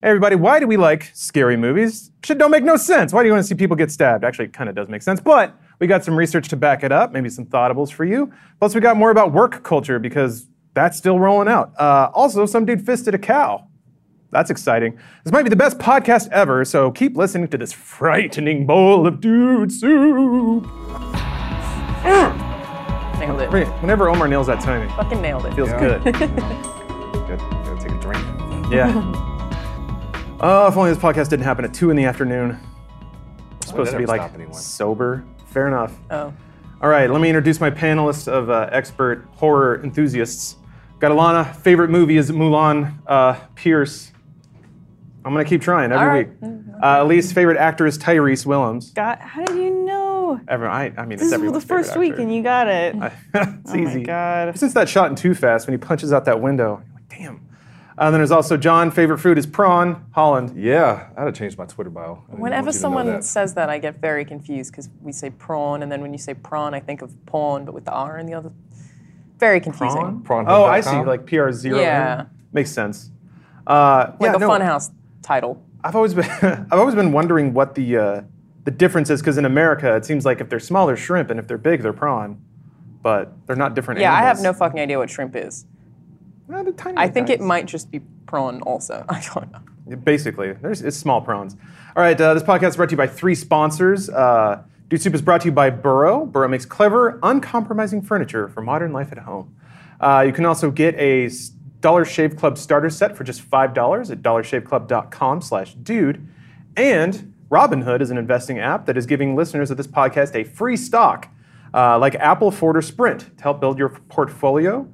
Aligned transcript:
Hey 0.00 0.10
everybody, 0.10 0.36
why 0.36 0.60
do 0.60 0.68
we 0.68 0.76
like 0.76 1.10
scary 1.12 1.56
movies? 1.56 2.12
Shit 2.24 2.38
don't 2.38 2.52
make 2.52 2.62
no 2.62 2.76
sense. 2.76 3.12
Why 3.12 3.22
do 3.22 3.26
you 3.26 3.32
want 3.32 3.42
to 3.42 3.48
see 3.48 3.56
people 3.56 3.74
get 3.76 3.90
stabbed? 3.90 4.22
Actually, 4.22 4.44
it 4.44 4.52
kind 4.52 4.70
of 4.70 4.76
does 4.76 4.88
make 4.88 5.02
sense, 5.02 5.18
but 5.18 5.56
we 5.80 5.88
got 5.88 6.04
some 6.04 6.14
research 6.14 6.46
to 6.50 6.56
back 6.56 6.84
it 6.84 6.92
up, 6.92 7.10
maybe 7.10 7.28
some 7.28 7.44
thoughtables 7.46 7.90
for 7.90 8.04
you. 8.04 8.32
Plus, 8.60 8.76
we 8.76 8.80
got 8.80 8.96
more 8.96 9.10
about 9.10 9.32
work 9.32 9.64
culture 9.64 9.98
because 9.98 10.46
that's 10.74 10.96
still 10.96 11.18
rolling 11.18 11.48
out. 11.48 11.72
Uh, 11.80 12.10
also, 12.14 12.46
some 12.46 12.64
dude 12.64 12.86
fisted 12.86 13.12
a 13.12 13.18
cow. 13.18 13.66
That's 14.30 14.50
exciting. 14.50 14.96
This 15.24 15.32
might 15.32 15.42
be 15.42 15.48
the 15.50 15.56
best 15.56 15.78
podcast 15.78 16.28
ever, 16.30 16.64
so 16.64 16.92
keep 16.92 17.16
listening 17.16 17.48
to 17.48 17.58
this 17.58 17.72
frightening 17.72 18.66
bowl 18.66 19.04
of 19.04 19.20
dude 19.20 19.72
soup. 19.72 20.64
Nailed 23.18 23.40
it. 23.40 23.50
Whenever 23.80 24.08
Omar 24.08 24.28
nails 24.28 24.46
that 24.46 24.60
timing, 24.60 24.90
Fucking 24.90 25.20
nailed 25.20 25.44
it. 25.46 25.54
feels 25.54 25.70
Yeah. 25.70 25.80
good. 25.80 26.02
Good. 27.28 27.38
Gotta 27.40 27.76
take 27.80 27.90
a 27.92 28.00
drink. 28.00 28.72
Yeah. 28.72 29.24
Oh, 30.40 30.68
if 30.68 30.76
only 30.76 30.90
this 30.92 31.02
podcast 31.02 31.30
didn't 31.30 31.44
happen 31.44 31.64
at 31.64 31.74
two 31.74 31.90
in 31.90 31.96
the 31.96 32.04
afternoon. 32.04 32.50
We're 32.50 33.66
supposed 33.66 33.90
to 33.92 33.98
be 33.98 34.06
like 34.06 34.30
sober. 34.54 35.24
Fair 35.46 35.66
enough. 35.66 35.98
Oh. 36.10 36.32
All 36.80 36.88
right, 36.88 37.10
let 37.10 37.20
me 37.20 37.28
introduce 37.28 37.60
my 37.60 37.70
panelists 37.70 38.28
of 38.28 38.48
uh, 38.48 38.68
expert 38.70 39.26
horror 39.32 39.82
enthusiasts. 39.82 40.56
Got 41.00 41.10
Alana. 41.10 41.56
Favorite 41.56 41.90
movie 41.90 42.16
is 42.16 42.30
Mulan. 42.30 42.94
Uh, 43.06 43.34
Pierce. 43.56 44.12
I'm 45.24 45.32
gonna 45.32 45.44
keep 45.44 45.60
trying 45.60 45.90
every 45.90 46.06
All 46.06 46.12
right. 46.12 46.28
week. 46.40 46.52
Uh, 46.82 46.98
Elise. 47.02 47.32
Favorite 47.32 47.58
actor 47.58 47.86
is 47.86 47.98
Tyrese 47.98 48.46
Willems. 48.46 48.90
God, 48.92 49.18
how 49.18 49.44
did 49.44 49.56
you 49.56 49.70
know? 49.70 50.40
Everyone, 50.46 50.74
I, 50.76 50.92
I 50.96 51.02
mean, 51.02 51.12
it's 51.18 51.30
This 51.30 51.40
is 51.40 51.52
the 51.52 51.60
first 51.60 51.96
week 51.96 52.12
actor. 52.12 52.22
and 52.22 52.32
you 52.34 52.42
got 52.42 52.68
it. 52.68 52.94
it's 53.34 53.72
oh 53.72 53.76
easy. 53.76 53.98
my 53.98 54.02
god. 54.04 54.56
Since 54.58 54.74
that 54.74 54.88
shot 54.88 55.10
in 55.10 55.16
Too 55.16 55.34
Fast 55.34 55.66
when 55.66 55.72
he 55.76 55.84
punches 55.84 56.12
out 56.12 56.24
that 56.26 56.40
window, 56.40 56.80
you're 56.86 56.94
like, 56.94 57.08
damn. 57.08 57.47
Uh, 57.98 58.10
then 58.12 58.20
there's 58.20 58.30
also 58.30 58.56
John. 58.56 58.90
Favorite 58.90 59.18
food 59.18 59.38
is 59.38 59.46
prawn. 59.46 60.06
Holland. 60.12 60.52
Yeah, 60.56 61.08
I 61.16 61.24
had 61.24 61.34
to 61.34 61.38
change 61.38 61.58
my 61.58 61.66
Twitter 61.66 61.90
bio. 61.90 62.02
I 62.02 62.06
didn't 62.06 62.28
want 62.28 62.40
Whenever 62.42 62.66
you 62.68 62.72
to 62.72 62.78
know 62.78 62.80
someone 62.80 63.06
that. 63.06 63.24
says 63.24 63.54
that, 63.54 63.68
I 63.68 63.78
get 63.78 63.96
very 64.00 64.24
confused 64.24 64.70
because 64.70 64.88
we 65.02 65.10
say 65.12 65.30
prawn, 65.30 65.82
and 65.82 65.90
then 65.90 66.00
when 66.00 66.12
you 66.12 66.18
say 66.18 66.34
prawn, 66.34 66.74
I 66.74 66.80
think 66.80 67.02
of 67.02 67.12
pawn, 67.26 67.64
but 67.64 67.74
with 67.74 67.84
the 67.84 67.92
R 67.92 68.18
in 68.18 68.26
the 68.26 68.34
other. 68.34 68.52
Very 69.38 69.60
confusing. 69.60 70.22
Prawn. 70.22 70.46
Prawnhub 70.46 70.48
Oh, 70.48 70.64
I 70.64 70.80
see. 70.80 70.96
Like 71.02 71.26
PR 71.26 71.50
zero. 71.50 71.78
Yeah. 71.80 72.26
Makes 72.52 72.70
sense. 72.70 73.10
Uh, 73.66 74.12
Like 74.20 74.30
yeah, 74.30 74.36
a 74.36 74.38
no, 74.38 74.48
Funhaus 74.48 74.90
title. 75.22 75.62
I've 75.84 75.94
always 75.96 76.14
been 76.14 76.24
I've 76.42 76.72
always 76.78 76.94
been 76.94 77.12
wondering 77.12 77.52
what 77.52 77.74
the 77.74 77.96
uh, 77.96 78.22
the 78.64 78.70
difference 78.70 79.10
is 79.10 79.20
because 79.20 79.38
in 79.38 79.44
America 79.44 79.94
it 79.96 80.04
seems 80.04 80.24
like 80.24 80.40
if 80.40 80.48
they're 80.48 80.58
small 80.60 80.86
they're 80.86 80.96
shrimp 80.96 81.30
and 81.30 81.38
if 81.38 81.46
they're 81.46 81.58
big 81.58 81.82
they're 81.82 81.92
prawn, 81.92 82.40
but 83.02 83.32
they're 83.46 83.56
not 83.56 83.74
different. 83.74 84.00
Yeah, 84.00 84.12
I 84.14 84.22
have 84.22 84.40
no 84.40 84.52
fucking 84.52 84.80
idea 84.80 84.98
what 84.98 85.10
shrimp 85.10 85.36
is. 85.36 85.66
They're 86.48 86.72
tiny 86.72 86.96
I 86.96 87.08
think 87.08 87.30
it 87.30 87.40
might 87.40 87.66
just 87.66 87.90
be 87.90 88.00
prawn 88.26 88.62
also. 88.62 89.04
I 89.08 89.22
don't 89.34 89.52
know. 89.52 89.96
Basically, 89.96 90.52
there's 90.52 90.82
it's 90.82 90.96
small 90.96 91.20
prawns. 91.20 91.56
All 91.96 92.02
right, 92.02 92.20
uh, 92.20 92.34
this 92.34 92.42
podcast 92.42 92.70
is 92.70 92.76
brought 92.76 92.88
to 92.90 92.92
you 92.92 92.98
by 92.98 93.06
three 93.06 93.34
sponsors. 93.34 94.10
Uh, 94.10 94.62
Dude 94.88 95.02
Soup 95.02 95.14
is 95.14 95.22
brought 95.22 95.42
to 95.42 95.46
you 95.46 95.52
by 95.52 95.70
Burrow. 95.70 96.26
Burrow 96.26 96.48
makes 96.48 96.64
clever, 96.64 97.18
uncompromising 97.22 98.02
furniture 98.02 98.48
for 98.48 98.62
modern 98.62 98.92
life 98.92 99.12
at 99.12 99.18
home. 99.18 99.54
Uh, 100.00 100.24
you 100.26 100.32
can 100.32 100.46
also 100.46 100.70
get 100.70 100.94
a 100.96 101.30
Dollar 101.80 102.04
Shave 102.04 102.36
Club 102.36 102.58
starter 102.58 102.90
set 102.90 103.16
for 103.16 103.24
just 103.24 103.42
five 103.42 103.74
dollars 103.74 104.10
at 104.10 104.22
dollarshaveclub.com/dude. 104.22 106.28
And 106.76 107.34
Robinhood 107.50 108.00
is 108.00 108.10
an 108.10 108.18
investing 108.18 108.58
app 108.58 108.86
that 108.86 108.96
is 108.96 109.06
giving 109.06 109.34
listeners 109.34 109.70
of 109.70 109.76
this 109.76 109.86
podcast 109.86 110.34
a 110.34 110.44
free 110.44 110.76
stock, 110.76 111.28
uh, 111.72 111.98
like 111.98 112.14
Apple, 112.16 112.50
Ford, 112.50 112.76
or 112.76 112.82
Sprint, 112.82 113.36
to 113.38 113.42
help 113.42 113.60
build 113.60 113.78
your 113.78 113.88
portfolio. 113.88 114.86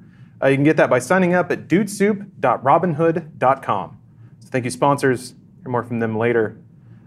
Uh, 0.45 0.49
you 0.49 0.57
can 0.57 0.63
get 0.63 0.77
that 0.77 0.91
by 0.91 0.99
signing 0.99 1.33
up 1.33 1.51
at 1.51 1.67
dudesoup.robinhood.com. 1.67 3.97
So 4.41 4.49
thank 4.51 4.63
you, 4.63 4.69
sponsors. 4.69 5.33
Hear 5.63 5.71
more 5.71 5.83
from 5.83 5.97
them 5.97 6.15
later. 6.15 6.59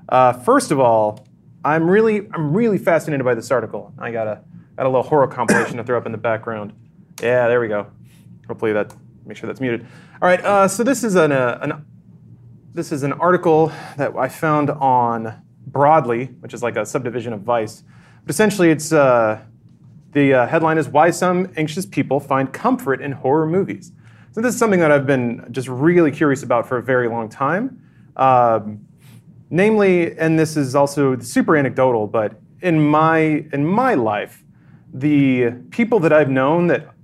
Uh, 0.09 0.33
first 0.33 0.73
of 0.73 0.81
all, 0.81 1.25
I'm 1.65 1.89
really, 1.89 2.29
I'm 2.35 2.53
really 2.53 2.79
fascinated 2.79 3.25
by 3.25 3.37
this 3.37 3.53
article. 3.53 3.95
I 3.97 4.11
got 4.11 4.27
a, 4.27 4.43
got 4.77 4.87
a 4.87 4.89
little 4.89 5.05
horror 5.05 5.29
compilation 5.29 5.77
to 5.77 5.85
throw 5.85 5.97
up 5.97 6.07
in 6.07 6.11
the 6.11 6.19
background. 6.19 6.73
Yeah, 7.23 7.47
there 7.47 7.61
we 7.61 7.69
go. 7.69 7.87
Hopefully 8.49 8.73
that, 8.73 8.93
make 9.25 9.37
sure 9.37 9.47
that's 9.47 9.61
muted. 9.61 9.87
All 10.21 10.29
right, 10.29 10.45
uh, 10.45 10.67
so 10.67 10.83
this 10.83 11.05
is 11.05 11.15
an, 11.15 11.31
uh, 11.31 11.61
an, 11.63 11.87
this 12.75 12.91
is 12.91 13.05
an 13.05 13.13
article 13.13 13.71
that 13.97 14.17
I 14.17 14.29
found 14.29 14.71
on 14.71 15.41
Broadly, 15.65 16.25
which 16.41 16.55
is 16.55 16.65
like 16.65 16.75
a 16.75 16.85
subdivision 16.85 17.33
of 17.33 17.43
Vice. 17.43 17.85
But 18.25 18.31
essentially, 18.31 18.71
it's 18.71 18.93
uh, 18.93 19.41
the 20.13 20.35
uh, 20.35 20.47
headline 20.47 20.79
is 20.79 20.89
Why 20.89 21.11
Some 21.11 21.53
Anxious 21.57 21.85
People 21.85 22.19
Find 22.21 22.53
Comfort 22.53 23.03
in 23.03 23.13
Horror 23.13 23.47
Movies. 23.47 23.93
So, 24.33 24.41
this 24.41 24.55
is 24.55 24.59
something 24.59 24.81
that 24.81 24.91
I've 24.91 25.07
been 25.07 25.47
just 25.51 25.69
really 25.69 26.11
curious 26.11 26.43
about 26.43 26.67
for 26.67 26.79
a 26.79 26.83
very 26.83 27.09
long 27.09 27.29
time. 27.29 27.83
Um, 28.17 28.87
namely, 29.51 30.19
and 30.19 30.39
this 30.39 30.57
is 30.57 30.75
also 30.75 31.19
super 31.19 31.57
anecdotal, 31.57 32.07
but 32.07 32.41
in 32.63 32.81
my, 32.81 33.45
in 33.53 33.65
my 33.65 33.95
life, 33.95 34.43
the 34.93 35.51
people 35.71 36.01
that 36.01 36.13
I've 36.13 36.31
known 36.31 36.67
that 36.69 36.95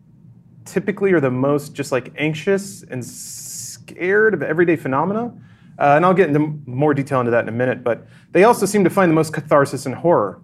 typically 0.65 1.13
are 1.13 1.21
the 1.21 1.31
most 1.31 1.75
just 1.75 1.93
like 1.93 2.13
anxious 2.17 2.83
and 2.85 3.05
scared 3.05 4.35
of 4.35 4.43
everyday 4.43 4.77
phenomena. 4.77 5.33
Uh, 5.79 5.95
and 5.97 6.05
I'll 6.05 6.15
get 6.15 6.29
into 6.29 6.61
more 6.67 6.95
detail 6.95 7.21
into 7.21 7.33
that 7.33 7.43
in 7.43 7.49
a 7.49 7.53
minute, 7.53 7.83
but 7.83 8.07
they 8.33 8.45
also 8.45 8.65
seem 8.65 8.85
to 8.85 8.91
find 8.91 9.11
the 9.11 9.15
most 9.15 9.33
catharsis 9.33 9.87
in 9.87 9.93
horror. 9.93 10.41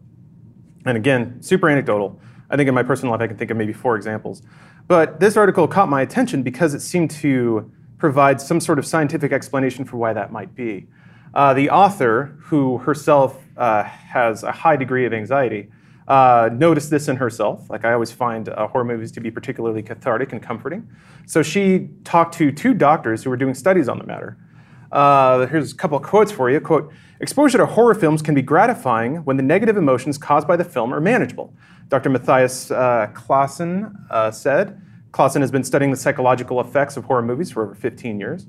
And 0.84 0.97
again, 0.97 1.41
super 1.43 1.69
anecdotal. 1.69 2.20
I 2.50 2.56
think 2.56 2.69
in 2.69 2.75
my 2.75 2.83
personal 2.83 3.12
life, 3.12 3.21
I 3.21 3.27
can 3.28 3.37
think 3.37 3.50
of 3.50 3.56
maybe 3.56 3.72
four 3.72 3.97
examples. 3.97 4.43
But 4.88 5.21
this 5.21 5.37
article 5.37 5.69
caught 5.69 5.88
my 5.88 6.03
attention 6.03 6.43
because 6.43 6.75
it 6.75 6.81
seemed 6.81 7.11
to 7.12 7.71
provide 7.99 8.41
some 8.41 8.61
sort 8.61 8.78
of 8.78 8.87
scientific 8.87 9.31
explanation 9.31 9.84
for 9.84 9.97
why 9.99 10.12
that 10.12 10.33
might 10.33 10.55
be. 10.55 10.87
Uh, 11.33 11.55
the 11.55 11.71
author, 11.71 12.37
who 12.41 12.78
herself 12.78 13.38
uh, 13.56 13.84
has 13.84 14.43
a 14.43 14.50
high 14.50 14.77
degree 14.77 15.06
of 15.06 15.12
anxiety, 15.12 15.71
uh, 16.09 16.50
noticed 16.53 16.91
this 16.91 17.06
in 17.06 17.16
herself. 17.16 17.71
Like 17.71 17.84
I 17.84 17.93
always 17.93 18.11
find 18.11 18.49
uh, 18.49 18.67
horror 18.67 18.84
movies 18.84 19.12
to 19.12 19.21
be 19.21 19.31
particularly 19.31 19.82
cathartic 19.82 20.32
and 20.32 20.43
comforting. 20.43 20.88
So 21.27 21.41
she 21.43 21.88
talked 22.03 22.34
to 22.38 22.50
two 22.50 22.75
doctors 22.75 23.22
who 23.22 23.31
were 23.31 23.37
doing 23.37 23.55
studies 23.55 23.88
on 23.88 23.99
the 23.99 24.05
matter. 24.05 24.37
Uh, 24.93 25.47
here's 25.47 25.73
a 25.73 25.75
couple 25.75 25.97
of 25.97 26.03
quotes 26.03 26.33
for 26.33 26.51
you. 26.51 26.61
Quote, 26.61 26.93
exposure 27.21 27.59
to 27.59 27.67
horror 27.67 27.95
films 27.95 28.23
can 28.23 28.34
be 28.34 28.43
gratifying 28.43 29.17
when 29.19 29.37
the 29.37 29.43
negative 29.43 29.77
emotions 29.77 30.19
caused 30.19 30.49
by 30.49 30.56
the 30.56 30.65
film 30.65 30.93
are 30.93 31.01
manageable. 31.01 31.55
Dr. 31.89 32.11
Mathias 32.11 32.71
uh, 32.71 33.09
Clasen 33.15 33.95
uh, 34.11 34.31
said. 34.31 34.81
Clasen 35.12 35.41
has 35.41 35.50
been 35.50 35.65
studying 35.65 35.91
the 35.91 35.97
psychological 35.97 36.61
effects 36.61 36.97
of 36.97 37.05
horror 37.05 37.23
movies 37.23 37.50
for 37.50 37.65
over 37.65 37.75
15 37.75 38.21
years. 38.21 38.47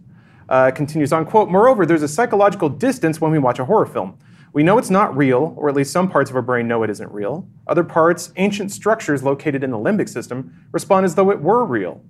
Uh, 0.50 0.70
continues 0.70 1.14
on, 1.14 1.26
quote, 1.26 1.50
moreover, 1.50 1.86
there's 1.86 2.04
a 2.04 2.08
psychological 2.08 2.70
distance 2.70 3.22
when 3.22 3.32
we 3.32 3.40
watch 3.40 3.58
a 3.58 3.66
horror 3.66 3.86
film. 3.86 4.18
We 4.54 4.64
know 4.64 4.78
it's 4.78 4.90
not 4.90 5.16
real, 5.16 5.54
or 5.56 5.70
at 5.70 5.76
least 5.76 5.92
some 5.92 6.10
parts 6.10 6.30
of 6.30 6.36
our 6.36 6.42
brain 6.42 6.68
know 6.68 6.84
it 6.84 6.90
isn't 6.90 7.10
real. 7.12 7.48
Other 7.68 7.86
parts, 7.86 8.34
ancient 8.36 8.72
structures 8.72 9.24
located 9.24 9.64
in 9.64 9.72
the 9.72 9.78
limbic 9.78 10.10
system, 10.10 10.68
respond 10.72 11.06
as 11.06 11.16
though 11.16 11.32
it 11.32 11.40
were 11.42 11.64
real. 11.64 12.04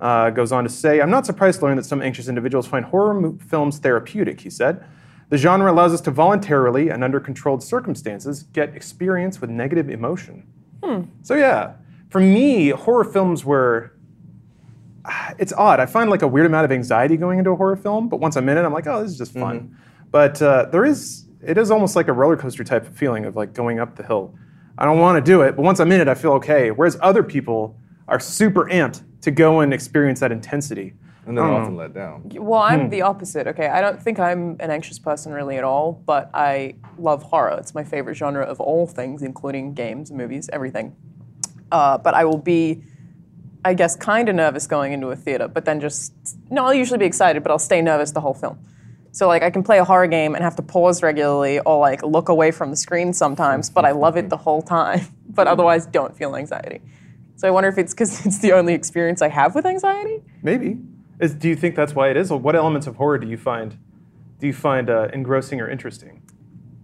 Uh, 0.00 0.28
goes 0.30 0.52
on 0.52 0.64
to 0.64 0.70
say, 0.70 1.00
I'm 1.00 1.10
not 1.10 1.24
surprised 1.24 1.60
to 1.60 1.66
learn 1.66 1.76
that 1.76 1.86
some 1.86 2.02
anxious 2.02 2.28
individuals 2.28 2.66
find 2.66 2.84
horror 2.84 3.32
films 3.48 3.78
therapeutic, 3.78 4.40
he 4.40 4.50
said. 4.50 4.84
The 5.30 5.38
genre 5.38 5.72
allows 5.72 5.94
us 5.94 6.00
to 6.02 6.10
voluntarily 6.10 6.90
and 6.90 7.02
under 7.02 7.20
controlled 7.20 7.62
circumstances 7.62 8.42
get 8.42 8.74
experience 8.74 9.40
with 9.40 9.50
negative 9.50 9.88
emotion. 9.88 10.46
So, 11.22 11.34
yeah, 11.34 11.74
for 12.10 12.20
me, 12.20 12.70
horror 12.70 13.04
films 13.04 13.44
were. 13.44 13.92
It's 15.38 15.52
odd. 15.52 15.80
I 15.80 15.86
find 15.86 16.10
like 16.10 16.22
a 16.22 16.28
weird 16.28 16.46
amount 16.46 16.64
of 16.64 16.72
anxiety 16.72 17.16
going 17.16 17.38
into 17.38 17.50
a 17.50 17.56
horror 17.56 17.76
film, 17.76 18.08
but 18.08 18.20
once 18.20 18.36
I'm 18.36 18.48
in 18.48 18.58
it, 18.58 18.62
I'm 18.62 18.72
like, 18.72 18.86
oh, 18.86 19.02
this 19.02 19.12
is 19.12 19.18
just 19.18 19.32
fun. 19.32 19.76
But 20.10 20.40
uh, 20.40 20.66
there 20.72 20.84
is, 20.84 21.26
it 21.42 21.58
is 21.58 21.70
almost 21.70 21.94
like 21.96 22.08
a 22.08 22.12
roller 22.12 22.36
coaster 22.36 22.64
type 22.64 22.86
of 22.86 22.96
feeling 22.96 23.24
of 23.26 23.36
like 23.36 23.52
going 23.52 23.80
up 23.80 23.96
the 23.96 24.02
hill. 24.02 24.34
I 24.78 24.84
don't 24.84 24.98
want 24.98 25.24
to 25.24 25.30
do 25.32 25.42
it, 25.42 25.56
but 25.56 25.62
once 25.62 25.78
I'm 25.78 25.92
in 25.92 26.00
it, 26.00 26.08
I 26.08 26.14
feel 26.14 26.32
okay. 26.32 26.70
Whereas 26.70 26.96
other 27.00 27.22
people 27.22 27.76
are 28.08 28.20
super 28.20 28.64
amped 28.66 29.02
to 29.22 29.30
go 29.30 29.60
and 29.60 29.72
experience 29.72 30.20
that 30.20 30.32
intensity. 30.32 30.94
and 31.26 31.38
they're 31.38 31.44
hmm. 31.44 31.52
often 31.52 31.74
know. 31.74 31.80
let 31.80 31.94
down. 31.94 32.22
Well, 32.34 32.60
I'm 32.60 32.82
hmm. 32.82 32.88
the 32.90 33.02
opposite. 33.02 33.46
Okay, 33.46 33.68
I 33.68 33.80
don't 33.80 34.00
think 34.00 34.18
I'm 34.18 34.56
an 34.60 34.70
anxious 34.70 34.98
person 34.98 35.32
really 35.32 35.56
at 35.56 35.64
all, 35.64 35.92
but 36.04 36.30
I 36.34 36.74
love 36.98 37.22
horror. 37.22 37.56
It's 37.58 37.74
my 37.74 37.84
favorite 37.84 38.14
genre 38.14 38.44
of 38.44 38.60
all 38.60 38.86
things, 38.86 39.22
including 39.22 39.74
games, 39.74 40.12
movies, 40.12 40.50
everything. 40.52 40.94
Uh, 41.72 41.96
but 41.96 42.14
I 42.14 42.24
will 42.24 42.38
be, 42.38 42.82
I 43.64 43.72
guess, 43.72 43.96
kind 43.96 44.28
of 44.28 44.34
nervous 44.36 44.66
going 44.66 44.92
into 44.92 45.08
a 45.08 45.16
theater, 45.16 45.48
but 45.48 45.64
then 45.64 45.80
just 45.80 46.12
no. 46.50 46.66
I'll 46.66 46.74
usually 46.74 46.98
be 46.98 47.06
excited, 47.06 47.42
but 47.42 47.50
I'll 47.50 47.58
stay 47.58 47.80
nervous 47.80 48.12
the 48.12 48.20
whole 48.20 48.34
film. 48.34 48.58
So 49.12 49.28
like 49.28 49.42
I 49.42 49.50
can 49.50 49.62
play 49.62 49.78
a 49.78 49.84
horror 49.84 50.08
game 50.08 50.34
and 50.34 50.42
have 50.42 50.56
to 50.56 50.62
pause 50.62 51.00
regularly 51.00 51.60
or 51.60 51.78
like 51.78 52.02
look 52.02 52.28
away 52.28 52.50
from 52.50 52.70
the 52.70 52.76
screen 52.76 53.12
sometimes, 53.12 53.70
but 53.70 53.84
I 53.84 53.92
love 53.92 54.16
it 54.16 54.28
the 54.28 54.36
whole 54.36 54.62
time. 54.62 55.06
But 55.26 55.48
hmm. 55.48 55.52
otherwise, 55.52 55.86
don't 55.86 56.16
feel 56.16 56.36
anxiety. 56.36 56.80
So 57.36 57.48
I 57.48 57.50
wonder 57.50 57.68
if 57.68 57.78
it's 57.78 57.92
because 57.92 58.24
it's 58.26 58.38
the 58.38 58.52
only 58.52 58.74
experience 58.74 59.22
I 59.22 59.28
have 59.28 59.54
with 59.54 59.66
anxiety. 59.66 60.22
Maybe. 60.42 60.78
Is, 61.20 61.34
do 61.34 61.48
you 61.48 61.56
think 61.56 61.76
that's 61.76 61.94
why 61.94 62.10
it 62.10 62.16
is? 62.16 62.30
Or 62.30 62.38
what 62.38 62.56
elements 62.56 62.86
of 62.86 62.96
horror 62.96 63.18
do 63.18 63.28
you 63.28 63.36
find 63.36 63.78
do 64.40 64.48
you 64.48 64.52
find 64.52 64.90
uh, 64.90 65.08
engrossing 65.12 65.60
or 65.60 65.70
interesting? 65.70 66.20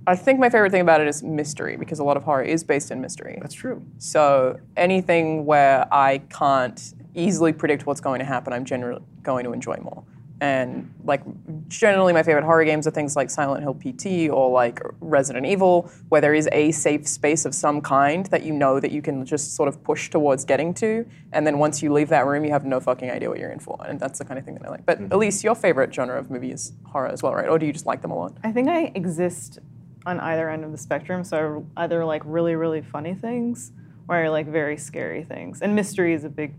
I 0.06 0.16
think 0.16 0.40
my 0.40 0.48
favorite 0.48 0.70
thing 0.70 0.80
about 0.80 1.00
it 1.00 1.08
is 1.08 1.22
mystery 1.22 1.76
because 1.76 1.98
a 1.98 2.04
lot 2.04 2.16
of 2.16 2.22
horror 2.22 2.42
is 2.42 2.64
based 2.64 2.90
in 2.90 3.00
mystery. 3.00 3.38
That's 3.40 3.54
true. 3.54 3.84
So 3.98 4.58
anything 4.76 5.44
where 5.44 5.86
I 5.92 6.18
can't 6.30 6.94
easily 7.14 7.52
predict 7.52 7.86
what's 7.86 8.00
going 8.00 8.18
to 8.20 8.24
happen, 8.24 8.52
I'm 8.52 8.64
generally 8.64 9.02
going 9.22 9.44
to 9.44 9.52
enjoy 9.52 9.76
more. 9.82 10.04
And 10.40 10.92
like 11.04 11.22
generally, 11.68 12.12
my 12.12 12.22
favorite 12.22 12.44
horror 12.44 12.64
games 12.64 12.86
are 12.86 12.90
things 12.90 13.14
like 13.14 13.28
Silent 13.28 13.62
Hill 13.62 13.74
PT 13.74 14.30
or 14.30 14.50
like 14.50 14.80
Resident 15.00 15.44
Evil, 15.44 15.90
where 16.08 16.20
there 16.20 16.32
is 16.32 16.48
a 16.52 16.72
safe 16.72 17.06
space 17.06 17.44
of 17.44 17.54
some 17.54 17.80
kind 17.82 18.24
that 18.26 18.42
you 18.42 18.52
know 18.52 18.80
that 18.80 18.90
you 18.90 19.02
can 19.02 19.26
just 19.26 19.54
sort 19.54 19.68
of 19.68 19.82
push 19.84 20.08
towards 20.08 20.44
getting 20.44 20.72
to, 20.74 21.06
and 21.32 21.46
then 21.46 21.58
once 21.58 21.82
you 21.82 21.92
leave 21.92 22.08
that 22.08 22.26
room, 22.26 22.44
you 22.44 22.50
have 22.52 22.64
no 22.64 22.80
fucking 22.80 23.10
idea 23.10 23.28
what 23.28 23.38
you're 23.38 23.50
in 23.50 23.58
for, 23.58 23.78
and 23.86 24.00
that's 24.00 24.18
the 24.18 24.24
kind 24.24 24.38
of 24.38 24.44
thing 24.44 24.54
that 24.54 24.64
I 24.64 24.70
like. 24.70 24.86
But 24.86 25.00
Elise, 25.10 25.44
your 25.44 25.54
favorite 25.54 25.94
genre 25.94 26.18
of 26.18 26.30
movie 26.30 26.52
is 26.52 26.72
horror 26.86 27.08
as 27.08 27.22
well, 27.22 27.34
right? 27.34 27.48
Or 27.48 27.58
do 27.58 27.66
you 27.66 27.72
just 27.72 27.86
like 27.86 28.00
them 28.00 28.10
a 28.10 28.16
lot? 28.16 28.32
I 28.42 28.50
think 28.50 28.68
I 28.68 28.92
exist 28.94 29.58
on 30.06 30.18
either 30.20 30.48
end 30.48 30.64
of 30.64 30.72
the 30.72 30.78
spectrum. 30.78 31.24
So 31.24 31.66
I 31.76 31.84
either 31.84 32.04
like 32.04 32.22
really, 32.24 32.54
really 32.54 32.80
funny 32.80 33.14
things 33.14 33.72
or 34.08 34.16
I 34.16 34.28
like 34.28 34.46
very 34.46 34.76
scary 34.76 35.22
things. 35.22 35.60
And 35.60 35.74
mystery 35.74 36.14
is 36.14 36.24
a 36.24 36.28
big 36.28 36.54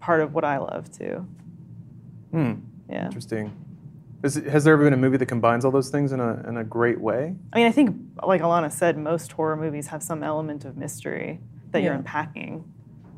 part 0.00 0.20
of 0.20 0.34
what 0.34 0.44
I 0.44 0.58
love 0.58 0.90
too. 0.90 1.26
Hmm. 2.30 2.54
Yeah. 2.88 3.06
Interesting. 3.06 3.54
Is 4.22 4.34
has 4.34 4.64
there 4.64 4.74
ever 4.74 4.84
been 4.84 4.94
a 4.94 4.96
movie 4.96 5.16
that 5.16 5.26
combines 5.26 5.64
all 5.64 5.70
those 5.70 5.90
things 5.90 6.10
in 6.10 6.18
a, 6.18 6.44
in 6.48 6.56
a 6.56 6.64
great 6.64 7.00
way? 7.00 7.36
I 7.52 7.56
mean, 7.56 7.66
I 7.66 7.70
think, 7.70 7.96
like 8.24 8.40
Alana 8.40 8.72
said, 8.72 8.98
most 8.98 9.30
horror 9.30 9.56
movies 9.56 9.86
have 9.88 10.02
some 10.02 10.24
element 10.24 10.64
of 10.64 10.76
mystery 10.76 11.38
that 11.70 11.82
you're 11.82 11.94
unpacking 11.94 12.64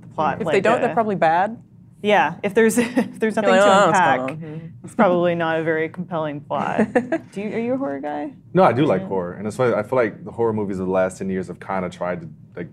the 0.03 0.09
plot. 0.09 0.41
If 0.41 0.47
like, 0.47 0.53
they 0.53 0.61
don't, 0.61 0.79
uh, 0.79 0.87
they're 0.87 0.95
probably 0.95 1.15
bad. 1.15 1.63
Yeah, 2.03 2.37
if 2.43 2.55
there's 2.55 2.77
if 2.79 3.19
there's 3.19 3.37
nothing 3.37 3.51
like, 3.51 3.61
to 3.61 3.67
"Oh, 3.67 3.87
unpack, 3.89 4.19
going 4.19 4.31
on?" 4.45 4.73
it's 4.85 4.95
probably 4.95 5.35
not 5.35 5.59
a 5.59 5.63
very 5.63 5.89
compelling 5.89 6.41
plot. 6.49 6.93
Do 7.33 7.41
you, 7.41 7.49
are 7.55 7.59
you 7.59 7.75
a 7.75 7.79
horror 7.79 8.01
guy? 8.01 8.35
No, 8.53 8.63
I 8.63 8.73
do 8.73 8.85
like 8.85 9.03
horror, 9.03 9.35
and 9.35 9.47
that's 9.47 9.59
why 9.59 9.73
I 9.73 9.83
feel 9.83 9.97
like 9.97 10.25
the 10.25 10.33
horror 10.33 10.53
movies 10.53 10.79
of 10.81 10.87
the 10.87 10.93
last 10.93 11.19
ten 11.19 11.31
years 11.31 11.49
have 11.49 11.61
kind 11.61 11.85
of 11.85 11.93
tried 11.93 12.23
to 12.23 12.29
like 12.57 12.69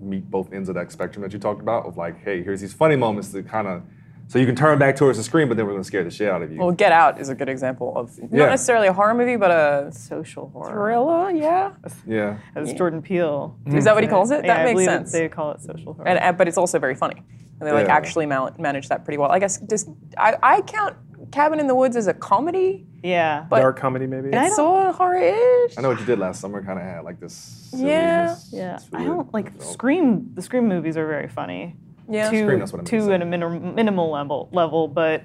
meet 0.00 0.30
both 0.30 0.52
ends 0.52 0.68
of 0.68 0.74
that 0.76 0.92
spectrum 0.92 1.22
that 1.22 1.32
you 1.32 1.38
talked 1.38 1.60
about. 1.60 1.86
Of 1.86 1.96
like, 1.96 2.22
hey, 2.22 2.42
here's 2.42 2.60
these 2.60 2.72
funny 2.74 2.96
moments 2.96 3.28
that 3.30 3.48
kind 3.48 3.66
of 3.66 3.82
so 4.28 4.38
you 4.38 4.46
can 4.46 4.56
turn 4.56 4.78
back 4.78 4.96
towards 4.96 5.18
the 5.18 5.24
screen, 5.24 5.48
but 5.48 5.56
then 5.56 5.66
we're 5.66 5.72
gonna 5.72 5.84
scare 5.84 6.02
the 6.04 6.10
shit 6.10 6.28
out 6.28 6.42
of 6.42 6.50
you. 6.52 6.58
Well, 6.58 6.72
Get 6.72 6.92
Out 6.92 7.20
is 7.20 7.28
a 7.28 7.34
good 7.34 7.48
example 7.48 7.92
of 7.96 8.10
Yeah. 8.18 8.26
not 8.44 8.50
necessarily 8.50 8.88
a 8.88 8.92
horror 8.92 9.14
movie, 9.14 9.36
but 9.36 9.50
a 9.50 9.92
Social 9.92 10.48
horror. 10.48 10.70
thriller. 10.70 11.30
Yeah, 11.30 11.72
yeah, 12.06 12.36
As 12.56 12.72
Jordan 12.74 13.02
Peele. 13.02 13.56
is 13.66 13.84
that 13.84 13.94
what 13.94 14.02
he 14.04 14.08
calls 14.08 14.30
it? 14.30 14.44
Yeah, 14.44 14.54
That 14.54 14.60
I 14.60 14.64
makes 14.64 14.72
believe 14.74 14.86
sense. 14.88 15.12
They 15.12 15.28
call 15.28 15.52
it 15.52 15.60
social 15.62 15.92
horror. 15.94 16.08
and, 16.08 16.18
and 16.18 16.36
but 16.36 16.48
it's 16.48 16.58
also 16.58 16.78
very 16.78 16.94
funny, 16.94 17.22
and 17.60 17.68
they 17.68 17.72
like 17.72 17.86
Yeah. 17.88 17.94
actually 17.96 18.26
mal- 18.26 18.50
manage 18.58 18.88
that 18.88 19.04
pretty 19.04 19.18
well. 19.18 19.30
I 19.30 19.38
guess 19.38 19.58
just 19.60 19.88
I, 20.18 20.36
I 20.42 20.60
count 20.62 20.96
Cabin 21.32 21.58
in 21.58 21.66
the 21.66 21.74
Woods 21.74 21.96
as 21.96 22.06
a 22.06 22.14
comedy, 22.14 22.86
yeah. 23.02 23.44
But- 23.48 23.60
Dark 23.60 23.78
comedy, 23.78 24.06
maybe? 24.06 24.32
I 24.34 24.46
it's 24.46 24.56
sort 24.56 24.86
of 24.86 24.94
horror-ish. 24.96 25.76
I 25.76 25.80
know 25.80 25.88
what 25.88 25.98
you 26.00 26.06
did 26.06 26.18
last 26.18 26.40
summer. 26.40 26.62
Kind 26.62 26.78
of 26.78 26.84
had 26.84 27.02
like 27.04 27.18
this. 27.20 27.70
Yeah. 27.74 28.34
silliness 28.34 28.50
Yeah, 28.52 28.76
to 28.76 28.96
I 28.98 29.02
it. 29.02 29.06
don't 29.06 29.34
like 29.34 29.50
Scream. 29.60 30.30
The 30.34 30.42
Scream 30.42 30.68
movies 30.68 30.96
are 30.96 31.06
very 31.06 31.28
funny. 31.28 31.76
Yeah. 32.08 32.30
to, 32.30 32.36
Scream, 32.36 32.60
what 32.60 32.74
I 32.74 32.84
to 32.84 33.00
to 33.00 33.12
at 33.12 33.22
a 33.22 33.24
minim- 33.24 33.74
minimal 33.74 34.10
level 34.10 34.48
level, 34.52 34.88
but 34.88 35.24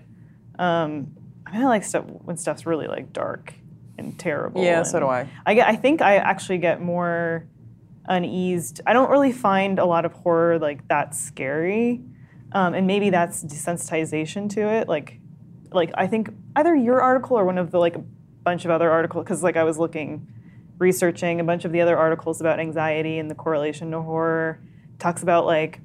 um, 0.57 1.15
I 1.45 1.51
mean, 1.53 1.61
I 1.63 1.65
like 1.65 1.83
stuff 1.83 2.05
when 2.05 2.37
stuff's 2.37 2.65
really 2.65 2.87
like 2.87 3.11
dark 3.11 3.53
and 3.97 4.17
terrible. 4.17 4.63
Yeah, 4.63 4.83
so 4.83 4.99
do 4.99 5.07
I. 5.07 5.29
I 5.45 5.53
get. 5.55 5.67
I 5.67 5.75
think 5.75 6.01
I 6.01 6.17
actually 6.17 6.57
get 6.59 6.81
more 6.81 7.47
uneased. 8.05 8.81
I 8.85 8.93
don't 8.93 9.09
really 9.09 9.31
find 9.31 9.79
a 9.79 9.85
lot 9.85 10.05
of 10.05 10.13
horror 10.13 10.59
like 10.59 10.87
that 10.87 11.15
scary, 11.15 12.01
um, 12.51 12.73
and 12.73 12.87
maybe 12.87 13.09
that's 13.09 13.43
desensitization 13.43 14.49
to 14.51 14.61
it. 14.61 14.87
Like, 14.87 15.19
like 15.71 15.91
I 15.95 16.07
think 16.07 16.31
either 16.55 16.75
your 16.75 17.01
article 17.01 17.37
or 17.37 17.45
one 17.45 17.57
of 17.57 17.71
the 17.71 17.79
like 17.79 17.95
a 17.95 18.03
bunch 18.43 18.65
of 18.65 18.71
other 18.71 18.89
articles, 18.89 19.23
because 19.23 19.43
like 19.43 19.57
I 19.57 19.63
was 19.63 19.77
looking, 19.77 20.27
researching 20.77 21.39
a 21.39 21.43
bunch 21.43 21.65
of 21.65 21.71
the 21.71 21.81
other 21.81 21.97
articles 21.97 22.41
about 22.41 22.59
anxiety 22.59 23.19
and 23.19 23.29
the 23.29 23.35
correlation 23.35 23.91
to 23.91 24.01
horror. 24.01 24.59
Talks 24.97 25.23
about 25.23 25.45
like 25.45 25.79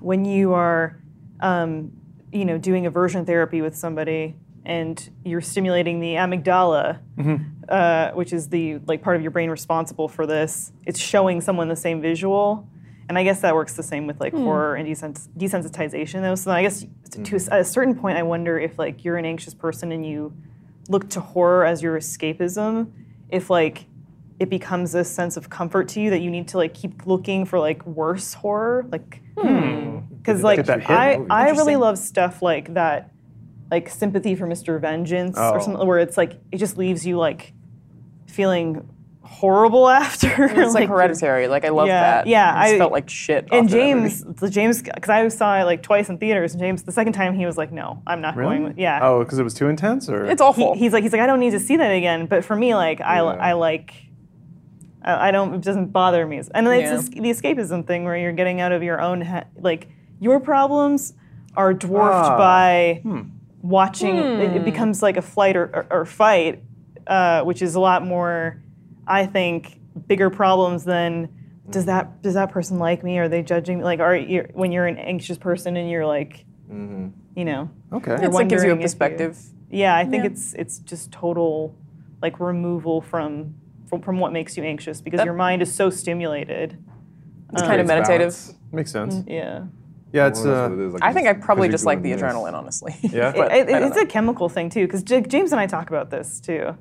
when 0.00 0.24
you 0.24 0.52
are, 0.54 0.98
um, 1.40 1.92
you 2.32 2.44
know, 2.44 2.58
doing 2.58 2.86
aversion 2.86 3.24
therapy 3.24 3.62
with 3.62 3.76
somebody 3.76 4.36
and 4.64 5.10
you're 5.24 5.40
stimulating 5.40 6.00
the 6.00 6.14
amygdala, 6.14 6.98
uh, 7.68 8.10
which 8.12 8.32
is 8.32 8.48
the 8.48 8.78
like 8.86 9.00
part 9.02 9.16
of 9.16 9.22
your 9.22 9.30
brain 9.30 9.48
responsible 9.50 10.08
for 10.08 10.26
this. 10.26 10.72
It's 10.84 10.98
showing 10.98 11.40
someone 11.40 11.68
the 11.68 11.76
same 11.76 12.00
visual, 12.02 12.68
and 13.08 13.16
I 13.16 13.22
guess 13.22 13.40
that 13.42 13.54
works 13.54 13.74
the 13.74 13.84
same 13.84 14.06
with 14.08 14.20
like 14.20 14.32
horror 14.34 14.74
and 14.74 14.88
desens- 14.88 15.28
desensitization. 15.38 16.20
Though, 16.22 16.34
so 16.34 16.50
I 16.50 16.62
guess 16.62 16.84
to, 17.12 17.20
a, 17.20 17.36
a 17.36 17.36
s- 17.36 17.48
a 17.52 17.64
certain 17.64 17.94
point, 17.94 18.18
I 18.18 18.24
wonder 18.24 18.58
if 18.58 18.76
like 18.78 19.04
you're 19.04 19.16
an 19.16 19.24
anxious 19.24 19.54
person 19.54 19.92
and 19.92 20.04
you 20.04 20.32
look 20.88 21.08
to 21.10 21.20
horror 21.20 21.64
as 21.64 21.80
your 21.82 21.96
escapism, 21.98 22.90
if 23.28 23.48
like 23.50 23.86
it 24.38 24.50
becomes 24.50 24.94
a 24.94 25.02
sense 25.04 25.36
of 25.36 25.48
comfort 25.48 25.88
to 25.88 26.00
you 26.00 26.10
that 26.10 26.20
you 26.20 26.30
need 26.30 26.48
to 26.48 26.58
like 26.58 26.74
keep 26.74 27.06
looking 27.06 27.44
for 27.46 27.58
like 27.58 27.84
worse 27.86 28.34
horror, 28.34 28.84
like 28.92 29.22
because 29.34 30.42
like 30.42 30.56
Get 30.56 30.66
that 30.66 30.80
hit. 30.80 30.90
I 30.90 31.16
Ooh, 31.16 31.26
I 31.30 31.50
really 31.50 31.76
love 31.76 31.96
stuff 31.98 32.42
like 32.42 32.74
that, 32.74 33.12
like 33.70 33.88
sympathy 33.88 34.34
for 34.34 34.46
Mr. 34.46 34.80
Vengeance 34.80 35.36
Oh. 35.38 35.52
or 35.52 35.60
something 35.60 35.86
where 35.86 35.98
it's 35.98 36.16
like 36.16 36.38
it 36.52 36.58
just 36.58 36.76
leaves 36.76 37.06
you 37.06 37.16
like 37.16 37.52
feeling 38.26 38.88
horrible 39.22 39.88
after. 40.02 40.44
It's 40.44 40.74
like, 40.74 40.88
hereditary. 40.88 41.48
Like 41.48 41.64
I 41.64 41.70
love 41.70 41.86
Yeah, 41.88 42.00
that. 42.00 42.26
yeah, 42.26 42.52
I, 42.56 42.64
just 42.66 42.74
I- 42.74 42.78
felt 42.78 42.92
like 42.92 43.08
shit. 43.10 43.48
And 43.50 43.66
after 43.66 43.76
that 43.78 43.94
movie. 43.96 44.08
James, 44.08 44.24
the 44.40 44.50
James, 44.50 44.82
because 44.82 45.08
I 45.10 45.26
saw 45.28 45.58
it 45.60 45.64
like 45.64 45.82
twice 45.82 46.08
in 46.08 46.18
theaters, 46.18 46.52
and 46.52 46.60
James, 46.60 46.82
the 46.82 46.92
second 46.92 47.12
time 47.14 47.34
he 47.34 47.44
was 47.46 47.56
like, 47.56 47.72
"No, 47.72 48.02
I'm 48.06 48.20
not 48.20 48.36
Really? 48.36 48.56
going." 48.56 48.64
With, 48.68 48.78
yeah, 48.78 49.00
Oh, 49.02 49.24
because 49.24 49.38
it 49.38 49.42
was 49.44 49.54
too 49.54 49.68
intense, 49.68 50.08
or 50.08 50.26
it's 50.26 50.40
He- 50.40 50.46
awful. 50.46 50.74
he's 50.74 50.92
like, 50.92 51.02
he's 51.02 51.12
like, 51.12 51.22
I 51.22 51.26
don't 51.26 51.40
need 51.40 51.50
to 51.52 51.60
see 51.60 51.76
that 51.76 51.90
again. 51.90 52.26
But 52.26 52.44
for 52.44 52.54
me, 52.56 52.74
like, 52.74 53.00
I, 53.00 53.16
Yeah. 53.16 53.24
I 53.24 53.52
like, 53.54 53.94
I 55.06 55.28
I 55.28 55.30
don't. 55.30 55.54
It 55.54 55.62
doesn't 55.62 55.92
bother 55.92 56.26
me. 56.26 56.36
And 56.54 56.66
it's 56.68 57.08
Yeah. 57.14 57.20
the 57.22 57.30
escapism 57.30 57.86
thing 57.86 58.04
where 58.04 58.16
you're 58.16 58.32
getting 58.32 58.60
out 58.60 58.72
of 58.72 58.82
your 58.82 59.00
own 59.00 59.20
head. 59.22 59.46
Like 59.58 59.88
your 60.20 60.40
problems 60.40 61.14
are 61.56 61.72
dwarfed 61.72 62.30
Ah. 62.32 62.36
by 62.38 63.00
Hmm. 63.02 63.20
watching. 63.62 64.16
It, 64.16 64.56
it 64.56 64.64
becomes 64.64 65.02
like 65.02 65.16
a 65.16 65.22
flight 65.22 65.56
or, 65.56 65.64
or, 65.74 65.86
or 66.00 66.04
fight, 66.04 66.62
uh, 67.06 67.42
which 67.42 67.62
is 67.62 67.74
a 67.74 67.80
lot 67.80 68.04
more, 68.06 68.60
I 69.06 69.26
think, 69.26 69.80
bigger 70.06 70.30
problems 70.30 70.84
than. 70.84 71.28
Does 71.68 71.86
that 71.86 72.22
does 72.22 72.34
that 72.34 72.50
person 72.52 72.78
like 72.78 73.02
me? 73.02 73.18
Are 73.18 73.28
they 73.28 73.42
judging 73.42 73.78
me? 73.78 73.84
Like, 73.84 73.98
are 74.00 74.14
you 74.14 74.46
when 74.54 74.70
you're 74.70 74.86
an 74.86 74.98
anxious 74.98 75.36
person 75.38 75.76
and 75.76 75.90
you're 75.90 76.06
like, 76.06 76.44
Mm-hmm. 76.70 77.08
you 77.36 77.44
know, 77.44 77.70
okay. 77.92 78.14
it's 78.14 78.34
like 78.34 78.48
gives 78.48 78.62
you 78.64 78.70
a 78.70 78.72
wondering 78.72 78.76
if 78.76 78.78
you- 78.78 78.82
perspective. 78.84 79.38
yeah, 79.70 79.96
I 79.96 80.04
think 80.04 80.24
Yeah. 80.24 80.30
it's 80.30 80.54
it's 80.54 80.78
just 80.80 81.10
total 81.12 81.74
like 82.22 82.38
removal 82.40 83.00
from 83.00 83.54
from, 83.88 84.02
from 84.02 84.18
what 84.18 84.32
makes 84.32 84.56
you 84.56 84.64
anxious 84.64 85.00
because 85.00 85.18
That- 85.18 85.24
your 85.26 85.34
mind 85.34 85.62
is 85.62 85.72
so 85.72 85.90
stimulated. 85.90 86.76
It's 87.52 87.62
kind 87.62 87.80
of 87.80 87.86
meditative. 87.86 88.18
balance. 88.32 88.54
Makes 88.72 88.90
sense. 88.90 89.22
Yeah. 89.26 89.64
Yeah, 90.12 90.28
it's 90.28 90.44
uh, 90.44 90.68
what 90.70 90.92
like, 90.94 91.02
I 91.02 91.12
think 91.12 91.28
I 91.28 91.32
probably 91.34 91.68
just 91.68 91.84
like 91.84 92.02
the 92.02 92.12
this. 92.12 92.22
adrenaline, 92.22 92.54
honestly. 92.54 92.94
Yeah? 93.02 93.30
It- 93.34 93.68
it- 93.68 93.82
it's 93.82 93.96
know. 93.96 94.02
a 94.02 94.06
chemical 94.06 94.48
thing 94.48 94.68
too 94.70 94.86
because 94.86 95.02
James 95.02 95.52
and 95.52 95.60
I 95.60 95.66
talk 95.66 95.88
about 95.90 96.10
this 96.10 96.40
too. 96.40 96.76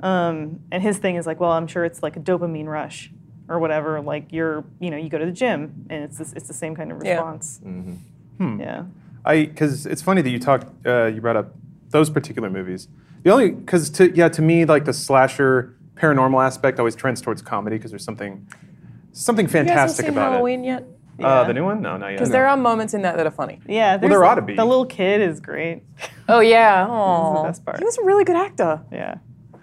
Um, 0.00 0.60
and 0.70 0.82
his 0.82 0.98
thing 0.98 1.16
is 1.16 1.26
like, 1.26 1.40
well, 1.40 1.50
I'm 1.52 1.66
sure 1.66 1.84
it's 1.84 2.02
like 2.02 2.16
a 2.16 2.20
dopamine 2.20 2.66
rush 2.66 3.10
or 3.48 3.58
whatever. 3.58 4.00
Like 4.00 4.32
you're, 4.32 4.64
you 4.80 4.90
know, 4.90 4.96
you 4.96 5.08
go 5.08 5.18
to 5.18 5.26
the 5.26 5.32
gym 5.32 5.86
and 5.90 6.04
it's 6.04 6.18
this, 6.18 6.32
it's 6.34 6.48
the 6.48 6.54
same 6.54 6.74
kind 6.76 6.92
of 6.92 7.00
response. 7.00 7.60
Yeah. 7.62 7.68
response. 7.70 7.98
Hmm. 8.38 8.60
Yeah. 8.60 8.82
I 9.24 9.46
because 9.46 9.86
it's 9.86 10.02
funny 10.02 10.22
that 10.22 10.30
you 10.30 10.38
talked, 10.38 10.66
uh, 10.86 11.06
you 11.06 11.20
brought 11.20 11.36
up 11.36 11.54
those 11.90 12.10
particular 12.10 12.48
movies. 12.50 12.88
The 13.24 13.30
only 13.30 13.50
because 13.50 13.90
to 13.90 14.10
yeah 14.14 14.28
to 14.28 14.40
me 14.42 14.64
like 14.64 14.84
the 14.84 14.92
slasher 14.92 15.74
paranormal 15.98 16.44
aspect 16.44 16.78
always 16.78 16.94
trends 16.94 17.20
towards 17.20 17.42
comedy 17.42 17.76
because 17.76 17.90
there's 17.90 18.04
something 18.04 18.46
something 19.12 19.46
You 19.46 19.48
guys 19.48 19.54
haven't 19.56 19.68
fantastic 19.74 20.04
seen 20.06 20.12
about 20.14 20.32
Halloween 20.32 20.64
yet? 20.64 20.82
it. 20.82 20.88
Yeah. 21.20 21.26
Uh, 21.26 21.44
the 21.48 21.52
new 21.54 21.64
one? 21.64 21.82
No, 21.82 21.96
not 21.96 22.06
yet. 22.08 22.16
Because 22.18 22.30
there 22.30 22.46
are 22.46 22.56
moments 22.56 22.94
in 22.94 23.02
that 23.02 23.16
that 23.16 23.26
are 23.26 23.30
funny. 23.32 23.60
Yeah. 23.66 23.92
Well, 23.92 23.98
there 24.00 24.08
there's- 24.10 24.22
ought 24.30 24.34
to 24.36 24.42
be. 24.42 24.54
The 24.54 24.64
little 24.64 24.86
kid 24.86 25.20
is 25.20 25.40
great. 25.40 25.82
Oh 26.28 26.40
yeah. 26.40 26.86
Aww. 26.88 27.44
best 27.44 27.64
part. 27.64 27.78
He 27.78 27.84
was 27.84 27.98
a 27.98 28.04
really 28.04 28.24
good 28.24 28.36
actor. 28.36 28.80
Yeah. 28.92 29.16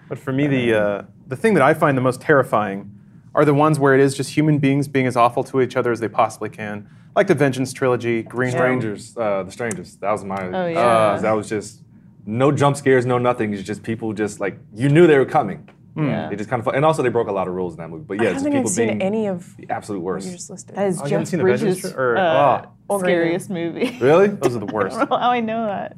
But 0.08 0.18
for 0.18 0.32
me, 0.32 0.46
the 0.46 0.74
uh, 0.74 1.02
the 1.26 1.36
thing 1.36 1.54
that 1.54 1.62
I 1.62 1.72
find 1.74 1.96
the 1.96 2.02
most 2.02 2.20
terrifying 2.20 2.92
are 3.34 3.44
the 3.44 3.54
ones 3.54 3.78
where 3.78 3.94
it 3.94 4.00
is 4.00 4.14
just 4.16 4.30
human 4.36 4.58
beings 4.58 4.86
being 4.88 5.06
as 5.06 5.16
awful 5.16 5.42
to 5.44 5.60
each 5.60 5.76
other 5.76 5.92
as 5.92 6.00
they 6.00 6.08
possibly 6.08 6.48
can, 6.48 6.88
like 7.14 7.26
the 7.26 7.34
Vengeance 7.34 7.72
trilogy, 7.72 8.22
Green 8.22 8.50
Room. 8.52 8.58
Strangers, 8.58 9.16
uh, 9.16 9.42
the 9.42 9.50
strangers. 9.52 9.96
That 9.96 10.12
was 10.12 10.24
my. 10.24 10.42
Oh, 10.46 10.66
yeah. 10.66 10.78
uh, 10.80 11.20
that 11.20 11.32
was 11.32 11.48
just 11.48 11.82
no 12.24 12.52
jump 12.52 12.76
scares, 12.76 13.04
no 13.06 13.18
nothing. 13.18 13.52
It's 13.52 13.62
just 13.62 13.82
people 13.82 14.12
just 14.12 14.40
like 14.40 14.58
you 14.74 14.88
knew 14.88 15.06
they 15.06 15.18
were 15.18 15.24
coming. 15.26 15.68
Yeah. 15.96 16.28
They 16.28 16.36
just 16.36 16.50
kind 16.50 16.60
of 16.60 16.68
and 16.74 16.84
also 16.84 17.02
they 17.02 17.08
broke 17.08 17.28
a 17.28 17.32
lot 17.32 17.48
of 17.48 17.54
rules 17.54 17.74
in 17.74 17.78
that 17.78 17.88
movie. 17.88 18.04
But 18.06 18.14
yeah, 18.22 18.30
I 18.30 18.32
just 18.34 18.44
haven't 18.44 18.52
even 18.52 18.62
people 18.64 18.70
seen 18.70 18.88
being 18.88 19.02
any 19.02 19.26
of 19.26 19.56
the 19.56 19.70
absolute 19.70 20.00
worst. 20.00 20.26
you 20.26 20.32
just 20.32 20.50
listed. 20.50 20.76
That 20.76 20.88
is 20.88 21.00
Oh, 21.00 21.04
you 21.04 21.10
Jeff 21.10 21.26
seen 21.28 21.40
Bridges' 21.40 21.80
tr- 21.80 21.98
or- 22.00 22.16
uh, 22.16 22.66
oh. 22.90 22.98
scariest 22.98 23.50
movie. 23.50 23.96
Really? 24.00 24.28
Those 24.28 24.56
are 24.56 24.60
the 24.60 24.66
worst. 24.66 24.96
I 24.96 25.00
don't 25.00 25.10
know 25.10 25.16
how 25.18 25.30
I 25.30 25.40
know 25.40 25.66
that, 25.66 25.96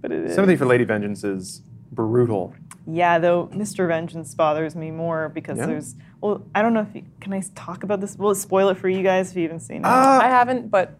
but 0.00 0.12
it 0.12 0.24
is. 0.24 0.34
Sympathy 0.34 0.56
for 0.56 0.66
Lady 0.66 0.84
Vengeance 0.84 1.22
is 1.24 1.62
brutal. 1.92 2.54
Yeah, 2.86 3.18
though 3.18 3.48
Mr. 3.52 3.88
Vengeance 3.88 4.34
bothers 4.34 4.76
me 4.76 4.90
more 4.90 5.28
because 5.28 5.58
Yeah? 5.58 5.66
there's. 5.66 5.94
Well, 6.20 6.42
I 6.54 6.62
don't 6.62 6.72
know 6.72 6.80
if 6.88 6.94
you, 6.94 7.02
can 7.20 7.32
I 7.32 7.42
talk 7.54 7.82
about 7.82 8.00
this. 8.00 8.16
Will 8.16 8.30
it 8.30 8.36
spoil 8.36 8.68
it 8.70 8.78
for 8.78 8.88
you 8.88 9.02
guys 9.02 9.30
if 9.32 9.36
you 9.36 9.42
haven't 9.42 9.60
seen 9.60 9.78
it? 9.78 9.82
Ah, 9.86 10.20
I 10.22 10.28
haven't, 10.28 10.70
but 10.70 10.98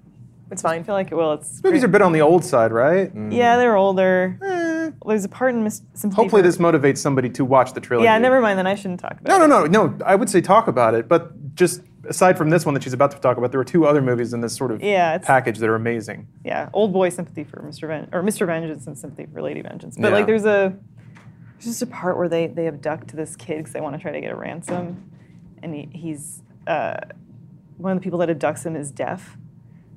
it's 0.51 0.63
fine. 0.63 0.81
I 0.81 0.83
feel 0.83 0.95
like 0.95 1.11
it 1.11 1.15
will. 1.15 1.33
It's 1.33 1.63
movies 1.65 1.83
are 1.85 1.87
a 1.87 1.89
bit 1.89 2.03
on 2.03 2.13
the 2.13 2.21
old 2.21 2.45
side, 2.45 2.71
right? 2.73 3.11
Yeah, 3.31 3.57
they're 3.57 3.77
older. 3.77 4.39
Eh, 4.43 4.47
There's 5.07 5.25
a 5.25 5.29
part 5.29 5.55
in 5.55 5.63
Mis- 5.65 5.83
Sympathy 5.95 6.23
hopefully, 6.23 6.43
for- 6.43 6.47
this 6.49 6.57
motivates 6.59 6.99
somebody 6.99 7.31
to 7.31 7.45
watch 7.45 7.73
the 7.73 7.81
trilogy. 7.81 8.05
Yeah, 8.05 8.19
never 8.19 8.41
mind. 8.41 8.59
Then 8.59 8.67
I 8.67 8.75
shouldn't 8.75 9.01
talk 9.01 9.21
about 9.21 9.29
No, 9.39 9.45
it. 9.45 9.49
no, 9.49 9.67
no, 9.67 9.87
no. 9.89 10.05
I 10.05 10.15
would 10.15 10.29
say 10.31 10.41
talk 10.41 10.69
about 10.69 10.95
it, 10.95 11.09
but 11.09 11.55
just 11.55 11.83
aside 12.09 12.37
from 12.39 12.51
this 12.51 12.65
one 12.65 12.75
that 12.75 12.83
she's 12.83 12.93
about 12.93 13.11
to 13.13 13.19
talk 13.19 13.37
about, 13.37 13.51
there 13.51 13.59
were 13.59 13.65
two 13.65 13.87
other 13.87 14.01
movies 14.03 14.33
in 14.33 14.41
this 14.41 14.55
sort 14.55 14.71
of 14.71 14.83
Yeah, 14.83 15.19
package 15.19 15.59
that 15.59 15.69
are 15.69 15.75
amazing. 15.75 16.29
yeah, 16.45 16.69
old 16.73 16.93
boy 16.93 17.09
sympathy 17.09 17.45
for 17.45 17.61
Mr. 17.63 17.89
Ven- 17.89 18.09
or 18.13 18.23
Mr. 18.23 18.47
Vengeance 18.47 18.87
and 18.87 18.97
sympathy 18.97 19.27
for 19.33 19.43
Lady 19.43 19.63
Vengeance. 19.63 19.97
But 19.99 20.09
Yeah. 20.11 20.15
like, 20.19 20.27
there's 20.27 20.45
a 20.45 20.75
there's 21.55 21.65
just 21.65 21.83
a 21.83 21.87
part 21.87 22.17
where 22.19 22.29
they 22.29 22.47
they 22.49 22.67
abduct 22.69 23.17
this 23.17 23.35
kid 23.37 23.59
because 23.59 23.73
they 23.73 23.81
want 23.81 23.97
to 23.97 24.01
try 24.03 24.13
to 24.13 24.21
get 24.21 24.31
a 24.31 24.37
ransom, 24.37 25.11
and 25.63 25.75
he, 25.75 25.89
he's 25.93 26.43
uh, 26.67 26.97
one 27.79 27.93
of 27.93 27.99
the 27.99 28.03
people 28.05 28.19
that 28.21 28.29
abducts 28.29 28.65
him 28.65 28.77
is 28.77 28.91
deaf, 28.91 29.37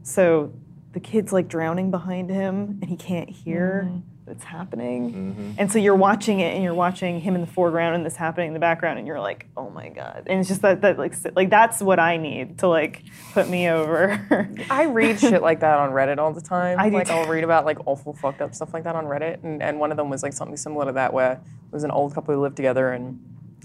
so 0.03 0.53
the 0.93 1.00
kid's 1.00 1.31
like 1.31 1.48
drowning 1.48 1.91
behind 1.91 2.29
him 2.31 2.79
and 2.81 2.86
he 2.86 2.96
can't 2.96 3.29
hear 3.29 3.91
what's 4.29 4.43
happening, 4.43 5.12
mm-hmm. 5.12 5.51
and 5.57 5.71
so 5.71 5.79
you're 5.79 5.95
watching 5.95 6.39
it 6.39 6.53
and 6.53 6.63
you're 6.63 6.74
watching 6.74 7.19
him 7.19 7.36
in 7.36 7.41
the 7.41 7.48
foreground 7.48 7.95
and 7.95 8.05
this 8.05 8.15
happening 8.15 8.48
in 8.48 8.53
the 8.53 8.59
background, 8.59 8.98
and 8.98 9.07
you're 9.07 9.19
like, 9.19 9.48
oh 9.57 9.69
my 9.69 9.89
god, 9.89 10.24
and 10.27 10.39
it's 10.39 10.48
just 10.48 10.62
that 10.62 10.81
that 10.81 10.98
like 10.98 11.13
like 11.36 11.50
that's 11.50 11.81
what 11.81 12.00
I 12.00 12.17
need 12.17 12.59
to 12.59 12.67
like 12.67 13.03
put 13.33 13.50
me 13.50 13.69
over. 13.69 14.55
I 14.69 14.86
read 14.86 15.19
shit 15.19 15.41
like 15.41 15.59
that 15.59 15.79
on 15.79 15.89
Reddit 15.89 16.17
all 16.17 16.31
the 16.31 16.41
time. 16.41 16.79
I 16.79 16.89
do 16.89 16.95
like 16.95 17.07
too. 17.07 17.13
I'll 17.13 17.27
read 17.27 17.43
about 17.43 17.65
like 17.65 17.86
awful 17.86 18.13
fucked 18.13 18.41
up 18.41 18.55
stuff 18.55 18.74
like 18.74 18.83
that 18.83 18.95
on 18.95 19.05
Reddit, 19.05 19.43
and, 19.43 19.62
and 19.62 19.79
one 19.79 19.91
of 19.91 19.98
them 19.98 20.09
was 20.09 20.24
like 20.24 20.33
something 20.33 20.57
similar 20.57 20.86
to 20.86 20.91
that, 20.93 21.12
where 21.12 21.33
it 21.33 21.74
was 21.74 21.83
an 21.83 21.91
old 21.91 22.13
couple 22.13 22.33
who 22.33 22.41
lived 22.41 22.55
together, 22.55 22.91
and 22.91 23.19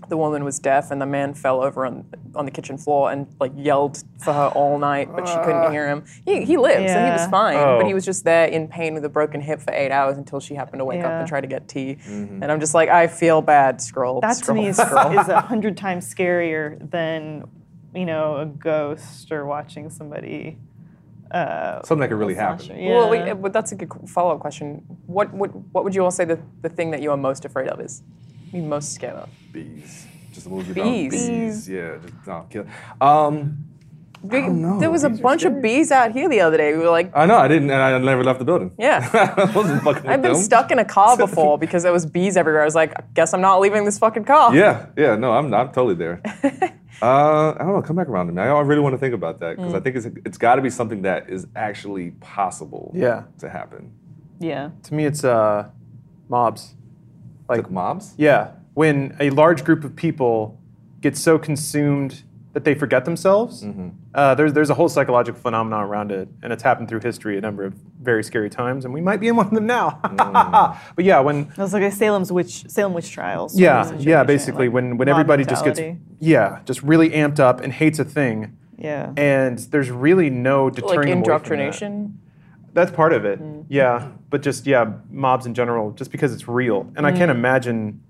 the 0.09 0.17
woman 0.17 0.45
was 0.45 0.59
deaf, 0.59 0.91
and 0.91 1.01
the 1.01 1.07
man 1.07 1.35
fell 1.35 1.63
over 1.63 1.87
on 1.87 2.05
on 2.35 2.45
the 2.45 2.51
kitchen 2.51 2.77
floor 2.79 3.11
and 3.13 3.27
like 3.41 3.53
yelled 3.57 4.03
for 4.23 4.33
her 4.33 4.49
all 4.55 4.79
night, 4.79 5.09
but 5.15 5.27
she 5.29 5.35
couldn't 5.37 5.71
hear 5.73 5.89
him. 5.89 6.05
He 6.25 6.45
he 6.45 6.57
lived, 6.57 6.87
and 6.87 7.07
he 7.07 7.13
was 7.13 7.29
fine, 7.31 7.57
Oh. 7.57 7.79
but 7.79 7.87
he 7.87 7.95
was 7.95 8.05
just 8.05 8.25
there 8.25 8.47
in 8.47 8.69
pain 8.69 8.95
with 8.95 9.05
a 9.05 9.09
broken 9.09 9.41
hip 9.41 9.61
for 9.61 9.73
eight 9.73 9.91
hours 9.91 10.17
until 10.19 10.41
she 10.41 10.55
happened 10.55 10.81
to 10.81 10.85
wake 10.85 11.03
up 11.05 11.11
and 11.13 11.29
try 11.29 11.41
to 11.41 11.47
get 11.47 11.69
tea. 11.69 11.99
And 12.07 12.45
I'm 12.51 12.61
just 12.61 12.75
like, 12.75 12.89
I 12.89 13.07
feel 13.07 13.41
bad. 13.43 13.81
Scroll. 13.81 14.21
that 14.21 14.37
to 14.45 14.55
me 14.55 14.67
is, 14.69 14.79
is 14.79 14.89
a 15.29 15.41
hundred 15.41 15.77
times 15.77 16.13
scarier 16.13 16.91
than 16.91 17.45
you 17.95 18.05
know 18.05 18.37
a 18.39 18.47
ghost 18.47 19.31
or 19.33 19.47
watching 19.47 19.89
somebody 19.91 20.59
uh, 21.31 21.83
Something 21.83 22.01
that 22.01 22.09
could 22.09 22.19
really 22.19 22.35
happen. 22.35 22.67
slasher. 22.67 22.83
Well, 22.83 23.09
wait, 23.11 23.33
but 23.35 23.53
that's 23.53 23.73
a 23.73 23.77
good 23.77 23.91
follow 24.09 24.35
up 24.35 24.41
question. 24.41 24.83
What 25.07 25.33
would 25.33 25.51
what 25.73 25.83
would 25.85 25.95
you 25.95 26.05
all 26.05 26.11
say 26.11 26.25
the, 26.25 26.39
the 26.63 26.69
thing 26.69 26.91
that 26.93 27.01
you 27.03 27.11
are 27.11 27.17
most 27.17 27.45
afraid 27.45 27.69
of 27.69 27.81
is? 27.81 28.03
You 28.55 28.63
most 28.63 28.95
scared 28.95 29.17
of? 29.17 29.29
Bees. 29.53 30.07
Just 30.33 30.47
a 30.47 30.49
movie 30.49 30.73
Bees. 30.73 31.13
about 31.13 31.29
bees. 31.29 31.69
Yeah, 31.69 31.97
just 32.01 32.27
no, 32.27 32.47
kill. 32.49 32.67
Um, 33.01 33.65
Big- 34.27 34.51
know. 34.51 34.81
There 34.81 34.91
was 34.91 35.05
a 35.05 35.11
Bees 35.11 35.19
are 35.19 35.23
bunch 35.23 35.45
of 35.45 35.61
bees 35.61 35.91
out 35.93 36.13
here 36.13 36.29
the 36.29 36.41
other 36.41 36.57
day. 36.57 36.73
We 36.73 36.79
were 36.79 36.89
like, 36.89 37.11
I 37.15 37.27
know 37.27 37.37
I 37.37 37.47
didn't, 37.49 37.71
and 37.71 37.83
I 37.83 37.99
never 37.99 38.25
left 38.25 38.39
the 38.39 38.45
building. 38.45 38.71
Yeah. 38.79 39.09
I 39.37 39.45
wasn't 39.55 39.83
fucking. 39.83 40.09
I've 40.09 40.23
been 40.23 40.33
them. 40.33 40.43
stuck 40.43 40.71
in 40.71 40.79
a 40.79 40.85
car 40.85 41.17
before 41.27 41.59
because 41.59 41.83
there 41.83 41.93
was 41.93 42.07
bees 42.07 42.37
everywhere. 42.37 42.63
I 42.63 42.65
was 42.65 42.75
like, 42.75 42.93
I 42.97 43.03
guess 43.13 43.35
I'm 43.35 43.43
not 43.43 43.61
leaving 43.61 43.85
this 43.85 43.99
fucking 43.99 44.25
car. 44.25 44.55
Yeah, 44.55 44.87
yeah, 44.97 45.17
no, 45.17 45.33
I'm, 45.33 45.53
I'm 45.53 45.73
totally 45.73 45.95
there. 45.95 46.23
uh, 47.03 47.51
I 47.51 47.59
don't 47.59 47.75
know, 47.75 47.83
come 47.83 47.97
back 47.97 48.09
around 48.09 48.29
to 48.29 48.33
me. 48.33 48.41
I, 48.41 48.49
I 48.49 48.61
really 48.63 48.81
want 48.81 48.95
to 48.95 48.99
think 48.99 49.15
about 49.15 49.41
that 49.41 49.57
because 49.57 49.75
I 49.75 49.81
think 49.81 49.97
it's 49.97 50.07
it's 50.25 50.39
got 50.39 50.55
to 50.55 50.63
be 50.63 50.71
something 50.71 51.03
that 51.03 51.29
is 51.29 51.47
actually 51.55 52.13
possible. 52.13 52.93
Yeah. 52.95 53.25
to 53.41 53.51
happen. 53.51 53.93
yeah. 54.39 54.71
To 54.85 54.95
me, 54.95 55.05
it's 55.05 55.23
uh, 55.25 55.69
mobs. 56.31 56.75
Like 57.59 57.71
mobs. 57.71 58.15
Yeah, 58.17 58.53
when 58.75 59.17
a 59.21 59.31
large 59.31 59.65
group 59.65 59.85
of 59.85 59.95
people 59.97 60.59
get 61.01 61.17
so 61.17 61.39
consumed 61.39 62.23
that 62.55 62.63
they 62.65 62.75
forget 62.75 63.05
themselves. 63.05 63.67
Uh, 64.15 64.35
there's 64.37 64.53
there's 64.53 64.71
a 64.71 64.75
whole 64.75 64.89
psychological 64.89 65.41
phenomenon 65.41 65.83
around 65.83 66.13
it, 66.13 66.29
and 66.43 66.53
it's 66.53 66.63
happened 66.63 66.89
through 66.89 67.01
history 67.01 67.37
a 67.37 67.41
number 67.41 67.65
of 67.65 67.75
very 68.01 68.23
scary 68.23 68.49
times, 68.49 68.85
and 68.85 68.95
we 68.95 69.01
might 69.01 69.19
be 69.19 69.27
in 69.29 69.35
one 69.35 69.47
of 69.47 69.53
them 69.55 69.67
now. 69.67 69.99
but 70.97 71.05
yeah, 71.05 71.19
when 71.19 71.41
It 71.51 71.59
was 71.59 71.73
like 71.73 71.83
a 71.83 71.91
Salem's 71.91 72.31
witch 72.31 72.65
Salem 72.71 72.95
witch 72.95 73.11
trials. 73.11 73.59
yeah 73.59 73.93
yeah 73.99 74.23
basically 74.23 74.67
like 74.69 74.75
when 74.75 74.97
when 74.99 75.07
mob 75.09 75.15
everybody 75.17 75.45
just 75.45 75.65
gets 75.65 75.81
yeah 76.21 76.61
just 76.65 76.83
really 76.85 77.11
amped 77.11 77.41
up 77.41 77.61
and 77.61 77.73
hates 77.73 77.99
a 77.99 78.05
thing, 78.05 78.57
yeah. 78.79 79.13
and 79.17 79.59
there's 79.71 79.91
really 79.91 80.31
no 80.31 80.71
deterring 80.71 80.97
Like 80.97 81.09
them 81.09 81.19
away 81.19 81.25
from 81.25 81.59
that. 81.59 81.65
indoctrination. 81.65 82.21
That's 82.75 82.91
part 82.91 83.13
of 83.13 83.25
it. 83.25 83.41
Mm. 83.41 83.65
Yeah, 83.69 84.11
but 84.31 84.43
just 84.43 84.67
yeah, 84.67 84.93
mobs 85.11 85.47
in 85.47 85.55
general, 85.55 85.93
just 85.93 86.11
because 86.11 86.35
it's 86.35 86.47
real, 86.47 86.93
and 86.97 87.07
I 87.07 87.13
can't 87.13 87.31
mm. 87.31 87.37
imagine, 87.37 88.03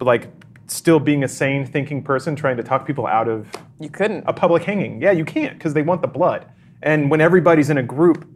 like, 0.00 0.28
still 0.66 0.98
being 0.98 1.22
a 1.22 1.28
sane, 1.28 1.66
thinking 1.66 2.02
person 2.02 2.34
trying 2.34 2.56
to 2.56 2.62
talk 2.62 2.86
people 2.86 3.06
out 3.06 3.28
of 3.28 3.46
You 3.78 3.90
couldn't. 3.90 4.24
a 4.26 4.32
public 4.32 4.64
hanging. 4.64 5.02
Yeah, 5.02 5.10
you 5.10 5.24
can't 5.24 5.58
because 5.58 5.74
they 5.74 5.82
want 5.82 6.00
the 6.00 6.08
blood. 6.08 6.46
And 6.82 7.10
when 7.10 7.20
everybody's 7.20 7.70
in 7.70 7.76
a 7.76 7.82
group, 7.82 8.26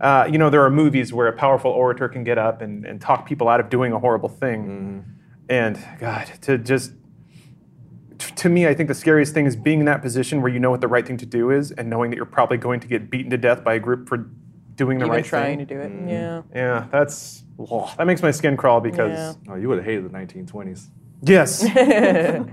uh, 0.00 0.28
you 0.30 0.38
know, 0.38 0.48
there 0.48 0.64
are 0.64 0.70
movies 0.70 1.12
where 1.12 1.28
a 1.28 1.32
powerful 1.32 1.70
orator 1.70 2.08
can 2.08 2.24
get 2.24 2.38
up 2.38 2.62
and, 2.62 2.84
and 2.86 3.00
talk 3.00 3.26
people 3.26 3.48
out 3.48 3.60
of 3.60 3.68
doing 3.68 3.92
a 3.92 3.98
horrible 3.98 4.28
thing. 4.28 4.64
Mm-hmm. 4.64 5.00
And 5.48 5.84
God, 6.00 6.30
to 6.42 6.56
just 6.56 6.92
t- 8.18 8.34
to 8.34 8.48
me, 8.48 8.66
I 8.66 8.74
think 8.74 8.88
the 8.88 8.94
scariest 8.94 9.34
thing 9.34 9.46
is 9.46 9.56
being 9.56 9.80
in 9.80 9.86
that 9.86 10.00
position 10.00 10.40
where 10.40 10.50
you 10.50 10.58
know 10.58 10.70
what 10.70 10.80
the 10.80 10.88
right 10.88 11.06
thing 11.06 11.18
to 11.18 11.26
do 11.26 11.50
is, 11.50 11.70
and 11.72 11.90
knowing 11.90 12.10
that 12.10 12.16
you're 12.16 12.24
probably 12.24 12.56
going 12.56 12.80
to 12.80 12.88
get 12.88 13.10
beaten 13.10 13.30
to 13.30 13.36
death 13.36 13.62
by 13.62 13.74
a 13.74 13.78
group 13.78 14.08
for 14.08 14.30
doing 14.76 14.98
the 14.98 15.04
Even 15.06 15.16
right 15.16 15.24
trying 15.24 15.58
thing. 15.58 15.66
to 15.66 15.74
do 15.74 15.80
it. 15.80 15.92
Yeah. 16.08 16.42
Yeah, 16.54 16.86
that's 16.90 17.44
that 17.98 18.06
makes 18.06 18.22
my 18.22 18.30
skin 18.30 18.56
crawl 18.56 18.80
because 18.80 19.12
Yeah. 19.12 19.52
Oh, 19.52 19.56
you 19.56 19.68
would 19.68 19.78
have 19.78 19.84
hated 19.84 20.04
the 20.04 20.08
1920s. 20.16 20.88
yes, 21.24 21.62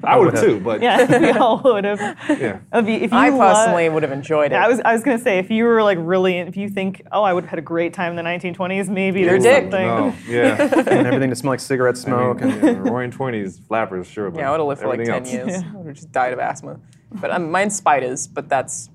I 0.04 0.16
would 0.18 0.34
have 0.36 0.44
too, 0.44 0.60
but 0.60 0.80
Yeah, 0.82 1.20
we 1.20 1.32
all 1.32 1.60
would 1.64 1.86
have. 1.86 2.00
yeah. 2.40 2.60
If 2.72 2.88
you, 2.88 2.94
if 2.96 3.12
you 3.12 3.18
I 3.18 3.30
lo- 3.30 3.40
personally 3.40 3.90
would 3.90 4.04
have 4.04 4.12
enjoyed 4.12 4.52
it. 4.52 4.56
I 4.56 4.68
was 4.68 4.80
I 4.82 4.94
was 4.94 5.02
gonna 5.04 5.18
say 5.18 5.40
if 5.40 5.50
you 5.50 5.64
were 5.66 5.82
like 5.82 5.98
really 6.00 6.38
if 6.38 6.56
you 6.56 6.70
think 6.70 7.02
oh 7.12 7.24
I 7.24 7.34
would 7.34 7.44
have 7.46 7.50
had 7.50 7.60
a 7.60 7.64
great 7.64 7.94
time 7.94 8.12
in 8.12 8.16
the 8.16 8.22
1920s 8.30 8.88
maybe 8.90 9.22
You're 9.22 9.36
a 9.38 9.40
there's 9.42 9.44
dick. 9.44 9.64
something. 9.64 9.88
No, 9.88 10.14
yeah. 10.28 10.62
and 10.62 11.08
everything 11.08 11.30
to 11.32 11.36
smell 11.36 11.54
like 11.54 11.60
cigarette 11.62 11.96
I 11.96 12.00
smoke. 12.00 12.42
mean, 12.42 12.52
and, 12.52 12.62
yeah, 12.64 12.92
Roaring 12.92 13.10
Twenties, 13.12 13.58
flappers, 13.68 14.06
sure. 14.06 14.30
But 14.30 14.40
Yeah, 14.42 14.50
I 14.50 14.52
would 14.52 14.60
have 14.60 14.68
lived 14.68 14.82
for 14.82 14.88
like 14.90 15.00
everything 15.00 15.24
10 15.24 15.40
else. 15.50 15.52
years. 15.64 15.64
I 15.74 15.78
would 15.78 15.88
have 15.88 15.96
just 15.96 16.12
died 16.12 16.34
of 16.34 16.40
asthma. 16.40 16.80
But 17.12 17.32
um, 17.32 17.50
mine's 17.50 17.76
spiders, 17.76 18.28
but 18.28 18.50
that's 18.50 18.92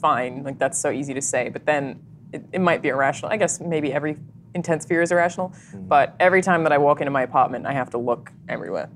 fine. 0.00 0.42
Like, 0.42 0.58
that's 0.58 0.78
so 0.80 0.90
easy 0.90 1.12
to 1.12 1.20
say. 1.20 1.50
But 1.50 1.66
then 1.66 2.00
it, 2.32 2.44
it 2.52 2.60
might 2.60 2.82
be 2.82 2.88
irrational. 2.88 3.30
I 3.32 3.36
guess 3.36 3.60
maybe 3.60 3.92
every 3.92 4.16
intense 4.54 4.84
fear 4.86 5.02
is 5.02 5.12
irrational. 5.12 5.52
But 5.74 6.14
every 6.20 6.42
time 6.42 6.62
that 6.64 6.72
I 6.72 6.78
walk 6.78 7.00
into 7.00 7.10
my 7.10 7.22
apartment, 7.22 7.66
I 7.66 7.72
have 7.72 7.90
to 7.90 7.98
look 7.98 8.32
everywhere 8.48 8.88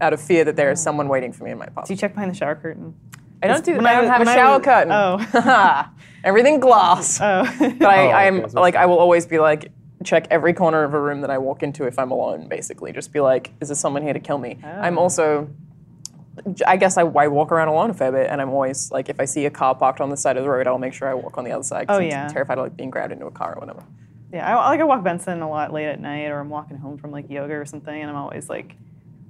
out 0.00 0.12
of 0.12 0.20
fear 0.20 0.44
that 0.44 0.54
there 0.56 0.70
is 0.70 0.80
someone 0.82 1.08
waiting 1.08 1.32
for 1.32 1.44
me 1.44 1.50
in 1.50 1.58
my 1.58 1.64
apartment. 1.64 1.88
Do 1.88 1.94
you 1.94 1.98
check 1.98 2.14
behind 2.14 2.30
the 2.30 2.36
shower 2.36 2.54
curtain? 2.54 2.94
I 3.42 3.46
don't 3.48 3.64
do 3.64 3.74
when 3.76 3.86
I 3.86 3.92
I 3.92 3.94
don't 4.00 4.10
have 4.10 4.20
a 4.20 4.24
when 4.24 4.28
I 4.28 4.34
shower 4.34 4.58
was- 4.58 4.64
curtain. 4.64 4.92
oh. 4.92 5.92
Everything 6.24 6.60
glass. 6.60 7.20
Oh. 7.20 7.44
But 7.78 7.88
I, 7.88 8.06
Oh, 8.06 8.10
I'm 8.10 8.40
okay, 8.40 8.48
so 8.50 8.60
like 8.60 8.74
I 8.76 8.86
will 8.86 8.98
always 8.98 9.26
be 9.26 9.38
like 9.38 9.70
check 10.04 10.26
every 10.30 10.52
corner 10.52 10.84
of 10.84 10.94
a 10.94 11.00
room 11.00 11.20
that 11.22 11.30
I 11.30 11.38
walk 11.38 11.62
into 11.62 11.84
if 11.86 11.98
I'm 11.98 12.10
alone. 12.10 12.48
Basically, 12.48 12.92
just 12.92 13.12
be 13.12 13.20
like, 13.20 13.52
is 13.60 13.68
there 13.68 13.74
someone 13.76 14.02
here 14.02 14.12
to 14.12 14.20
kill 14.20 14.38
me? 14.38 14.58
Oh. 14.62 14.68
I'm 14.68 14.98
also, 14.98 15.48
I 16.66 16.76
guess 16.76 16.96
I, 16.96 17.02
I 17.02 17.28
walk 17.28 17.52
around 17.52 17.68
alone 17.68 17.90
a 17.90 17.94
fair 17.94 18.12
bit, 18.12 18.28
and 18.30 18.40
I'm 18.40 18.50
always 18.50 18.90
like, 18.90 19.08
if 19.08 19.20
I 19.20 19.24
see 19.24 19.46
a 19.46 19.50
car 19.50 19.74
parked 19.74 20.00
on 20.00 20.10
the 20.10 20.16
side 20.16 20.36
of 20.36 20.42
the 20.42 20.48
road, 20.50 20.66
I'll 20.66 20.78
make 20.78 20.94
sure 20.94 21.08
I 21.08 21.14
walk 21.14 21.38
on 21.38 21.44
the 21.44 21.52
other 21.52 21.62
side. 21.62 21.86
Oh, 21.88 21.96
I'm 21.96 22.08
yeah. 22.08 22.28
terrified 22.28 22.58
of 22.58 22.64
like 22.64 22.76
being 22.76 22.90
grabbed 22.90 23.12
into 23.12 23.26
a 23.26 23.30
car 23.30 23.54
or 23.54 23.60
whatever. 23.60 23.84
Yeah, 24.32 24.46
I, 24.46 24.58
I 24.58 24.68
like 24.70 24.80
I 24.80 24.84
walk 24.84 25.02
Benson 25.04 25.40
a 25.42 25.48
lot 25.48 25.72
late 25.72 25.86
at 25.86 26.00
night, 26.00 26.26
or 26.26 26.40
I'm 26.40 26.50
walking 26.50 26.76
home 26.76 26.98
from 26.98 27.10
like 27.10 27.30
yoga 27.30 27.54
or 27.54 27.64
something, 27.64 28.00
and 28.00 28.10
I'm 28.10 28.16
always 28.16 28.48
like 28.48 28.76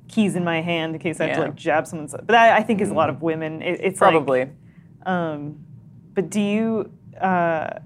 keys 0.09 0.37
in 0.37 0.45
my 0.45 0.61
hand 0.61 0.95
in 0.95 1.01
case 1.01 1.21
I 1.21 1.27
have 1.27 1.37
to 1.37 1.43
like 1.43 1.55
jab 1.55 1.87
someone's. 1.87 2.13
But 2.13 2.29
that 2.29 2.53
I 2.59 2.63
think 2.63 2.81
is 2.81 2.91
a 2.91 2.95
lot 2.95 3.11
of 3.11 3.23
women. 3.23 3.63
It, 3.63 3.81
it's 3.83 4.01
like- 4.01 4.11
Probably. 4.13 4.49
um, 5.07 5.65
but 6.15 6.31
do 6.31 6.41
you 6.41 6.91
uh, 7.21 7.79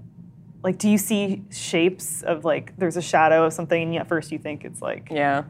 like 0.63 0.77
do 0.77 0.89
you 0.89 0.97
see 0.97 1.43
shapes 1.51 2.23
of 2.23 2.45
like 2.45 2.75
there's 2.77 2.97
a 2.97 3.01
shadow 3.01 3.45
of 3.45 3.53
something, 3.53 3.81
and 3.89 3.95
at 3.97 4.07
first 4.07 4.31
you 4.31 4.39
think 4.39 4.63
it's 4.65 4.81
like 4.81 5.09
yeah. 5.11 5.43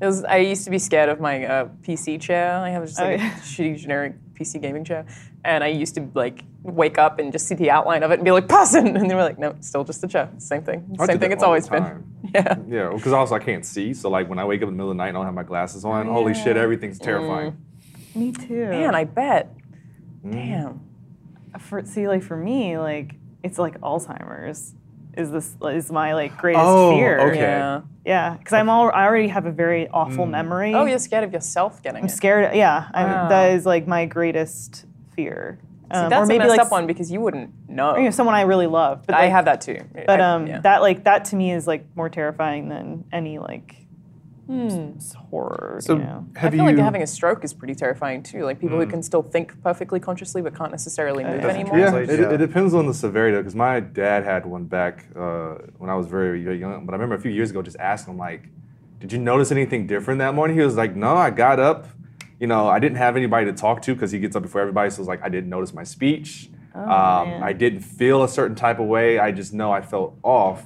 It 0.00 0.06
was, 0.06 0.24
I 0.24 0.38
used 0.38 0.64
to 0.64 0.70
be 0.70 0.78
scared 0.78 1.08
of 1.10 1.20
my 1.20 1.44
uh, 1.44 1.68
PC 1.82 2.20
chair. 2.20 2.56
I 2.56 2.70
have 2.70 2.84
just 2.86 2.98
like 2.98 3.20
Oh, 3.20 3.22
a 3.22 3.26
yeah. 3.26 3.34
shitty 3.40 3.78
generic 3.78 4.14
PC 4.34 4.60
gaming 4.60 4.84
chair, 4.84 5.04
and 5.44 5.62
I 5.62 5.66
used 5.68 5.94
to 5.96 6.08
like 6.14 6.44
wake 6.62 6.96
up 6.98 7.18
and 7.18 7.30
just 7.32 7.46
see 7.46 7.54
the 7.54 7.70
outline 7.70 8.02
of 8.02 8.10
it 8.10 8.14
and 8.14 8.24
be 8.24 8.30
like, 8.30 8.48
"Person," 8.48 8.96
and 8.96 9.10
they 9.10 9.14
were 9.14 9.22
like, 9.22 9.38
"No, 9.38 9.54
still 9.60 9.84
just 9.84 10.02
a 10.02 10.08
chair. 10.08 10.30
Same 10.38 10.62
thing. 10.62 10.96
I 10.98 11.06
Same 11.06 11.18
thing. 11.18 11.32
It's 11.32 11.42
always 11.42 11.68
been." 11.68 12.04
Yeah. 12.34 12.56
Yeah, 12.68 12.90
because 12.94 13.12
also 13.12 13.34
I 13.34 13.40
can't 13.40 13.64
see, 13.66 13.92
so 13.92 14.08
like 14.08 14.28
when 14.28 14.38
I 14.38 14.44
wake 14.44 14.62
up 14.62 14.68
in 14.68 14.74
the 14.74 14.76
middle 14.76 14.90
of 14.92 14.96
the 14.96 15.02
night 15.02 15.08
and 15.08 15.16
I 15.16 15.20
don't 15.20 15.26
have 15.26 15.34
my 15.34 15.42
glasses 15.42 15.84
on, 15.84 16.06
holy 16.06 16.32
shit, 16.34 16.56
everything's 16.56 16.98
terrifying. 16.98 17.56
me 18.14 18.30
too. 18.30 18.66
Man, 18.68 18.94
I 18.94 19.02
bet. 19.04 19.52
Mm. 20.24 20.32
Damn. 20.32 20.80
for 21.58 21.84
see 21.84 22.06
like 22.06 22.22
for 22.22 22.36
me 22.36 22.78
like 22.78 23.14
it's 23.42 23.58
like 23.58 23.80
Alzheimer's 23.80 24.74
is 25.16 25.30
this 25.30 25.54
is 25.62 25.90
my 25.92 26.14
like 26.14 26.36
greatest 26.38 26.64
Oh, 26.66 26.92
fear. 26.96 27.20
okay. 27.30 27.38
Yeah. 27.40 27.80
Yeah, 28.04 28.36
because 28.38 28.52
I'm 28.54 28.68
all 28.70 28.90
I 28.92 29.04
already 29.06 29.28
have 29.28 29.46
a 29.46 29.52
very 29.52 29.88
awful 29.88 30.24
memory. 30.26 30.74
Oh, 30.74 30.86
you're 30.86 30.98
scared 30.98 31.24
of 31.24 31.32
yourself 31.32 31.82
getting 31.82 32.00
I'm 32.02 32.08
it. 32.08 32.12
scared. 32.12 32.54
Yeah, 32.56 32.88
I'm, 32.94 33.06
Wow. 33.06 33.28
that 33.28 33.50
is 33.52 33.66
like 33.66 33.86
my 33.86 34.06
greatest 34.06 34.86
fear. 35.14 35.58
See, 35.92 35.96
Um, 35.98 36.08
that's 36.08 36.22
or 36.22 36.26
maybe 36.26 36.36
a 36.44 36.46
messed 36.46 36.50
like 36.58 36.60
up 36.66 36.70
one 36.72 36.86
because 36.86 37.10
you 37.12 37.20
wouldn't 37.20 37.50
know. 37.68 37.96
you 37.96 38.04
know, 38.04 38.10
someone 38.10 38.34
I 38.36 38.42
really 38.42 38.66
love. 38.68 39.04
But 39.06 39.16
I 39.16 39.22
like, 39.22 39.32
have 39.32 39.44
that 39.46 39.60
too. 39.60 39.78
But 40.06 40.20
I- 40.20 40.32
um, 40.34 40.46
yeah. 40.46 40.60
that 40.60 40.82
like 40.82 41.04
that 41.04 41.26
to 41.26 41.36
me 41.36 41.52
is 41.52 41.66
like 41.66 41.84
more 41.96 42.08
terrifying 42.08 42.68
than 42.68 43.04
any 43.12 43.38
like 43.38 43.76
s- 44.50 45.12
horror. 45.14 45.78
So 45.80 45.94
you 45.96 46.02
know? 46.02 46.26
I 46.36 46.50
feel 46.50 46.54
you? 46.60 46.62
like 46.64 46.78
having 46.78 47.02
a 47.02 47.06
stroke 47.06 47.44
is 47.44 47.52
pretty 47.54 47.74
terrifying 47.74 48.22
too. 48.22 48.44
Like 48.44 48.60
people 48.60 48.78
who 48.78 48.86
can 48.86 49.02
still 49.02 49.22
think 49.22 49.60
perfectly 49.62 50.00
consciously 50.00 50.42
but 50.42 50.54
can't 50.54 50.70
necessarily 50.70 51.24
move 51.24 51.44
anymore. 51.44 51.78
Yeah, 51.78 51.90
Translate, 51.90 52.20
it, 52.20 52.22
yeah. 52.22 52.34
it 52.34 52.38
depends 52.38 52.74
on 52.74 52.86
the 52.86 52.94
severity 52.94 53.36
because 53.38 53.54
my 53.54 53.80
dad 53.80 54.24
had 54.24 54.44
one 54.46 54.64
back 54.64 55.06
uh, 55.16 55.54
when 55.78 55.90
I 55.90 55.94
was 55.94 56.06
very, 56.06 56.42
very 56.42 56.58
young. 56.58 56.84
But 56.86 56.92
I 56.92 56.96
remember 56.96 57.14
a 57.14 57.20
few 57.20 57.30
years 57.30 57.50
ago 57.50 57.62
just 57.62 57.78
asking 57.78 58.14
him 58.14 58.18
like, 58.18 58.48
"Did 58.98 59.12
you 59.12 59.18
notice 59.18 59.50
anything 59.52 59.86
different 59.86 60.18
that 60.18 60.34
morning?" 60.34 60.56
He 60.56 60.62
was 60.64 60.76
like, 60.76 60.94
"No, 60.96 61.14
I 61.16 61.30
got 61.30 61.58
up, 61.60 61.86
you 62.38 62.46
know, 62.46 62.68
I 62.68 62.78
didn't 62.78 62.98
have 62.98 63.16
anybody 63.16 63.46
to 63.46 63.52
talk 63.52 63.82
to 63.82 63.94
because 63.94 64.10
he 64.10 64.18
gets 64.18 64.34
up 64.36 64.42
before 64.42 64.60
everybody. 64.60 64.90
So 64.90 65.00
it's 65.02 65.08
like 65.08 65.22
I 65.22 65.28
didn't 65.28 65.50
notice 65.50 65.72
my 65.72 65.84
speech. 65.84 66.50
um. 66.74 67.42
I 67.42 67.52
didn't 67.52 67.80
feel 67.80 68.22
a 68.22 68.28
certain 68.28 68.54
type 68.56 68.78
of 68.78 68.86
way. 68.86 69.18
I 69.18 69.32
just 69.32 69.52
know 69.52 69.72
I 69.72 69.80
felt 69.82 70.16
off. 70.22 70.64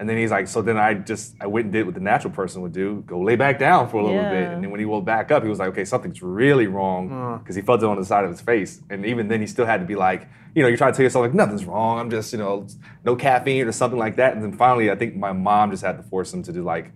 And 0.00 0.08
then 0.08 0.16
he's 0.16 0.30
like, 0.30 0.48
so 0.48 0.62
then 0.62 0.78
I 0.78 0.94
just 0.94 1.36
I 1.42 1.46
went 1.46 1.66
and 1.66 1.72
did 1.74 1.84
what 1.84 1.94
the 1.94 2.00
natural 2.00 2.32
person 2.32 2.62
would 2.62 2.72
do, 2.72 3.04
go 3.06 3.20
lay 3.20 3.36
back 3.36 3.58
down 3.58 3.86
for 3.90 3.98
a 3.98 4.04
little 4.04 4.22
bit. 4.22 4.48
And 4.48 4.64
then 4.64 4.70
when 4.70 4.80
he 4.80 4.86
woke 4.86 5.04
back 5.04 5.30
up, 5.30 5.42
he 5.42 5.48
was 5.50 5.58
like, 5.58 5.68
okay, 5.68 5.84
something's 5.84 6.22
really 6.22 6.66
wrong 6.66 7.38
because 7.38 7.54
he 7.54 7.60
felt 7.60 7.82
it 7.82 7.86
on 7.86 7.98
the 7.98 8.04
side 8.06 8.24
of 8.24 8.30
his 8.30 8.40
face. 8.40 8.80
And 8.88 9.04
even 9.04 9.28
then, 9.28 9.42
he 9.42 9.46
still 9.46 9.66
had 9.66 9.78
to 9.80 9.86
be 9.86 9.96
like, 9.96 10.26
you 10.54 10.62
know, 10.62 10.70
you 10.70 10.78
try 10.78 10.90
to 10.90 10.96
tell 10.96 11.02
yourself 11.04 11.24
like 11.24 11.34
nothing's 11.34 11.66
wrong. 11.66 11.98
I'm 11.98 12.10
just 12.10 12.32
you 12.32 12.38
know 12.38 12.66
no 13.04 13.14
caffeine 13.14 13.66
or 13.66 13.72
something 13.72 13.98
like 13.98 14.16
that. 14.16 14.32
And 14.32 14.42
then 14.42 14.56
finally, 14.56 14.90
I 14.90 14.96
think 14.96 15.16
my 15.16 15.32
mom 15.32 15.70
just 15.70 15.84
had 15.84 15.98
to 15.98 16.02
force 16.04 16.32
him 16.32 16.42
to 16.44 16.52
do 16.52 16.62
like, 16.62 16.92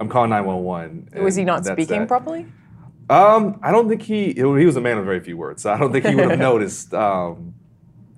I'm 0.00 0.08
calling 0.08 0.30
911. 0.30 1.22
Was 1.22 1.36
he 1.36 1.44
not 1.44 1.66
speaking 1.66 2.00
that. 2.00 2.08
properly? 2.08 2.46
Um, 3.10 3.60
I 3.62 3.70
don't 3.70 3.86
think 3.90 4.00
he 4.00 4.32
he 4.32 4.44
was 4.44 4.76
a 4.76 4.80
man 4.80 4.96
of 4.96 5.04
very 5.04 5.20
few 5.20 5.36
words, 5.36 5.62
so 5.62 5.74
I 5.74 5.76
don't 5.76 5.92
think 5.92 6.06
he 6.06 6.14
would 6.14 6.30
have 6.30 6.38
noticed. 6.50 6.94
Um, 6.94 7.54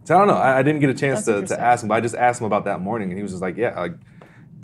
so 0.05 0.15
I 0.15 0.19
don't 0.19 0.29
know. 0.29 0.35
I, 0.35 0.61
I 0.61 0.63
didn't 0.63 0.81
get 0.81 0.91
a 0.91 0.95
chance 0.95 1.27
That's 1.27 1.51
to, 1.51 1.57
to 1.57 1.61
ask 1.61 1.83
him, 1.83 1.89
but 1.89 1.97
I 1.97 2.01
just 2.01 2.15
asked 2.15 2.41
him 2.41 2.47
about 2.47 2.67
that 2.67 2.81
morning, 2.81 3.11
and 3.11 3.19
he 3.19 3.23
was 3.23 3.33
just 3.33 3.43
like, 3.43 3.57
"Yeah, 3.57 3.79
like 3.79 3.95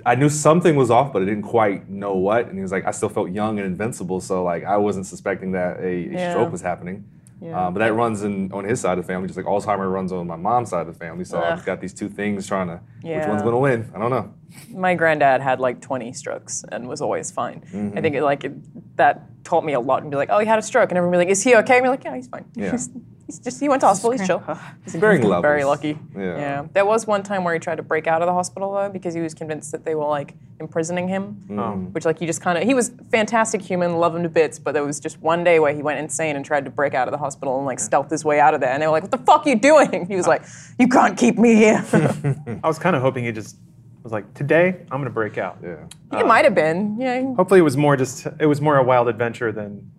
I 0.06 0.14
knew 0.14 0.28
something 0.28 0.76
was 0.76 0.90
off, 0.90 1.12
but 1.12 1.22
I 1.22 1.24
didn't 1.24 1.42
quite 1.42 1.88
know 1.88 2.14
what." 2.14 2.46
And 2.48 2.56
he 2.56 2.62
was 2.62 2.72
like, 2.72 2.86
"I 2.86 2.90
still 2.90 3.08
felt 3.08 3.30
young 3.30 3.58
and 3.58 3.66
invincible, 3.66 4.20
so 4.20 4.42
like 4.44 4.64
I 4.64 4.76
wasn't 4.76 5.06
suspecting 5.06 5.52
that 5.52 5.80
a, 5.80 5.86
a 5.86 6.12
Yeah. 6.12 6.30
stroke 6.30 6.52
was 6.52 6.60
happening." 6.62 7.04
Yeah. 7.40 7.66
Um, 7.66 7.74
but 7.74 7.80
that 7.80 7.92
runs 7.94 8.22
in 8.22 8.50
on 8.52 8.64
his 8.64 8.80
side 8.80 8.96
of 8.98 9.04
the 9.06 9.12
family, 9.12 9.26
just 9.28 9.36
like 9.36 9.46
Alzheimer 9.46 9.90
runs 9.92 10.12
on 10.12 10.26
my 10.26 10.36
mom's 10.36 10.70
side 10.70 10.86
of 10.86 10.92
the 10.92 10.98
family. 10.98 11.24
So 11.24 11.38
I've 11.52 11.64
got 11.64 11.80
these 11.80 11.92
two 11.92 12.08
things 12.08 12.46
trying 12.46 12.68
to. 12.68 12.80
Which 13.18 13.26
one's 13.28 13.42
gonna 13.42 13.58
win? 13.58 13.90
I 13.94 13.98
don't 13.98 14.10
know. 14.10 14.32
My 14.70 14.94
granddad 14.94 15.40
had 15.40 15.60
like 15.60 15.80
20 15.80 16.12
strokes 16.12 16.64
and 16.70 16.88
was 16.88 17.00
always 17.00 17.30
fine. 17.30 17.60
Mm-hmm. 17.72 17.98
I 17.98 18.00
think 18.00 18.14
it, 18.16 18.22
like 18.22 18.44
it, 18.44 18.96
that 18.96 19.22
taught 19.44 19.64
me 19.64 19.74
a 19.74 19.80
lot. 19.80 20.02
And 20.02 20.10
be 20.10 20.16
like, 20.16 20.30
oh, 20.30 20.38
he 20.38 20.46
had 20.46 20.58
a 20.58 20.62
stroke, 20.62 20.90
and 20.90 20.98
everyone 20.98 21.12
be 21.12 21.18
like, 21.18 21.28
is 21.28 21.42
he 21.42 21.54
okay? 21.56 21.76
And 21.76 21.84
be 21.84 21.88
like, 21.88 22.04
yeah, 22.04 22.16
he's 22.16 22.28
fine. 22.28 22.44
Yeah. 22.54 22.72
He's, 22.72 22.90
he's 23.26 23.38
just 23.38 23.60
he 23.60 23.68
went 23.68 23.80
to 23.80 23.86
hospital. 23.86 24.12
He's 24.12 24.26
chill. 24.26 24.42
He's 24.84 24.94
Varying 24.94 25.22
very 25.22 25.64
levels. 25.64 25.78
lucky. 25.78 25.98
Yeah. 26.16 26.66
There 26.72 26.84
was 26.84 27.06
one 27.06 27.22
time 27.22 27.44
where 27.44 27.54
he 27.54 27.60
tried 27.60 27.76
to 27.76 27.82
break 27.82 28.06
out 28.06 28.22
of 28.22 28.26
the 28.26 28.32
hospital 28.32 28.72
though 28.72 28.90
because 28.90 29.14
he 29.14 29.20
was 29.20 29.34
convinced 29.34 29.72
that 29.72 29.84
they 29.84 29.94
were 29.94 30.06
like 30.06 30.34
imprisoning 30.60 31.08
him. 31.08 31.42
Mm. 31.48 31.92
Which 31.92 32.04
like 32.04 32.18
he 32.18 32.26
just 32.26 32.40
kind 32.40 32.58
of 32.58 32.64
he 32.64 32.74
was 32.74 32.92
fantastic 33.10 33.62
human, 33.62 33.96
love 33.96 34.14
him 34.14 34.22
to 34.22 34.28
bits, 34.28 34.58
but 34.58 34.72
there 34.72 34.84
was 34.84 35.00
just 35.00 35.20
one 35.20 35.44
day 35.44 35.58
where 35.58 35.74
he 35.74 35.82
went 35.82 35.98
insane 35.98 36.36
and 36.36 36.44
tried 36.44 36.64
to 36.64 36.70
break 36.70 36.94
out 36.94 37.08
of 37.08 37.12
the 37.12 37.18
hospital 37.18 37.56
and 37.56 37.66
like 37.66 37.80
stealth 37.80 38.10
his 38.10 38.24
way 38.24 38.40
out 38.40 38.54
of 38.54 38.60
there. 38.60 38.70
And 38.70 38.82
they 38.82 38.86
were 38.86 38.92
like, 38.92 39.02
what 39.02 39.12
the 39.12 39.18
fuck 39.18 39.46
are 39.46 39.50
you 39.50 39.56
doing? 39.56 40.06
He 40.14 40.16
was 40.16 40.26
like, 40.26 40.44
you 40.78 40.86
can't 40.86 41.16
keep 41.16 41.38
me 41.38 41.54
here. 41.54 41.84
I 42.62 42.68
was 42.68 42.78
kind 42.78 42.94
of 42.94 43.02
hoping 43.02 43.24
he 43.24 43.32
just 43.32 43.56
was 44.04 44.12
like, 44.12 44.32
today 44.34 44.76
I'm 44.90 45.00
gonna 45.00 45.10
break 45.10 45.38
out. 45.38 45.58
Yeah. 45.62 45.86
it 46.18 46.26
might 46.26 46.44
have 46.44 46.54
been. 46.54 47.00
Yeah. 47.00 47.34
Hopefully, 47.34 47.58
it 47.60 47.64
was 47.64 47.76
more 47.76 47.96
just 47.96 48.26
it 48.38 48.46
was 48.46 48.60
more 48.60 48.76
a 48.76 48.84
wild 48.84 49.08
adventure 49.08 49.50
than. 49.50 49.90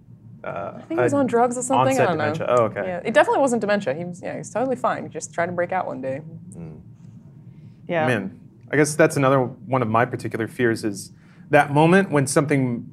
Uh, 0.44 0.74
I 0.76 0.82
think 0.82 1.00
he 1.00 1.04
was 1.04 1.14
on 1.14 1.26
drugs 1.26 1.58
or 1.58 1.64
something. 1.64 2.00
I 2.00 2.06
don't 2.06 2.18
know. 2.20 2.46
Oh, 2.48 2.64
okay. 2.66 2.84
Yeah, 2.86 3.02
it 3.04 3.16
definitely 3.16 3.42
wasn't 3.42 3.62
dementia. 3.62 3.96
He 3.96 4.06
was, 4.06 4.22
yeah, 4.22 4.34
he 4.34 4.38
was 4.38 4.52
totally 4.52 4.76
fine. 4.76 5.02
He 5.02 5.10
just 5.10 5.34
tried 5.34 5.48
to 5.48 5.52
break 5.52 5.72
out 5.72 5.88
one 5.88 6.02
day. 6.02 6.22
Yeah. 7.88 8.06
Man, 8.08 8.40
I 8.72 8.76
guess 8.78 8.96
that's 8.96 9.18
another 9.18 9.40
one 9.42 9.82
of 9.82 9.88
my 9.88 10.06
particular 10.06 10.48
fears 10.48 10.84
is 10.84 11.12
that 11.50 11.74
moment 11.74 12.12
when 12.12 12.28
something 12.28 12.88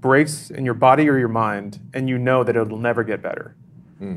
breaks 0.00 0.50
in 0.50 0.64
your 0.64 0.74
body 0.74 1.08
or 1.10 1.18
your 1.18 1.28
mind, 1.28 1.78
and 1.92 2.08
you 2.08 2.16
know 2.18 2.42
that 2.42 2.56
it'll 2.56 2.78
never 2.78 3.04
get 3.04 3.22
better. 3.22 3.54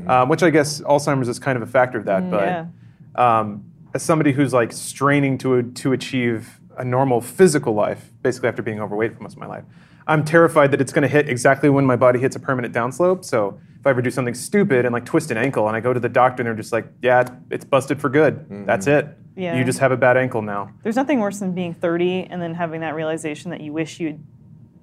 Um, 0.06 0.28
which 0.28 0.42
I 0.42 0.50
guess 0.50 0.82
Alzheimer's 0.82 1.28
is 1.28 1.38
kind 1.38 1.56
of 1.56 1.62
a 1.62 1.70
factor 1.70 1.98
of 1.98 2.04
that. 2.06 2.30
but 2.30 2.42
yeah. 2.44 2.66
um, 3.14 3.67
as 3.98 4.04
somebody 4.04 4.30
who's 4.30 4.52
like 4.52 4.70
straining 4.72 5.36
to 5.38 5.62
to 5.72 5.92
achieve 5.92 6.60
a 6.76 6.84
normal 6.84 7.20
physical 7.20 7.74
life, 7.74 8.12
basically 8.22 8.48
after 8.48 8.62
being 8.62 8.80
overweight 8.80 9.16
for 9.16 9.24
most 9.24 9.32
of 9.32 9.40
my 9.40 9.46
life, 9.46 9.64
I'm 10.06 10.24
terrified 10.24 10.70
that 10.70 10.80
it's 10.80 10.92
going 10.92 11.02
to 11.02 11.08
hit 11.08 11.28
exactly 11.28 11.68
when 11.68 11.84
my 11.84 11.96
body 11.96 12.20
hits 12.20 12.36
a 12.36 12.40
permanent 12.40 12.72
downslope. 12.72 13.24
So 13.24 13.60
if 13.80 13.84
I 13.84 13.90
ever 13.90 14.00
do 14.00 14.10
something 14.10 14.34
stupid 14.34 14.84
and 14.84 14.92
like 14.92 15.04
twist 15.04 15.32
an 15.32 15.36
ankle, 15.36 15.66
and 15.66 15.76
I 15.76 15.80
go 15.80 15.92
to 15.92 15.98
the 15.98 16.08
doctor 16.08 16.42
and 16.42 16.46
they're 16.46 16.54
just 16.54 16.72
like, 16.72 16.86
"Yeah, 17.02 17.28
it's 17.50 17.64
busted 17.64 18.00
for 18.00 18.08
good. 18.08 18.36
Mm-hmm. 18.36 18.66
That's 18.66 18.86
it. 18.86 19.08
Yeah. 19.34 19.58
You 19.58 19.64
just 19.64 19.80
have 19.80 19.90
a 19.90 19.96
bad 19.96 20.16
ankle 20.16 20.42
now." 20.42 20.72
There's 20.84 20.96
nothing 20.96 21.18
worse 21.18 21.40
than 21.40 21.52
being 21.52 21.74
30 21.74 22.28
and 22.30 22.40
then 22.40 22.54
having 22.54 22.80
that 22.82 22.94
realization 22.94 23.50
that 23.50 23.60
you 23.60 23.72
wish 23.72 23.98
you'd 23.98 24.20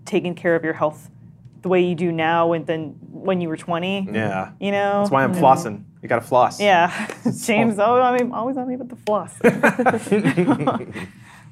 taken 0.04 0.36
care 0.36 0.58
of 0.58 0.64
your 0.66 0.74
health 0.74 1.10
the 1.62 1.70
way 1.70 1.82
you 1.82 1.96
do 1.96 2.12
now 2.12 2.52
and 2.52 2.68
then 2.68 2.96
when 3.12 3.40
you 3.40 3.48
were 3.48 3.58
20. 3.58 4.10
Yeah. 4.12 4.52
You 4.60 4.72
know? 4.72 5.00
That's 5.00 5.12
why 5.12 5.24
I'm 5.24 5.34
flossing. 5.34 5.84
You 6.06 6.10
got 6.10 6.22
to 6.22 6.28
floss. 6.28 6.60
Yeah. 6.62 7.12
James, 7.44 7.80
oh, 7.80 8.00
I 8.00 8.16
mean, 8.16 8.32
always 8.32 8.58
on 8.58 8.68
me 8.68 8.76
with 8.76 8.90
the 8.90 8.96
floss. 8.96 9.34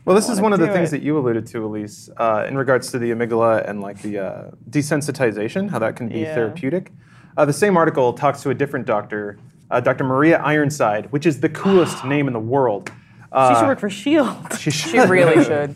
Well, 0.05 0.15
this 0.17 0.27
is 0.29 0.41
one 0.41 0.51
of 0.53 0.59
the 0.59 0.67
things 0.67 0.89
it. 0.89 0.97
that 0.97 1.01
you 1.01 1.17
alluded 1.17 1.47
to, 1.47 1.65
Elise, 1.65 2.09
uh, 2.17 2.45
in 2.47 2.55
regards 2.57 2.91
to 2.91 2.99
the 2.99 3.09
amygdala 3.11 3.67
and 3.67 3.79
like 3.81 4.01
the 4.01 4.19
uh, 4.19 4.51
desensitization, 4.69 5.69
how 5.71 5.79
that 5.79 5.95
can 5.95 6.09
be 6.09 6.19
Yeah. 6.19 6.35
therapeutic. 6.35 6.91
Uh, 7.37 7.45
the 7.45 7.53
same 7.53 7.77
article 7.77 8.11
talks 8.13 8.43
to 8.43 8.49
a 8.49 8.53
different 8.53 8.85
doctor, 8.85 9.39
uh, 9.71 9.79
Dr. 9.79 10.03
Maria 10.03 10.39
Ironside, 10.39 11.09
which 11.13 11.25
is 11.25 11.39
the 11.39 11.47
coolest 11.49 12.03
name 12.13 12.27
in 12.27 12.33
the 12.33 12.39
world. 12.39 12.91
Uh, 13.31 13.53
she 13.55 13.59
should 13.61 13.67
work 13.67 13.79
for 13.79 13.87
S.H.I.E.L.D. 13.87 14.57
She 14.57 14.69
She 14.71 14.99
really 14.99 15.43
should. 15.43 15.75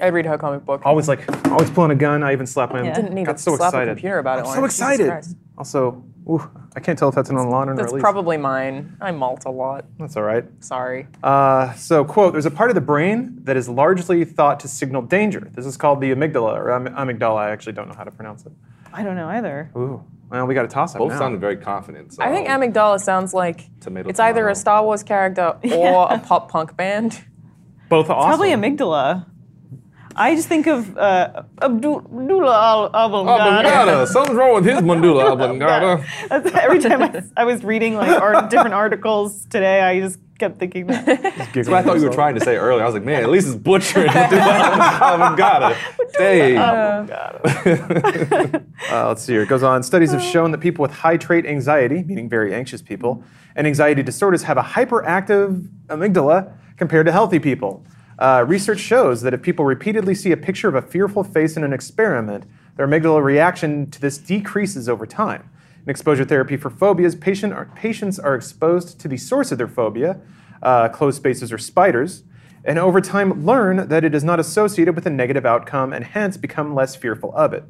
I'd 0.00 0.14
read 0.14 0.24
her 0.24 0.38
comic 0.38 0.64
book. 0.64 0.80
Always 0.86 1.08
like, 1.08 1.28
always 1.50 1.68
pulling 1.68 1.90
a 1.90 1.96
gun. 1.96 2.22
I 2.22 2.32
even 2.32 2.46
slapped 2.46 2.72
my. 2.72 2.82
Yeah. 2.84 2.94
Didn't 2.94 3.12
need 3.12 3.26
got 3.26 3.36
to 3.38 3.42
so 3.42 3.56
slap 3.56 3.74
a 3.74 3.76
excited. 3.76 3.90
computer 3.96 4.18
about 4.20 4.38
it 4.38 4.46
I'm 4.46 4.60
once. 4.62 4.76
so 4.76 4.88
Jesus 4.88 5.00
excited. 5.08 5.36
Also, 5.58 6.02
ooh, 6.28 6.50
I 6.76 6.80
can't 6.80 6.98
tell 6.98 7.08
if 7.08 7.14
that's 7.14 7.30
an 7.30 7.36
on 7.36 7.50
lawn 7.50 7.68
or 7.68 7.76
That's 7.76 7.92
Elise. 7.92 8.00
probably 8.02 8.36
mine. 8.36 8.96
I 9.00 9.10
malt 9.12 9.44
a 9.46 9.50
lot. 9.50 9.84
That's 9.98 10.16
all 10.16 10.22
right. 10.22 10.44
Sorry. 10.60 11.06
Uh, 11.22 11.72
so, 11.74 12.04
quote, 12.04 12.32
there's 12.32 12.46
a 12.46 12.50
part 12.50 12.70
of 12.70 12.74
the 12.74 12.80
brain 12.80 13.38
that 13.44 13.56
is 13.56 13.68
largely 13.68 14.24
thought 14.24 14.60
to 14.60 14.68
signal 14.68 15.02
danger. 15.02 15.48
This 15.52 15.66
is 15.66 15.76
called 15.76 16.00
the 16.00 16.10
amygdala, 16.12 16.56
or 16.56 16.72
am- 16.72 16.86
amygdala. 16.88 17.36
I 17.38 17.50
actually 17.50 17.72
don't 17.74 17.88
know 17.88 17.94
how 17.94 18.04
to 18.04 18.10
pronounce 18.10 18.44
it. 18.46 18.52
I 18.92 19.02
don't 19.02 19.16
know 19.16 19.28
either. 19.28 19.70
Ooh, 19.76 20.02
well, 20.30 20.46
we 20.46 20.54
got 20.54 20.64
a 20.64 20.68
toss 20.68 20.94
up 20.94 21.00
Both 21.00 21.10
now. 21.12 21.18
sounded 21.18 21.40
very 21.40 21.56
confident. 21.56 22.14
So 22.14 22.22
I 22.22 22.30
think 22.32 22.48
amygdala 22.48 23.00
sounds 23.00 23.34
like 23.34 23.68
Tomato, 23.80 24.08
it's 24.08 24.20
either 24.20 24.40
tomato. 24.40 24.52
a 24.52 24.54
Star 24.54 24.84
Wars 24.84 25.02
character 25.02 25.56
or 25.72 26.06
a 26.12 26.18
pop 26.18 26.50
punk 26.50 26.76
band. 26.76 27.22
Both 27.88 28.08
awesome. 28.10 28.28
Probably 28.30 28.50
amygdala. 28.50 29.26
I 30.16 30.34
just 30.36 30.48
think 30.48 30.66
of 30.66 30.96
uh, 30.96 31.42
Abdul- 31.60 31.98
Abdullah 32.06 32.54
al 32.54 32.84
Oblongata. 32.94 33.68
Oblongata. 33.68 34.06
Something's 34.12 34.36
wrong 34.38 34.54
with 34.54 34.64
his 34.64 34.78
mandula 34.80 35.32
oblongata. 35.32 36.04
That's- 36.28 36.54
Every 36.62 36.78
time 36.80 37.02
I, 37.02 37.22
I 37.36 37.44
was 37.44 37.64
reading 37.64 37.96
like 37.96 38.08
art, 38.20 38.48
different 38.50 38.74
articles 38.74 39.44
today, 39.46 39.80
I 39.80 40.00
just 40.00 40.18
kept 40.38 40.58
thinking 40.58 40.86
that. 40.88 41.06
That's 41.06 41.68
what 41.68 41.78
I 41.78 41.82
thought 41.82 41.98
you 41.98 42.04
were 42.08 42.14
trying 42.14 42.34
to 42.34 42.40
say 42.40 42.56
earlier. 42.56 42.82
I 42.82 42.86
was 42.86 42.94
like, 42.94 43.04
man, 43.04 43.22
at 43.22 43.30
least 43.30 43.46
it's 43.48 43.56
butchering 43.56 44.08
oblongata. 44.10 45.76
Dang. 46.18 46.58
Uh, 46.58 48.60
let's 49.08 49.22
see 49.22 49.32
here. 49.32 49.42
It 49.42 49.48
goes 49.48 49.62
on. 49.62 49.82
Studies 49.82 50.12
have 50.12 50.22
shown 50.22 50.50
that 50.52 50.58
people 50.58 50.82
with 50.82 50.92
high 50.92 51.16
trait 51.16 51.46
anxiety, 51.46 52.02
meaning 52.04 52.28
very 52.28 52.54
anxious 52.54 52.82
people, 52.82 53.22
and 53.56 53.66
anxiety 53.66 54.02
disorders 54.02 54.42
have 54.44 54.58
a 54.58 54.62
hyperactive 54.62 55.68
amygdala 55.86 56.52
compared 56.76 57.06
to 57.06 57.12
healthy 57.12 57.38
people. 57.38 57.84
Uh, 58.18 58.44
research 58.46 58.80
shows 58.80 59.22
that 59.22 59.34
if 59.34 59.42
people 59.42 59.64
repeatedly 59.64 60.14
see 60.14 60.32
a 60.32 60.36
picture 60.36 60.68
of 60.68 60.74
a 60.74 60.82
fearful 60.82 61.24
face 61.24 61.56
in 61.56 61.64
an 61.64 61.72
experiment, 61.72 62.44
their 62.76 62.86
amygdala 62.86 63.22
reaction 63.22 63.90
to 63.90 64.00
this 64.00 64.18
decreases 64.18 64.88
over 64.88 65.06
time. 65.06 65.50
In 65.84 65.90
exposure 65.90 66.24
therapy 66.24 66.56
for 66.56 66.70
phobias, 66.70 67.14
patient 67.14 67.52
are, 67.52 67.66
patients 67.74 68.18
are 68.18 68.34
exposed 68.34 68.98
to 69.00 69.08
the 69.08 69.16
source 69.16 69.52
of 69.52 69.58
their 69.58 69.68
phobia, 69.68 70.20
uh, 70.62 70.88
closed 70.88 71.18
spaces 71.18 71.52
or 71.52 71.58
spiders, 71.58 72.22
and 72.64 72.78
over 72.78 73.00
time 73.00 73.44
learn 73.44 73.88
that 73.88 74.04
it 74.04 74.14
is 74.14 74.24
not 74.24 74.40
associated 74.40 74.94
with 74.94 75.06
a 75.06 75.10
negative 75.10 75.44
outcome 75.44 75.92
and 75.92 76.04
hence 76.04 76.36
become 76.36 76.74
less 76.74 76.96
fearful 76.96 77.34
of 77.36 77.52
it. 77.52 77.64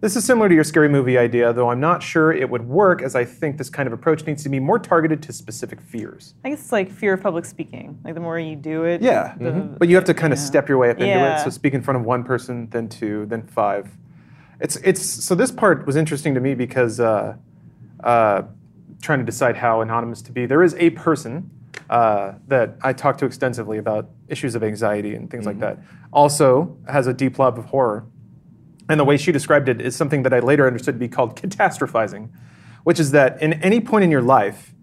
This 0.00 0.16
is 0.16 0.24
similar 0.24 0.48
to 0.48 0.54
your 0.54 0.64
scary 0.64 0.88
movie 0.88 1.18
idea, 1.18 1.52
though 1.52 1.68
I'm 1.70 1.80
not 1.80 2.02
sure 2.02 2.32
it 2.32 2.48
would 2.48 2.66
work 2.66 3.02
as 3.02 3.14
I 3.14 3.24
think 3.26 3.58
this 3.58 3.68
kind 3.68 3.86
of 3.86 3.92
approach 3.92 4.24
needs 4.26 4.42
to 4.44 4.48
be 4.48 4.58
more 4.58 4.78
targeted 4.78 5.22
to 5.24 5.32
specific 5.32 5.78
fears. 5.78 6.34
I 6.42 6.48
guess 6.48 6.60
it's 6.60 6.72
like 6.72 6.90
fear 6.90 7.12
of 7.12 7.22
public 7.22 7.44
speaking. 7.44 7.98
Like 8.02 8.14
the 8.14 8.20
more 8.20 8.38
you 8.38 8.56
do 8.56 8.84
it, 8.84 9.02
Yeah, 9.02 9.34
the, 9.38 9.50
but 9.50 9.88
you 9.88 9.96
have 9.96 10.06
to 10.06 10.14
kind 10.14 10.32
of 10.32 10.38
step 10.38 10.70
your 10.70 10.78
way 10.78 10.88
up 10.88 10.96
into 10.96 11.08
Yeah. 11.08 11.38
it. 11.38 11.44
So 11.44 11.50
speak 11.50 11.74
in 11.74 11.82
front 11.82 12.00
of 12.00 12.06
one 12.06 12.24
person, 12.24 12.68
then 12.70 12.88
two, 12.88 13.26
then 13.26 13.42
five. 13.42 13.90
It's 14.58 14.76
it's 14.76 15.02
so 15.02 15.34
this 15.34 15.52
part 15.52 15.86
was 15.86 15.96
interesting 15.96 16.32
to 16.34 16.40
me 16.40 16.54
because 16.54 16.98
uh, 16.98 17.36
uh, 18.02 18.42
trying 19.02 19.18
to 19.18 19.24
decide 19.24 19.56
how 19.56 19.82
anonymous 19.82 20.22
to 20.22 20.32
be. 20.32 20.46
There 20.46 20.62
is 20.62 20.74
a 20.76 20.90
person 20.90 21.50
uh, 21.90 22.34
that 22.48 22.76
I 22.82 22.94
talk 22.94 23.18
to 23.18 23.26
extensively 23.26 23.76
about 23.76 24.08
issues 24.28 24.54
of 24.54 24.62
anxiety 24.62 25.14
and 25.14 25.30
things 25.30 25.44
like 25.44 25.58
that. 25.60 25.78
Also 26.10 26.76
has 26.88 27.06
a 27.06 27.12
deep 27.12 27.38
love 27.38 27.58
of 27.58 27.66
horror, 27.66 28.04
and 28.90 28.98
the 28.98 29.04
way 29.04 29.16
she 29.16 29.32
described 29.32 29.68
it 29.68 29.80
is 29.80 29.94
something 29.94 30.22
that 30.24 30.34
I 30.34 30.40
later 30.40 30.66
understood 30.66 30.96
to 30.96 30.98
be 30.98 31.08
called 31.08 31.36
catastrophizing, 31.36 32.30
which 32.84 32.98
is 32.98 33.12
that 33.12 33.40
in 33.40 33.54
any 33.54 33.80
point 33.80 34.04
in 34.04 34.10
your 34.10 34.22
life, 34.22 34.74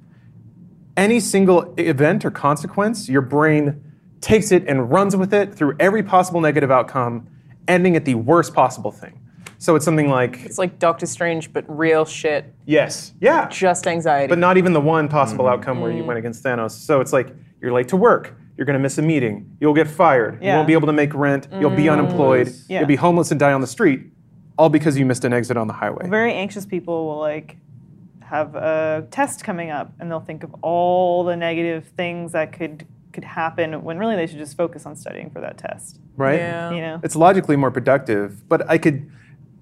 any 0.95 1.19
single 1.19 1.73
event 1.77 2.25
or 2.25 2.31
consequence, 2.31 3.09
your 3.09 3.21
brain 3.21 3.83
takes 4.21 4.51
it 4.51 4.63
and 4.67 4.89
runs 4.89 5.15
with 5.15 5.33
it 5.33 5.53
through 5.53 5.75
every 5.79 6.01
possible 6.03 6.41
negative 6.41 6.71
outcome, 6.71 7.27
ending 7.67 7.95
at 7.95 8.05
the 8.05 8.15
worst 8.15 8.53
possible 8.53 8.91
thing. 8.91 9.21
So 9.59 9.75
it's 9.75 9.85
something 9.85 10.09
like, 10.09 10.43
It's 10.45 10.57
like 10.57 10.79
Doctor 10.79 11.05
Strange, 11.05 11.51
but 11.51 11.65
real 11.67 12.05
shit. 12.05 12.53
yes, 12.65 13.13
yeah, 13.19 13.47
Just 13.49 13.87
anxiety. 13.87 14.27
but 14.27 14.37
not 14.37 14.57
even 14.57 14.73
the 14.73 14.81
one 14.81 15.07
possible 15.07 15.45
mm-hmm. 15.45 15.53
outcome 15.53 15.81
where 15.81 15.91
you 15.91 16.03
mm. 16.03 16.07
went 16.07 16.19
against 16.19 16.43
Thanos. 16.43 16.71
So 16.71 17.01
it's 17.01 17.11
like 17.11 17.33
you're 17.59 17.73
late 17.73 17.87
to 17.89 17.97
work, 17.97 18.35
you're 18.57 18.65
going 18.65 18.73
to 18.73 18.79
miss 18.79 18.97
a 18.97 19.01
meeting, 19.01 19.55
you'll 19.59 19.73
get 19.73 19.87
fired, 19.87 20.43
you 20.43 20.49
won't 20.49 20.67
be 20.67 20.73
able 20.73 20.87
to 20.87 20.93
make 20.93 21.13
rent, 21.13 21.47
you'll 21.59 21.69
be 21.69 21.83
mm. 21.83 21.93
unemployed, 21.93 22.53
Yeah. 22.67 22.79
you'll 22.79 22.87
be 22.87 22.95
homeless 22.95 23.31
and 23.31 23.39
die 23.39 23.53
on 23.53 23.61
the 23.61 23.67
street, 23.67 24.01
all 24.57 24.69
because 24.69 24.97
you 24.97 25.05
missed 25.05 25.23
an 25.23 25.33
exit 25.33 25.57
on 25.57 25.67
the 25.67 25.73
highway. 25.73 26.09
very 26.09 26.33
anxious 26.33 26.65
people 26.65 27.05
will 27.07 27.19
like 27.19 27.57
have 28.21 28.55
a 28.55 29.07
test 29.11 29.43
coming 29.43 29.69
up, 29.69 29.93
and 29.99 30.11
they'll 30.11 30.19
think 30.19 30.43
of 30.43 30.53
all 30.61 31.23
the 31.23 31.35
negative 31.35 31.87
things 31.95 32.33
that 32.33 32.51
could 32.51 32.85
could 33.13 33.23
happen 33.23 33.83
when 33.83 33.97
really 33.97 34.15
they 34.15 34.27
should 34.27 34.37
just 34.37 34.55
focus 34.55 34.85
on 34.85 34.95
studying 34.95 35.31
for 35.31 35.41
that 35.41 35.57
test. 35.57 35.99
right? 36.17 36.37
Yeah. 36.39 36.71
You 36.71 36.81
know. 36.81 36.99
It's 37.03 37.15
logically 37.15 37.55
more 37.55 37.71
productive, 37.71 38.47
but 38.47 38.69
I 38.69 38.77
could, 38.77 39.09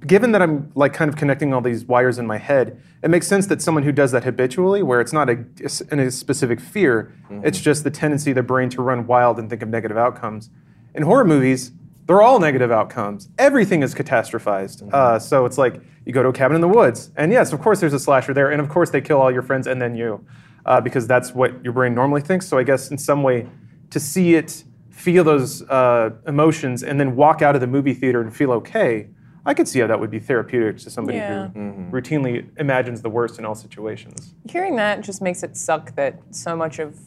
given 0.05 0.31
that 0.31 0.41
I'm 0.41 0.71
like 0.75 0.93
kind 0.93 1.09
of 1.09 1.15
connecting 1.15 1.53
all 1.53 1.61
these 1.61 1.85
wires 1.85 2.17
in 2.17 2.27
my 2.27 2.37
head, 2.37 2.81
it 3.01 3.09
makes 3.09 3.27
sense 3.27 3.47
that 3.47 3.61
someone 3.61 3.83
who 3.83 3.91
does 3.91 4.11
that 4.11 4.23
habitually, 4.23 4.83
where 4.83 5.01
it's 5.01 5.13
not 5.13 5.29
a, 5.29 5.45
a 5.91 6.11
specific 6.11 6.59
fear, 6.59 7.13
it's 7.43 7.59
just 7.59 7.83
the 7.83 7.91
tendency 7.91 8.31
of 8.31 8.35
the 8.35 8.43
brain 8.43 8.69
to 8.69 8.81
run 8.81 9.07
wild 9.07 9.39
and 9.39 9.49
think 9.49 9.61
of 9.61 9.69
negative 9.69 9.97
outcomes. 9.97 10.49
In 10.93 11.03
horror 11.03 11.25
movies, 11.25 11.71
they're 12.07 12.21
all 12.21 12.39
negative 12.39 12.71
outcomes. 12.71 13.29
Everything 13.37 13.81
is 13.83 13.95
catastrophized. 13.95 14.93
Uh, 14.93 15.19
so 15.19 15.45
it's 15.45 15.57
like 15.57 15.81
you 16.05 16.13
go 16.13 16.21
to 16.23 16.29
a 16.29 16.33
cabin 16.33 16.55
in 16.55 16.61
the 16.61 16.67
woods, 16.67 17.11
and 17.15 17.31
yes, 17.31 17.51
of 17.51 17.61
course 17.61 17.79
there's 17.79 17.93
a 17.93 17.99
slasher 17.99 18.33
there, 18.33 18.51
and 18.51 18.61
of 18.61 18.69
course 18.69 18.91
they 18.91 19.01
kill 19.01 19.19
all 19.19 19.31
your 19.31 19.41
friends 19.41 19.65
and 19.67 19.81
then 19.81 19.95
you, 19.95 20.23
uh, 20.65 20.79
because 20.79 21.07
that's 21.07 21.33
what 21.33 21.63
your 21.63 21.73
brain 21.73 21.95
normally 21.95 22.21
thinks. 22.21 22.47
So 22.47 22.57
I 22.57 22.63
guess 22.63 22.91
in 22.91 22.97
some 22.97 23.23
way, 23.23 23.47
to 23.89 23.99
see 23.99 24.35
it, 24.35 24.63
feel 24.89 25.23
those 25.23 25.61
uh, 25.63 26.11
emotions, 26.27 26.83
and 26.83 26.99
then 26.99 27.15
walk 27.15 27.41
out 27.41 27.55
of 27.55 27.61
the 27.61 27.67
movie 27.67 27.93
theater 27.93 28.21
and 28.21 28.35
feel 28.35 28.51
okay, 28.51 29.07
I 29.45 29.53
could 29.53 29.67
see 29.67 29.79
how 29.79 29.87
that 29.87 29.99
would 29.99 30.09
be 30.09 30.19
therapeutic 30.19 30.77
to 30.79 30.89
somebody 30.89 31.17
Yeah. 31.19 31.49
who 31.49 31.59
routinely 31.91 32.47
imagines 32.57 33.01
the 33.01 33.09
worst 33.09 33.37
in 33.37 33.45
all 33.45 33.53
situations. 33.55 34.33
Hearing 34.49 34.75
that 34.77 35.01
just 35.01 35.21
makes 35.21 35.43
it 35.43 35.55
suck 35.55 35.93
that 35.95 36.19
so 36.31 36.55
much 36.55 36.79
of 36.79 36.99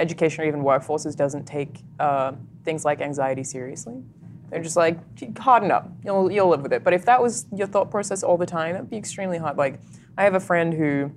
education 0.00 0.44
or 0.44 0.46
even 0.46 0.62
workforces 0.62 1.14
doesn't 1.16 1.44
take 1.44 1.82
uh, 2.00 2.32
things 2.64 2.84
like 2.84 3.00
anxiety 3.00 3.44
seriously. 3.44 4.02
They're 4.50 4.62
just 4.62 4.76
like, 4.76 4.98
harden 5.38 5.70
up, 5.70 5.90
you'll, 6.04 6.30
you'll 6.30 6.48
live 6.48 6.62
with 6.62 6.72
it. 6.72 6.82
But 6.84 6.92
if 6.94 7.04
that 7.06 7.20
was 7.20 7.46
your 7.54 7.66
thought 7.66 7.90
process 7.90 8.22
all 8.22 8.36
the 8.38 8.46
time, 8.46 8.74
that'd 8.74 8.88
be 8.88 8.96
extremely 8.96 9.38
hard. 9.38 9.56
Like, 9.56 9.80
I 10.16 10.24
have 10.24 10.34
a 10.34 10.40
friend 10.40 10.72
who 10.72 11.10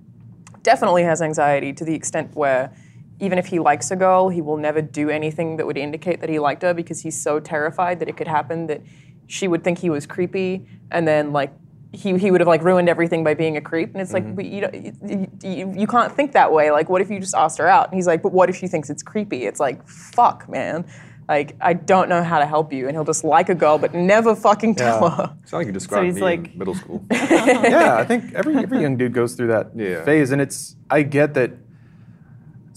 definitely 0.64 1.04
has 1.04 1.22
anxiety 1.22 1.72
to 1.74 1.86
the 1.86 1.94
extent 1.94 2.36
where 2.36 2.72
even 3.20 3.38
if 3.38 3.48
he 3.48 3.60
likes 3.60 3.92
a 3.92 3.96
girl, 3.96 4.30
he 4.30 4.42
will 4.42 4.58
never 4.58 4.82
do 4.82 5.10
anything 5.10 5.58
that 5.58 5.66
would 5.68 5.78
indicate 5.78 6.22
that 6.22 6.30
he 6.30 6.40
liked 6.40 6.64
her 6.64 6.74
because 6.74 7.02
he's 7.02 7.22
so 7.22 7.40
terrified 7.40 8.00
that 8.00 8.08
it 8.10 8.18
could 8.18 8.28
happen 8.28 8.68
that 8.68 8.82
she 9.30 9.48
would 9.48 9.64
think 9.64 9.78
he 9.78 9.90
was 9.92 10.06
creepy 10.08 10.66
and 10.92 11.08
then 11.08 11.32
like 11.32 11.54
he, 11.92 12.18
he 12.18 12.32
would 12.32 12.42
have 12.42 12.48
like 12.48 12.64
ruined 12.64 12.90
everything 12.90 13.24
by 13.24 13.34
being 13.36 13.58
a 13.58 13.62
creep 13.62 13.94
and 13.94 14.02
it's 14.02 14.12
like 14.12 14.24
mm-hmm. 14.24 14.36
but 14.36 14.46
you, 14.46 14.62
don't, 14.62 14.74
you, 14.76 15.28
you, 15.44 15.74
you 15.82 15.88
can't 15.88 16.12
think 16.16 16.34
that 16.34 16.52
way 16.52 16.72
like 16.72 16.90
what 16.90 17.00
if 17.02 17.10
you 17.12 17.20
just 17.20 17.36
asked 17.36 17.58
her 17.60 17.68
out 17.68 17.88
and 17.88 17.96
he's 17.96 18.08
like 18.08 18.22
but 18.24 18.32
what 18.32 18.50
if 18.50 18.56
she 18.56 18.68
thinks 18.68 18.90
it's 18.90 19.04
creepy 19.04 19.46
it's 19.46 19.60
like 19.60 19.88
fuck 19.88 20.50
man 20.50 20.84
like 21.28 21.56
i 21.62 21.74
don't 21.74 22.10
know 22.10 22.24
how 22.24 22.40
to 22.40 22.46
help 22.46 22.74
you 22.74 22.88
and 22.88 22.96
he'll 22.96 23.04
just 23.06 23.24
like 23.24 23.50
a 23.50 23.56
girl 23.56 23.78
but 23.78 23.94
never 23.94 24.36
fucking 24.36 24.74
tell 24.76 25.02
Yeah. 25.02 25.16
her 25.16 25.36
It's 25.44 25.52
not 25.52 25.60
like 25.60 25.68
you 25.68 25.74
described 25.74 26.06
he's 26.08 26.16
me 26.16 26.22
like- 26.22 26.52
in 26.54 26.58
middle 26.58 26.76
school. 26.76 27.06
yeah, 27.12 27.98
I 28.00 28.04
think 28.06 28.34
every 28.34 28.56
every 28.58 28.82
young 28.82 28.98
dude 28.98 29.14
goes 29.14 29.36
through 29.36 29.48
that 29.48 29.72
Yeah. 29.76 30.04
phase, 30.06 30.32
and 30.32 30.42
it's 30.42 30.76
I 30.90 31.04
get 31.04 31.34
that. 31.36 31.52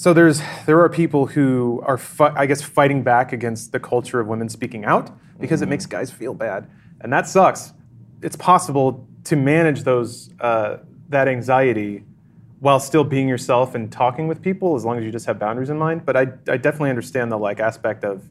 So 0.02 0.12
there's 0.12 0.42
there 0.66 0.80
are 0.80 0.88
people 0.88 1.26
who 1.26 1.80
are 1.86 1.96
fi- 1.96 2.34
I 2.34 2.46
guess 2.46 2.60
fighting 2.60 3.04
back 3.04 3.32
against 3.32 3.70
the 3.70 3.78
culture 3.78 4.18
of 4.18 4.26
women 4.26 4.48
speaking 4.48 4.84
out 4.84 5.12
because 5.38 5.62
it 5.62 5.68
makes 5.68 5.86
guys 5.86 6.10
feel 6.10 6.34
bad, 6.34 6.68
and 7.02 7.12
that 7.12 7.28
sucks. 7.28 7.72
It's 8.20 8.34
possible 8.34 9.06
to 9.22 9.36
manage 9.36 9.84
those 9.84 10.30
uh, 10.40 10.78
that 11.10 11.28
anxiety 11.28 12.02
while 12.58 12.80
still 12.80 13.04
being 13.04 13.28
yourself 13.28 13.76
and 13.76 13.92
talking 13.92 14.26
with 14.26 14.42
people 14.42 14.74
as 14.74 14.84
long 14.84 14.98
as 14.98 15.04
you 15.04 15.12
just 15.12 15.26
have 15.26 15.38
boundaries 15.38 15.70
in 15.70 15.78
mind. 15.78 16.04
But 16.04 16.16
I 16.16 16.22
I 16.48 16.56
definitely 16.56 16.90
understand 16.90 17.30
the 17.30 17.38
like 17.38 17.60
aspect 17.60 18.02
of. 18.02 18.28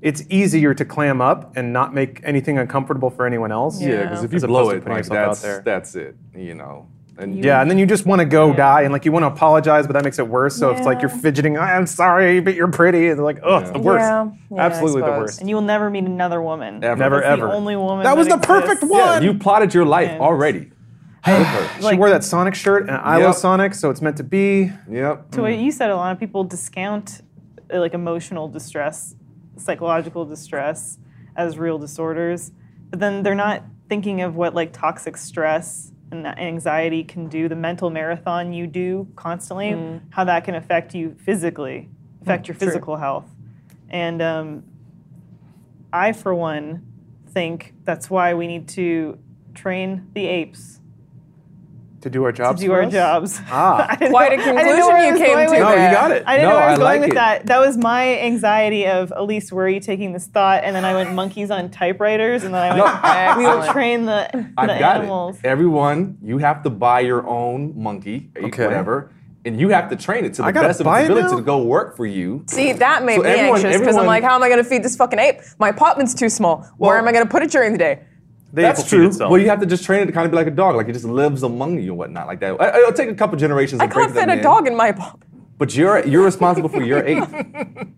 It's 0.00 0.24
easier 0.30 0.72
to 0.72 0.84
clam 0.86 1.20
up 1.20 1.58
and 1.58 1.74
not 1.74 1.92
make 1.92 2.22
anything 2.22 2.56
uncomfortable 2.56 3.10
for 3.10 3.26
anyone 3.26 3.52
else. 3.52 3.82
Yeah, 3.82 4.04
because 4.04 4.24
if 4.24 4.32
you 4.32 4.36
As 4.36 4.46
blow 4.46 4.70
it, 4.70 4.86
like 4.86 4.96
yourself 4.96 5.18
out 5.18 5.26
that's 5.26 5.42
there. 5.42 5.62
that's 5.62 5.94
it. 5.94 6.16
You 6.34 6.54
know. 6.54 6.88
And 7.18 7.42
Yeah, 7.42 7.62
and 7.62 7.70
then 7.70 7.78
you 7.78 7.86
just 7.86 8.04
want 8.04 8.20
to 8.20 8.26
go 8.26 8.52
die, 8.52 8.82
and 8.82 8.92
like 8.92 9.04
you 9.06 9.12
want 9.12 9.22
to 9.22 9.28
apologize, 9.28 9.86
but 9.86 9.94
that 9.94 10.04
makes 10.04 10.18
it 10.18 10.28
worse. 10.28 10.54
So 10.54 10.70
it's 10.70 10.84
like 10.84 11.00
you're 11.00 11.08
fidgeting. 11.08 11.56
I'm 11.56 11.86
sorry, 11.86 12.40
but 12.40 12.54
you're 12.54 12.70
pretty. 12.70 13.08
And 13.08 13.18
they're 13.18 13.24
like, 13.24 13.40
oh, 13.42 13.58
it's 13.58 13.70
the 13.70 13.78
worst. 13.78 14.02
Yeah, 14.02 14.30
yeah, 14.50 14.62
Absolutely 14.66 15.02
the 15.02 15.08
worst. 15.08 15.40
And 15.40 15.48
you 15.48 15.54
will 15.54 15.62
never 15.62 15.88
meet 15.88 16.04
another 16.04 16.42
woman. 16.42 16.84
Ever. 16.84 16.96
Never 17.00 17.16
That's 17.20 17.26
ever. 17.40 17.46
The 17.46 17.52
only 17.54 17.76
woman. 17.76 18.04
That 18.04 18.16
was 18.16 18.28
the 18.28 18.36
perfect 18.38 18.82
one. 18.82 19.00
Yeah, 19.00 19.20
you 19.20 19.38
plotted 19.38 19.72
your 19.72 19.86
life 19.86 20.10
And- 20.10 20.20
already. 20.20 20.72
With 21.26 21.34
her. 21.46 21.90
she 21.90 21.96
wore 21.96 22.10
that 22.10 22.22
Sonic 22.22 22.54
shirt, 22.54 22.82
and 22.82 22.92
I 22.92 23.16
love 23.16 23.34
Sonic, 23.34 23.74
so 23.74 23.90
it's 23.90 24.00
meant 24.02 24.18
to 24.18 24.22
be. 24.24 24.70
Yep. 24.88 25.32
To 25.32 25.42
what 25.42 25.56
you 25.56 25.72
said, 25.72 25.90
a 25.90 25.96
lot 25.96 26.12
of 26.12 26.20
people 26.20 26.44
discount 26.44 27.22
uh, 27.72 27.80
like 27.80 27.94
emotional 27.94 28.46
distress, 28.46 29.16
psychological 29.56 30.24
distress 30.24 30.98
as 31.34 31.58
real 31.58 31.78
disorders, 31.78 32.52
but 32.90 33.00
then 33.00 33.22
they're 33.22 33.34
not 33.34 33.64
thinking 33.88 34.20
of 34.20 34.36
what 34.36 34.54
like 34.54 34.72
toxic 34.72 35.16
stress 35.16 35.92
and 36.10 36.24
that 36.24 36.38
anxiety 36.38 37.02
can 37.02 37.28
do, 37.28 37.48
the 37.48 37.56
mental 37.56 37.90
marathon 37.90 38.52
you 38.52 38.66
do 38.66 39.08
constantly, 39.16 40.00
how 40.10 40.24
that 40.24 40.44
can 40.44 40.54
affect 40.54 40.94
you 40.94 41.16
physically, 41.18 41.88
affect 42.22 42.48
your 42.48 42.54
physical 42.54 42.96
health. 42.96 43.28
And 43.88 44.22
um, 44.22 44.64
I, 45.92 46.12
for 46.12 46.34
one, 46.34 46.86
think 47.28 47.74
that's 47.84 48.08
why 48.08 48.34
we 48.34 48.46
need 48.46 48.68
to 48.68 49.18
train 49.54 50.08
the 50.14 50.26
apes 50.26 50.80
To 52.06 52.10
do 52.10 52.22
our 52.22 52.30
jobs. 52.30 52.60
to 52.60 52.66
jobs. 52.68 52.68
do 52.68 52.68
for 52.68 52.76
our 52.76 52.82
us? 52.84 52.92
jobs. 52.92 53.40
Ah. 53.50 53.96
Quite 53.98 54.32
a 54.34 54.36
know- 54.36 54.42
I 54.44 54.62
didn't 54.62 54.78
know 54.78 54.86
conclusion 54.86 54.94
I 54.94 55.06
you 55.08 55.16
came 55.16 55.36
to 55.46 55.50
with 55.50 55.58
No, 55.60 55.68
there. 55.70 55.88
you 55.88 55.92
got 55.92 56.10
it. 56.12 56.22
I 56.24 56.36
didn't 56.36 56.48
No, 56.48 56.50
know 56.50 56.54
where 56.54 56.64
I 56.64 56.66
I 56.66 56.70
was 56.70 56.78
going 56.78 56.88
like 56.88 57.00
with 57.00 57.10
it. 57.10 57.14
that. 57.16 57.46
That 57.46 57.58
was 57.58 57.76
my 57.76 58.18
anxiety 58.20 58.86
of 58.86 59.12
Elise, 59.16 59.50
where 59.52 59.66
are 59.66 59.68
you 59.68 59.80
taking 59.80 60.12
this 60.12 60.26
thought? 60.28 60.62
And 60.62 60.76
then 60.76 60.84
I 60.84 60.94
went 60.94 61.12
monkeys 61.14 61.50
on 61.50 61.68
typewriters, 61.68 62.44
and 62.44 62.54
then 62.54 62.62
I 62.62 62.80
went, 63.34 63.38
we 63.38 63.44
will 63.44 63.72
train 63.72 64.04
the, 64.06 64.28
the 64.32 64.46
I've 64.56 64.78
got 64.78 64.98
animals. 64.98 65.38
it. 65.38 65.46
Everyone, 65.46 66.16
you 66.22 66.38
have 66.38 66.62
to 66.62 66.70
buy 66.70 67.00
your 67.00 67.26
own 67.26 67.72
monkey, 67.76 68.30
Okay. 68.40 68.64
whatever, 68.64 69.10
and 69.44 69.58
you 69.58 69.70
have 69.70 69.90
to 69.90 69.96
train 69.96 70.24
it 70.24 70.34
to 70.34 70.42
the 70.42 70.52
best 70.52 70.78
of 70.78 70.84
buy 70.84 71.00
its 71.00 71.10
ability 71.10 71.34
to 71.34 71.42
go 71.42 71.58
work 71.64 71.96
for 71.96 72.06
you. 72.06 72.44
See, 72.46 72.72
that 72.72 73.02
made 73.04 73.16
So 73.16 73.22
me 73.24 73.30
everyone- 73.30 73.56
anxious 73.64 73.80
because 73.80 73.96
I'm 73.96 74.06
like, 74.06 74.22
how 74.22 74.36
am 74.36 74.44
I 74.44 74.48
going 74.48 74.62
to 74.62 74.68
feed 74.68 74.84
this 74.84 74.94
fucking 74.94 75.18
ape? 75.18 75.40
My 75.58 75.70
apartment's 75.70 76.14
too 76.14 76.28
small. 76.28 76.64
Where 76.78 76.98
am 76.98 77.08
I 77.08 77.12
going 77.12 77.24
to 77.24 77.30
put 77.30 77.42
it 77.42 77.50
during 77.50 77.72
the 77.72 77.78
day? 77.78 77.98
The 78.56 78.62
ape 78.62 78.66
will 78.68 78.74
That's 78.76 78.88
true. 78.88 79.06
itself. 79.06 79.30
Well, 79.30 79.40
you 79.40 79.48
have 79.50 79.60
to 79.60 79.66
just 79.66 79.84
train 79.84 80.00
it 80.02 80.06
to 80.06 80.12
kind 80.12 80.24
of 80.24 80.30
be 80.32 80.36
like 80.36 80.46
a 80.46 80.50
dog, 80.50 80.76
like 80.76 80.88
it 80.88 80.92
just 80.94 81.04
lives 81.04 81.42
among 81.42 81.78
you 81.78 81.90
and 81.92 81.98
whatnot, 81.98 82.26
like 82.26 82.40
that. 82.40 82.60
I- 82.60 82.78
It'll 82.78 82.92
take 82.92 83.08
a 83.10 83.14
couple 83.14 83.36
generations. 83.38 83.80
I 83.80 83.86
to 83.86 83.94
break 83.94 84.06
can't 84.08 84.18
fit 84.18 84.28
a 84.28 84.32
in, 84.38 84.42
dog 84.42 84.66
in 84.66 84.76
my 84.76 84.88
apartment. 84.88 85.22
But 85.58 85.74
you're 85.76 86.04
you're 86.06 86.24
responsible 86.24 86.68
for 86.70 86.82
your 86.82 87.04
ape. 87.06 87.24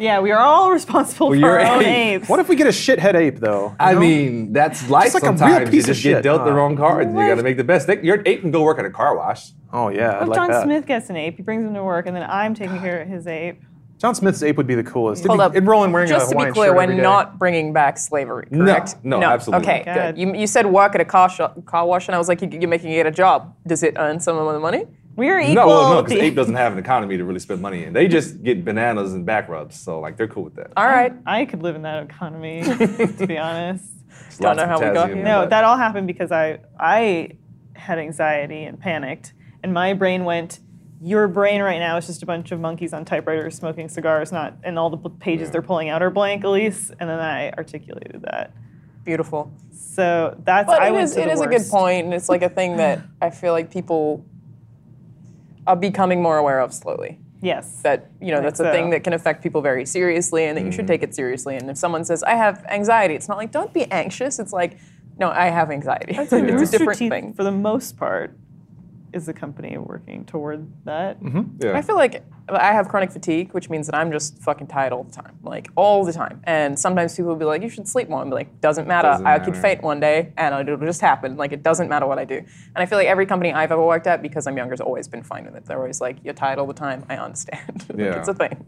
Yeah, 0.00 0.20
we 0.20 0.30
are 0.30 0.38
all 0.38 0.70
responsible 0.70 1.30
Well, 1.30 1.34
for 1.40 1.44
you're 1.44 1.60
our 1.60 1.74
own 1.76 1.82
ape. 1.82 2.20
apes. 2.20 2.28
What 2.28 2.38
if 2.38 2.48
we 2.48 2.54
get 2.54 2.68
a 2.68 2.70
shithead 2.70 3.14
ape 3.16 3.40
though? 3.40 3.74
I 3.80 3.94
know? 3.94 3.98
mean, 4.00 4.52
that's 4.52 4.88
life. 4.88 5.06
Just 5.12 5.14
like 5.14 5.22
a 5.24 5.30
real 5.30 5.38
sometimes 5.38 5.70
piece 5.70 5.86
you 5.88 5.90
of 5.90 5.96
just 5.96 6.02
get 6.04 6.10
shit. 6.18 6.22
dealt 6.22 6.44
the 6.44 6.52
wrong 6.52 6.76
cards. 6.76 7.08
You 7.08 7.14
what 7.16 7.26
got 7.26 7.34
to 7.34 7.42
make 7.42 7.56
the 7.56 7.64
best. 7.64 7.88
They, 7.88 8.00
your 8.02 8.22
ape 8.24 8.42
can 8.42 8.52
go 8.52 8.62
work 8.62 8.78
at 8.78 8.84
a 8.84 8.90
car 8.90 9.16
wash. 9.16 9.50
Oh 9.72 9.88
yeah, 9.88 10.18
I'd 10.18 10.22
If 10.22 10.28
like 10.28 10.36
John 10.38 10.50
that. 10.52 10.62
Smith 10.62 10.86
gets 10.86 11.10
an 11.10 11.16
ape, 11.16 11.36
he 11.36 11.42
brings 11.42 11.64
him 11.64 11.74
to 11.74 11.82
work, 11.82 12.06
and 12.06 12.14
then 12.16 12.22
I'm 12.30 12.54
taking 12.54 12.78
care 12.78 13.02
of 13.02 13.08
his 13.08 13.26
ape. 13.26 13.60
John 13.98 14.14
Smith's 14.14 14.42
ape 14.44 14.56
would 14.56 14.66
be 14.68 14.76
the 14.76 14.84
coolest. 14.84 15.26
Hold 15.26 15.40
It'd, 15.40 15.46
up. 15.46 15.52
be- 15.52 15.56
it'd 15.58 15.68
roll 15.68 15.82
in 15.84 15.90
wearing 15.90 16.08
Just 16.08 16.26
a 16.26 16.30
to 16.30 16.34
be 16.36 16.36
Hawaiian 16.36 16.54
clear, 16.54 16.66
shirt 16.68 16.76
we're 16.76 16.82
every 16.84 16.96
day. 16.96 17.02
not 17.02 17.38
bringing 17.38 17.72
back 17.72 17.98
slavery, 17.98 18.46
correct? 18.52 18.96
no, 19.02 19.20
absolutely 19.22 19.66
Okay, 19.68 19.82
not. 19.86 19.94
good. 19.94 20.18
You, 20.18 20.34
you 20.34 20.46
said 20.46 20.66
work 20.66 20.94
at 20.94 21.00
a 21.00 21.04
car, 21.04 21.28
shop, 21.28 21.64
car 21.66 21.84
wash, 21.84 22.06
and 22.06 22.14
I 22.14 22.18
was 22.18 22.28
like, 22.28 22.40
you, 22.40 22.48
you're 22.52 22.68
making 22.68 22.92
it 22.92 23.06
a 23.06 23.10
job. 23.10 23.54
Does 23.66 23.82
it 23.82 23.94
earn 23.96 24.20
some 24.20 24.36
of 24.38 24.52
the 24.52 24.60
money? 24.60 24.86
We 25.16 25.28
are 25.30 25.40
equal. 25.40 25.54
No, 25.56 25.66
well, 25.66 25.94
no, 25.94 26.02
because 26.04 26.18
ape 26.22 26.36
doesn't 26.36 26.54
have 26.54 26.72
an 26.74 26.78
economy 26.78 27.16
to 27.16 27.24
really 27.24 27.40
spend 27.40 27.60
money 27.60 27.82
in. 27.82 27.92
They 27.92 28.06
just 28.06 28.40
get 28.44 28.64
bananas 28.64 29.14
and 29.14 29.26
back 29.26 29.48
rubs, 29.48 29.74
so 29.78 29.98
like 29.98 30.16
they're 30.16 30.28
cool 30.28 30.44
with 30.44 30.54
that. 30.54 30.70
All 30.76 30.86
right. 30.86 31.12
I 31.26 31.44
could 31.44 31.64
live 31.64 31.74
in 31.74 31.82
that 31.82 32.04
economy, 32.04 32.62
to 32.62 33.26
be 33.26 33.36
honest. 33.36 33.84
Don't 34.38 34.56
Lots 34.56 34.56
know 34.58 34.62
of 34.62 34.68
how 34.68 34.76
we 34.78 34.84
got 34.84 34.92
potassium 34.94 35.16
here. 35.16 35.24
No, 35.24 35.40
that. 35.40 35.50
that 35.50 35.64
all 35.64 35.76
happened 35.76 36.06
because 36.06 36.30
I 36.30 36.60
I 36.78 37.30
had 37.74 37.98
anxiety 37.98 38.62
and 38.62 38.78
panicked, 38.78 39.32
and 39.64 39.74
my 39.74 39.92
brain 39.92 40.24
went. 40.24 40.60
Your 41.00 41.28
brain 41.28 41.62
right 41.62 41.78
now 41.78 41.96
is 41.96 42.06
just 42.06 42.22
a 42.22 42.26
bunch 42.26 42.50
of 42.50 42.60
monkeys 42.60 42.92
on 42.92 43.04
typewriters 43.04 43.56
smoking 43.56 43.88
cigars, 43.88 44.32
not 44.32 44.54
and 44.64 44.78
all 44.78 44.90
the 44.90 45.10
pages 45.10 45.50
they're 45.50 45.62
pulling 45.62 45.88
out 45.88 46.02
are 46.02 46.10
blank, 46.10 46.44
Elise. 46.44 46.90
And 46.98 47.08
then 47.08 47.20
I 47.20 47.50
articulated 47.50 48.22
that. 48.22 48.52
Beautiful. 49.04 49.52
So 49.70 50.36
that's 50.44 50.66
But 50.66 50.82
I 50.82 50.88
it 50.88 51.02
is, 51.02 51.16
it 51.16 51.28
is 51.28 51.40
a 51.40 51.46
good 51.46 51.66
point, 51.70 52.04
and 52.04 52.14
it's 52.14 52.28
like 52.28 52.42
a 52.42 52.48
thing 52.48 52.76
that 52.76 53.00
I 53.22 53.30
feel 53.30 53.52
like 53.52 53.70
people 53.70 54.24
are 55.66 55.76
becoming 55.76 56.20
more 56.22 56.38
aware 56.38 56.60
of 56.60 56.74
slowly. 56.74 57.18
Yes. 57.40 57.82
That 57.82 58.10
you 58.20 58.32
know 58.32 58.42
that's 58.42 58.58
a 58.58 58.72
thing 58.72 58.90
that 58.90 59.04
can 59.04 59.12
affect 59.12 59.42
people 59.42 59.60
very 59.60 59.86
seriously, 59.86 60.44
and 60.44 60.58
that 60.58 60.64
you 60.64 60.72
should 60.72 60.86
mm. 60.86 60.88
take 60.88 61.02
it 61.02 61.14
seriously. 61.14 61.56
And 61.56 61.70
if 61.70 61.76
someone 61.76 62.04
says, 62.04 62.22
"I 62.24 62.34
have 62.34 62.64
anxiety," 62.68 63.14
it's 63.14 63.28
not 63.28 63.38
like 63.38 63.52
don't 63.52 63.72
be 63.72 63.84
anxious. 63.92 64.38
It's 64.38 64.52
like, 64.52 64.78
no, 65.18 65.30
I 65.30 65.46
have 65.46 65.70
anxiety. 65.70 66.14
it's 66.18 66.32
a 66.32 66.78
different 66.78 66.98
thing. 66.98 67.34
For 67.34 67.44
the 67.44 67.52
most 67.52 67.96
part, 67.96 68.36
is 69.12 69.26
the 69.26 69.32
company 69.32 69.76
working 69.78 70.24
toward 70.24 70.66
that? 70.84 71.20
Mm-hmm. 71.22 71.62
Yeah. 71.62 71.76
I 71.76 71.82
feel 71.82 71.96
like 71.96 72.22
I 72.48 72.72
have 72.72 72.88
chronic 72.88 73.10
fatigue, 73.10 73.52
which 73.52 73.68
means 73.68 73.86
that 73.86 73.94
I'm 73.94 74.10
just 74.10 74.38
fucking 74.38 74.66
tired 74.68 74.92
all 74.92 75.04
the 75.04 75.12
time, 75.12 75.38
like 75.42 75.68
all 75.76 76.04
the 76.04 76.12
time. 76.12 76.40
And 76.44 76.78
sometimes 76.78 77.14
people 77.14 77.28
will 77.30 77.36
be 77.36 77.44
like, 77.44 77.62
"You 77.62 77.68
should 77.68 77.86
sleep 77.88 78.08
more." 78.08 78.20
I'm 78.22 78.30
like, 78.30 78.60
"Doesn't 78.60 78.86
matter. 78.88 79.08
Doesn't 79.08 79.26
I 79.26 79.38
could 79.38 79.56
faint 79.56 79.82
one 79.82 80.00
day, 80.00 80.32
and 80.36 80.54
it'll 80.68 80.78
just 80.86 81.00
happen. 81.00 81.36
Like 81.36 81.52
it 81.52 81.62
doesn't 81.62 81.88
matter 81.88 82.06
what 82.06 82.18
I 82.18 82.24
do." 82.24 82.36
And 82.36 82.46
I 82.76 82.86
feel 82.86 82.98
like 82.98 83.08
every 83.08 83.26
company 83.26 83.52
I've 83.52 83.72
ever 83.72 83.84
worked 83.84 84.06
at, 84.06 84.22
because 84.22 84.46
I'm 84.46 84.56
younger, 84.56 84.72
has 84.72 84.80
always 84.80 85.08
been 85.08 85.22
fine 85.22 85.44
with 85.44 85.56
it. 85.56 85.66
They're 85.66 85.78
always 85.78 86.00
like, 86.00 86.16
"You're 86.24 86.34
tired 86.34 86.58
all 86.58 86.66
the 86.66 86.72
time. 86.74 87.04
I 87.08 87.16
understand." 87.16 87.84
like, 87.90 87.98
Yeah. 87.98 88.18
it's 88.18 88.28
a 88.28 88.34
thing. 88.34 88.64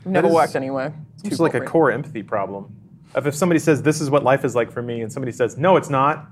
I've 0.00 0.06
never 0.12 0.28
is- 0.28 0.34
worked 0.34 0.56
anywhere. 0.56 0.94
It's 1.18 1.24
It's 1.24 1.40
like 1.40 1.54
a 1.54 1.60
core 1.60 1.90
empathy 1.90 2.22
problem. 2.22 2.74
Of 3.14 3.26
if 3.26 3.34
somebody 3.34 3.60
says 3.60 3.82
this 3.82 4.00
is 4.00 4.10
what 4.10 4.24
life 4.24 4.44
is 4.44 4.54
like 4.54 4.70
for 4.72 4.82
me, 4.82 5.00
and 5.02 5.12
somebody 5.12 5.32
says 5.32 5.56
no, 5.56 5.76
it's 5.76 5.88
not, 5.90 6.26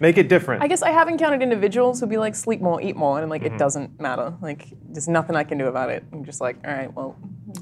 Make 0.00 0.18
it 0.18 0.28
different. 0.28 0.62
I 0.62 0.66
guess 0.66 0.82
I 0.82 0.90
have 0.90 1.08
encountered 1.08 1.42
individuals 1.42 2.00
who'll 2.00 2.08
be 2.08 2.16
like, 2.16 2.34
sleep 2.34 2.60
more, 2.60 2.80
eat 2.82 2.96
more, 2.96 3.16
and 3.16 3.24
I'm 3.24 3.30
like 3.30 3.42
Mm-hmm. 3.42 3.54
it 3.54 3.58
doesn't 3.58 4.00
matter. 4.00 4.34
Like 4.40 4.68
there's 4.88 5.08
nothing 5.08 5.36
I 5.36 5.44
can 5.44 5.58
do 5.58 5.66
about 5.66 5.90
it. 5.90 6.04
I'm 6.12 6.24
just 6.24 6.40
like, 6.40 6.56
all 6.66 6.72
right, 6.72 6.92
well, 6.92 7.16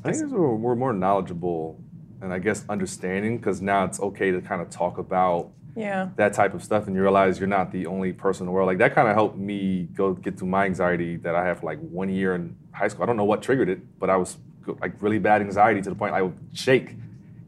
I 0.05 0.13
think 0.13 0.31
we're, 0.31 0.55
we're 0.55 0.77
more 0.77 0.93
knowledgeable 0.93 1.79
and 2.21 2.33
I 2.33 2.39
guess 2.39 2.65
understanding 2.69 3.37
because 3.39 3.61
now 3.61 3.85
it's 3.85 4.01
okay 4.01 4.31
to 4.31 4.41
kind 4.41 4.63
of 4.63 4.71
talk 4.71 4.99
about 4.99 5.51
yeah. 5.77 6.11
that 6.17 6.33
type 6.35 6.55
of 6.55 6.63
stuff 6.63 6.87
and 6.87 6.95
you 6.95 7.03
realize 7.03 7.41
you're 7.41 7.49
not 7.49 7.73
the 7.73 7.87
only 7.87 8.13
person 8.13 8.45
in 8.45 8.47
the 8.47 8.53
world. 8.53 8.69
Like 8.69 8.79
that 8.79 8.95
kind 8.95 9.09
of 9.09 9.15
helped 9.15 9.37
me 9.37 9.89
go 9.95 10.13
get 10.13 10.39
through 10.39 10.49
my 10.49 10.65
anxiety 10.65 11.17
that 11.17 11.35
I 11.35 11.45
have 11.45 11.61
for 11.61 11.67
like 11.67 11.81
one 11.81 12.09
year 12.09 12.35
in 12.37 12.57
high 12.71 12.89
school. 12.89 13.03
I 13.03 13.07
don't 13.07 13.17
know 13.17 13.25
what 13.25 13.43
triggered 13.43 13.69
it, 13.69 13.81
but 13.99 14.09
I 14.09 14.17
was 14.17 14.37
like 14.81 14.93
really 15.03 15.19
bad 15.19 15.41
anxiety 15.41 15.83
to 15.83 15.91
the 15.91 15.97
point 15.97 16.15
I 16.15 16.23
would 16.23 16.39
shake 16.55 16.95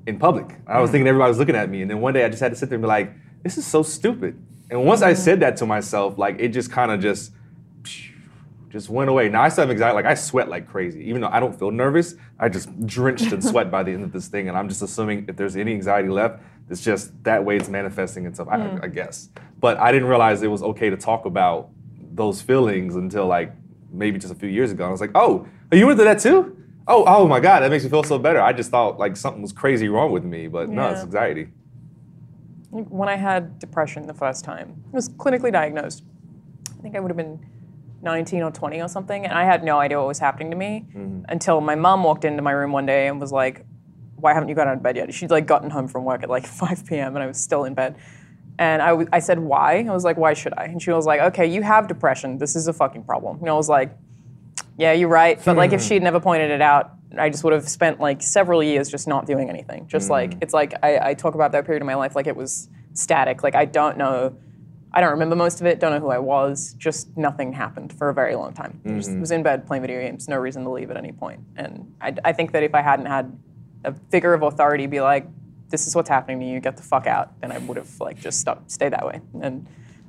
in 0.06 0.18
public. 0.18 0.56
I 0.66 0.80
was 0.80 0.90
thinking 0.90 1.06
everybody 1.06 1.30
was 1.30 1.38
looking 1.38 1.54
at 1.54 1.70
me, 1.70 1.80
and 1.82 1.90
then 1.90 2.00
one 2.00 2.12
day 2.12 2.24
I 2.24 2.28
just 2.28 2.42
had 2.42 2.50
to 2.50 2.56
sit 2.56 2.68
there 2.68 2.76
and 2.76 2.82
be 2.82 2.88
like, 2.88 3.12
"This 3.42 3.56
is 3.56 3.64
so 3.64 3.82
stupid." 3.82 4.36
And 4.74 4.84
once 4.84 5.02
I 5.02 5.14
said 5.14 5.38
that 5.38 5.54
mm-hmm. 5.54 5.58
to 5.60 5.66
myself, 5.66 6.18
like 6.18 6.40
it 6.40 6.48
just 6.48 6.70
kind 6.70 6.90
of 6.90 7.00
just 7.00 7.32
just 8.70 8.88
went 8.88 9.08
away. 9.08 9.28
Now 9.28 9.42
I 9.42 9.48
still 9.48 9.62
have 9.62 9.70
anxiety. 9.70 9.94
Like 9.94 10.04
I 10.04 10.14
sweat 10.14 10.48
like 10.48 10.66
crazy, 10.66 11.00
even 11.08 11.20
though 11.20 11.28
I 11.28 11.38
don't 11.38 11.56
feel 11.56 11.70
nervous. 11.70 12.16
I 12.40 12.48
just 12.48 12.84
drenched 12.84 13.32
in 13.32 13.40
sweat 13.40 13.70
by 13.70 13.84
the 13.84 13.92
end 13.92 14.02
of 14.02 14.12
this 14.12 14.26
thing, 14.26 14.48
and 14.48 14.58
I'm 14.58 14.68
just 14.68 14.82
assuming 14.82 15.26
if 15.28 15.36
there's 15.36 15.54
any 15.54 15.72
anxiety 15.72 16.08
left, 16.08 16.42
it's 16.68 16.82
just 16.82 17.12
that 17.22 17.44
way 17.44 17.56
it's 17.56 17.68
manifesting 17.68 18.26
itself. 18.26 18.48
I, 18.48 18.80
I 18.82 18.88
guess, 18.88 19.28
but 19.60 19.78
I 19.78 19.92
didn't 19.92 20.08
realize 20.08 20.42
it 20.42 20.50
was 20.50 20.64
okay 20.64 20.90
to 20.90 20.96
talk 20.96 21.24
about 21.24 21.70
those 22.12 22.42
feelings 22.42 22.96
until 22.96 23.28
like 23.28 23.52
maybe 23.92 24.18
just 24.18 24.32
a 24.32 24.36
few 24.36 24.48
years 24.48 24.72
ago. 24.72 24.84
I 24.84 24.90
was 24.90 25.00
like, 25.00 25.12
oh, 25.14 25.46
are 25.70 25.78
you 25.78 25.86
went 25.86 25.98
through 25.98 26.06
that 26.06 26.18
too? 26.18 26.60
Oh, 26.88 27.04
oh 27.06 27.28
my 27.28 27.38
God, 27.38 27.60
that 27.60 27.70
makes 27.70 27.84
me 27.84 27.90
feel 27.90 28.02
so 28.02 28.18
better. 28.18 28.40
I 28.40 28.52
just 28.52 28.72
thought 28.72 28.98
like 28.98 29.16
something 29.16 29.40
was 29.40 29.52
crazy 29.52 29.88
wrong 29.88 30.10
with 30.10 30.24
me, 30.24 30.48
but 30.48 30.68
no, 30.68 30.88
it's 30.88 31.02
anxiety. 31.02 31.46
When 32.74 33.08
I 33.08 33.14
had 33.14 33.60
depression 33.60 34.08
the 34.08 34.14
first 34.14 34.44
time, 34.44 34.82
I 34.92 34.96
was 34.96 35.08
clinically 35.08 35.52
diagnosed. 35.52 36.02
I 36.76 36.82
think 36.82 36.96
I 36.96 37.00
would 37.00 37.08
have 37.08 37.16
been 37.16 37.38
19 38.02 38.42
or 38.42 38.50
20 38.50 38.82
or 38.82 38.88
something, 38.88 39.24
and 39.24 39.32
I 39.32 39.44
had 39.44 39.62
no 39.62 39.78
idea 39.78 39.98
what 39.98 40.08
was 40.08 40.18
happening 40.18 40.50
to 40.50 40.56
me 40.56 40.84
mm-hmm. 40.88 41.22
until 41.28 41.60
my 41.60 41.76
mom 41.76 42.02
walked 42.02 42.24
into 42.24 42.42
my 42.42 42.50
room 42.50 42.72
one 42.72 42.84
day 42.84 43.06
and 43.06 43.20
was 43.20 43.30
like, 43.30 43.64
"Why 44.16 44.34
haven't 44.34 44.48
you 44.48 44.56
got 44.56 44.66
out 44.66 44.76
of 44.76 44.82
bed 44.82 44.96
yet?" 44.96 45.14
She'd 45.14 45.30
like 45.30 45.46
gotten 45.46 45.70
home 45.70 45.86
from 45.86 46.04
work 46.04 46.24
at 46.24 46.28
like 46.28 46.46
5 46.64 46.84
p.m. 46.84 47.14
and 47.14 47.22
I 47.22 47.28
was 47.28 47.38
still 47.38 47.64
in 47.64 47.74
bed. 47.74 47.94
And 48.58 48.82
I, 48.82 48.88
w- 48.88 49.08
I 49.12 49.20
said, 49.20 49.38
"Why?" 49.38 49.86
I 49.88 49.92
was 49.92 50.02
like, 50.02 50.16
"Why 50.16 50.34
should 50.34 50.54
I?" 50.56 50.64
And 50.64 50.82
she 50.82 50.90
was 50.90 51.06
like, 51.06 51.20
"Okay, 51.20 51.46
you 51.46 51.62
have 51.62 51.86
depression. 51.86 52.38
This 52.38 52.56
is 52.56 52.66
a 52.66 52.72
fucking 52.72 53.04
problem." 53.04 53.38
And 53.38 53.48
I 53.48 53.54
was 53.54 53.68
like, 53.68 53.96
"Yeah, 54.76 54.92
you're 54.92 55.08
right." 55.08 55.40
But 55.44 55.56
like, 55.56 55.72
if 55.72 55.80
hmm. 55.80 55.86
she'd 55.86 56.02
never 56.02 56.18
pointed 56.18 56.50
it 56.50 56.60
out, 56.60 56.90
I 57.20 57.30
just 57.30 57.44
would 57.44 57.52
have 57.52 57.68
spent 57.68 58.00
like 58.00 58.22
several 58.22 58.62
years 58.62 58.88
just 58.88 59.08
not 59.08 59.26
doing 59.26 59.48
anything. 59.48 59.86
Just 59.86 60.10
like 60.10 60.32
mm. 60.32 60.38
it's 60.42 60.54
like 60.54 60.74
I, 60.82 61.10
I 61.10 61.14
talk 61.14 61.34
about 61.34 61.52
that 61.52 61.64
period 61.64 61.82
of 61.82 61.86
my 61.86 61.94
life 61.94 62.14
like 62.14 62.26
it 62.26 62.36
was 62.36 62.68
static. 62.92 63.42
Like 63.42 63.54
I 63.54 63.64
don't 63.64 63.96
know, 63.96 64.36
I 64.92 65.00
don't 65.00 65.10
remember 65.10 65.36
most 65.36 65.60
of 65.60 65.66
it. 65.66 65.80
Don't 65.80 65.92
know 65.92 66.00
who 66.00 66.10
I 66.10 66.18
was. 66.18 66.74
Just 66.78 67.16
nothing 67.16 67.52
happened 67.52 67.92
for 67.92 68.08
a 68.08 68.14
very 68.14 68.34
long 68.36 68.52
time. 68.52 68.80
I 68.84 68.90
just 68.90 69.10
mm-hmm. 69.10 69.20
was 69.20 69.30
in 69.30 69.42
bed 69.42 69.66
playing 69.66 69.82
video 69.82 70.00
games. 70.00 70.28
No 70.28 70.36
reason 70.36 70.64
to 70.64 70.70
leave 70.70 70.90
at 70.90 70.96
any 70.96 71.12
point. 71.12 71.40
And 71.56 71.94
I, 72.00 72.14
I 72.24 72.32
think 72.32 72.52
that 72.52 72.62
if 72.62 72.74
I 72.74 72.82
hadn't 72.82 73.06
had 73.06 73.36
a 73.84 73.92
figure 74.10 74.32
of 74.32 74.42
authority 74.42 74.86
be 74.86 75.00
like, 75.00 75.26
"This 75.68 75.86
is 75.86 75.94
what's 75.94 76.08
happening 76.08 76.40
to 76.40 76.46
you. 76.46 76.60
Get 76.60 76.76
the 76.76 76.82
fuck 76.82 77.06
out," 77.06 77.40
then 77.40 77.52
I 77.52 77.58
would 77.58 77.76
have 77.76 78.00
like 78.00 78.20
just 78.20 78.40
stopped, 78.40 78.70
stayed 78.70 78.92
that 78.92 79.06
way. 79.06 79.20
And 79.42 79.66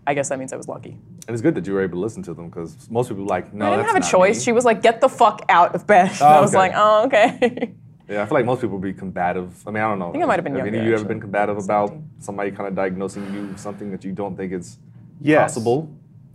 I 0.08 0.14
guess 0.14 0.30
that 0.30 0.40
means 0.40 0.54
I 0.54 0.58
was 0.58 0.68
lucky. 0.68 0.98
And 1.28 1.34
it's 1.34 1.42
good 1.42 1.56
that 1.56 1.66
you 1.66 1.74
were 1.74 1.82
able 1.82 1.96
to 1.98 2.02
listen 2.02 2.22
to 2.24 2.34
them 2.34 2.50
because 2.50 2.90
most 2.90 3.10
people 3.10 3.24
are 3.24 3.28
like, 3.28 3.52
no, 3.54 3.66
I 3.66 3.70
didn't 3.72 3.84
that's 3.94 3.94
have 3.96 4.04
a 4.04 4.12
choice. 4.12 4.38
me. 4.38 4.44
She 4.44 4.52
was 4.52 4.64
like, 4.64 4.84
"Get 4.84 5.02
the 5.02 5.10
fuck 5.10 5.42
out 5.50 5.74
of 5.74 5.88
bed." 5.88 6.10
And 6.12 6.22
Oh, 6.22 6.26
I 6.26 6.42
was 6.42 6.52
okay. 6.52 6.58
like, 6.58 6.72
"Oh, 6.76 7.06
okay." 7.06 7.74
Yeah, 8.08 8.22
I 8.22 8.28
feel 8.28 8.36
like 8.38 8.46
most 8.46 8.62
people 8.62 8.78
would 8.78 8.84
be 8.84 8.94
combative. 8.94 9.68
I 9.68 9.72
mean, 9.72 9.82
I 9.84 9.90
don't 9.90 9.98
know. 9.98 10.10
I 10.10 10.12
think 10.12 10.24
I 10.24 10.28
might 10.28 10.36
have 10.36 10.44
been 10.44 10.56
Have 10.56 10.68
any 10.68 10.78
of 10.78 10.86
you 10.86 10.94
ever 10.94 11.06
been 11.06 11.20
combative 11.20 11.58
about 11.58 11.88
17. 11.90 12.10
somebody 12.20 12.52
kind 12.52 12.68
of 12.68 12.76
diagnosing 12.76 13.24
you 13.34 13.48
with 13.48 13.58
something 13.60 13.90
that 13.90 14.04
you 14.04 14.12
don't 14.12 14.36
think 14.38 14.54
is 14.54 14.78
Yes. 15.20 15.42
possible? 15.56 15.90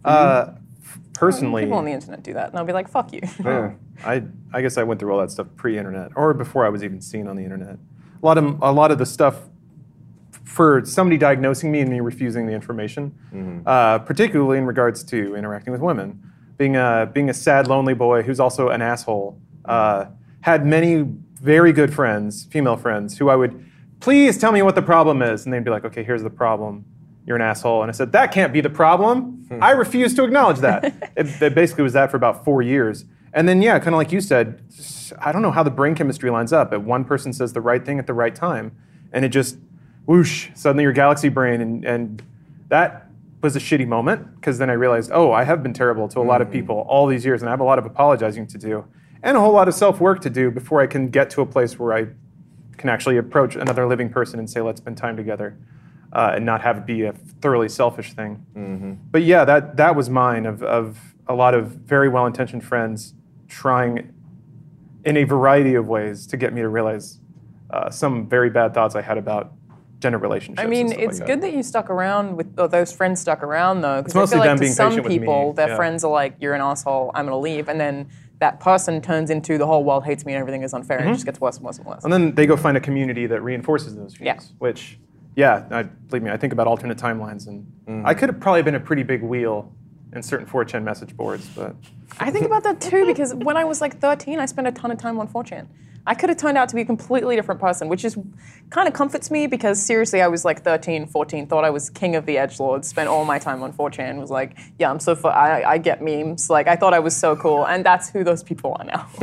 Uh, 0.04 0.46
personally, 1.14 1.62
People 1.62 1.78
on 1.78 1.84
the 1.84 1.92
internet 1.92 2.24
do 2.24 2.32
that, 2.34 2.48
and 2.50 2.58
I'll 2.58 2.64
be 2.64 2.72
like, 2.72 2.88
"Fuck 2.88 3.12
you." 3.12 3.20
Yeah. 3.44 3.74
I 4.04 4.24
I 4.52 4.62
guess 4.62 4.78
I 4.78 4.82
went 4.82 4.98
through 4.98 5.12
all 5.12 5.20
that 5.20 5.30
stuff 5.30 5.46
pre-internet 5.56 6.10
or 6.16 6.34
before 6.34 6.66
I 6.66 6.70
was 6.70 6.82
even 6.82 7.00
seen 7.00 7.28
on 7.28 7.36
the 7.36 7.44
internet. 7.44 7.76
A 8.20 8.26
lot 8.26 8.36
of 8.36 8.60
a 8.62 8.72
lot 8.72 8.90
of 8.90 8.98
the 8.98 9.06
stuff 9.06 9.36
for 10.50 10.84
somebody 10.84 11.16
diagnosing 11.16 11.70
me 11.70 11.80
and 11.80 11.88
me 11.88 12.00
refusing 12.00 12.44
the 12.46 12.52
information, 12.52 13.14
uh, 13.66 13.98
particularly 14.00 14.58
in 14.58 14.66
regards 14.66 15.04
to 15.04 15.36
interacting 15.36 15.72
with 15.72 15.80
women, 15.80 16.20
being 16.58 16.76
a 16.76 17.08
being 17.12 17.30
a 17.30 17.34
sad, 17.34 17.68
lonely 17.68 17.94
boy 17.94 18.22
who's 18.22 18.40
also 18.40 18.68
an 18.68 18.82
asshole. 18.82 19.38
Uh, 19.64 20.06
had 20.40 20.66
many 20.66 21.04
very 21.40 21.72
good 21.72 21.94
friends, 21.94 22.44
female 22.50 22.76
friends, 22.76 23.16
who 23.16 23.28
I 23.28 23.36
would 23.36 23.64
please 24.00 24.36
tell 24.38 24.50
me 24.50 24.62
what 24.62 24.74
the 24.74 24.82
problem 24.82 25.22
is, 25.22 25.44
and 25.44 25.52
they'd 25.52 25.64
be 25.64 25.70
like, 25.70 25.84
"Okay, 25.84 26.02
here's 26.02 26.22
the 26.22 26.30
problem." 26.30 26.84
You're 27.26 27.36
an 27.36 27.42
asshole. 27.42 27.82
And 27.82 27.90
I 27.90 27.92
said, 27.92 28.12
that 28.12 28.32
can't 28.32 28.52
be 28.52 28.60
the 28.62 28.70
problem. 28.70 29.46
I 29.60 29.72
refuse 29.72 30.14
to 30.14 30.24
acknowledge 30.24 30.58
that. 30.60 31.12
it, 31.16 31.40
it 31.40 31.54
basically 31.54 31.84
was 31.84 31.92
that 31.92 32.10
for 32.10 32.16
about 32.16 32.44
four 32.44 32.62
years. 32.62 33.04
And 33.32 33.46
then, 33.46 33.62
yeah, 33.62 33.78
kind 33.78 33.94
of 33.94 33.98
like 33.98 34.10
you 34.10 34.20
said, 34.20 34.64
I 35.18 35.30
don't 35.30 35.42
know 35.42 35.52
how 35.52 35.62
the 35.62 35.70
brain 35.70 35.94
chemistry 35.94 36.30
lines 36.30 36.52
up. 36.52 36.70
But 36.70 36.80
one 36.82 37.04
person 37.04 37.32
says 37.32 37.52
the 37.52 37.60
right 37.60 37.84
thing 37.84 37.98
at 38.00 38.06
the 38.08 38.14
right 38.14 38.34
time, 38.34 38.72
and 39.12 39.24
it 39.24 39.28
just 39.28 39.58
whoosh, 40.10 40.48
suddenly 40.54 40.82
your 40.82 40.92
galaxy 40.92 41.28
brain. 41.28 41.60
And, 41.60 41.84
and 41.84 42.20
that 42.66 43.06
was 43.42 43.54
a 43.54 43.60
shitty 43.60 43.86
moment 43.86 44.34
because 44.34 44.58
then 44.58 44.68
I 44.68 44.72
realized, 44.72 45.12
oh, 45.14 45.30
I 45.30 45.44
have 45.44 45.62
been 45.62 45.72
terrible 45.72 46.08
to 46.08 46.18
a 46.18 46.26
lot 46.32 46.42
of 46.42 46.50
people 46.50 46.84
all 46.88 47.06
these 47.06 47.24
years, 47.24 47.42
and 47.42 47.48
I 47.48 47.52
have 47.52 47.60
a 47.60 47.64
lot 47.64 47.78
of 47.78 47.86
apologizing 47.86 48.48
to 48.48 48.58
do 48.58 48.84
and 49.22 49.36
a 49.36 49.40
whole 49.40 49.52
lot 49.52 49.68
of 49.68 49.74
self 49.74 50.00
work 50.00 50.20
to 50.22 50.30
do 50.30 50.50
before 50.50 50.80
I 50.80 50.88
can 50.88 51.10
get 51.10 51.30
to 51.30 51.42
a 51.42 51.46
place 51.46 51.78
where 51.78 51.94
I 51.94 52.08
can 52.76 52.88
actually 52.88 53.18
approach 53.18 53.54
another 53.54 53.86
living 53.86 54.10
person 54.10 54.40
and 54.40 54.50
say, 54.50 54.60
let's 54.60 54.80
spend 54.80 54.96
time 54.96 55.16
together. 55.16 55.56
Uh, 56.12 56.32
and 56.34 56.44
not 56.44 56.60
have 56.60 56.76
it 56.76 56.86
be 56.86 57.04
a 57.04 57.12
thoroughly 57.40 57.68
selfish 57.68 58.14
thing. 58.14 58.44
But 59.12 59.22
yeah, 59.22 59.44
that 59.44 59.76
that 59.76 59.94
was 59.94 60.10
mine 60.10 60.44
of, 60.44 60.60
of 60.60 60.98
a 61.28 61.34
lot 61.34 61.54
of 61.54 61.68
very 61.68 62.08
well 62.08 62.26
intentioned 62.26 62.64
friends 62.64 63.14
trying 63.46 64.12
in 65.04 65.16
a 65.16 65.22
variety 65.22 65.76
of 65.76 65.86
ways 65.86 66.26
to 66.26 66.36
get 66.36 66.52
me 66.52 66.62
to 66.62 66.68
realize 66.68 67.20
uh, 67.70 67.90
some 67.90 68.28
very 68.28 68.50
bad 68.50 68.74
thoughts 68.74 68.96
I 68.96 69.02
had 69.02 69.18
about 69.18 69.52
gender 70.00 70.18
relationships. 70.18 70.58
I 70.58 70.62
and 70.62 70.70
mean, 70.70 70.88
stuff 70.88 71.00
it's 71.00 71.18
like 71.20 71.26
good 71.28 71.40
that 71.42 71.52
you 71.52 71.62
stuck 71.62 71.90
around 71.90 72.36
with 72.36 72.58
or 72.58 72.68
those 72.68 72.92
friends 72.92 73.20
stuck 73.20 73.42
around 73.42 73.82
though, 73.82 74.02
because 74.02 74.12
It's 74.12 74.16
I 74.16 74.20
mostly 74.20 74.34
feel 74.34 74.40
like 74.40 74.48
them 74.48 74.56
to 74.56 74.60
being 74.60 74.72
some 74.72 74.88
patient 74.90 75.04
with 75.04 75.12
me, 75.12 75.18
people, 75.18 75.52
their 75.52 75.68
yeah. 75.68 75.76
friends 75.76 76.04
are 76.04 76.10
like, 76.10 76.36
"You're 76.40 76.54
an 76.54 76.60
asshole. 76.60 77.12
I'm 77.14 77.26
gonna 77.26 77.38
leave," 77.38 77.68
and 77.68 77.78
then 77.78 78.08
that 78.40 78.58
person 78.58 79.02
turns 79.02 79.30
into 79.30 79.58
the 79.58 79.66
whole 79.66 79.84
world 79.84 80.04
hates 80.04 80.24
me 80.24 80.32
and 80.32 80.40
everything 80.40 80.62
is 80.62 80.72
unfair, 80.72 80.98
and 80.98 81.10
it 81.10 81.12
just 81.12 81.26
gets 81.26 81.40
worse 81.40 81.56
and 81.56 81.64
worse 81.66 81.78
and 81.78 81.86
worse. 81.86 81.98
Mm-hmm. 81.98 82.12
And 82.12 82.24
then 82.28 82.34
they 82.34 82.46
go 82.46 82.56
find 82.56 82.76
a 82.76 82.80
community 82.80 83.26
that 83.26 83.42
reinforces 83.42 83.94
those 83.96 84.14
views. 84.14 84.26
Yeah. 84.26 84.40
Which, 84.58 84.98
yeah, 85.36 85.66
I, 85.70 85.82
believe 85.82 86.22
me, 86.22 86.30
I 86.30 86.38
think 86.38 86.54
about 86.54 86.66
alternate 86.66 86.96
timelines, 86.96 87.46
and 87.46 88.06
I 88.06 88.14
could 88.14 88.30
have 88.30 88.40
probably 88.40 88.62
been 88.62 88.76
a 88.76 88.80
pretty 88.80 89.02
big 89.02 89.22
wheel 89.22 89.70
in 90.14 90.22
certain 90.22 90.46
4chan 90.46 90.82
message 90.82 91.16
boards, 91.16 91.48
but 91.54 91.76
I 92.18 92.30
think 92.30 92.46
about 92.46 92.64
that 92.64 92.80
too 92.80 93.06
because 93.06 93.34
when 93.34 93.56
I 93.56 93.64
was 93.64 93.80
like 93.80 94.00
13, 94.00 94.40
I 94.40 94.46
spent 94.46 94.66
a 94.66 94.72
ton 94.72 94.90
of 94.90 94.98
time 94.98 95.18
on 95.20 95.28
4chan. 95.28 95.66
I 96.06 96.14
could 96.14 96.28
have 96.28 96.38
turned 96.38 96.56
out 96.56 96.68
to 96.70 96.74
be 96.74 96.80
a 96.80 96.84
completely 96.84 97.36
different 97.36 97.60
person, 97.60 97.88
which 97.88 98.04
is 98.04 98.16
kind 98.70 98.88
of 98.88 98.94
comforts 98.94 99.30
me 99.30 99.46
because 99.46 99.80
seriously, 99.80 100.22
I 100.22 100.28
was 100.28 100.44
like 100.44 100.62
13, 100.62 101.06
14, 101.06 101.46
thought 101.46 101.64
I 101.64 101.70
was 101.70 101.90
king 101.90 102.16
of 102.16 102.24
the 102.26 102.38
edge 102.38 102.58
lords, 102.58 102.88
spent 102.88 103.08
all 103.08 103.24
my 103.24 103.38
time 103.38 103.62
on 103.62 103.72
4chan, 103.72 104.18
was 104.18 104.30
like, 104.30 104.56
yeah, 104.78 104.90
I'm 104.90 105.00
so 105.00 105.14
fu- 105.14 105.28
I, 105.28 105.72
I 105.72 105.78
get 105.78 106.02
memes. 106.02 106.48
Like 106.48 106.68
I 106.68 106.76
thought 106.76 106.94
I 106.94 106.98
was 107.00 107.14
so 107.16 107.36
cool, 107.36 107.66
and 107.66 107.84
that's 107.84 108.08
who 108.10 108.24
those 108.24 108.42
people 108.42 108.76
are 108.78 108.84
now. 108.84 109.08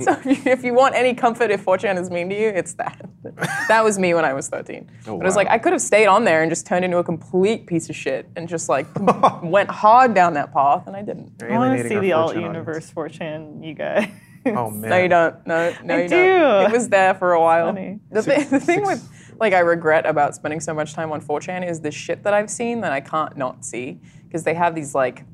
so 0.00 0.12
if 0.24 0.26
you, 0.26 0.52
if 0.52 0.64
you 0.64 0.74
want 0.74 0.94
any 0.94 1.14
comfort, 1.14 1.50
if 1.50 1.64
4chan 1.64 2.00
is 2.00 2.10
mean 2.10 2.28
to 2.28 2.38
you, 2.40 2.48
it's 2.48 2.74
that. 2.74 3.08
that 3.68 3.82
was 3.82 3.98
me 3.98 4.14
when 4.14 4.24
I 4.24 4.32
was 4.32 4.48
13. 4.48 4.88
but 5.04 5.14
it 5.14 5.22
was 5.22 5.36
like 5.36 5.48
I 5.48 5.58
could 5.58 5.72
have 5.72 5.82
stayed 5.82 6.06
on 6.06 6.24
there 6.24 6.42
and 6.42 6.50
just 6.50 6.66
turned 6.66 6.84
into 6.84 6.98
a 6.98 7.04
complete 7.04 7.66
piece 7.66 7.88
of 7.90 7.96
shit 7.96 8.28
and 8.36 8.48
just 8.48 8.68
like 8.68 8.86
went 9.42 9.70
hard 9.70 10.14
down 10.14 10.34
that 10.34 10.52
path, 10.52 10.86
and 10.86 10.94
I 10.96 11.02
didn't. 11.02 11.42
I 11.42 11.58
want 11.58 11.78
to 11.78 11.88
see 11.88 11.98
the 11.98 12.12
alt 12.12 12.36
universe 12.36 12.90
4chan, 12.92 13.66
you 13.66 13.74
guys. 13.74 14.08
Oh 14.54 14.70
man. 14.70 14.90
No, 14.90 14.96
you 14.98 15.08
don't. 15.08 15.46
No, 15.46 15.74
no, 15.82 15.94
I 15.96 16.02
you 16.02 16.08
don't. 16.08 16.62
do. 16.62 16.66
It 16.68 16.72
was 16.72 16.88
there 16.88 17.14
for 17.14 17.32
a 17.32 17.40
while. 17.40 17.66
funny. 17.66 18.00
The, 18.10 18.22
thi- 18.22 18.44
the 18.50 18.60
thing 18.60 18.84
with 18.84 19.08
like 19.38 19.52
I 19.52 19.60
regret 19.60 20.06
about 20.06 20.34
spending 20.34 20.60
so 20.60 20.72
much 20.72 20.94
time 20.94 21.12
on 21.12 21.20
4chan 21.20 21.68
is 21.68 21.80
the 21.80 21.90
shit 21.90 22.22
that 22.22 22.32
I've 22.32 22.50
seen 22.50 22.80
that 22.80 22.92
I 22.92 23.00
can't 23.00 23.36
not 23.36 23.64
see 23.64 24.00
because 24.24 24.44
they 24.44 24.54
have 24.54 24.74
these 24.74 24.94
like 24.94 25.24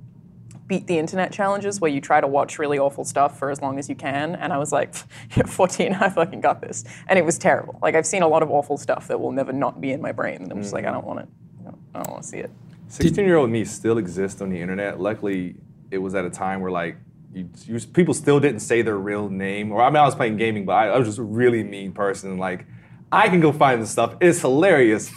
beat 0.67 0.87
the 0.87 0.99
internet 0.99 1.33
challenges 1.33 1.81
where 1.81 1.91
you 1.91 2.01
try 2.01 2.21
to 2.21 2.27
watch 2.27 2.59
really 2.59 2.79
awful 2.79 3.05
stuff 3.05 3.39
for 3.39 3.51
as 3.51 3.61
long 3.61 3.79
as 3.79 3.89
you 3.89 3.95
can 3.95 4.35
and 4.37 4.53
I 4.53 4.59
was 4.59 4.73
like 4.73 4.95
14 5.47 5.95
I 5.95 6.09
fucking 6.09 6.41
got 6.41 6.61
this 6.61 6.85
and 7.09 7.19
it 7.19 7.25
was 7.25 7.39
terrible 7.39 7.79
like 7.83 7.95
I've 7.95 8.07
seen 8.07 8.23
a 8.23 8.29
lot 8.29 8.43
of 8.43 8.51
awful 8.51 8.77
stuff 8.77 9.09
that 9.09 9.21
will 9.21 9.33
never 9.33 9.53
not 9.53 9.81
be 9.81 9.93
in 9.93 10.01
my 10.01 10.13
brain 10.13 10.43
and 10.43 10.51
I'm 10.51 10.63
just 10.63 10.73
like 10.73 10.85
I 10.85 10.89
mm. 10.89 10.95
don't 10.95 11.07
want 11.07 11.21
it 11.21 11.29
I 11.61 11.65
don't, 11.65 11.79
I 11.95 12.03
don't 12.03 12.11
want 12.13 12.23
to 12.23 12.29
see 12.29 12.39
it 12.39 12.51
16 12.93 13.25
year 13.25 13.37
old 13.37 13.49
me 13.49 13.65
still 13.65 13.97
exists 13.97 14.43
on 14.43 14.51
the 14.51 14.61
internet. 14.61 15.01
Luckily, 15.01 15.55
it 15.91 15.97
was 15.97 16.15
at 16.15 16.27
a 16.27 16.31
time 16.31 16.61
where 16.61 16.71
like 16.71 16.99
you, 17.35 17.49
you, 17.65 17.81
people 17.81 18.15
still 18.15 18.41
didn't 18.41 18.61
say 18.61 18.83
their 18.83 18.99
real 18.99 19.29
name. 19.29 19.73
Or 19.73 19.83
I 19.83 19.89
mean, 19.91 19.97
I 19.97 20.05
was 20.05 20.15
playing 20.15 20.37
gaming, 20.37 20.65
but 20.65 20.73
I, 20.73 20.89
I 20.89 20.99
was 20.99 21.09
just 21.09 21.19
a 21.19 21.23
really 21.23 21.63
mean 21.65 21.93
person. 21.93 22.39
Like 22.39 22.67
I 23.11 23.29
can 23.29 23.41
go 23.41 23.53
find 23.53 23.81
this 23.83 23.91
stuff. 23.91 24.15
It's 24.21 24.41
hilarious. 24.41 25.11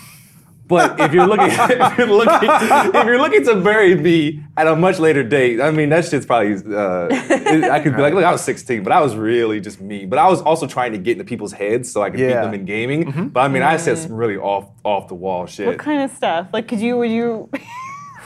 But 0.67 0.99
if 0.99 1.13
you're 1.13 1.27
looking, 1.27 1.45
if 1.51 1.97
you're 1.99 2.07
looking, 2.07 2.49
if 2.49 3.05
you're 3.05 3.19
looking 3.19 3.45
to 3.45 3.61
bury 3.61 3.93
me 3.93 4.43
at 4.57 4.65
a 4.65 4.75
much 4.75 4.97
later 4.97 5.21
date, 5.21 5.61
I 5.61 5.69
mean 5.69 5.89
that 5.89 6.05
shit's 6.05 6.25
probably. 6.25 6.53
Uh, 6.55 7.07
it- 7.11 7.69
I 7.69 7.79
could 7.81 7.95
be 7.95 8.01
like, 8.01 8.15
look, 8.15 8.23
I 8.25 8.31
was 8.31 8.41
16, 8.41 8.81
but 8.83 8.91
I 8.91 8.99
was 8.99 9.15
really 9.15 9.61
just 9.61 9.79
mean. 9.79 10.09
But 10.09 10.17
I 10.17 10.27
was 10.27 10.41
also 10.41 10.65
trying 10.65 10.93
to 10.93 10.97
get 10.97 11.13
into 11.13 11.23
people's 11.23 11.51
heads 11.51 11.91
so 11.91 12.01
I 12.01 12.09
could 12.09 12.17
beat 12.17 12.33
them 12.45 12.53
in 12.55 12.65
gaming. 12.65 13.29
But 13.29 13.41
I 13.41 13.47
mean, 13.47 13.61
I 13.61 13.77
said 13.77 13.99
some 13.99 14.13
really 14.13 14.37
off 14.37 14.67
off 14.83 15.07
the 15.07 15.13
wall 15.13 15.45
shit. 15.45 15.67
what 15.67 15.77
kind 15.77 16.01
of 16.01 16.09
stuff? 16.17 16.47
Like, 16.51 16.67
could 16.67 16.79
you, 16.79 16.97
would 16.97 17.11
you, 17.11 17.47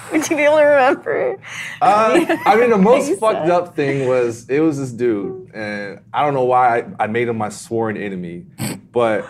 Would 0.12 0.30
you 0.30 0.36
be 0.36 0.44
able 0.44 0.58
to 0.58 0.64
remember? 0.64 1.40
Uh, 1.82 2.26
I 2.46 2.56
mean, 2.56 2.70
the 2.72 2.78
most 2.82 3.20
fucked 3.20 3.48
said. 3.48 3.50
up 3.52 3.76
thing 3.76 4.08
was 4.08 4.50
it 4.50 4.60
was 4.60 4.78
this 4.80 4.92
dude, 4.92 5.52
and 5.54 6.02
I 6.14 6.24
don't 6.24 6.34
know 6.34 6.46
why 6.46 6.80
I, 6.80 7.04
I 7.04 7.08
made 7.08 7.28
him 7.28 7.38
my 7.38 7.50
sworn 7.50 7.96
enemy, 7.98 8.46
but 8.92 9.28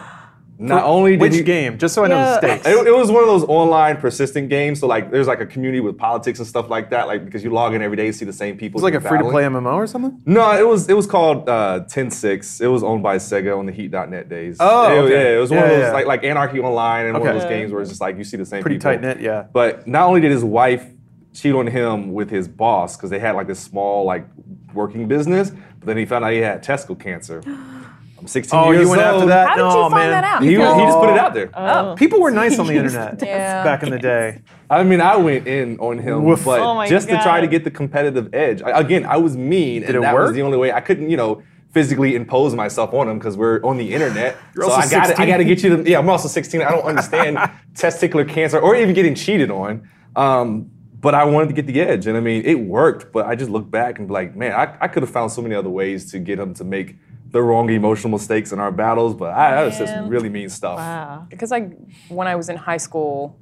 not 0.62 0.84
only 0.84 1.12
did 1.12 1.22
Which 1.22 1.36
he, 1.36 1.41
game? 1.41 1.78
Just 1.78 1.95
so 1.95 2.04
I 2.04 2.08
know 2.10 2.17
Yeah. 2.17 2.39
the 2.41 2.48
stakes. 2.60 2.67
It, 2.67 2.88
it 2.88 2.91
was 2.93 3.10
one 3.10 3.24
of 3.24 3.28
those 3.30 3.45
online 3.45 3.95
persistent 3.95 4.50
games. 4.50 4.82
So 4.82 4.88
like, 4.88 5.10
there's 5.10 5.26
like 5.26 5.39
a 5.39 5.45
community 5.45 5.80
with 5.80 5.98
politics 5.98 6.38
and 6.39 6.48
stuff 6.48 6.69
like 6.69 6.89
that. 6.89 7.08
Like 7.08 7.24
because 7.24 7.45
you 7.45 7.50
log 7.50 7.74
in 7.74 7.82
every 7.82 7.95
day, 7.95 8.06
you 8.08 8.12
see 8.12 8.26
the 8.26 8.34
same 8.34 8.58
people. 8.58 8.78
It's 8.80 8.84
like 8.84 8.93
a 8.93 9.00
free 9.02 9.17
to 9.19 9.24
play. 9.30 9.43
MMO 9.43 9.74
or 9.76 9.88
something? 9.88 10.22
No, 10.26 10.52
it 10.60 10.67
was 10.67 10.89
it 10.89 10.95
was 10.95 11.08
called 11.08 11.48
uh, 11.48 11.86
10-6. 11.88 12.60
It 12.62 12.67
was 12.67 12.84
owned 12.84 13.02
by 13.02 13.15
Sega 13.15 13.58
on 13.58 13.65
the 13.67 13.72
Heat.net 13.72 14.28
days. 14.28 14.58
Oh, 14.60 14.91
It- 14.93 15.00
okay. 15.06 15.13
yeah. 15.32 15.38
It 15.38 15.39
was 15.39 15.50
one 15.50 15.60
Yeah, 15.60 15.63
of 15.65 15.69
those 15.72 15.80
yeah. 15.88 15.91
like 15.93 16.06
like 16.08 16.24
Anarchy 16.26 16.60
Online 16.60 17.06
and 17.06 17.13
one 17.13 17.22
of 17.22 17.28
Okay. 17.30 17.39
those 17.39 17.50
games 17.50 17.72
where 17.72 17.82
it's 17.82 17.89
just 17.89 18.02
like 18.02 18.17
you 18.17 18.26
see 18.26 18.36
the 18.38 18.45
same 18.45 18.62
Pretty 18.62 18.76
people. 18.78 18.91
tight 18.91 19.02
knit, 19.02 19.22
yeah. 19.22 19.45
But 19.54 19.88
not 19.88 20.08
only 20.08 20.19
did 20.19 20.32
his 20.32 20.43
wife 20.43 20.86
cheat 21.34 21.56
on 21.56 21.67
him 21.67 22.12
with 22.12 22.30
his 22.30 22.50
boss 22.50 22.98
because 22.98 23.10
they 23.12 23.19
had 23.19 23.34
like 23.36 23.48
this 23.48 23.60
small 23.62 24.04
like 24.04 24.26
working 24.74 25.08
business, 25.08 25.52
but 25.52 25.86
then 25.86 25.95
he 25.95 26.06
found 26.06 26.26
out 26.26 26.34
he 26.34 26.39
had 26.39 26.62
testicle 26.63 26.95
cancer. 26.98 27.41
I'm 28.19 28.27
16 28.27 28.60
Oh, 28.60 28.71
years 28.71 28.84
you 28.84 28.89
went 28.89 29.01
after 29.01 29.25
that? 29.27 29.47
How 29.49 29.55
did 29.55 29.62
no, 29.62 29.67
you 29.86 29.89
find 29.89 29.93
man. 29.93 30.12
that 30.12 30.23
out? 30.23 30.43
He, 30.43 30.58
was- 30.58 30.75
he 30.75 30.82
just 30.82 30.97
put 30.99 31.10
it 31.10 31.13
Oh. 31.13 31.19
out 31.19 31.34
there. 31.34 31.49
Oh. 31.53 31.95
People 31.97 32.19
were 32.21 32.32
nice 32.32 32.60
on 32.60 32.67
the 32.67 32.73
internet 32.82 33.21
Yeah. 33.21 33.63
back 33.63 33.84
in 33.84 33.89
the 33.91 33.99
day. 33.99 34.41
I 34.69 34.84
mean, 34.84 35.01
I 35.01 35.15
went 35.15 35.47
in 35.47 35.79
on 35.79 35.97
him, 35.97 36.23
Woof. 36.25 36.43
but 36.45 36.60
Oh 36.60 36.75
my 36.75 36.88
just 36.88 37.08
to 37.10 37.17
try 37.21 37.41
to 37.41 37.47
get 37.47 37.63
the 37.63 37.71
competitive 37.71 38.34
edge. 38.34 38.62
I, 38.62 38.79
again, 38.79 39.05
I 39.05 39.17
was 39.17 39.36
mean, 39.38 39.82
Did 39.82 39.89
and 39.89 39.97
it 39.97 40.01
that 40.01 40.13
was 40.13 40.34
the 40.34 40.41
only 40.41 40.58
way 40.58 40.71
I 40.71 40.82
couldn't, 40.82 41.10
you 41.10 41.17
know, 41.17 41.41
physically 41.71 42.15
impose 42.15 42.53
myself 42.55 42.93
on 42.93 43.08
him 43.08 43.17
because 43.19 43.38
we're 43.38 43.62
on 43.63 43.77
the 43.77 43.93
internet. 43.93 44.36
You're 44.55 44.65
so 44.65 44.71
also 44.71 44.88
I 44.88 44.89
got 44.89 45.08
to 45.15 45.21
I 45.21 45.25
got 45.25 45.38
to 45.38 45.43
get 45.45 45.63
you 45.63 45.77
to. 45.77 45.89
Yeah, 45.89 45.99
I'm 45.99 46.10
also 46.10 46.27
16. 46.27 46.62
I 46.62 46.69
don't 46.71 46.84
understand 46.86 47.38
testicular 47.73 48.27
cancer 48.27 48.60
or 48.60 48.75
even 48.75 48.93
getting 48.93 49.15
cheated 49.15 49.49
on. 49.51 49.88
Um, 50.15 50.71
but 51.01 51.15
I 51.15 51.23
wanted 51.23 51.47
to 51.47 51.53
get 51.53 51.65
the 51.65 51.79
edge, 51.79 52.08
and 52.08 52.17
I 52.17 52.19
mean, 52.19 52.43
it 52.43 52.55
worked. 52.60 53.13
But 53.13 53.25
I 53.25 53.36
just 53.36 53.49
look 53.49 53.71
back 53.71 53.99
and 53.99 54.08
be 54.10 54.13
like, 54.13 54.36
man, 54.36 54.51
I, 54.51 54.75
I 54.82 54.88
could 54.89 55.01
have 55.01 55.10
found 55.10 55.32
so 55.32 55.41
many 55.41 55.55
other 55.55 55.69
ways 55.69 56.12
to 56.12 56.19
get 56.19 56.38
him 56.39 56.53
to 56.55 56.63
make 56.65 56.97
the 57.32 57.42
wrong 57.42 57.70
emotional 57.70 58.12
mistakes 58.12 58.52
in 58.52 58.60
our 58.60 58.72
battles. 58.72 59.13
But 59.15 59.34
I, 59.34 59.52
that 59.52 59.65
was 59.65 59.78
just 59.78 59.94
really 60.10 60.30
mean 60.30 60.50
stuff. 60.50 60.78
Wow. 60.78 61.28
Because 61.30 61.52
I, 61.52 61.62
when 62.10 62.28
I 62.28 62.36
was 62.36 62.50
in 62.50 62.58
high 62.58 62.78
school, 62.78 63.39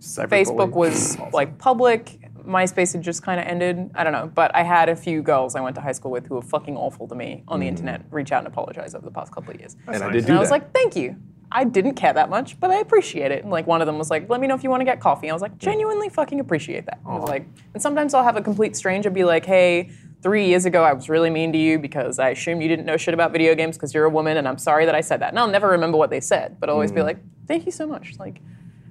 Cyberbullying. 0.00 0.28
Facebook 0.28 0.70
was 0.72 1.18
like 1.32 1.58
public. 1.58 2.20
MySpace 2.46 2.92
had 2.92 3.02
just 3.02 3.22
kind 3.22 3.40
of 3.40 3.46
ended. 3.46 3.90
I 3.94 4.04
don't 4.04 4.12
know, 4.12 4.30
but 4.32 4.54
I 4.54 4.62
had 4.62 4.88
a 4.88 4.94
few 4.94 5.20
girls 5.20 5.56
I 5.56 5.60
went 5.60 5.74
to 5.76 5.80
high 5.80 5.92
school 5.92 6.12
with 6.12 6.26
who 6.26 6.36
were 6.36 6.42
fucking 6.42 6.76
awful 6.76 7.08
to 7.08 7.14
me 7.14 7.42
on 7.48 7.58
the 7.58 7.66
mm. 7.66 7.70
internet. 7.70 8.02
Reach 8.10 8.30
out 8.30 8.38
and 8.38 8.46
apologize 8.46 8.94
over 8.94 9.04
the 9.04 9.10
past 9.10 9.32
couple 9.32 9.52
of 9.52 9.58
years. 9.58 9.76
and 9.88 9.96
I 9.96 9.98
nice. 9.98 10.12
did 10.12 10.18
And 10.18 10.26
do 10.26 10.36
I 10.36 10.38
was 10.38 10.50
that. 10.50 10.54
like, 10.54 10.72
thank 10.72 10.94
you. 10.94 11.16
I 11.50 11.64
didn't 11.64 11.94
care 11.94 12.12
that 12.12 12.28
much, 12.28 12.58
but 12.58 12.70
I 12.70 12.78
appreciate 12.80 13.30
it. 13.30 13.42
And 13.42 13.52
like 13.52 13.66
one 13.66 13.80
of 13.80 13.86
them 13.86 13.98
was 13.98 14.10
like, 14.10 14.28
let 14.28 14.40
me 14.40 14.46
know 14.46 14.54
if 14.54 14.64
you 14.64 14.70
want 14.70 14.80
to 14.80 14.84
get 14.84 15.00
coffee. 15.00 15.30
I 15.30 15.32
was 15.32 15.42
like, 15.42 15.58
genuinely 15.58 16.08
fucking 16.08 16.40
appreciate 16.40 16.86
that. 16.86 17.00
I 17.06 17.16
was 17.16 17.28
like, 17.28 17.46
and 17.72 17.82
sometimes 17.82 18.14
I'll 18.14 18.24
have 18.24 18.36
a 18.36 18.42
complete 18.42 18.76
stranger 18.76 19.10
be 19.10 19.24
like, 19.24 19.46
hey, 19.46 19.90
three 20.26 20.48
years 20.48 20.64
ago 20.64 20.82
I 20.82 20.92
was 20.92 21.08
really 21.08 21.30
mean 21.30 21.52
to 21.52 21.58
you 21.58 21.78
because 21.78 22.18
I 22.18 22.30
assumed 22.30 22.60
you 22.60 22.66
didn't 22.66 22.84
know 22.84 22.96
shit 22.96 23.14
about 23.14 23.30
video 23.30 23.54
games 23.54 23.76
because 23.76 23.94
you're 23.94 24.06
a 24.06 24.10
woman, 24.10 24.38
and 24.38 24.48
I'm 24.48 24.58
sorry 24.58 24.84
that 24.84 24.94
I 24.96 25.00
said 25.00 25.20
that. 25.20 25.28
And 25.28 25.38
I'll 25.38 25.46
never 25.46 25.68
remember 25.68 25.96
what 25.96 26.10
they 26.10 26.18
said, 26.18 26.58
but 26.58 26.68
I'll 26.68 26.74
always 26.74 26.90
be 26.90 27.00
mm. 27.00 27.04
like, 27.04 27.18
thank 27.46 27.64
you 27.64 27.70
so 27.70 27.86
much. 27.86 28.16
Like, 28.18 28.40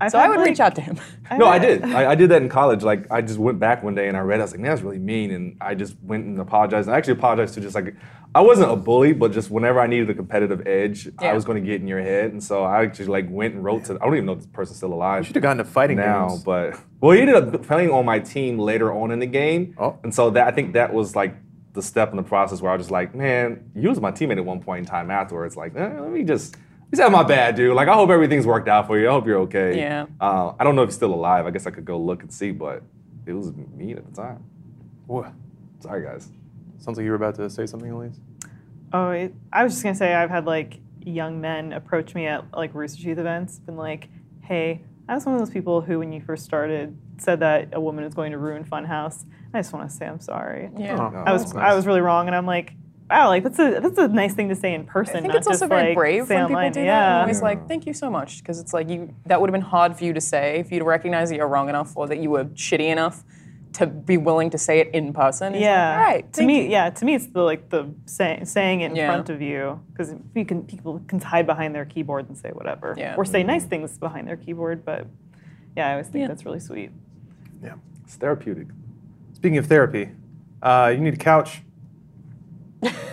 I've 0.01 0.11
so 0.11 0.19
I 0.19 0.27
would 0.27 0.37
like- 0.39 0.49
reach 0.49 0.59
out 0.59 0.75
to 0.75 0.81
him. 0.81 0.99
No, 1.39 1.47
I 1.47 1.57
did. 1.57 1.83
I, 1.83 2.11
I 2.11 2.15
did 2.15 2.29
that 2.29 2.43
in 2.43 2.49
college. 2.49 2.83
Like, 2.83 3.11
I 3.11 3.19
just 3.21 3.39
went 3.39 3.59
back 3.59 3.81
one 3.81 3.95
day 3.95 4.07
and 4.07 4.15
I 4.15 4.19
read. 4.19 4.39
I 4.39 4.43
was 4.43 4.51
like, 4.51 4.59
man, 4.59 4.69
that's 4.69 4.83
really 4.83 4.99
mean. 4.99 5.31
And 5.31 5.57
I 5.59 5.73
just 5.73 5.95
went 6.03 6.23
and 6.25 6.39
apologized. 6.39 6.87
I 6.87 6.95
actually 6.95 7.13
apologized 7.13 7.55
to 7.55 7.61
just 7.61 7.73
like, 7.73 7.95
I 8.35 8.41
wasn't 8.41 8.69
a 8.71 8.75
bully, 8.75 9.11
but 9.11 9.31
just 9.31 9.49
whenever 9.49 9.79
I 9.79 9.87
needed 9.87 10.07
a 10.11 10.13
competitive 10.13 10.67
edge, 10.67 11.09
I 11.17 11.33
was 11.33 11.43
going 11.43 11.59
to 11.59 11.67
get 11.67 11.81
in 11.81 11.87
your 11.87 11.99
head. 11.99 12.31
And 12.31 12.43
so 12.43 12.63
I 12.63 12.83
actually 12.83 13.07
like 13.07 13.25
went 13.27 13.55
and 13.55 13.63
wrote 13.63 13.85
to. 13.85 13.95
I 13.95 14.05
don't 14.05 14.13
even 14.13 14.27
know 14.27 14.33
if 14.33 14.39
this 14.39 14.47
person's 14.47 14.77
still 14.77 14.93
alive. 14.93 15.25
should 15.25 15.35
have 15.35 15.41
gotten 15.41 15.57
to 15.57 15.63
fighting 15.65 15.97
now, 15.97 16.27
games. 16.29 16.43
but 16.43 16.79
well, 17.01 17.13
he 17.13 17.21
ended 17.21 17.35
up 17.37 17.63
playing 17.63 17.89
on 17.89 18.05
my 18.05 18.19
team 18.19 18.59
later 18.59 18.93
on 18.93 19.09
in 19.09 19.17
the 19.17 19.25
game. 19.25 19.73
Oh. 19.79 19.97
And 20.03 20.13
so 20.13 20.29
that 20.29 20.45
I 20.47 20.51
think 20.51 20.73
that 20.73 20.93
was 20.93 21.15
like 21.15 21.35
the 21.73 21.81
step 21.81 22.11
in 22.11 22.17
the 22.17 22.23
process 22.23 22.61
where 22.61 22.71
I 22.71 22.75
was 22.75 22.83
just 22.85 22.91
like, 22.91 23.15
man, 23.15 23.71
you 23.73 23.89
was 23.89 23.99
my 23.99 24.11
teammate 24.11 24.37
at 24.37 24.45
one 24.45 24.61
point 24.61 24.81
in 24.81 24.85
time 24.85 25.09
afterwards. 25.09 25.55
Like, 25.57 25.75
eh, 25.75 25.99
let 25.99 26.11
me 26.11 26.21
just. 26.23 26.55
He's 26.91 26.99
said, 26.99 27.09
my 27.09 27.23
bad, 27.23 27.55
dude. 27.55 27.75
Like, 27.75 27.87
I 27.87 27.93
hope 27.93 28.09
everything's 28.09 28.45
worked 28.45 28.67
out 28.67 28.87
for 28.87 28.97
you. 28.99 29.09
I 29.09 29.11
hope 29.11 29.25
you're 29.25 29.39
okay. 29.39 29.77
Yeah. 29.77 30.05
Uh, 30.21 30.53
I 30.59 30.63
don't 30.63 30.75
know 30.75 30.83
if 30.83 30.89
he's 30.89 30.95
still 30.95 31.13
alive. 31.13 31.45
I 31.45 31.51
guess 31.51 31.67
I 31.67 31.71
could 31.71 31.85
go 31.85 31.97
look 31.97 32.21
and 32.21 32.31
see, 32.31 32.51
but 32.51 32.83
it 33.25 33.33
was 33.33 33.53
mean 33.53 33.97
at 33.97 34.05
the 34.05 34.21
time. 34.21 34.43
What? 35.07 35.33
Sorry, 35.79 36.03
guys. 36.03 36.29
Sounds 36.77 36.97
like 36.97 37.03
you 37.03 37.09
were 37.09 37.15
about 37.15 37.35
to 37.35 37.49
say 37.49 37.65
something, 37.65 37.89
Elyse. 37.89 38.19
Oh, 38.93 39.09
it, 39.09 39.33
I 39.51 39.63
was 39.63 39.73
just 39.73 39.83
gonna 39.83 39.95
say 39.95 40.13
I've 40.13 40.29
had 40.29 40.45
like 40.45 40.79
young 41.03 41.41
men 41.41 41.73
approach 41.73 42.15
me 42.15 42.27
at 42.27 42.45
like 42.53 42.73
Rooster 42.73 43.01
Teeth 43.03 43.17
events, 43.17 43.59
been 43.59 43.75
like, 43.75 44.07
"Hey, 44.41 44.81
I 45.09 45.15
was 45.15 45.25
one 45.25 45.35
of 45.35 45.41
those 45.41 45.49
people 45.49 45.81
who, 45.81 45.99
when 45.99 46.11
you 46.11 46.21
first 46.21 46.45
started, 46.45 46.97
said 47.17 47.39
that 47.41 47.69
a 47.73 47.79
woman 47.79 48.03
is 48.03 48.13
going 48.13 48.31
to 48.31 48.37
ruin 48.37 48.63
Funhaus. 48.63 49.25
I 49.53 49.59
just 49.59 49.73
want 49.73 49.89
to 49.89 49.95
say 49.95 50.05
I'm 50.05 50.19
sorry. 50.19 50.69
Yeah. 50.77 50.97
Oh. 50.97 51.09
No, 51.09 51.23
I 51.25 51.31
was 51.31 51.45
that's 51.45 51.55
I 51.55 51.73
was 51.75 51.85
really 51.87 52.01
wrong, 52.01 52.27
and 52.27 52.35
I'm 52.35 52.45
like, 52.45 52.73
wow, 53.09 53.27
like 53.27 53.43
that's 53.43 53.59
a 53.59 53.79
that's 53.79 53.97
a 53.97 54.07
nice 54.07 54.33
thing 54.33 54.49
to 54.49 54.55
say 54.55 54.73
in 54.73 54.85
person. 54.85 55.17
I 55.17 55.21
think 55.21 55.27
not 55.33 55.37
it's 55.37 55.47
also 55.47 55.59
just, 55.65 55.69
very 55.69 55.89
like, 55.89 55.95
brave 55.95 56.29
when 56.29 56.39
people 56.45 56.55
online. 56.57 56.71
do 56.71 56.79
that. 56.81 56.85
Yeah. 56.85 57.15
I'm 57.17 57.21
always 57.21 57.41
like, 57.41 57.67
thank 57.67 57.85
you 57.85 57.93
so 57.93 58.09
much, 58.09 58.39
because 58.39 58.59
it's 58.59 58.73
like 58.73 58.89
you 58.89 59.13
that 59.25 59.39
would 59.39 59.49
have 59.49 59.53
been 59.53 59.61
hard 59.61 59.95
for 59.97 60.03
you 60.05 60.13
to 60.13 60.21
say 60.21 60.59
if 60.59 60.71
you'd 60.71 60.83
recognize 60.83 61.29
that 61.29 61.35
you're 61.35 61.47
wrong 61.47 61.69
enough 61.69 61.95
or 61.95 62.07
that 62.07 62.19
you 62.19 62.29
were 62.31 62.45
shitty 62.45 62.89
enough 62.91 63.23
to 63.73 63.85
be 63.85 64.15
willing 64.15 64.49
to 64.49 64.57
say 64.57 64.79
it 64.79 64.89
in 64.93 65.11
person. 65.11 65.47
It's 65.53 65.55
like, 65.55 65.61
Yeah. 65.61 65.97
All 65.97 66.03
right. 66.05 66.31
To 66.33 66.37
thank 66.37 66.47
me, 66.47 66.63
you." 66.63 66.69
yeah. 66.69 66.89
To 66.91 67.03
me, 67.05 67.13
it's 67.15 67.27
the 67.27 67.41
like 67.41 67.69
the 67.69 67.89
say, 68.05 68.39
saying 68.45 68.81
it 68.81 68.91
in 68.91 68.95
Yeah. 68.95 69.07
front 69.07 69.29
of 69.29 69.41
you 69.41 69.81
because 69.91 70.15
you 70.33 70.45
can 70.45 70.63
people 70.63 71.01
can 71.07 71.19
hide 71.19 71.45
behind 71.45 71.75
their 71.75 71.83
keyboard 71.85 72.29
and 72.29 72.37
say 72.37 72.51
whatever, 72.51 72.95
Yeah. 72.97 73.15
or 73.17 73.25
say 73.25 73.43
nice 73.43 73.65
things 73.65 73.97
behind 73.97 74.27
their 74.29 74.37
keyboard. 74.37 74.85
But 74.85 75.07
yeah, 75.75 75.89
I 75.89 75.91
always 75.91 76.07
think 76.07 76.21
Yeah. 76.21 76.27
that's 76.29 76.45
really 76.45 76.61
sweet. 76.61 76.91
Yeah. 77.61 77.73
It's 78.05 78.15
therapeutic. 78.15 78.67
Speaking 79.33 79.57
of 79.57 79.65
therapy, 79.67 80.11
uh, 80.63 80.93
you 80.95 81.01
need 81.01 81.13
a 81.15 81.17
couch. 81.17 81.61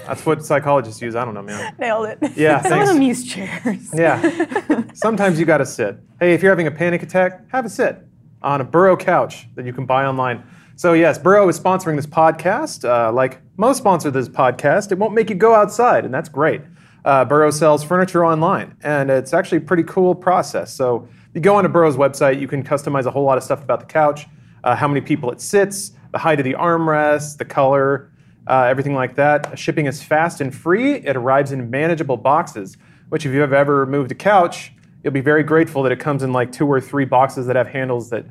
That's 0.06 0.24
what 0.26 0.44
psychologists 0.44 1.00
use. 1.00 1.14
I 1.14 1.24
don't 1.24 1.34
know, 1.34 1.42
man. 1.42 1.74
Nailed 1.78 2.06
it. 2.06 2.18
Yeah, 2.36 2.60
Some 2.62 2.72
of 2.72 2.78
thanks. 2.78 2.92
them 2.92 3.02
use 3.02 3.24
chairs. 3.24 3.90
Yeah. 3.94 4.82
Sometimes 4.94 5.38
you 5.38 5.46
got 5.46 5.58
to 5.58 5.66
sit. 5.66 5.98
Hey, 6.20 6.34
if 6.34 6.42
you're 6.42 6.52
having 6.52 6.66
a 6.66 6.70
panic 6.70 7.02
attack, 7.02 7.50
have 7.50 7.64
a 7.64 7.70
sit 7.70 7.98
on 8.42 8.60
a 8.60 8.64
Burrow 8.64 8.96
couch 8.96 9.46
that 9.54 9.64
you 9.64 9.72
can 9.72 9.86
buy 9.86 10.04
online. 10.04 10.42
So, 10.76 10.94
yes, 10.94 11.18
Burrow 11.18 11.48
is 11.48 11.58
sponsoring 11.58 11.96
this 11.96 12.06
podcast. 12.06 12.84
Uh, 12.88 13.12
like 13.12 13.40
most 13.56 13.78
sponsor 13.78 14.10
this 14.10 14.28
podcast, 14.28 14.90
it 14.90 14.98
won't 14.98 15.14
make 15.14 15.30
you 15.30 15.36
go 15.36 15.54
outside, 15.54 16.04
and 16.04 16.12
that's 16.12 16.28
great. 16.28 16.60
Uh, 17.04 17.24
Burrow 17.24 17.50
sells 17.50 17.82
furniture 17.84 18.24
online, 18.24 18.76
and 18.82 19.10
it's 19.10 19.32
actually 19.32 19.58
a 19.58 19.62
pretty 19.62 19.82
cool 19.84 20.14
process. 20.14 20.72
So, 20.74 21.08
you 21.34 21.40
go 21.40 21.56
onto 21.56 21.68
Burrow's 21.68 21.96
website, 21.96 22.40
you 22.40 22.46
can 22.48 22.62
customize 22.62 23.06
a 23.06 23.10
whole 23.10 23.24
lot 23.24 23.38
of 23.38 23.44
stuff 23.44 23.62
about 23.62 23.80
the 23.80 23.86
couch, 23.86 24.26
uh, 24.64 24.76
how 24.76 24.86
many 24.86 25.00
people 25.00 25.30
it 25.30 25.40
sits, 25.40 25.92
the 26.12 26.18
height 26.18 26.38
of 26.38 26.44
the 26.44 26.52
armrest, 26.54 27.38
the 27.38 27.44
color, 27.44 28.10
uh, 28.46 28.64
everything 28.64 28.94
like 28.94 29.14
that. 29.16 29.58
Shipping 29.58 29.86
is 29.86 30.02
fast 30.02 30.40
and 30.40 30.54
free. 30.54 30.94
It 30.94 31.16
arrives 31.16 31.52
in 31.52 31.70
manageable 31.70 32.16
boxes, 32.16 32.76
which, 33.08 33.26
if 33.26 33.32
you 33.32 33.40
have 33.40 33.52
ever 33.52 33.86
moved 33.86 34.10
a 34.10 34.14
couch, 34.14 34.72
you'll 35.02 35.12
be 35.12 35.20
very 35.20 35.42
grateful 35.42 35.82
that 35.82 35.92
it 35.92 36.00
comes 36.00 36.22
in 36.22 36.32
like 36.32 36.52
two 36.52 36.66
or 36.66 36.80
three 36.80 37.04
boxes 37.04 37.46
that 37.46 37.56
have 37.56 37.68
handles 37.68 38.10
that 38.10 38.24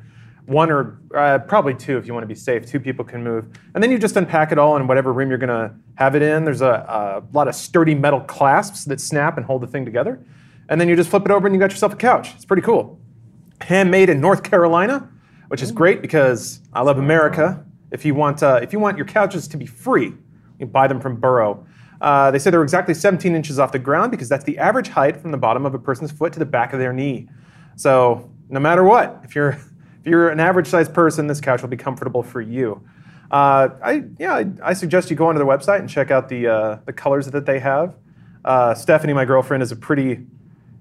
one 0.46 0.70
or 0.70 0.98
uh, 1.14 1.38
probably 1.38 1.74
two, 1.74 1.98
if 1.98 2.06
you 2.06 2.12
want 2.12 2.24
to 2.24 2.28
be 2.28 2.34
safe, 2.34 2.66
two 2.66 2.80
people 2.80 3.04
can 3.04 3.22
move. 3.22 3.46
And 3.74 3.82
then 3.82 3.90
you 3.90 3.98
just 3.98 4.16
unpack 4.16 4.50
it 4.50 4.58
all 4.58 4.76
in 4.76 4.86
whatever 4.86 5.12
room 5.12 5.28
you're 5.28 5.38
going 5.38 5.48
to 5.48 5.74
have 5.94 6.16
it 6.16 6.22
in. 6.22 6.44
There's 6.44 6.62
a, 6.62 6.66
a 6.66 7.22
lot 7.32 7.46
of 7.46 7.54
sturdy 7.54 7.94
metal 7.94 8.20
clasps 8.20 8.84
that 8.86 9.00
snap 9.00 9.36
and 9.36 9.46
hold 9.46 9.62
the 9.62 9.68
thing 9.68 9.84
together. 9.84 10.24
And 10.68 10.80
then 10.80 10.88
you 10.88 10.96
just 10.96 11.10
flip 11.10 11.24
it 11.24 11.30
over 11.30 11.46
and 11.46 11.54
you 11.54 11.60
got 11.60 11.70
yourself 11.70 11.92
a 11.92 11.96
couch. 11.96 12.34
It's 12.34 12.44
pretty 12.44 12.62
cool 12.62 12.98
handmade 13.62 14.10
in 14.10 14.20
North 14.20 14.42
Carolina, 14.42 15.08
which 15.48 15.62
is 15.62 15.72
great 15.72 16.02
because 16.02 16.60
I 16.72 16.82
love 16.82 16.98
America. 16.98 17.64
If 17.92 18.04
you 18.04 18.14
want, 18.14 18.42
uh, 18.42 18.60
if 18.62 18.72
you 18.72 18.78
want 18.78 18.96
your 18.96 19.06
couches 19.06 19.46
to 19.48 19.56
be 19.56 19.66
free, 19.66 20.14
you 20.58 20.66
buy 20.66 20.88
them 20.88 21.00
from 21.00 21.16
Burrow. 21.16 21.66
Uh, 22.00 22.32
they 22.32 22.38
say 22.38 22.50
they're 22.50 22.62
exactly 22.62 22.94
17 22.94 23.36
inches 23.36 23.58
off 23.60 23.70
the 23.70 23.78
ground 23.78 24.10
because 24.10 24.28
that's 24.28 24.44
the 24.44 24.58
average 24.58 24.88
height 24.88 25.20
from 25.20 25.30
the 25.30 25.36
bottom 25.36 25.64
of 25.64 25.74
a 25.74 25.78
person's 25.78 26.10
foot 26.10 26.32
to 26.32 26.38
the 26.38 26.46
back 26.46 26.72
of 26.72 26.80
their 26.80 26.92
knee. 26.92 27.28
So 27.76 28.30
no 28.48 28.58
matter 28.58 28.82
what, 28.82 29.20
if 29.24 29.34
you're 29.34 29.50
if 29.50 30.06
you're 30.06 30.30
an 30.30 30.40
average-sized 30.40 30.92
person, 30.92 31.28
this 31.28 31.40
couch 31.40 31.62
will 31.62 31.68
be 31.68 31.76
comfortable 31.76 32.24
for 32.24 32.40
you. 32.40 32.82
Uh, 33.30 33.68
I 33.82 34.04
yeah, 34.18 34.34
I, 34.34 34.46
I 34.62 34.72
suggest 34.72 35.10
you 35.10 35.16
go 35.16 35.28
onto 35.28 35.38
their 35.38 35.46
website 35.46 35.78
and 35.78 35.88
check 35.88 36.10
out 36.10 36.28
the 36.28 36.48
uh, 36.48 36.78
the 36.86 36.92
colors 36.92 37.26
that 37.26 37.46
they 37.46 37.60
have. 37.60 37.96
Uh, 38.44 38.74
Stephanie, 38.74 39.12
my 39.12 39.24
girlfriend, 39.24 39.62
is 39.62 39.70
a 39.70 39.76
pretty 39.76 40.26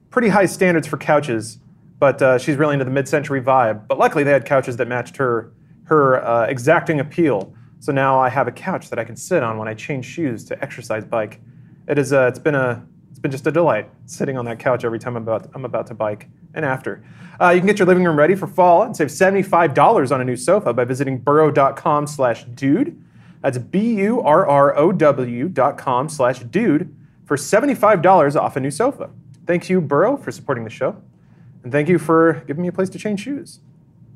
pretty 0.09 0.29
high 0.29 0.47
standards 0.47 0.87
for 0.87 0.97
couches, 0.97 1.59
but 1.99 2.21
uh, 2.21 2.37
she's 2.39 2.57
really 2.57 2.73
into 2.73 2.83
the 2.83 2.91
mid-century 2.91 3.41
vibe. 3.41 3.87
But 3.87 3.99
luckily, 3.99 4.23
they 4.23 4.31
had 4.31 4.45
couches 4.45 4.77
that 4.77 4.87
matched 4.87 5.17
her 5.17 5.51
her 5.91 6.25
uh, 6.25 6.45
exacting 6.45 7.01
appeal. 7.01 7.53
So 7.79 7.91
now 7.91 8.17
I 8.17 8.29
have 8.29 8.47
a 8.47 8.51
couch 8.51 8.89
that 8.89 8.97
I 8.97 9.03
can 9.03 9.17
sit 9.17 9.43
on 9.43 9.57
when 9.57 9.67
I 9.67 9.73
change 9.73 10.05
shoes 10.05 10.45
to 10.45 10.63
exercise 10.63 11.03
bike. 11.03 11.41
It 11.87 11.97
is 11.97 12.13
uh, 12.13 12.27
it's 12.27 12.39
been 12.39 12.55
a 12.55 12.85
it's 13.09 13.19
been 13.19 13.31
just 13.31 13.45
a 13.45 13.51
delight 13.51 13.89
sitting 14.05 14.37
on 14.37 14.45
that 14.45 14.57
couch 14.57 14.85
every 14.85 14.99
time 14.99 15.17
I'm 15.17 15.23
about 15.23 15.49
I'm 15.53 15.65
about 15.65 15.87
to 15.87 15.93
bike 15.93 16.29
and 16.53 16.63
after. 16.63 17.03
Uh, 17.41 17.49
you 17.49 17.59
can 17.59 17.67
get 17.67 17.77
your 17.77 17.87
living 17.87 18.05
room 18.05 18.17
ready 18.17 18.35
for 18.35 18.47
fall 18.47 18.83
and 18.83 18.95
save 18.95 19.07
$75 19.07 20.11
on 20.11 20.21
a 20.21 20.23
new 20.23 20.37
sofa 20.37 20.73
by 20.73 20.85
visiting 20.85 21.17
burrow.com 21.17 22.07
slash 22.07 22.45
dude. 22.45 23.03
That's 23.41 23.57
B-U-R-R-O-W 23.57 25.49
dot 25.49 25.77
com 25.77 26.07
slash 26.07 26.39
dude 26.39 26.95
for 27.25 27.35
$75 27.35 28.35
off 28.39 28.55
a 28.55 28.59
new 28.59 28.71
sofa. 28.71 29.09
Thank 29.47 29.69
you, 29.69 29.81
Burrow, 29.81 30.15
for 30.17 30.31
supporting 30.31 30.63
the 30.63 30.69
show. 30.69 31.01
And 31.63 31.71
thank 31.71 31.89
you 31.89 31.97
for 31.97 32.43
giving 32.45 32.61
me 32.61 32.67
a 32.67 32.71
place 32.71 32.89
to 32.89 32.99
change 32.99 33.21
shoes. 33.21 33.59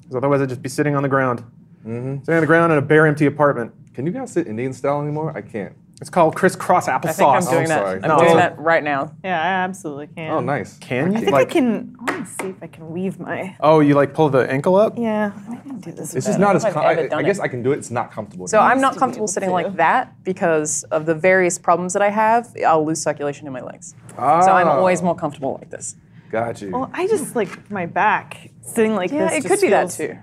Because 0.01 0.15
otherwise, 0.17 0.41
I'd 0.41 0.49
just 0.49 0.61
be 0.61 0.69
sitting 0.69 0.95
on 0.95 1.01
the 1.01 1.09
ground. 1.09 1.43
Mm-hmm. 1.85 2.19
Sitting 2.23 2.35
on 2.35 2.41
the 2.41 2.47
ground 2.47 2.71
in 2.71 2.77
a 2.79 2.81
bare, 2.81 3.05
empty 3.07 3.25
apartment. 3.25 3.71
Can 3.93 4.05
you 4.05 4.11
guys 4.11 4.31
sit 4.33 4.47
Indian 4.47 4.73
style 4.73 5.01
anymore? 5.01 5.35
I 5.35 5.41
can't. 5.41 5.75
It's 6.01 6.09
called 6.09 6.35
crisscross 6.35 6.87
applesauce. 6.87 7.05
I 7.07 7.13
think 7.13 7.29
I'm 7.29 7.45
doing 7.45 7.67
that. 7.69 7.79
sorry. 7.79 7.99
I'm 8.03 8.09
No, 8.09 8.19
doing 8.19 8.35
that 8.35 8.59
right 8.59 8.83
now. 8.83 9.13
Yeah, 9.23 9.41
I 9.41 9.47
absolutely 9.63 10.07
can. 10.07 10.29
Oh, 10.29 10.41
nice. 10.41 10.77
Can 10.79 11.13
you? 11.13 11.17
I 11.17 11.21
think 11.21 11.31
like, 11.31 11.47
I 11.47 11.51
can. 11.51 11.95
I 12.05 12.11
want 12.11 12.27
to 12.27 12.31
see 12.43 12.49
if 12.49 12.61
I 12.61 12.67
can 12.67 12.89
weave 12.91 13.17
my. 13.17 13.55
Oh, 13.61 13.79
you 13.79 13.93
like 13.93 14.13
pull 14.13 14.27
the 14.29 14.39
ankle 14.51 14.75
up? 14.75 14.95
Yeah, 14.97 15.31
I 15.49 15.55
can 15.55 15.79
do 15.79 15.93
this. 15.93 16.13
It's 16.13 16.25
just 16.25 16.37
not 16.37 16.57
as. 16.57 16.65
I've 16.65 16.73
Com- 16.73 16.85
ever 16.85 17.01
I, 17.01 17.07
done 17.07 17.19
I 17.19 17.23
guess 17.23 17.37
it. 17.37 17.43
I 17.43 17.47
can 17.47 17.63
do 17.63 17.71
it. 17.71 17.77
It's 17.77 17.91
not 17.91 18.11
comfortable. 18.11 18.45
So 18.47 18.59
I'm 18.59 18.81
not 18.81 18.97
comfortable 18.97 19.27
sitting 19.29 19.47
to. 19.49 19.53
like 19.53 19.77
that 19.77 20.21
because 20.25 20.83
of 20.85 21.05
the 21.05 21.15
various 21.15 21.57
problems 21.57 21.93
that 21.93 22.01
I 22.01 22.09
have. 22.09 22.53
I'll 22.67 22.85
lose 22.85 23.01
circulation 23.01 23.47
in 23.47 23.53
my 23.53 23.61
legs. 23.61 23.95
ah, 24.17 24.41
So 24.41 24.51
I'm 24.51 24.67
always 24.67 25.01
more 25.01 25.15
comfortable 25.15 25.53
like 25.61 25.69
this. 25.69 25.95
Got 26.29 26.61
you. 26.61 26.71
Well, 26.71 26.89
I 26.93 27.07
just 27.07 27.37
like 27.37 27.71
my 27.71 27.85
back 27.85 28.49
sitting 28.63 28.95
like 28.95 29.11
this. 29.11 29.17
Yeah, 29.17 29.29
this. 29.29 29.45
it 29.45 29.47
just 29.47 29.61
could 29.61 29.65
be 29.67 29.69
that 29.69 29.93
feels- 29.93 29.97
too. 29.97 30.17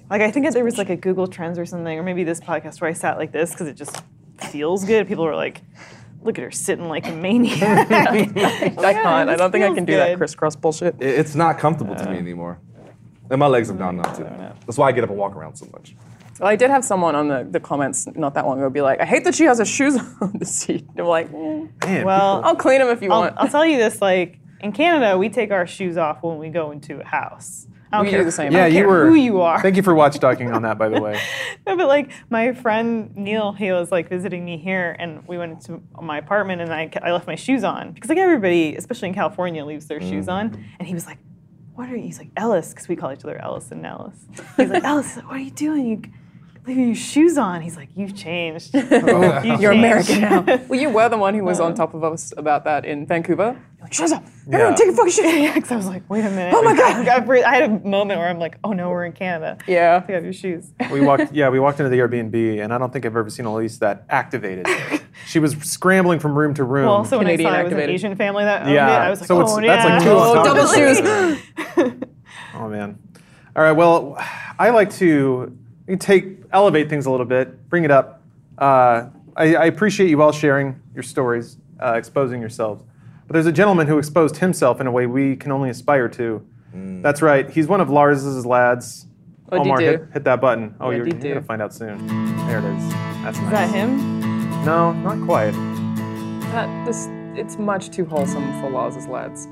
Let. 0.00 0.10
Like 0.10 0.22
I 0.22 0.30
think 0.30 0.50
there 0.52 0.64
was 0.64 0.78
like 0.78 0.90
a 0.90 0.96
Google 0.96 1.26
Trends 1.26 1.58
or 1.58 1.66
something, 1.66 1.98
or 1.98 2.02
maybe 2.02 2.24
this 2.24 2.40
podcast 2.40 2.80
where 2.80 2.90
I 2.90 2.92
sat 2.92 3.18
like 3.18 3.32
this 3.32 3.50
because 3.52 3.68
it 3.68 3.74
just 3.74 4.02
feels 4.50 4.84
good. 4.84 5.06
People 5.08 5.24
were 5.24 5.36
like, 5.36 5.62
"Look 6.22 6.38
at 6.38 6.42
her 6.44 6.50
sitting 6.50 6.88
like 6.88 7.06
a 7.06 7.12
maniac." 7.12 7.90
I 7.90 8.24
can't. 8.26 9.30
I 9.30 9.36
don't 9.36 9.52
think 9.52 9.64
I 9.64 9.74
can 9.74 9.84
do 9.84 9.96
that 9.96 10.16
crisscross 10.16 10.56
bullshit. 10.56 10.96
It- 11.00 11.18
it's 11.18 11.34
not 11.34 11.58
comfortable 11.58 11.94
to 11.94 12.10
me 12.10 12.18
anymore. 12.18 12.58
And 13.30 13.38
my 13.38 13.46
legs 13.46 13.68
have 13.68 13.78
gone 13.78 13.96
numb 13.96 14.14
too. 14.16 14.24
That's 14.66 14.76
why 14.76 14.88
I 14.88 14.92
get 14.92 15.04
up 15.04 15.10
and 15.10 15.18
walk 15.18 15.36
around 15.36 15.54
so 15.56 15.66
much. 15.72 15.94
Well, 16.40 16.48
I 16.48 16.56
did 16.56 16.70
have 16.70 16.84
someone 16.84 17.14
on 17.14 17.28
the, 17.28 17.46
the 17.48 17.60
comments 17.60 18.06
not 18.14 18.32
that 18.34 18.46
long 18.46 18.58
ago 18.58 18.70
be 18.70 18.80
like, 18.80 18.98
I 18.98 19.04
hate 19.04 19.24
that 19.24 19.34
she 19.34 19.44
has 19.44 19.58
her 19.58 19.64
shoes 19.66 19.96
on 20.22 20.32
the 20.38 20.46
seat. 20.46 20.86
I'm 20.96 21.04
like, 21.04 21.26
eh, 21.32 21.66
Man, 21.84 22.04
well, 22.06 22.40
I'll 22.42 22.56
clean 22.56 22.78
them 22.78 22.88
if 22.88 23.02
you 23.02 23.12
I'll, 23.12 23.20
want. 23.20 23.34
I'll 23.36 23.48
tell 23.48 23.64
you 23.66 23.76
this: 23.76 24.00
like 24.00 24.38
in 24.60 24.72
Canada, 24.72 25.18
we 25.18 25.28
take 25.28 25.50
our 25.50 25.66
shoes 25.66 25.96
off 25.96 26.22
when 26.22 26.38
we 26.38 26.48
go 26.48 26.70
into 26.70 26.98
a 27.00 27.04
house. 27.04 27.66
I 27.92 27.96
don't 27.96 28.04
We 28.06 28.10
care 28.10 28.20
do 28.20 28.24
the 28.24 28.32
same. 28.32 28.52
Yeah, 28.52 28.66
you 28.66 28.86
were. 28.86 29.06
who 29.08 29.14
you 29.14 29.40
are. 29.40 29.60
Thank 29.60 29.76
you 29.76 29.82
for 29.82 29.94
watchdogging 29.94 30.54
on 30.54 30.62
that, 30.62 30.78
by 30.78 30.88
the 30.88 31.00
way. 31.00 31.20
No, 31.66 31.76
but 31.76 31.88
like 31.88 32.10
my 32.30 32.52
friend 32.52 33.14
Neil, 33.16 33.52
he 33.52 33.70
was 33.70 33.92
like 33.92 34.08
visiting 34.08 34.44
me 34.44 34.56
here, 34.56 34.96
and 34.98 35.26
we 35.28 35.36
went 35.38 35.60
to 35.66 35.80
my 36.00 36.18
apartment, 36.18 36.62
and 36.62 36.72
I, 36.72 36.90
I 37.02 37.12
left 37.12 37.26
my 37.26 37.34
shoes 37.34 37.64
on 37.64 37.92
because 37.92 38.08
like 38.08 38.18
everybody, 38.18 38.74
especially 38.76 39.08
in 39.08 39.14
California, 39.14 39.64
leaves 39.64 39.86
their 39.86 40.00
shoes 40.00 40.28
on. 40.28 40.50
Mm-hmm. 40.50 40.62
And 40.78 40.88
he 40.88 40.94
was 40.94 41.06
like, 41.06 41.18
"What 41.74 41.88
are 41.90 41.96
you?" 41.96 42.04
He's 42.04 42.18
like, 42.18 42.30
"Ellis," 42.36 42.70
because 42.70 42.88
we 42.88 42.96
call 42.96 43.12
each 43.12 43.24
other 43.24 43.40
Ellis 43.40 43.70
and 43.70 43.82
Nellis. 43.82 44.16
He's 44.56 44.70
like, 44.70 44.84
"Ellis, 44.90 45.16
what 45.16 45.36
are 45.36 45.38
you 45.38 45.50
doing? 45.50 45.86
You 45.86 46.02
leaving 46.66 46.86
your 46.86 46.94
shoes 46.94 47.36
on?" 47.38 47.60
He's 47.62 47.76
like, 47.76 47.88
"You've 47.94 48.14
changed. 48.14 48.74
You've 48.74 48.92
oh, 48.92 49.42
You're 49.42 49.72
changed." 49.72 50.10
American 50.10 50.20
now. 50.20 50.42
well, 50.68 50.80
you 50.80 50.90
were 50.90 51.08
the 51.08 51.16
one 51.18 51.34
who 51.34 51.44
was 51.44 51.60
on 51.60 51.74
top 51.74 51.94
of 51.94 52.04
us 52.04 52.32
about 52.36 52.64
that 52.64 52.84
in 52.84 53.06
Vancouver. 53.06 53.56
You're 53.78 53.82
like, 53.84 53.92
shut 53.94 54.12
up. 54.12 54.22
Everyone, 54.46 54.70
Yeah. 54.72 54.74
take 54.76 54.86
your 54.86 54.94
fucking 54.96 55.12
shoes. 55.12 55.24
yeah, 55.34 55.54
because 55.54 55.72
I 55.72 55.76
was 55.76 55.86
like, 55.86 56.08
"Wait 56.10 56.20
a 56.20 56.30
minute." 56.30 56.52
Oh 56.54 56.62
my 56.62 56.76
God. 56.76 57.08
I, 57.08 57.16
I- 57.16 57.50
I 57.50 57.54
had 57.54 57.70
a 57.70 57.88
moment 57.88 58.18
where 58.20 58.28
I'm 58.28 58.38
like, 58.38 58.58
"Oh 58.62 58.72
no, 58.72 58.90
we're 58.90 59.04
in 59.04 59.12
Canada. 59.12 59.56
Yeah. 59.66 60.04
You 60.08 60.14
have 60.14 60.24
your 60.24 60.32
shoes." 60.32 60.72
We 60.90 61.00
walked. 61.00 61.32
Yeah, 61.32 61.48
we 61.48 61.58
walked 61.60 61.80
into 61.80 61.90
the 61.90 61.96
Airbnb, 61.98 62.62
and 62.62 62.72
I 62.74 62.78
don't 62.78 62.92
think 62.92 63.06
I've 63.06 63.16
ever 63.16 63.30
seen 63.30 63.46
Elyse 63.46 63.78
that 63.78 64.04
activated. 64.10 64.66
she 65.26 65.38
was 65.38 65.52
scrambling 65.62 66.18
from 66.20 66.36
room 66.36 66.52
to 66.54 66.64
room. 66.64 66.84
Well, 66.86 66.94
also 66.94 67.18
when 67.18 67.26
I 67.26 67.30
Canadian 67.32 67.50
saw 67.52 67.60
it 67.60 67.64
was 67.64 67.72
an 67.72 67.78
activated. 67.78 67.94
Asian 67.94 68.16
family 68.16 68.44
that 68.44 68.62
owned 68.62 68.74
Yeah, 68.74 68.86
it, 69.02 69.06
I 69.06 69.10
was 69.10 69.20
like, 69.20 69.28
so 69.28 69.40
it's- 69.40 69.54
"Oh 69.56 69.60
that's 69.60 69.84
yeah." 69.84 69.94
like 69.94 70.02
two 70.02 70.10
on 70.10 70.38
Oh, 70.38 70.44
double 70.44 70.66
shoes. 71.96 72.00
Oh 72.54 72.68
man. 72.68 72.98
All 73.56 73.62
right. 73.62 73.72
Well, 73.72 74.16
I 74.58 74.70
like 74.70 74.90
to 74.94 75.56
take 75.98 76.39
elevate 76.52 76.88
things 76.88 77.06
a 77.06 77.10
little 77.10 77.26
bit, 77.26 77.68
bring 77.68 77.84
it 77.84 77.90
up. 77.90 78.22
Uh, 78.58 79.06
I, 79.36 79.54
I 79.54 79.64
appreciate 79.66 80.10
you 80.10 80.20
all 80.22 80.32
sharing 80.32 80.80
your 80.94 81.02
stories, 81.02 81.56
uh, 81.80 81.94
exposing 81.94 82.40
yourselves. 82.40 82.82
But 83.26 83.34
there's 83.34 83.46
a 83.46 83.52
gentleman 83.52 83.86
who 83.86 83.98
exposed 83.98 84.38
himself 84.38 84.80
in 84.80 84.86
a 84.86 84.90
way 84.90 85.06
we 85.06 85.36
can 85.36 85.52
only 85.52 85.70
aspire 85.70 86.08
to. 86.10 86.44
That's 86.72 87.20
right. 87.22 87.48
He's 87.50 87.66
one 87.66 87.80
of 87.80 87.90
Lars's 87.90 88.46
lads. 88.46 89.06
What'd 89.46 89.66
Omar, 89.66 89.78
do? 89.78 89.84
hit, 89.84 90.08
hit 90.12 90.24
that 90.24 90.40
button. 90.40 90.76
Oh, 90.80 90.86
What'd 90.86 90.98
you're, 90.98 91.08
you're 91.08 91.34
gonna 91.34 91.44
find 91.44 91.60
out 91.60 91.74
soon. 91.74 92.06
There 92.46 92.58
it 92.58 92.64
is. 92.64 92.88
That's 93.22 93.38
nice. 93.38 93.44
Is 93.44 93.50
that 93.50 93.70
him? 93.70 94.64
No, 94.64 94.92
not 94.92 95.20
quite. 95.24 95.50
That, 96.52 96.86
this, 96.86 97.08
it's 97.34 97.58
much 97.58 97.90
too 97.90 98.04
wholesome 98.04 98.60
for 98.60 98.70
Lars's 98.70 99.08
lads. 99.08 99.48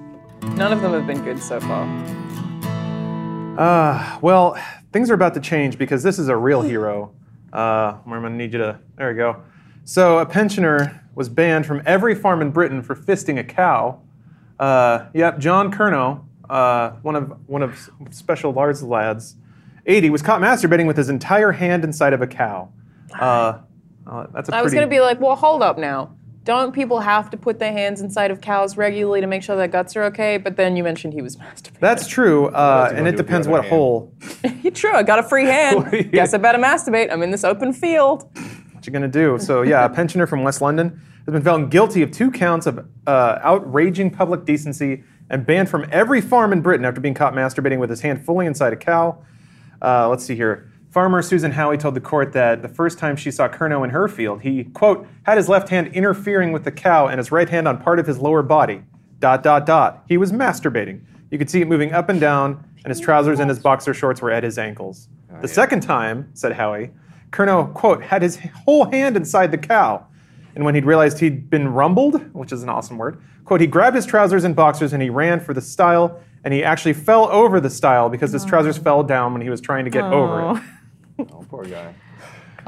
None 0.55 0.73
of 0.73 0.81
them 0.83 0.93
have 0.93 1.07
been 1.07 1.25
good 1.25 1.43
so 1.43 1.59
far. 1.61 1.85
Uh, 3.59 4.19
well, 4.23 4.57
things 4.93 5.11
are 5.11 5.15
about 5.15 5.35
to 5.35 5.41
change 5.41 5.79
because 5.79 6.05
this 6.05 6.19
is 6.19 6.29
a 6.29 6.37
real 6.37 6.63
hero. 6.63 7.13
Uh, 7.53 7.97
I'm 8.05 8.11
going 8.11 8.23
to 8.23 8.31
need 8.31 8.53
you 8.53 8.61
to. 8.61 8.79
There 8.97 9.09
we 9.09 9.17
go. 9.17 9.43
So, 9.85 10.19
a 10.19 10.27
pensioner 10.27 11.05
was 11.17 11.29
banned 11.29 11.67
from 11.67 11.83
every 11.85 12.15
farm 12.15 12.41
in 12.41 12.53
Britain 12.53 12.83
for 12.83 12.95
fisting 12.95 13.39
a 13.41 13.43
cow. 13.45 14.01
Uh, 14.61 15.07
yep, 15.13 15.39
John 15.41 15.73
Kerno, 15.73 16.25
uh, 16.49 16.91
one 17.03 17.17
of 17.17 17.33
one 17.49 17.63
of 17.63 17.91
Special 18.11 18.53
Lars 18.53 18.81
lads, 18.83 19.35
80, 19.87 20.11
was 20.11 20.23
caught 20.23 20.41
masturbating 20.41 20.87
with 20.87 20.97
his 20.97 21.09
entire 21.09 21.51
hand 21.51 21.83
inside 21.83 22.13
of 22.13 22.23
a 22.23 22.29
cow. 22.29 22.71
Uh, 23.19 23.59
uh, 24.07 24.27
that's 24.33 24.49
a 24.49 24.55
I 24.55 24.63
was 24.63 24.71
pretty. 24.71 24.77
going 24.77 24.89
to 24.89 24.95
be 24.95 25.01
like, 25.01 25.21
well, 25.21 25.35
hold 25.35 25.63
up 25.63 25.79
now. 25.79 26.15
Don't 26.49 26.73
people 26.75 27.01
have 27.01 27.29
to 27.29 27.37
put 27.37 27.59
their 27.59 27.75
hands 27.75 28.01
inside 28.01 28.31
of 28.31 28.41
cows 28.41 28.79
regularly 28.79 29.21
to 29.21 29.27
make 29.27 29.43
sure 29.43 29.55
their 29.55 29.69
guts 29.69 29.95
are 29.97 30.05
okay? 30.05 30.39
But 30.39 30.57
then 30.57 30.77
you 30.77 30.83
mentioned 30.83 31.13
he 31.13 31.21
was 31.21 31.37
masturbating. 31.37 31.79
That's 31.81 32.09
true, 32.09 32.47
uh, 32.47 32.91
and 32.91 33.01
it 33.01 33.01
do 33.01 33.05
with 33.05 33.17
the 33.19 33.23
depends 33.23 33.47
what 33.47 33.65
hand? 33.65 33.71
hole. 33.71 34.15
Yeah, 34.63 34.71
True, 34.75 34.95
I 34.95 35.03
got 35.03 35.19
a 35.19 35.23
free 35.23 35.45
hand. 35.45 36.11
Guess 36.11 36.33
I 36.33 36.39
better 36.39 36.57
masturbate. 36.57 37.13
I'm 37.13 37.23
in 37.23 37.33
this 37.33 37.45
open 37.45 37.75
field. 37.75 38.35
What 38.73 38.87
you 38.87 38.91
gonna 38.95 39.09
do? 39.09 39.39
So 39.39 39.61
yeah, 39.61 39.85
a 39.85 39.91
pensioner 39.91 40.27
from 40.27 40.43
West 40.43 40.63
London 40.63 40.99
has 41.27 41.35
been 41.35 41.43
found 41.43 41.71
guilty 41.71 42.01
of 42.01 42.13
two 42.13 42.31
counts 42.31 42.67
of 42.67 42.79
uh, 43.07 43.41
outraging 43.43 44.11
public 44.11 44.47
decency 44.47 45.05
and 45.29 45.45
banned 45.45 45.69
from 45.69 45.85
every 45.93 46.23
farm 46.23 46.55
in 46.55 46.63
Britain 46.63 46.87
after 46.87 47.03
being 47.03 47.13
caught 47.13 47.35
masturbating 47.35 47.79
with 47.79 47.91
his 47.91 48.01
hand 48.01 48.25
fully 48.25 48.47
inside 48.47 48.73
a 48.73 48.77
cow. 48.77 49.23
Uh, 49.83 50.09
let's 50.09 50.25
see 50.25 50.35
here. 50.35 50.68
Farmer 50.91 51.21
Susan 51.21 51.53
Howie 51.53 51.77
told 51.77 51.95
the 51.95 52.01
court 52.01 52.33
that 52.33 52.63
the 52.63 52.69
first 52.69 52.99
time 52.99 53.15
she 53.15 53.31
saw 53.31 53.47
Kerno 53.47 53.85
in 53.85 53.91
her 53.91 54.09
field, 54.09 54.41
he 54.43 54.65
quote 54.65 55.07
had 55.25 55.37
his 55.37 55.49
left 55.49 55.69
hand 55.69 55.89
interfering 55.89 56.51
with 56.51 56.65
the 56.65 56.73
cow 56.73 57.07
and 57.07 57.19
his 57.19 57.31
right 57.31 57.49
hand 57.49 57.69
on 57.69 57.79
part 57.79 57.99
of 57.99 58.07
his 58.07 58.19
lower 58.19 58.43
body. 58.43 58.83
Dot 59.19 59.43
dot 59.43 59.67
dot. 59.67 60.05
He 60.09 60.17
was 60.17 60.33
masturbating. 60.33 61.01
You 61.31 61.39
could 61.39 61.51
see 61.51 61.61
it 61.61 61.69
moving 61.69 61.93
up 61.93 62.09
and 62.09 62.19
down, 62.19 62.65
and 62.85 62.91
his 62.91 63.01
trousers 63.01 63.39
and 63.39 63.51
his 63.51 63.59
boxer 63.59 63.93
shorts 63.93 64.23
were 64.23 64.31
at 64.31 64.45
his 64.45 64.57
ankles. 64.57 65.09
Oh, 65.31 65.41
the 65.43 65.49
yeah. 65.49 65.53
second 65.53 65.81
time, 65.83 66.31
said 66.33 66.53
Howie, 66.53 66.91
Kerno, 67.31 67.75
quote, 67.75 68.03
had 68.03 68.23
his 68.23 68.39
whole 68.65 68.91
hand 68.91 69.17
inside 69.17 69.51
the 69.51 69.59
cow. 69.59 70.07
And 70.55 70.65
when 70.65 70.75
he'd 70.75 70.87
realized 70.87 71.19
he'd 71.19 71.51
been 71.51 71.69
rumbled, 71.69 72.33
which 72.35 72.51
is 72.51 72.63
an 72.63 72.71
awesome 72.71 72.97
word, 72.97 73.21
quote, 73.45 73.61
he 73.61 73.67
grabbed 73.67 73.95
his 73.95 74.07
trousers 74.07 74.45
and 74.45 74.57
boxers 74.57 74.93
and 74.93 75.03
he 75.03 75.11
ran 75.11 75.39
for 75.39 75.53
the 75.53 75.61
stile, 75.61 76.21
and 76.45 76.55
he 76.55 76.65
actually 76.65 76.95
fell 76.95 77.29
over 77.29 77.61
the 77.61 77.69
stile 77.69 78.09
because 78.09 78.33
his 78.33 78.45
oh. 78.45 78.49
trousers 78.49 78.79
fell 78.79 79.03
down 79.03 79.33
when 79.33 79.43
he 79.43 79.51
was 79.51 79.61
trying 79.61 79.85
to 79.85 79.91
get 79.91 80.05
over 80.05 80.41
it. 80.41 80.45
Oh. 80.45 80.65
Oh, 81.33 81.45
poor 81.49 81.65
guy. 81.65 81.95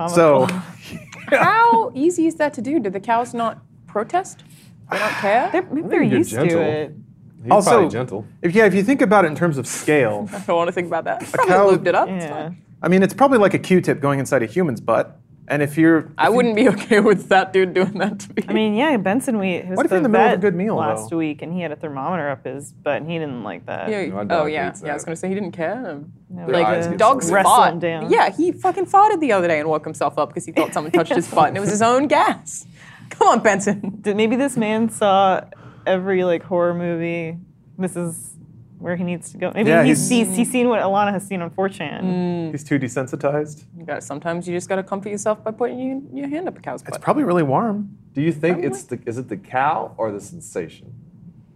So, 0.08 0.46
How 1.30 1.92
easy 1.94 2.26
is 2.26 2.34
that 2.36 2.54
to 2.54 2.62
do? 2.62 2.80
Did 2.80 2.92
the 2.92 3.00
cows 3.00 3.34
not 3.34 3.58
protest? 3.86 4.42
They 4.90 4.98
don't 4.98 5.10
care? 5.12 5.48
They're, 5.52 5.62
maybe 5.70 5.88
they're 5.88 6.02
you're 6.02 6.18
used 6.18 6.30
gentle. 6.30 6.58
to 6.58 6.62
it. 6.62 6.94
He's 7.42 7.50
Also- 7.52 7.70
probably 7.70 7.88
gentle. 7.90 8.26
if, 8.42 8.54
yeah, 8.54 8.66
if 8.66 8.74
you 8.74 8.82
think 8.82 9.00
about 9.02 9.24
it 9.24 9.28
in 9.28 9.34
terms 9.36 9.56
of 9.58 9.66
scale, 9.66 10.28
I 10.32 10.38
don't 10.40 10.56
want 10.56 10.68
to 10.68 10.72
think 10.72 10.88
about 10.88 11.04
that. 11.04 11.20
Probably 11.32 11.52
cow- 11.54 11.70
lubed 11.70 11.86
it 11.86 11.94
up. 11.94 12.08
It's 12.08 12.24
Yeah. 12.24 12.30
fine. 12.48 12.62
I 12.82 12.88
mean, 12.88 13.02
it's 13.02 13.14
probably 13.14 13.38
like 13.38 13.54
a 13.54 13.58
Q-tip 13.58 14.00
going 14.00 14.18
inside 14.18 14.42
a 14.42 14.46
human's 14.46 14.80
butt. 14.80 15.19
And 15.50 15.62
if 15.62 15.76
you're, 15.76 16.08
I 16.16 16.28
wouldn't 16.30 16.54
be 16.54 16.68
okay 16.74 17.00
with 17.00 17.28
that 17.30 17.52
dude 17.52 17.74
doing 17.74 17.98
that 17.98 18.20
to 18.20 18.28
me. 18.34 18.44
I 18.48 18.52
mean, 18.52 18.74
yeah, 18.74 18.96
Benson, 18.98 19.36
we 19.38 19.60
he 19.60 19.68
was 19.70 19.76
What 19.76 19.84
if 19.84 19.90
the 19.90 19.94
you're 19.94 19.96
in 19.98 20.02
the 20.04 20.08
middle 20.08 20.26
of 20.28 20.32
a 20.34 20.36
good 20.38 20.54
meal, 20.54 20.76
last 20.76 21.10
though? 21.10 21.16
week, 21.16 21.42
and 21.42 21.52
he 21.52 21.60
had 21.60 21.72
a 21.72 21.76
thermometer 21.76 22.30
up 22.30 22.44
his 22.44 22.70
butt, 22.72 22.98
and 23.02 23.10
he 23.10 23.18
didn't 23.18 23.42
like 23.42 23.66
that. 23.66 23.90
yeah, 23.90 24.06
My 24.06 24.26
oh 24.30 24.46
yeah, 24.46 24.72
yeah. 24.82 24.90
I 24.92 24.94
was 24.94 25.04
gonna 25.04 25.16
say 25.16 25.28
he 25.28 25.34
didn't 25.34 25.50
care. 25.52 26.00
No, 26.30 26.46
Their 26.46 26.64
eyes 26.64 26.86
uh, 26.86 26.92
Dogs 26.92 27.26
so 27.26 27.34
wrestle 27.34 27.50
fought. 27.50 27.80
down. 27.80 28.10
Yeah, 28.12 28.30
he 28.30 28.52
fucking 28.52 28.86
farted 28.86 29.18
the 29.18 29.32
other 29.32 29.48
day 29.48 29.58
and 29.58 29.68
woke 29.68 29.84
himself 29.84 30.16
up 30.18 30.28
because 30.28 30.46
he 30.46 30.52
thought 30.52 30.72
someone 30.72 30.92
touched 30.92 31.12
his 31.14 31.26
butt 31.34 31.48
and 31.48 31.56
it 31.56 31.60
was 31.60 31.70
his 31.70 31.82
own 31.82 32.06
gas. 32.06 32.64
Come 33.10 33.26
on, 33.26 33.40
Benson. 33.40 33.98
Did- 34.02 34.16
Maybe 34.16 34.36
this 34.36 34.56
man 34.56 34.88
saw 34.88 35.40
every 35.84 36.22
like 36.22 36.44
horror 36.44 36.74
movie. 36.74 37.38
This 37.76 37.96
is 37.96 38.29
where 38.80 38.96
he 38.96 39.04
needs 39.04 39.30
to 39.32 39.38
go. 39.38 39.52
Maybe 39.54 39.68
Yeah, 39.70 39.84
he's, 39.84 40.08
he's- 40.08 40.28
he's, 40.28 40.36
he's 40.36 40.50
seen 40.50 40.68
what 40.68 40.80
Alanah 40.80 41.12
has 41.12 41.26
seen 41.26 41.42
on 41.42 41.50
4chan. 41.50 42.50
he's 42.50 42.64
too 42.64 42.78
desensitized, 42.78 43.64
You 43.76 43.84
got 43.84 44.02
sometimes 44.02 44.48
you 44.48 44.54
just 44.56 44.68
gotta 44.68 44.82
comfort 44.82 45.10
yourself 45.10 45.44
by 45.44 45.50
putting 45.50 45.78
your, 45.78 46.00
your 46.12 46.28
hand 46.28 46.48
up 46.48 46.56
a 46.58 46.60
cow's 46.60 46.82
butt. 46.82 46.94
it's 46.94 47.04
probably 47.04 47.24
really 47.24 47.42
warm. 47.42 47.96
Do 48.14 48.22
you 48.22 48.32
think 48.32 48.64
it's 48.64 48.82
the 48.84 48.98
is 49.06 49.18
it 49.18 49.28
the 49.28 49.36
cow 49.36 49.94
or 49.96 50.10
the 50.10 50.20
sensation 50.20 50.92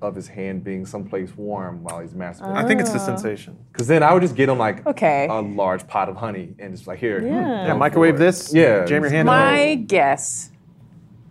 of 0.03 0.15
his 0.15 0.29
hand 0.29 0.63
being 0.63 0.85
someplace 0.85 1.35
warm 1.37 1.83
while 1.83 1.99
he's 2.01 2.13
masturbating? 2.13 2.55
I 2.57 2.67
think 2.67 2.81
it's 2.81 2.91
the 2.91 2.99
Ah. 3.01 3.07
sensation. 3.07 3.57
Because 3.73 3.87
then 3.89 4.03
I 4.03 4.13
would 4.13 4.21
just 4.23 4.37
get 4.37 4.49
him 4.51 4.59
like 4.59 4.87
Okay. 4.87 5.27
a 5.29 5.41
large 5.41 5.87
pot 5.89 6.09
of 6.11 6.17
honey 6.17 6.55
and 6.59 6.75
just 6.75 6.87
like 6.87 6.99
here. 6.99 7.21
Yeah. 7.27 7.67
Yeah, 7.69 7.73
microwave 7.75 8.19
this. 8.19 8.53
Yeah. 8.55 8.85
jam 8.85 9.03
your 9.03 9.11
hand. 9.11 9.27
My 9.27 9.57
there. 9.57 9.77
guess, 9.77 10.51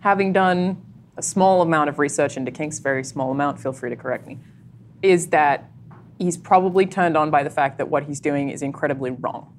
having 0.00 0.32
done 0.32 0.76
a 1.16 1.22
small 1.22 1.62
amount 1.62 1.88
of 1.88 1.98
research 2.00 2.36
into 2.36 2.50
kinks, 2.50 2.80
very 2.80 3.04
small 3.04 3.30
amount, 3.30 3.60
feel 3.60 3.72
free 3.72 3.90
to 3.90 3.96
correct 3.96 4.26
me, 4.26 4.38
is 5.02 5.28
that 5.28 5.70
he's 6.18 6.36
probably 6.36 6.86
turned 6.86 7.16
on 7.16 7.30
by 7.30 7.42
the 7.42 7.50
fact 7.50 7.78
that 7.78 7.88
what 7.88 8.04
he's 8.04 8.20
doing 8.20 8.50
is 8.50 8.62
incredibly 8.62 9.10
wrong. 9.10 9.52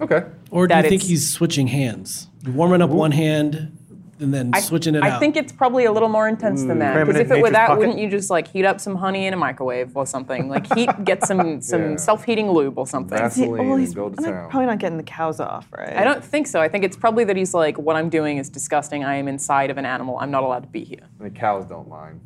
Okay. 0.00 0.24
Or 0.50 0.66
do 0.66 0.74
that 0.74 0.84
you 0.84 0.90
think 0.90 1.02
it's- 1.02 1.08
he's 1.08 1.32
switching 1.32 1.68
hands? 1.68 2.28
You're 2.44 2.54
warming 2.54 2.82
up 2.82 2.90
one 2.90 3.12
hand, 3.12 3.78
and 4.20 4.34
then 4.34 4.50
I, 4.52 4.60
switching 4.60 4.94
it 4.94 5.02
I 5.02 5.10
out. 5.10 5.20
think 5.20 5.34
it's 5.36 5.50
probably 5.52 5.84
a 5.86 5.92
little 5.92 6.08
more 6.08 6.28
intense 6.28 6.62
than 6.62 6.76
mm, 6.76 6.80
that. 6.80 6.92
Cramming 6.92 7.06
Because 7.14 7.20
it 7.20 7.24
if 7.26 7.30
in 7.30 7.38
it 7.38 7.40
were 7.40 7.46
nature's 7.48 7.52
that, 7.54 7.66
pocket. 7.68 7.78
wouldn't 7.78 7.98
you 7.98 8.10
just 8.10 8.28
like 8.30 8.48
heat 8.48 8.64
up 8.64 8.80
some 8.80 8.96
honey 8.96 9.26
in 9.26 9.32
a 9.34 9.36
microwave 9.36 9.96
or 9.96 10.04
something? 10.06 10.48
Like 10.48 10.72
heat, 10.74 10.90
get 11.04 11.24
some 11.26 11.60
some 11.72 11.90
Yeah. 11.92 11.96
self-heating 11.96 12.50
lube 12.50 12.76
or 12.78 12.86
something. 12.86 13.16
Vaseline 13.18 13.68
well, 13.68 13.76
he's 13.78 13.88
and 13.90 13.96
go 13.96 14.08
to 14.10 14.20
not- 14.20 14.30
town. 14.30 14.50
probably 14.50 14.66
not 14.66 14.78
getting 14.78 14.98
the 14.98 15.04
cows 15.04 15.40
off, 15.40 15.68
right? 15.76 15.96
I 15.96 16.04
don't 16.04 16.22
think 16.24 16.46
so. 16.48 16.60
I 16.60 16.68
think 16.68 16.84
it's 16.84 16.96
probably 16.96 17.24
that 17.24 17.36
he's 17.36 17.54
like, 17.54 17.78
what 17.78 17.96
I'm 17.96 18.08
doing 18.10 18.36
is 18.38 18.48
disgusting. 18.50 19.04
I 19.04 19.14
am 19.16 19.26
inside 19.26 19.70
of 19.70 19.78
an 19.78 19.86
animal. 19.86 20.18
I'm 20.20 20.30
not 20.30 20.42
allowed 20.42 20.62
to 20.64 20.68
be 20.68 20.84
here. 20.84 21.06
And 21.18 21.26
the 21.34 21.38
cows 21.38 21.64
don't 21.66 21.88
mind. 21.88 22.20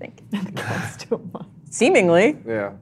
I 0.00 0.06
think. 0.06 0.22
The 0.46 0.52
cows 0.52 0.96
don't 1.08 1.32
mind. 1.34 1.46
Seemingly. 1.70 2.36
Yeah. 2.46 2.72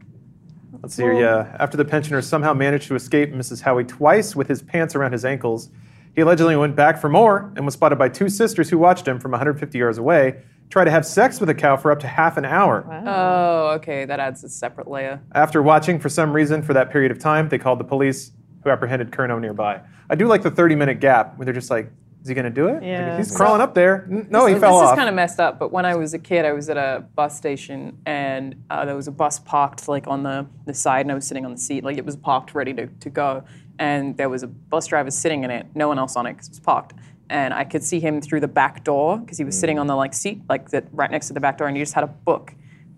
Let's 0.82 0.94
see 0.94 1.02
here. 1.02 1.12
Yeah. 1.14 1.56
After 1.58 1.76
the 1.76 1.84
pensioner 1.84 2.20
somehow 2.20 2.52
managed 2.54 2.88
to 2.88 2.94
escape 2.94 3.32
Mrs. 3.32 3.62
Howie 3.62 3.84
twice 3.84 4.34
with 4.34 4.48
his 4.48 4.62
pants 4.62 4.94
around 4.94 5.12
his 5.12 5.24
ankles, 5.24 5.70
he 6.14 6.22
allegedly 6.22 6.56
went 6.56 6.74
back 6.74 7.00
for 7.00 7.08
more 7.08 7.52
and 7.56 7.64
was 7.64 7.74
spotted 7.74 7.96
by 7.96 8.08
two 8.08 8.28
sisters 8.28 8.68
who 8.70 8.78
watched 8.78 9.06
him 9.06 9.20
from 9.20 9.30
150 9.30 9.78
yards 9.78 9.98
away 9.98 10.42
try 10.70 10.84
to 10.84 10.90
have 10.90 11.06
sex 11.06 11.40
with 11.40 11.48
a 11.48 11.54
cow 11.54 11.76
for 11.76 11.90
up 11.90 12.00
to 12.00 12.06
half 12.06 12.36
an 12.36 12.44
hour. 12.44 12.84
Oh, 13.06 13.70
okay. 13.76 14.04
That 14.04 14.20
adds 14.20 14.44
a 14.44 14.48
separate 14.48 14.88
layer. 14.88 15.20
After 15.32 15.62
watching 15.62 15.98
for 15.98 16.08
some 16.08 16.32
reason 16.32 16.62
for 16.62 16.74
that 16.74 16.90
period 16.90 17.10
of 17.10 17.18
time, 17.18 17.48
they 17.48 17.58
called 17.58 17.80
the 17.80 17.84
police, 17.84 18.32
who 18.64 18.70
apprehended 18.70 19.10
Kerno 19.10 19.40
nearby. 19.40 19.80
I 20.10 20.14
do 20.14 20.26
like 20.26 20.42
the 20.42 20.50
30 20.50 20.74
minute 20.74 21.00
gap 21.00 21.38
where 21.38 21.44
they're 21.44 21.54
just 21.54 21.70
like, 21.70 21.90
is 22.28 22.30
he 22.30 22.34
going 22.34 22.44
to 22.44 22.50
do 22.50 22.68
it? 22.68 22.82
Yeah. 22.82 23.16
He's 23.16 23.34
crawling 23.34 23.62
up 23.62 23.74
there. 23.74 24.06
N- 24.10 24.26
No, 24.30 24.44
he 24.44 24.52
So 24.54 24.60
fell 24.60 24.78
this 24.80 24.82
off. 24.82 24.82
This 24.82 24.90
is 24.92 24.96
kind 24.98 25.08
of 25.08 25.14
messed 25.14 25.40
up, 25.40 25.58
but 25.58 25.72
when 25.72 25.86
I 25.86 25.94
was 25.96 26.12
a 26.12 26.18
kid, 26.18 26.44
I 26.44 26.52
was 26.52 26.68
at 26.68 26.76
a 26.76 27.06
bus 27.14 27.34
station 27.38 27.98
and 28.04 28.54
uh, 28.68 28.84
there 28.84 28.94
was 28.94 29.08
a 29.08 29.10
bus 29.10 29.38
parked 29.38 29.88
like 29.88 30.06
on 30.06 30.22
the, 30.22 30.46
the 30.66 30.74
side 30.74 31.00
and 31.06 31.10
I 31.10 31.14
was 31.14 31.26
sitting 31.26 31.46
on 31.46 31.52
the 31.52 31.58
seat. 31.58 31.84
Like 31.84 31.96
it 31.96 32.04
was 32.04 32.16
parked 32.16 32.54
ready 32.54 32.74
to, 32.74 32.86
to 32.86 33.08
go. 33.10 33.44
And 33.78 34.14
there 34.18 34.28
was 34.28 34.42
a 34.42 34.46
bus 34.46 34.86
driver 34.88 35.10
sitting 35.10 35.42
in 35.44 35.50
it, 35.50 35.66
no 35.74 35.88
one 35.88 35.98
else 35.98 36.16
on 36.16 36.26
it 36.26 36.34
because 36.34 36.48
it 36.48 36.50
was 36.50 36.60
parked. 36.60 36.92
And 37.30 37.54
I 37.54 37.64
could 37.64 37.82
see 37.82 37.98
him 37.98 38.20
through 38.20 38.40
the 38.40 38.48
back 38.48 38.84
door 38.84 39.18
because 39.18 39.38
he 39.38 39.44
was 39.44 39.58
sitting 39.58 39.78
on 39.78 39.86
the 39.86 39.96
like 39.96 40.12
seat, 40.12 40.42
like 40.50 40.68
that 40.70 40.84
right 40.92 41.10
next 41.10 41.28
to 41.28 41.32
the 41.32 41.40
back 41.40 41.56
door, 41.58 41.66
and 41.68 41.76
he 41.76 41.82
just 41.82 41.94
had 41.94 42.04
a 42.04 42.08
book. 42.08 42.54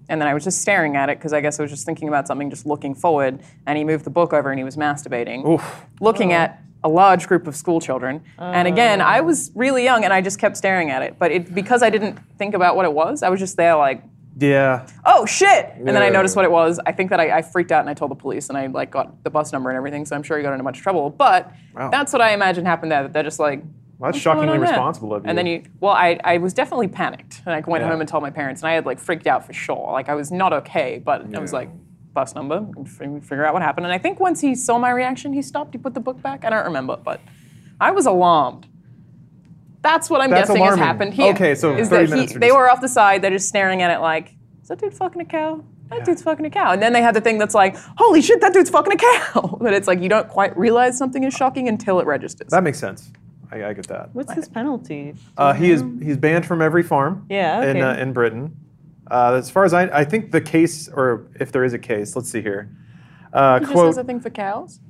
And 0.08 0.20
then 0.20 0.26
I 0.28 0.34
was 0.34 0.42
just 0.42 0.60
staring 0.60 0.96
at 0.96 1.08
it 1.08 1.18
because 1.18 1.32
I 1.32 1.40
guess 1.40 1.60
I 1.60 1.62
was 1.62 1.70
just 1.70 1.86
thinking 1.86 2.08
about 2.08 2.26
something, 2.26 2.50
just 2.50 2.66
looking 2.66 2.96
forward. 2.96 3.40
And 3.66 3.78
he 3.78 3.84
moved 3.84 4.04
the 4.04 4.10
book 4.10 4.32
over 4.32 4.50
and 4.50 4.58
he 4.58 4.64
was 4.64 4.76
masturbating, 4.76 5.62
looking 6.00 6.32
at 6.32 6.60
a 6.82 6.88
large 6.88 7.26
group 7.28 7.46
of 7.46 7.54
school 7.54 7.80
children. 7.80 8.22
and 8.38 8.66
again, 8.66 9.00
I 9.00 9.20
oh. 9.20 9.24
was 9.24 9.50
really 9.54 9.84
young 9.84 10.04
and 10.04 10.12
I 10.12 10.20
just 10.20 10.38
kept 10.38 10.56
staring 10.56 10.90
at 10.90 11.02
it. 11.02 11.18
But 11.18 11.30
it, 11.32 11.54
because 11.54 11.82
I 11.82 11.90
didn't 11.90 12.18
think 12.38 12.54
about 12.54 12.76
what 12.76 12.84
it 12.84 12.92
was, 12.92 13.22
I 13.22 13.28
was 13.28 13.40
just 13.40 13.56
there 13.56 13.76
like, 13.76 14.02
yeah. 14.38 14.86
oh 15.04 15.26
shit! 15.26 15.66
And 15.76 15.86
then 15.88 16.02
I 16.02 16.08
noticed 16.08 16.36
what 16.36 16.44
it 16.44 16.50
was. 16.50 16.80
I 16.86 16.92
think 16.92 17.10
that 17.10 17.20
I, 17.20 17.38
I 17.38 17.42
freaked 17.42 17.72
out 17.72 17.80
and 17.80 17.90
I 17.90 17.94
told 17.94 18.10
the 18.10 18.14
police 18.14 18.48
and 18.48 18.56
I 18.56 18.68
like 18.68 18.90
got 18.90 19.22
the 19.24 19.30
bus 19.30 19.52
number 19.52 19.68
and 19.68 19.76
everything. 19.76 20.06
So 20.06 20.16
I'm 20.16 20.22
sure 20.22 20.38
he 20.38 20.42
got 20.42 20.52
into 20.52 20.64
much 20.64 20.78
trouble. 20.78 21.10
But 21.10 21.52
Wow. 21.74 21.90
that's 21.90 22.12
what 22.12 22.22
I 22.22 22.32
imagine 22.32 22.64
happened 22.64 22.90
there. 22.90 23.02
That 23.02 23.12
they're 23.12 23.22
just 23.22 23.38
like. 23.40 23.62
Well, 23.98 24.10
that's 24.12 24.22
shockingly 24.22 24.48
on 24.54 24.60
there?" 24.60 24.70
responsible 24.70 25.12
of 25.12 25.24
you. 25.24 25.28
And 25.28 25.36
then 25.36 25.46
you, 25.46 25.62
well, 25.80 25.92
I, 25.92 26.18
I 26.24 26.38
was 26.38 26.54
definitely 26.54 26.88
panicked. 26.88 27.42
And 27.44 27.54
I 27.54 27.60
went 27.60 27.82
Yeah. 27.82 27.90
home 27.90 28.00
and 28.00 28.08
told 28.08 28.22
my 28.22 28.30
parents, 28.30 28.62
and 28.62 28.68
I 28.70 28.72
had 28.72 28.86
like 28.86 28.98
freaked 28.98 29.26
out 29.26 29.46
for 29.46 29.52
sure. 29.52 29.92
Like 29.92 30.08
I 30.08 30.14
was 30.14 30.32
not 30.32 30.54
okay, 30.54 31.02
but 31.04 31.34
I 31.34 31.38
was 31.38 31.52
like, 31.52 31.68
bus 32.12 32.34
number, 32.34 32.56
and 32.76 32.88
fi- 32.88 33.20
figure 33.20 33.44
out 33.44 33.52
what 33.54 33.62
happened. 33.62 33.86
And 33.86 33.92
I 33.92 33.98
think 33.98 34.20
once 34.20 34.40
he 34.40 34.54
saw 34.54 34.78
my 34.78 34.90
reaction, 34.90 35.32
he 35.32 35.42
stopped. 35.42 35.72
He 35.74 35.78
put 35.78 35.94
the 35.94 36.00
book 36.00 36.20
back. 36.22 36.44
I 36.44 36.50
don't 36.50 36.64
remember, 36.64 36.96
but 36.96 37.20
I 37.80 37.90
was 37.90 38.06
alarmed. 38.06 38.66
That's 39.82 40.10
what 40.10 40.20
I'm 40.20 40.30
That's 40.30 40.48
guessing 40.48 40.60
alarming. 40.62 40.78
has 40.78 40.86
happened 40.86 41.14
here. 41.14 41.32
Okay, 41.32 41.54
so 41.54 41.74
is 41.74 41.88
30 41.88 41.88
that 41.88 42.08
he, 42.08 42.14
minutes 42.14 42.34
they 42.38 42.52
were 42.52 42.70
off 42.70 42.80
the 42.80 42.88
side. 42.88 43.22
They're 43.22 43.30
just 43.30 43.48
staring 43.48 43.80
at 43.82 43.90
it 43.90 44.00
like, 44.00 44.34
is 44.62 44.68
that 44.68 44.78
dude 44.78 44.92
fucking 44.94 45.20
a 45.22 45.24
cow? 45.24 45.64
That 45.88 46.04
dude's 46.04 46.22
fucking 46.22 46.44
a 46.46 46.50
cow. 46.50 46.72
And 46.72 46.80
then 46.82 46.92
they 46.92 47.02
had 47.02 47.16
the 47.16 47.20
thing 47.20 47.38
that's 47.38 47.54
like, 47.54 47.76
holy 47.96 48.22
shit, 48.22 48.40
that 48.42 48.52
dude's 48.52 48.70
fucking 48.70 48.92
a 48.92 48.96
cow. 48.96 49.56
But 49.60 49.72
it's 49.74 49.88
like 49.88 50.00
you 50.00 50.08
don't 50.08 50.28
quite 50.28 50.56
realize 50.56 50.96
something 50.98 51.24
is 51.24 51.34
shocking 51.34 51.66
until 51.66 51.98
it 51.98 52.06
registers. 52.06 52.48
That 52.50 52.62
makes 52.62 52.78
sense. 52.78 53.10
I, 53.50 53.64
I 53.64 53.72
get 53.72 53.88
that. 53.88 54.10
What's 54.14 54.32
his 54.32 54.48
penalty? 54.48 55.14
Uh, 55.36 55.52
he 55.54 55.72
is 55.72 55.82
he's 56.00 56.16
banned 56.16 56.46
from 56.46 56.62
every 56.62 56.82
farm 56.84 57.26
Yeah, 57.28 57.62
in, 57.64 57.80
uh, 57.80 57.90
okay. 57.92 58.02
in 58.02 58.12
Britain. 58.12 58.54
Uh, 59.10 59.34
as 59.34 59.50
far 59.50 59.64
as 59.64 59.72
I, 59.74 59.82
I 60.00 60.04
think 60.04 60.30
the 60.30 60.40
case, 60.40 60.88
or 60.88 61.26
if 61.38 61.50
there 61.52 61.64
is 61.64 61.72
a 61.72 61.78
case, 61.78 62.14
let's 62.16 62.30
see 62.30 62.42
here. 62.42 62.70
Uh, 63.32 63.58
he 63.58 63.64
just 63.64 63.72
quote, 63.72 63.86
has 63.86 63.98
a 63.98 64.04
thing 64.04 64.20
for 64.20 64.30
cows. 64.30 64.80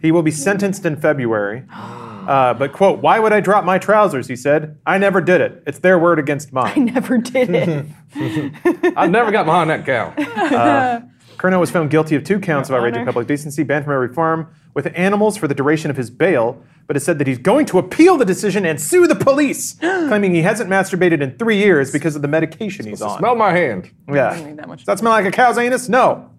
he 0.00 0.10
will 0.12 0.22
be 0.22 0.30
sentenced 0.30 0.84
in 0.84 0.96
February. 0.96 1.64
Uh, 2.28 2.52
but, 2.52 2.74
quote, 2.74 2.98
why 3.00 3.18
would 3.18 3.32
I 3.32 3.40
drop 3.40 3.64
my 3.64 3.78
trousers? 3.78 4.28
He 4.28 4.36
said. 4.36 4.76
I 4.84 4.98
never 4.98 5.22
did 5.22 5.40
it. 5.40 5.62
It's 5.66 5.78
their 5.78 5.98
word 5.98 6.18
against 6.18 6.52
mine. 6.52 6.72
I 6.76 6.92
never 6.92 7.16
did 7.16 7.48
it. 7.48 7.86
I 8.98 9.06
never 9.06 9.30
got 9.30 9.46
behind 9.46 9.70
that 9.70 9.86
cow. 9.86 10.12
Kerno 11.38 11.58
was 11.58 11.70
found 11.70 11.88
guilty 11.88 12.16
of 12.16 12.24
two 12.24 12.38
counts 12.38 12.68
of 12.68 12.74
outraging 12.74 13.00
Honor. 13.00 13.06
public 13.12 13.28
decency, 13.28 13.62
banned 13.62 13.86
from 13.86 13.94
every 13.94 14.12
farm 14.12 14.48
with 14.74 14.92
animals 14.94 15.38
for 15.38 15.48
the 15.48 15.54
duration 15.54 15.90
of 15.90 15.96
his 15.96 16.10
bail, 16.10 16.62
but 16.88 16.96
has 16.96 17.04
said 17.04 17.18
that 17.20 17.26
he's 17.28 17.38
going 17.38 17.66
to 17.66 17.78
appeal 17.78 18.16
the 18.16 18.24
decision 18.24 18.66
and 18.66 18.80
sue 18.80 19.06
the 19.06 19.14
police, 19.14 19.74
claiming 19.78 20.34
he 20.34 20.42
hasn't 20.42 20.68
masturbated 20.68 21.20
in 21.22 21.36
three 21.38 21.58
years 21.58 21.92
because 21.92 22.16
of 22.16 22.22
the 22.22 22.28
medication 22.28 22.86
he's 22.86 23.00
on. 23.02 23.18
Smell 23.18 23.36
my 23.36 23.52
hand. 23.52 23.92
Yeah. 24.08 24.30
Doesn't 24.30 24.46
need 24.48 24.56
that 24.56 24.66
much. 24.68 24.78
Does 24.80 24.86
that 24.86 24.98
smell 24.98 25.12
like 25.12 25.26
a 25.26 25.30
cow's 25.30 25.56
anus? 25.58 25.88
No. 25.88 26.30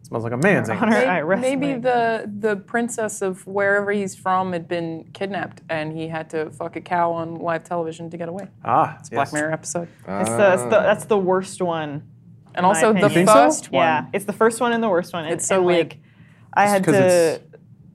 It 0.00 0.06
smells 0.06 0.24
like 0.24 0.32
a 0.32 0.38
man's 0.38 0.70
anus. 0.70 0.82
Honor, 0.82 0.92
Maybe, 0.92 1.06
I 1.06 1.20
rest 1.20 1.42
maybe 1.42 1.72
my- 1.74 1.78
the 1.78 2.32
the 2.38 2.56
princess 2.56 3.20
of 3.20 3.46
wherever 3.46 3.92
he's 3.92 4.14
from 4.16 4.54
had 4.54 4.66
been 4.66 5.04
kidnapped, 5.12 5.60
and 5.68 5.92
he 5.92 6.08
had 6.08 6.30
to 6.30 6.48
fuck 6.50 6.76
a 6.76 6.80
cow 6.80 7.12
on 7.12 7.34
live 7.36 7.64
television 7.64 8.08
to 8.08 8.16
get 8.16 8.30
away. 8.30 8.48
Ah, 8.64 8.96
it's 8.98 9.10
Black 9.10 9.26
yes. 9.26 9.32
Mirror 9.34 9.52
episode. 9.52 9.88
It's 10.08 10.30
the, 10.30 10.36
that's, 10.38 10.62
the, 10.62 10.70
that's 10.70 11.04
the 11.04 11.18
worst 11.18 11.60
one. 11.60 12.08
And 12.54 12.64
also 12.64 12.92
the 12.94 13.00
opinion. 13.04 13.10
Think 13.10 13.28
so? 13.28 13.34
first 13.34 13.70
one. 13.70 13.82
Yeah, 13.84 14.06
it's 14.14 14.24
the 14.24 14.32
first 14.32 14.60
one 14.62 14.72
and 14.72 14.82
the 14.82 14.88
worst 14.88 15.12
one. 15.12 15.24
And- 15.26 15.34
It's 15.34 15.46
so 15.46 15.56
and, 15.58 15.66
weird. 15.66 15.88
Like, 15.90 15.98
I 16.54 16.66
had 16.66 16.82
'cause 16.84 16.94
to. 16.94 17.04
it's- 17.04 17.40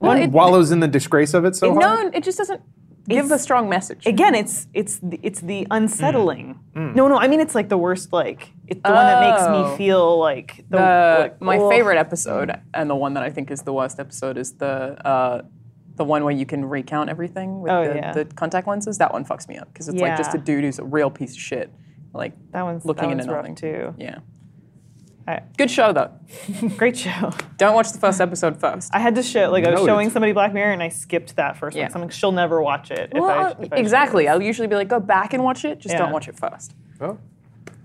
Well, 0.04 0.12
One 0.14 0.22
it- 0.22 0.32
wallows 0.32 0.72
in 0.72 0.80
the 0.82 0.88
disgrace 0.88 1.34
of 1.34 1.46
it 1.46 1.56
so 1.56 1.68
It- 1.72 1.82
hard. 1.84 2.04
no, 2.14 2.18
it 2.18 2.24
just 2.24 2.38
doesn't 2.38 2.62
give 3.08 3.26
It's- 3.26 3.40
a 3.40 3.42
strong 3.42 3.70
message. 3.70 4.06
Again, 4.06 4.36
it's 4.36 4.68
it's 4.74 5.00
the, 5.00 5.20
it's 5.24 5.40
the 5.42 5.66
unsettling. 5.72 6.60
Mm. 6.76 6.96
No, 6.96 7.08
no, 7.08 7.18
I 7.18 7.28
mean 7.28 7.40
it's 7.40 7.56
like 7.56 7.70
the 7.70 7.78
worst. 7.78 8.12
Like 8.14 8.52
it's 8.68 8.82
the 8.84 8.92
one 8.92 9.06
that 9.06 9.20
makes 9.22 9.42
Oh. 9.48 9.72
me 9.72 9.78
feel 9.78 10.20
like 10.20 10.66
the, 10.70 10.78
Uh, 10.80 11.18
like, 11.22 11.42
my 11.42 11.58
ugh. 11.58 11.72
favorite 11.72 11.98
episode, 11.98 12.52
and 12.74 12.90
the 12.90 12.96
one 12.96 13.14
that 13.16 13.24
I 13.24 13.30
think 13.30 13.50
is 13.52 13.62
the 13.64 13.74
worst 13.74 14.00
episode, 14.00 14.38
is 14.38 14.54
the 14.54 14.98
uh, 15.08 15.42
the 15.96 16.04
one 16.04 16.24
where 16.24 16.34
you 16.34 16.46
can 16.46 16.66
recount 16.66 17.10
everything 17.10 17.62
with 17.62 17.72
Oh, 17.72 17.88
the, 17.88 17.96
yeah. 17.96 18.12
the 18.14 18.26
contact 18.26 18.68
lenses. 18.68 18.98
That 18.98 19.14
one 19.14 19.24
fucks 19.26 19.48
me 19.48 19.58
up 19.58 19.68
because 19.72 19.88
it's 19.90 20.02
like 20.02 20.18
just 20.18 20.34
a 20.34 20.38
dude 20.40 20.64
who's 20.64 20.80
a 20.80 20.84
real 20.84 21.10
piece 21.12 21.34
of 21.34 21.40
shit, 21.40 21.72
like 22.14 22.34
That 22.52 22.64
one's 22.64 22.84
looking 22.84 23.10
that 23.10 23.12
into 23.20 23.26
one's 23.26 23.34
rough 23.36 23.44
nothing. 23.44 23.56
too. 23.56 23.94
Yeah, 23.98 24.18
I- 25.28 25.42
good 25.58 25.72
show 25.72 25.94
though. 25.94 26.12
Great 26.78 26.98
show. 26.98 27.32
Don't 27.58 27.74
watch 27.76 27.92
the 27.92 28.00
first 28.00 28.20
episode 28.20 28.60
first. 28.60 28.90
I 28.94 29.00
had 29.00 29.16
to 29.16 29.24
show 29.24 29.50
like 29.52 29.66
I 29.66 29.72
was 29.72 29.80
Noted. 29.80 29.90
showing 29.92 30.10
somebody 30.10 30.34
Black 30.34 30.54
Mirror 30.54 30.74
and 30.74 30.84
I 30.84 30.90
skipped 30.90 31.36
that 31.38 31.56
first 31.58 31.78
Yeah. 31.78 31.84
one. 31.84 31.92
So 31.92 31.96
I'm 31.96 32.02
like, 32.04 32.12
she'll 32.12 32.32
never 32.34 32.62
watch 32.62 32.92
it. 32.92 33.12
if 33.14 33.22
Well, 33.22 33.30
I, 33.30 33.44
uh, 33.52 33.56
if 33.62 33.74
I 33.74 33.78
exactly. 33.78 34.26
show 34.26 34.32
I'll 34.32 34.42
usually 34.42 34.68
be 34.68 34.76
like, 34.76 34.90
go 34.90 35.00
back 35.00 35.34
and 35.34 35.44
watch 35.44 35.64
it. 35.66 35.80
Just 35.80 35.96
don't 35.98 36.08
Yeah. 36.08 36.14
watch 36.14 36.28
it 36.28 36.38
first. 36.38 36.74
Oh. 37.00 37.18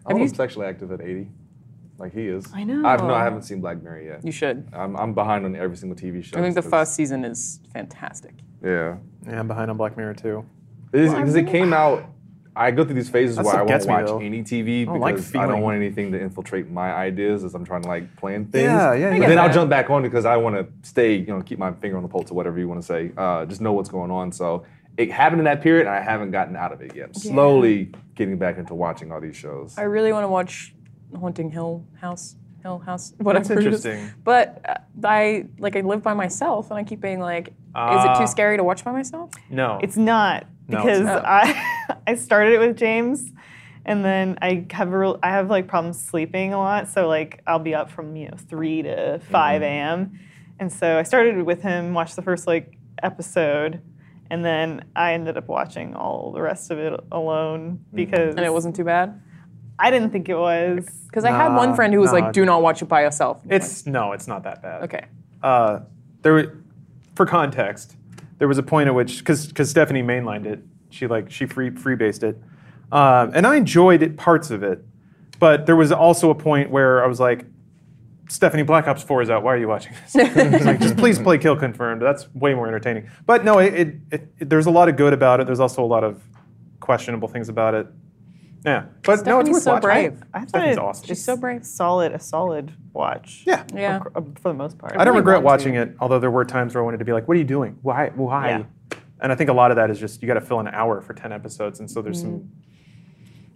I'm 0.06 0.18
you- 0.18 0.28
sexually 0.28 0.66
active 0.66 0.90
at 0.90 1.00
80, 1.00 1.28
like 1.98 2.12
he 2.12 2.26
is. 2.28 2.46
I 2.54 2.64
know. 2.64 2.86
I've, 2.86 3.02
no, 3.02 3.12
I 3.14 3.22
haven't 3.22 3.42
seen 3.42 3.60
Black 3.60 3.82
Mirror 3.82 4.00
yet. 4.00 4.24
You 4.24 4.32
should. 4.32 4.68
I'm, 4.72 4.96
I'm 4.96 5.12
behind 5.14 5.44
on 5.44 5.54
every 5.54 5.76
single 5.76 5.96
TV 5.98 6.24
show. 6.24 6.38
I 6.38 6.42
think 6.42 6.54
the 6.54 6.62
first 6.62 6.94
season 6.94 7.24
is 7.24 7.60
fantastic. 7.72 8.34
Yeah. 8.64 8.96
Yeah, 9.26 9.38
I'm 9.40 9.46
behind 9.48 9.70
on 9.70 9.76
Black 9.76 9.96
Mirror 9.96 10.14
too. 10.14 10.44
Because 10.90 11.34
it 11.36 11.46
came 11.46 11.72
out. 11.72 12.04
I 12.58 12.70
go 12.72 12.84
through 12.84 12.94
these 12.94 13.08
phases 13.08 13.36
That 13.36 13.44
where 13.44 13.54
I 13.54 13.58
won't 13.58 13.68
gets 13.68 13.86
me, 13.86 13.92
watch 13.94 14.06
though. 14.06 14.18
any 14.20 14.42
TV 14.42 14.84
don't 14.84 14.98
like 15.00 15.14
because 15.16 15.34
I 15.36 15.46
don't 15.46 15.60
want 15.60 15.76
anything 15.76 16.12
to 16.12 16.20
infiltrate 16.20 16.68
my 16.70 16.92
ideas 16.92 17.44
as 17.44 17.54
I'm 17.54 17.64
trying 17.64 17.82
to 17.82 17.88
like 17.88 18.16
plan 18.16 18.46
things. 18.46 18.64
Yeah, 18.64 18.92
yeah, 18.94 19.10
But 19.10 19.20
yeah. 19.22 19.28
then 19.28 19.38
I'll 19.38 19.52
jump 19.52 19.70
back 19.70 19.88
on 19.90 20.02
because 20.02 20.24
I 20.24 20.36
want 20.36 20.56
to 20.56 20.66
stay, 20.88 21.14
you 21.14 21.26
know, 21.26 21.40
keep 21.40 21.58
my 21.58 21.72
finger 21.72 21.96
on 21.96 22.02
the 22.02 22.08
pulse 22.08 22.30
or 22.30 22.34
whatever 22.34 22.58
you 22.58 22.68
want 22.68 22.80
to 22.80 22.86
say. 22.86 23.12
Uh, 23.16 23.44
just 23.46 23.60
know 23.60 23.72
what's 23.72 23.88
going 23.88 24.10
on. 24.10 24.32
So 24.32 24.64
it 24.96 25.10
happened 25.12 25.40
in 25.40 25.44
that 25.44 25.62
period, 25.62 25.86
and 25.86 25.94
I 25.94 26.00
haven't 26.00 26.32
gotten 26.32 26.56
out 26.56 26.72
of 26.72 26.80
it 26.80 26.96
yet. 26.96 27.06
I'm 27.08 27.14
slowly 27.14 27.92
getting 28.16 28.36
back 28.38 28.58
into 28.58 28.74
watching 28.74 29.12
all 29.12 29.20
these 29.20 29.36
shows. 29.36 29.78
I 29.78 29.82
really 29.82 30.12
want 30.12 30.24
to 30.24 30.28
watch 30.28 30.74
Haunting 31.18 31.50
Hill 31.50 31.84
House. 32.00 32.34
Hill 32.60 32.80
House, 32.80 33.14
whatever. 33.18 33.44
That's 33.44 33.50
it 33.50 33.58
is. 33.72 33.84
interesting. 33.86 34.10
But 34.24 34.60
uh, 34.68 35.06
I 35.06 35.46
like 35.60 35.76
I 35.76 35.80
live 35.82 36.02
by 36.02 36.14
myself, 36.14 36.70
and 36.72 36.78
I 36.78 36.82
keep 36.82 37.00
being 37.00 37.20
like, 37.20 37.46
is 37.48 37.54
it 37.54 37.54
Ah. 37.76 38.18
too 38.18 38.26
scary 38.26 38.56
to 38.56 38.64
watch 38.64 38.84
by 38.84 38.90
myself? 38.90 39.30
No. 39.48 39.78
It's 39.80 39.96
not 39.96 40.42
No, 40.42 40.48
it's 40.48 40.57
because 40.68 41.00
not. 41.00 41.24
I 41.24 41.96
I 42.06 42.14
started 42.14 42.54
it 42.54 42.58
with 42.58 42.76
James, 42.76 43.32
and 43.84 44.04
then 44.04 44.38
I 44.42 44.66
have 44.70 44.92
a 44.92 44.98
real, 44.98 45.18
I 45.22 45.30
have 45.30 45.50
like 45.50 45.66
problems 45.66 46.02
sleeping 46.02 46.52
a 46.52 46.58
lot. 46.58 46.88
So 46.88 47.08
like 47.08 47.42
I'll 47.46 47.58
be 47.58 47.74
up 47.74 47.90
from 47.90 48.16
you 48.16 48.28
know 48.28 48.36
three 48.36 48.82
to 48.82 49.20
five 49.30 49.62
a.m. 49.62 50.18
And 50.60 50.72
so 50.72 50.98
I 50.98 51.04
started 51.04 51.42
with 51.44 51.62
him, 51.62 51.94
watched 51.94 52.16
the 52.16 52.22
first 52.22 52.46
like 52.46 52.76
episode, 53.02 53.80
and 54.30 54.44
then 54.44 54.84
I 54.96 55.14
ended 55.14 55.36
up 55.36 55.48
watching 55.48 55.94
all 55.94 56.32
the 56.32 56.42
rest 56.42 56.70
of 56.70 56.78
it 56.78 56.98
alone 57.12 57.84
because 57.94 58.34
And 58.34 58.44
it 58.44 58.52
wasn't 58.52 58.76
too 58.76 58.84
bad. 58.84 59.20
I 59.78 59.90
didn't 59.90 60.10
think 60.10 60.28
it 60.28 60.36
was. 60.36 60.84
Because 61.06 61.24
I 61.24 61.30
had 61.30 61.54
one 61.54 61.76
friend 61.76 61.94
who 61.94 62.00
was 62.00 62.12
nah. 62.12 62.18
like, 62.18 62.32
"Do 62.32 62.44
not 62.44 62.62
watch 62.62 62.82
it 62.82 62.86
by 62.86 63.02
yourself." 63.02 63.40
I'm 63.44 63.52
It's 63.52 63.86
no, 63.86 64.12
it's 64.12 64.26
not 64.26 64.42
that 64.42 64.60
bad. 64.62 64.82
okay. 64.84 65.04
Uh, 65.42 65.80
there, 66.22 66.32
were- 66.32 66.56
for 67.14 67.24
context, 67.26 67.96
there 68.38 68.48
was 68.48 68.58
a 68.58 68.62
point 68.62 68.88
at 68.88 68.94
which 68.94 69.18
because 69.18 69.46
because 69.46 69.68
Stephanie 69.70 70.02
mainlined 70.02 70.46
it, 70.46 70.60
she 70.90 71.06
like 71.06 71.30
she 71.30 71.46
free 71.46 71.70
freebased 71.70 72.22
it, 72.22 72.40
um, 72.92 73.32
and 73.34 73.46
I 73.46 73.56
enjoyed 73.56 74.02
it, 74.02 74.16
parts 74.16 74.50
of 74.50 74.62
it, 74.62 74.84
but 75.38 75.66
there 75.66 75.76
was 75.76 75.92
also 75.92 76.30
a 76.30 76.34
point 76.34 76.70
where 76.70 77.02
I 77.04 77.06
was 77.06 77.18
like, 77.20 77.44
Stephanie, 78.28 78.62
Black 78.62 78.86
Ops 78.86 79.02
Four 79.02 79.22
is 79.22 79.30
out. 79.30 79.42
Why 79.42 79.54
are 79.54 79.58
you 79.58 79.68
watching 79.68 79.92
this? 80.12 80.14
Like, 80.64 80.80
just 80.80 80.96
please 80.96 81.18
play 81.18 81.38
Kill 81.38 81.56
Confirmed. 81.56 82.00
That's 82.02 82.32
way 82.34 82.54
more 82.54 82.66
entertaining. 82.68 83.10
But 83.26 83.44
no, 83.44 83.58
it, 83.58 83.74
it, 83.74 83.96
it- 84.40 84.48
there's 84.50 84.66
a 84.66 84.70
lot 84.70 84.88
of 84.88 84.96
good 84.96 85.12
about 85.12 85.40
it. 85.40 85.46
There's 85.46 85.60
also 85.60 85.82
a 85.82 85.86
lot 85.86 86.04
of 86.04 86.22
questionable 86.80 87.28
things 87.28 87.48
about 87.48 87.74
it. 87.74 87.86
Yeah, 88.64 88.86
but 89.04 89.24
no, 89.24 89.40
it's 89.40 89.48
Stephanie's 89.48 89.52
worth 89.52 89.62
so 89.62 89.72
watching. 89.74 89.82
brave. 89.88 90.22
I 90.34 90.38
thought 90.40 90.48
Stephanie's 90.48 90.76
it- 90.76 90.80
awesome. 90.82 91.06
She's 91.06 91.24
so 91.24 91.36
brave. 91.36 91.64
Solid, 91.64 92.12
a 92.12 92.18
solid 92.18 92.72
watch. 92.92 93.42
Yeah. 93.46 93.64
Yeah. 93.74 94.00
For, 94.00 94.10
for 94.42 94.48
the 94.48 94.54
most 94.54 94.78
part. 94.78 94.92
I 94.94 95.04
don't 95.04 95.08
really 95.14 95.18
regret 95.18 95.42
want 95.42 95.60
to. 95.60 95.68
watching 95.70 95.74
it, 95.76 95.96
although 96.00 96.18
there 96.18 96.30
were 96.30 96.44
times 96.44 96.74
where 96.74 96.82
I 96.82 96.84
wanted 96.84 96.98
to 96.98 97.04
be 97.04 97.12
like, 97.12 97.28
"What 97.28 97.36
are 97.36 97.38
you 97.38 97.44
doing? 97.46 97.78
Why? 97.82 98.08
Why?" 98.14 98.48
Yeah. 98.50 98.98
And 99.20 99.32
I 99.32 99.34
think 99.34 99.50
a 99.50 99.52
lot 99.52 99.70
of 99.70 99.76
that 99.76 99.90
is 99.90 99.98
just 100.00 100.22
you 100.22 100.28
got 100.28 100.34
to 100.34 100.40
fill 100.40 100.60
an 100.60 100.68
hour 100.68 101.00
for 101.00 101.14
ten 101.14 101.32
episodes, 101.32 101.80
and 101.80 101.90
so 101.90 102.02
there's 102.02 102.20
some 102.20 102.30
Mm. 102.30 102.48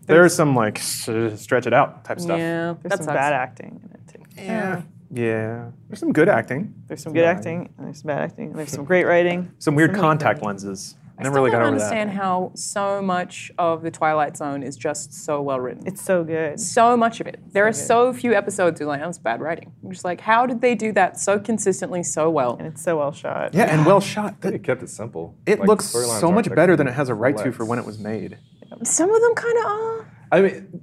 there's 0.07 0.34
some 0.34 0.55
like 0.57 0.78
stretch 0.78 1.66
it 1.66 1.72
out 1.72 2.05
type 2.05 2.20
stuff. 2.20 2.38
Yeah, 2.38 2.74
There's 2.82 2.90
that 2.90 2.98
some 2.98 3.05
sucks. 3.07 3.14
bad 3.16 3.32
acting 3.32 3.80
in 3.84 3.90
it 3.94 4.09
too. 4.09 4.42
yeah, 4.42 4.82
yeah. 5.12 5.70
There's 5.88 6.00
some 6.00 6.12
good 6.12 6.28
acting, 6.28 6.74
There's 6.86 7.03
some 7.03 7.12
good 7.12 7.24
acting, 7.24 7.70
and 7.76 7.86
there's 7.86 8.00
some 8.00 8.09
bad 8.09 8.22
acting, 8.22 8.50
and 8.50 8.59
there's 8.59 8.70
some 8.72 8.84
great 8.84 9.05
writing. 9.05 9.53
some 9.59 9.74
weird 9.74 9.92
weak 9.92 10.00
contact 10.00 10.42
lenses. 10.42 10.96
I 11.23 11.29
Never 11.31 11.35
still 11.35 11.43
really 11.45 11.51
don't 11.53 11.61
got 11.61 11.66
over 11.66 11.75
understand 11.77 12.11
that. 12.11 12.16
how 12.16 12.53
so 12.55 13.01
much 13.03 13.51
of 13.59 13.83
the 13.83 13.91
Twilight 13.91 14.37
Zone 14.37 14.62
is 14.62 14.77
just 14.77 15.12
so 15.14 15.41
well 15.41 15.61
written. 15.61 15.87
It's 15.87 16.03
so 16.03 16.25
good. 16.25 16.59
so 16.61 16.97
much 16.97 17.20
of 17.20 17.27
it. 17.27 17.41
There 17.53 17.64
are 17.66 17.70
good. 17.70 17.77
so 17.77 18.12
few 18.12 18.35
episodes 18.35 18.79
who 18.81 18.87
are 18.87 18.89
like, 18.89 19.01
that 19.01 19.07
was 19.07 19.18
bad 19.18 19.41
writing. 19.41 19.73
I'm 19.85 19.91
just 19.93 20.05
like, 20.05 20.20
how 20.20 20.47
did 20.47 20.61
they 20.61 20.75
do 20.75 20.93
that 20.93 21.18
so 21.18 21.39
consistently, 21.39 22.03
so 22.03 22.29
well? 22.29 22.57
And 22.57 22.66
it's 22.66 22.83
so 22.83 22.99
well 22.99 23.12
shot. 23.12 23.55
Yeah, 23.55 23.64
and 23.64 23.87
well 23.87 24.01
shot. 24.01 24.41
They 24.41 24.59
kept 24.59 24.83
it 24.83 24.91
simple. 24.91 25.37
It 25.47 25.61
Like, 25.61 25.68
looks 25.68 25.87
so 25.87 26.31
much 26.33 26.49
better 26.55 26.77
than 26.77 26.89
it 26.89 26.93
has 26.95 27.09
a 27.09 27.14
right 27.14 27.37
to 27.39 27.53
for 27.53 27.64
when 27.64 27.79
it 27.79 27.87
was 27.87 27.99
made. 27.99 28.39
Some 28.83 29.11
of 29.11 29.20
them 29.20 29.35
kind 29.35 29.59
of 29.59 29.64
are. 29.64 30.12
I 30.33 30.41
mean, 30.41 30.81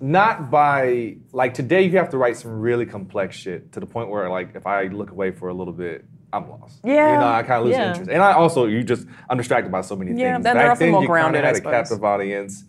not 0.00 0.50
by 0.50 1.16
like 1.32 1.54
today. 1.54 1.82
You 1.82 1.98
have 1.98 2.10
to 2.10 2.18
write 2.18 2.36
some 2.36 2.60
really 2.60 2.86
complex 2.86 3.36
shit 3.36 3.72
to 3.72 3.80
the 3.80 3.86
point 3.86 4.10
where 4.10 4.28
like 4.30 4.54
if 4.54 4.66
I 4.66 4.84
look 4.84 5.10
away 5.10 5.30
for 5.32 5.48
a 5.48 5.54
little 5.54 5.72
bit, 5.72 6.04
I'm 6.32 6.48
lost. 6.50 6.80
Yeah. 6.84 7.12
you 7.14 7.18
know, 7.20 7.26
I 7.28 7.42
kind 7.42 7.60
of 7.60 7.66
lose 7.66 7.76
Yeah. 7.76 7.88
interest. 7.90 8.10
And 8.10 8.22
I 8.22 8.32
also 8.34 8.66
you 8.66 8.82
just 8.82 9.06
I'm 9.30 9.38
distracted 9.38 9.72
by 9.72 9.80
so 9.80 9.96
many 9.96 10.10
Yeah, 10.12 10.34
things. 10.34 10.44
then 10.44 10.56
they're 10.56 10.64
Back 10.66 10.72
often 10.72 10.86
then, 10.86 10.92
more 10.92 11.02
you 11.02 11.08
kinda 11.08 11.12
grounded, 11.20 11.44
I 11.44 11.46
had 11.46 11.54
a 11.54 11.56
suppose. 11.58 11.72
captive 11.72 12.04
audience, 12.04 12.64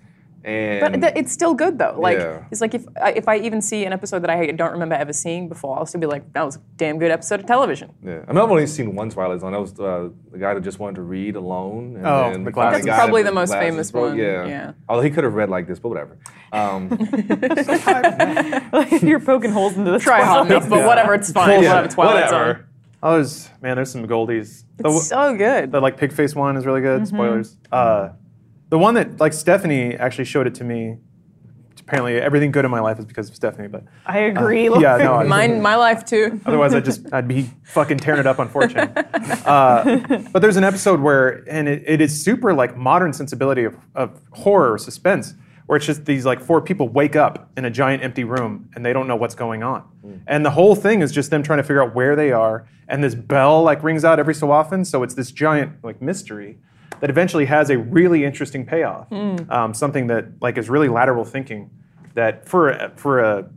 and 0.45 0.80
But 0.80 1.01
th- 1.01 1.14
it's 1.18 1.34
still 1.34 1.53
good 1.53 1.78
though. 1.78 1.95
Like 1.99 2.18
Yeah. 2.20 2.43
it's 2.51 2.62
like 2.62 2.74
if 2.74 2.86
I, 3.01 3.12
if 3.12 3.28
I 3.28 3.36
even 3.39 3.62
see 3.62 3.84
an 3.84 3.91
episode 3.91 4.20
that 4.20 4.30
I 4.30 4.45
don't 4.51 4.72
remember 4.72 4.95
ever 4.95 5.12
seeing 5.12 5.49
before, 5.49 5.78
I'll 5.78 5.86
still 5.86 5.99
be 5.99 6.07
like, 6.07 6.32
that 6.32 6.45
was 6.45 6.55
a 6.55 6.60
damn 6.78 6.97
good 6.99 7.12
episode 7.12 7.41
of 7.41 7.45
television. 7.45 7.91
yeah. 8.01 8.20
I 8.26 8.32
mean, 8.32 8.41
I've 8.41 8.49
only 8.49 8.66
seen 8.66 8.95
one 8.95 9.10
Twilight 9.10 9.41
Zone. 9.41 9.51
That 9.51 9.60
was 9.60 9.78
uh, 9.78 10.07
the 10.32 10.38
guy 10.38 10.53
that 10.53 10.62
just 10.62 10.80
wanted 10.80 10.95
to 10.95 11.01
read 11.01 11.36
alone. 11.36 11.97
And 11.97 12.07
Oh, 12.07 12.32
then 12.32 12.45
the 12.45 12.51
finally 12.51 12.51
glasses. 12.53 12.86
That's 12.86 12.97
probably 12.99 13.24
the 13.24 13.34
most 13.34 13.51
famous 13.53 13.91
one, 13.91 14.18
Yeah. 14.18 14.45
yeah. 14.45 14.72
Although 14.88 15.01
he 15.03 15.10
could 15.10 15.26
have 15.26 15.34
read 15.34 15.49
like 15.49 15.68
this, 15.68 15.80
but 15.80 15.89
whatever. 15.89 16.18
Um, 16.53 16.88
You're 19.01 19.20
poking 19.20 19.51
holes 19.51 19.76
into 19.78 19.91
the 19.91 19.99
Try 19.99 20.22
hard 20.24 20.47
enough, 20.49 20.70
but 20.70 20.86
whatever, 20.86 21.14
it's 21.14 21.32
fine. 21.32 21.62
Yeah, 21.64 21.76
Whatever, 21.76 21.88
Twilight 21.93 22.30
Zone. 22.30 22.64
Whatever. 23.02 23.14
Oh, 23.14 23.16
there's 23.18 23.50
man, 23.62 23.76
there's 23.76 23.91
some 23.91 24.08
goldies. 24.08 24.64
The, 24.78 24.89
It's 24.89 25.08
so 25.08 25.36
good. 25.36 25.72
the 25.72 25.80
like 25.82 25.97
pig 25.97 26.12
face 26.14 26.36
one 26.36 26.58
is 26.58 26.66
really 26.66 26.82
Mm-hmm. 26.82 27.00
good. 27.00 27.08
Spoilers. 27.08 27.58
Uh, 27.72 28.10
the 28.70 28.78
one 28.78 28.93
that 28.95 29.20
like 29.20 29.34
Stephanie 29.34 29.95
actually 29.95 30.26
showed 30.26 30.47
it 30.47 30.56
to 30.56 30.64
me. 30.64 30.97
Apparently, 31.80 32.18
everything 32.22 32.52
good 32.52 32.66
in 32.66 32.70
my 32.72 32.82
life 32.82 33.00
is 33.00 33.06
because 33.06 33.30
of 33.30 33.36
Stephanie. 33.36 33.68
But 33.68 33.84
I 34.06 34.20
agree. 34.20 34.68
Uh, 34.70 34.78
yeah, 34.80 34.97
no, 34.97 35.24
Mine, 35.28 35.60
my 35.60 35.76
life 35.76 36.06
too. 36.06 36.39
Otherwise, 36.45 36.76
I'd 36.76 36.86
just 36.86 37.12
I'd 37.12 37.28
be 37.28 37.50
fucking 37.64 37.97
tearing 37.97 38.20
it 38.20 38.28
up 38.28 38.38
on 38.39 38.47
4chan. 38.50 39.08
Uh, 39.50 40.22
but 40.32 40.41
there's 40.43 40.58
an 40.58 40.64
episode 40.64 41.00
where, 41.00 41.43
and 41.50 41.68
it, 41.68 41.84
it 41.88 42.02
is 42.02 42.24
super 42.24 42.54
like 42.54 42.78
modern 42.78 43.12
sensibility 43.14 43.64
of, 43.64 43.76
of 43.95 44.22
horror 44.32 44.74
or 44.74 44.78
suspense, 44.78 45.34
where 45.66 45.78
it's 45.78 45.86
just 45.88 46.06
these 46.06 46.26
like 46.26 46.39
four 46.39 46.62
people 46.62 46.88
wake 46.88 47.16
up 47.16 47.50
in 47.58 47.66
a 47.66 47.72
giant 47.72 48.04
empty 48.04 48.24
room 48.24 48.70
and 48.76 48.86
they 48.86 48.93
don't 48.93 49.08
know 49.08 49.16
what's 49.16 49.34
going 49.36 49.64
on, 49.64 49.84
and 50.28 50.45
the 50.45 50.52
whole 50.52 50.76
thing 50.76 51.02
is 51.02 51.12
just 51.12 51.32
them 51.32 51.41
trying 51.41 51.58
to 51.58 51.64
figure 51.64 51.82
out 51.84 51.95
where 51.95 52.16
they 52.16 52.32
are, 52.32 52.68
and 52.90 53.04
this 53.04 53.16
bell 53.16 53.64
like 53.64 53.84
rings 53.84 54.04
out 54.04 54.20
every 54.20 54.34
so 54.34 54.52
often, 54.52 54.84
so 54.84 55.04
it's 55.04 55.14
this 55.14 55.32
giant 55.32 55.84
like 55.84 56.02
mystery 56.02 56.58
that 57.00 57.10
eventually 57.10 57.46
has 57.46 57.70
a 57.70 57.78
really 57.78 58.26
interesting 58.26 58.66
payoff, 58.66 59.10
um, 59.50 59.74
something 59.74 60.08
that 60.08 60.26
like 60.42 60.58
is 60.58 60.70
really 60.70 60.90
lateral 60.90 61.24
thinking 61.24 61.70
that 62.16 62.50
for 62.50 62.72
a, 62.72 62.92
for 62.98 63.20
a, 63.20 63.50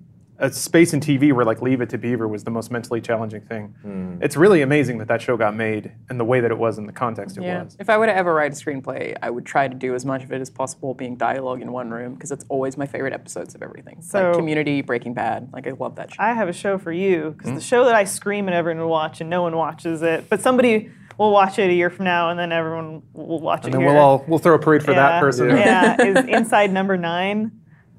a 0.43 0.51
space 0.53 0.93
in 0.93 0.99
TV 0.99 1.33
where 1.33 1.45
like 1.45 1.63
Leave 1.63 1.81
It 1.81 1.89
to 1.91 1.99
Beaver 1.99 2.27
was 2.27 2.43
the 2.43 2.51
most 2.51 2.71
mentally 2.73 3.01
challenging 3.01 3.43
thing. 3.43 4.19
It's 4.21 4.37
really 4.37 4.61
amazing 4.61 4.99
that 4.99 5.07
that 5.07 5.23
show 5.23 5.37
got 5.37 5.55
made 5.55 5.93
and 6.11 6.19
the 6.19 6.25
way 6.25 6.41
that 6.41 6.51
it 6.51 6.59
was 6.59 6.79
in 6.79 6.87
the 6.87 6.93
context 6.93 7.37
it 7.39 7.45
Yeah. 7.45 7.63
was. 7.63 7.77
If 7.79 7.89
I 7.89 7.97
were 7.97 8.07
to 8.07 8.15
ever 8.15 8.35
write 8.35 8.53
a 8.53 8.57
screenplay, 8.57 9.17
I 9.23 9.31
would 9.31 9.47
try 9.47 9.69
to 9.69 9.75
do 9.75 9.95
as 9.95 10.05
much 10.05 10.25
of 10.25 10.33
it 10.33 10.41
as 10.41 10.51
possible 10.51 10.95
being 10.95 11.15
dialogue 11.15 11.63
in 11.63 11.71
one 11.71 11.91
room 11.91 12.15
because 12.15 12.33
it's 12.33 12.45
always 12.49 12.77
my 12.77 12.87
favorite 12.87 13.13
episodes 13.13 13.55
of 13.55 13.63
everything. 13.63 14.03
So- 14.03 14.31
like 14.31 14.37
Community, 14.37 14.83
Breaking 14.83 15.15
Bad. 15.15 15.49
Like 15.53 15.69
I 15.69 15.71
love 15.79 15.95
that 15.95 16.13
show. 16.13 16.21
I 16.23 16.33
have 16.33 16.49
a 16.49 16.53
show 16.53 16.77
for 16.77 16.91
you 16.93 17.31
because 17.39 17.51
Hmm? 17.51 17.55
the 17.55 17.61
show 17.63 17.85
that 17.85 17.95
I 17.95 18.03
scream 18.03 18.49
and 18.49 18.55
everyone 18.55 18.81
will 18.83 18.91
watch 18.91 19.21
and 19.21 19.31
no 19.31 19.43
one 19.43 19.57
watches 19.57 20.03
it, 20.03 20.29
but 20.29 20.41
somebody 20.43 20.91
will 21.19 21.31
watch 21.31 21.59
it 21.61 21.71
a 21.71 21.73
year 21.73 21.89
from 21.89 22.05
now 22.07 22.31
and 22.31 22.39
then 22.39 22.51
everyone 22.51 23.03
will 23.13 23.39
watch 23.39 23.61
it 23.61 23.67
And 23.67 23.75
then 23.75 23.81
here. 23.83 23.93
we'll 23.93 24.01
all 24.03 24.25
we'll 24.27 24.39
throw 24.41 24.55
a 24.55 24.59
parade 24.59 24.83
for 24.83 24.93
that 24.95 25.21
person. 25.21 25.51
Yeah, 25.51 25.97
is 26.03 26.25
Inside 26.27 26.73
Number 26.73 26.97
Nine, 26.97 27.53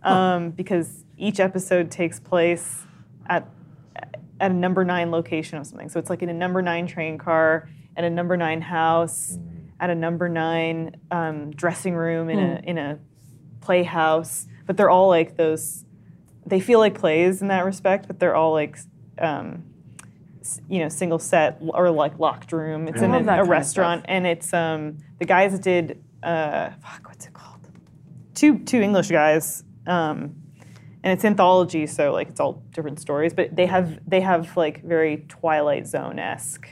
um, 0.04 0.50
because 0.50 1.03
each 1.24 1.40
episode 1.40 1.90
takes 1.90 2.20
place 2.20 2.86
at 3.28 3.48
at 4.40 4.52
a 4.52 4.54
number 4.54 4.84
nine 4.84 5.10
location 5.12 5.58
of 5.58 5.66
something. 5.66 5.90
So 5.90 6.00
it's 6.00 6.10
like 6.10 6.22
in 6.22 6.30
a 6.30 6.34
number 6.34 6.62
nine 6.62 6.86
train 6.88 7.18
car, 7.18 7.70
at 7.96 8.04
a 8.04 8.10
number 8.10 8.36
nine 8.36 8.62
house, 8.62 9.38
at 9.80 9.90
a 9.90 9.96
number 9.96 10.28
nine 10.28 10.98
um, 11.12 11.52
dressing 11.52 11.96
room 11.96 12.30
in 12.30 12.40
a 12.40 12.62
in 12.66 12.78
a 12.78 13.00
playhouse. 13.62 14.48
But 14.66 14.78
they're 14.78 14.90
all 14.90 15.08
like 15.08 15.38
those. 15.38 15.86
They 16.46 16.60
feel 16.60 16.80
like 16.80 16.96
plays 16.96 17.42
in 17.42 17.48
that 17.48 17.66
respect, 17.66 18.08
but 18.08 18.20
they're 18.20 18.36
all 18.36 18.52
like. 18.54 18.78
Um, 19.18 19.66
you 20.68 20.80
know, 20.80 20.90
single 20.90 21.20
set 21.20 21.62
or 21.62 21.90
like 21.90 22.20
locked 22.20 22.52
room. 22.52 22.90
It's 22.90 23.02
in 23.02 23.12
love 23.14 23.22
a, 23.22 23.26
that 23.28 23.32
kind 23.32 23.40
a 23.40 23.44
of 23.44 23.48
restaurant, 23.48 24.06
and 24.10 24.28
it's 24.28 24.54
um, 24.54 24.98
the 25.18 25.24
guys 25.24 25.54
that 25.54 25.62
did 25.62 26.04
uh, 26.22 26.72
fuck, 26.82 27.08
what's 27.08 27.26
it 27.26 27.34
called? 27.34 27.68
Two 28.34 28.60
two 28.60 28.82
English 28.82 29.10
guys, 29.10 29.64
um, 29.86 30.36
and 31.04 31.12
it's 31.14 31.26
anthology, 31.26 31.86
so 31.88 32.12
like 32.14 32.30
it's 32.30 32.40
all 32.40 32.64
different 32.72 33.00
stories. 33.00 33.34
But 33.34 33.56
they 33.56 33.66
have 33.66 34.00
they 34.08 34.22
have 34.22 34.56
like 34.58 34.84
very 34.84 35.26
Twilight 35.28 35.88
Zone 35.88 36.20
esque 36.20 36.68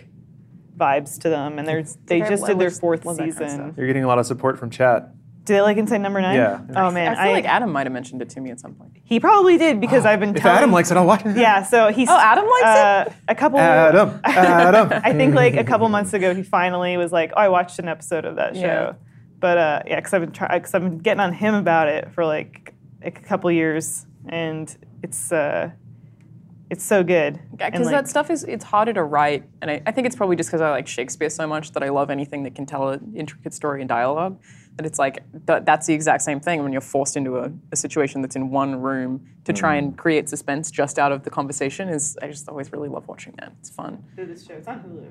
vibes 0.77 1.19
to 1.21 1.29
them, 1.29 1.59
and 1.59 1.67
they're 1.67 1.83
they 2.05 2.21
I 2.21 2.29
just 2.29 2.45
did 2.45 2.57
their 2.59 2.69
love 2.69 2.79
fourth 2.79 3.01
that 3.03 3.17
kind 3.17 3.29
of 3.29 3.33
season. 3.33 3.49
stuff. 3.49 3.77
You're 3.77 3.87
getting 3.87 4.03
a 4.03 4.07
lot 4.07 4.19
of 4.19 4.25
support 4.25 4.57
from 4.57 4.69
chat. 4.69 5.13
Do 5.43 5.53
they 5.55 5.61
like 5.61 5.77
Inside 5.77 6.01
Number 6.01 6.21
Nine? 6.21 6.35
Yeah. 6.35 6.61
Oh 6.75 6.91
man, 6.91 7.17
I 7.17 7.23
feel 7.25 7.33
like 7.33 7.45
Adam 7.45 7.71
might 7.71 7.87
have 7.87 7.93
mentioned 7.93 8.21
it 8.21 8.29
to 8.29 8.39
me 8.39 8.51
at 8.51 8.59
some 8.59 8.75
point. 8.75 8.91
he 9.03 9.19
probably 9.19 9.57
did 9.57 9.81
because 9.81 10.05
I've 10.05 10.19
been. 10.19 10.29
If 10.35 10.43
telling, 10.43 10.57
Adam 10.59 10.71
likes 10.71 10.91
it, 10.91 10.97
I'll 10.97 11.05
watch 11.05 11.25
it. 11.25 11.35
Yeah, 11.35 11.63
so 11.63 11.89
he's. 11.91 12.07
Oh, 12.09 12.17
Adam 12.17 12.45
likes 12.45 12.63
uh, 12.63 13.13
A 13.27 13.35
couple. 13.35 13.59
Adam, 13.59 14.19
Adam. 14.23 15.01
I 15.03 15.13
think 15.13 15.33
like 15.33 15.55
a 15.55 15.63
couple 15.63 15.89
months 15.89 16.13
ago, 16.13 16.33
he 16.35 16.43
finally 16.43 16.95
was 16.95 17.11
like, 17.11 17.31
"Oh, 17.35 17.39
I 17.39 17.49
watched 17.49 17.79
an 17.79 17.87
episode 17.87 18.23
of 18.25 18.35
that 18.35 18.55
show." 18.55 18.61
Yeah. 18.61 18.93
But 19.39 19.57
uh, 19.57 19.81
yeah, 19.87 19.95
because 19.95 20.13
I've 20.13 20.21
been 20.21 20.31
trying, 20.31 20.59
because 20.59 20.75
I've 20.75 20.83
been 20.83 20.99
getting 20.99 21.19
on 21.21 21.33
him 21.33 21.55
about 21.55 21.87
it 21.87 22.11
for 22.11 22.23
like 22.23 22.75
a 23.01 23.09
couple 23.09 23.51
years, 23.51 24.05
and 24.27 24.75
it's 25.03 25.31
uh, 25.31 25.71
it's 26.69 26.83
so 26.85 27.03
good. 27.03 27.35
And, 27.37 27.57
Because 27.57 27.85
like, 27.87 27.95
that 27.95 28.07
stuff 28.07 28.29
is 28.29 28.43
it's 28.43 28.63
harder 28.63 28.93
to 28.93 29.03
write, 29.03 29.43
and 29.61 29.69
I, 29.69 29.81
I 29.85 29.91
think 29.91 30.07
it's 30.07 30.15
probably 30.15 30.37
just 30.37 30.49
because 30.49 30.61
I 30.61 30.69
like 30.71 30.87
Shakespeare 30.87 31.29
so 31.29 31.45
much 31.45 31.73
that 31.73 31.83
I 31.83 31.89
love 31.89 32.09
anything 32.09 32.43
that 32.43 32.55
can 32.55 32.65
tell 32.65 32.89
an 32.89 33.13
intricate 33.15 33.53
story 33.53 33.81
in 33.81 33.87
dialogue. 33.87 34.39
That 34.77 34.85
it's 34.85 34.97
like 34.97 35.21
th- 35.47 35.63
that's 35.65 35.85
the 35.85 35.93
exact 35.93 36.23
same 36.23 36.39
thing 36.39 36.63
when 36.63 36.71
you're 36.71 36.79
forced 36.79 37.17
into 37.17 37.39
a, 37.39 37.51
a 37.73 37.75
situation 37.75 38.21
that's 38.21 38.37
in 38.37 38.49
one 38.51 38.81
room 38.81 39.27
to 39.43 39.51
try 39.51 39.75
and 39.75 39.97
create 39.97 40.29
suspense 40.29 40.71
just 40.71 40.97
out 40.97 41.11
of 41.11 41.23
the 41.23 41.29
conversation. 41.29 41.89
Is 41.89 42.17
I 42.21 42.27
just 42.27 42.47
always 42.47 42.71
really 42.71 42.87
love 42.87 43.05
watching 43.07 43.35
that. 43.39 43.51
It's 43.59 43.69
fun. 43.69 44.03
This 44.15 44.45
show, 44.45 44.53
it's 44.53 44.67
on 44.69 44.79
Hulu. 44.79 45.09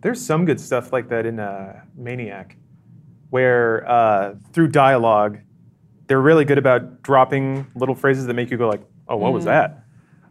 There's 0.00 0.20
some 0.20 0.44
good 0.44 0.60
stuff 0.60 0.92
like 0.92 1.08
that 1.10 1.26
in 1.26 1.38
uh, 1.38 1.82
Maniac, 1.96 2.56
where 3.30 3.88
uh, 3.88 4.34
through 4.52 4.68
dialogue, 4.68 5.38
they're 6.06 6.20
really 6.20 6.44
good 6.44 6.58
about 6.58 7.02
dropping 7.02 7.66
little 7.74 7.94
phrases 7.94 8.26
that 8.26 8.34
make 8.34 8.50
you 8.50 8.56
go 8.56 8.68
like, 8.68 8.82
"Oh, 9.08 9.16
what 9.16 9.32
was 9.32 9.44
that?" 9.44 9.84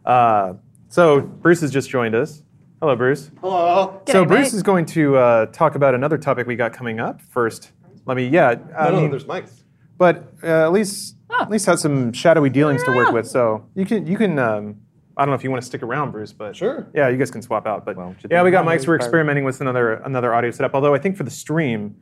Uh, 0.04 0.54
so 0.88 1.20
Bruce 1.20 1.60
has 1.60 1.70
just 1.70 1.88
joined 1.90 2.14
us. 2.14 2.42
Hello, 2.80 2.96
Bruce. 2.96 3.30
Hello. 3.40 4.02
so 4.08 4.24
Bruce 4.24 4.52
mate. 4.52 4.56
is 4.56 4.62
going 4.62 4.84
to 4.86 5.16
uh, 5.16 5.46
talk 5.46 5.74
about 5.76 5.94
another 5.94 6.18
topic 6.18 6.46
we 6.46 6.56
got 6.56 6.72
coming 6.72 6.98
up. 7.00 7.22
First, 7.22 7.70
let 8.06 8.16
me 8.16 8.26
yeah. 8.26 8.56
I 8.76 8.90
no, 8.90 8.90
no, 8.96 9.00
mean, 9.02 9.10
there's 9.10 9.24
mics. 9.24 9.62
but 9.98 10.32
uh, 10.42 10.46
at 10.66 10.72
least 10.72 11.16
Ah. 11.34 11.42
at 11.44 11.50
least 11.50 11.64
had 11.64 11.78
some 11.78 12.12
shadowy 12.12 12.50
dealings 12.50 12.82
to 12.84 12.90
work 12.90 13.10
with. 13.12 13.26
So 13.26 13.64
you 13.74 13.86
can 13.86 14.06
you 14.06 14.16
can. 14.18 14.38
Um, 14.38 14.76
I 15.16 15.22
don't 15.22 15.30
know 15.30 15.34
if 15.36 15.44
you 15.44 15.50
want 15.50 15.62
to 15.62 15.66
stick 15.66 15.82
around, 15.82 16.10
Bruce, 16.10 16.32
but 16.32 16.56
Sure. 16.56 16.86
Yeah, 16.94 17.08
you 17.08 17.16
guys 17.18 17.30
can 17.30 17.42
swap 17.42 17.66
out. 17.66 17.84
But 17.84 17.96
Well, 17.96 18.14
yeah, 18.30 18.42
we 18.42 18.50
got 18.50 18.64
mics. 18.66 18.86
We're 18.86 18.96
experimenting 18.96 19.44
with 19.44 19.60
another 19.60 19.94
another 19.94 20.34
audio 20.34 20.50
setup. 20.50 20.74
Although 20.74 20.94
I 20.94 20.98
think 20.98 21.16
for 21.16 21.22
the 21.22 21.30
stream. 21.30 21.96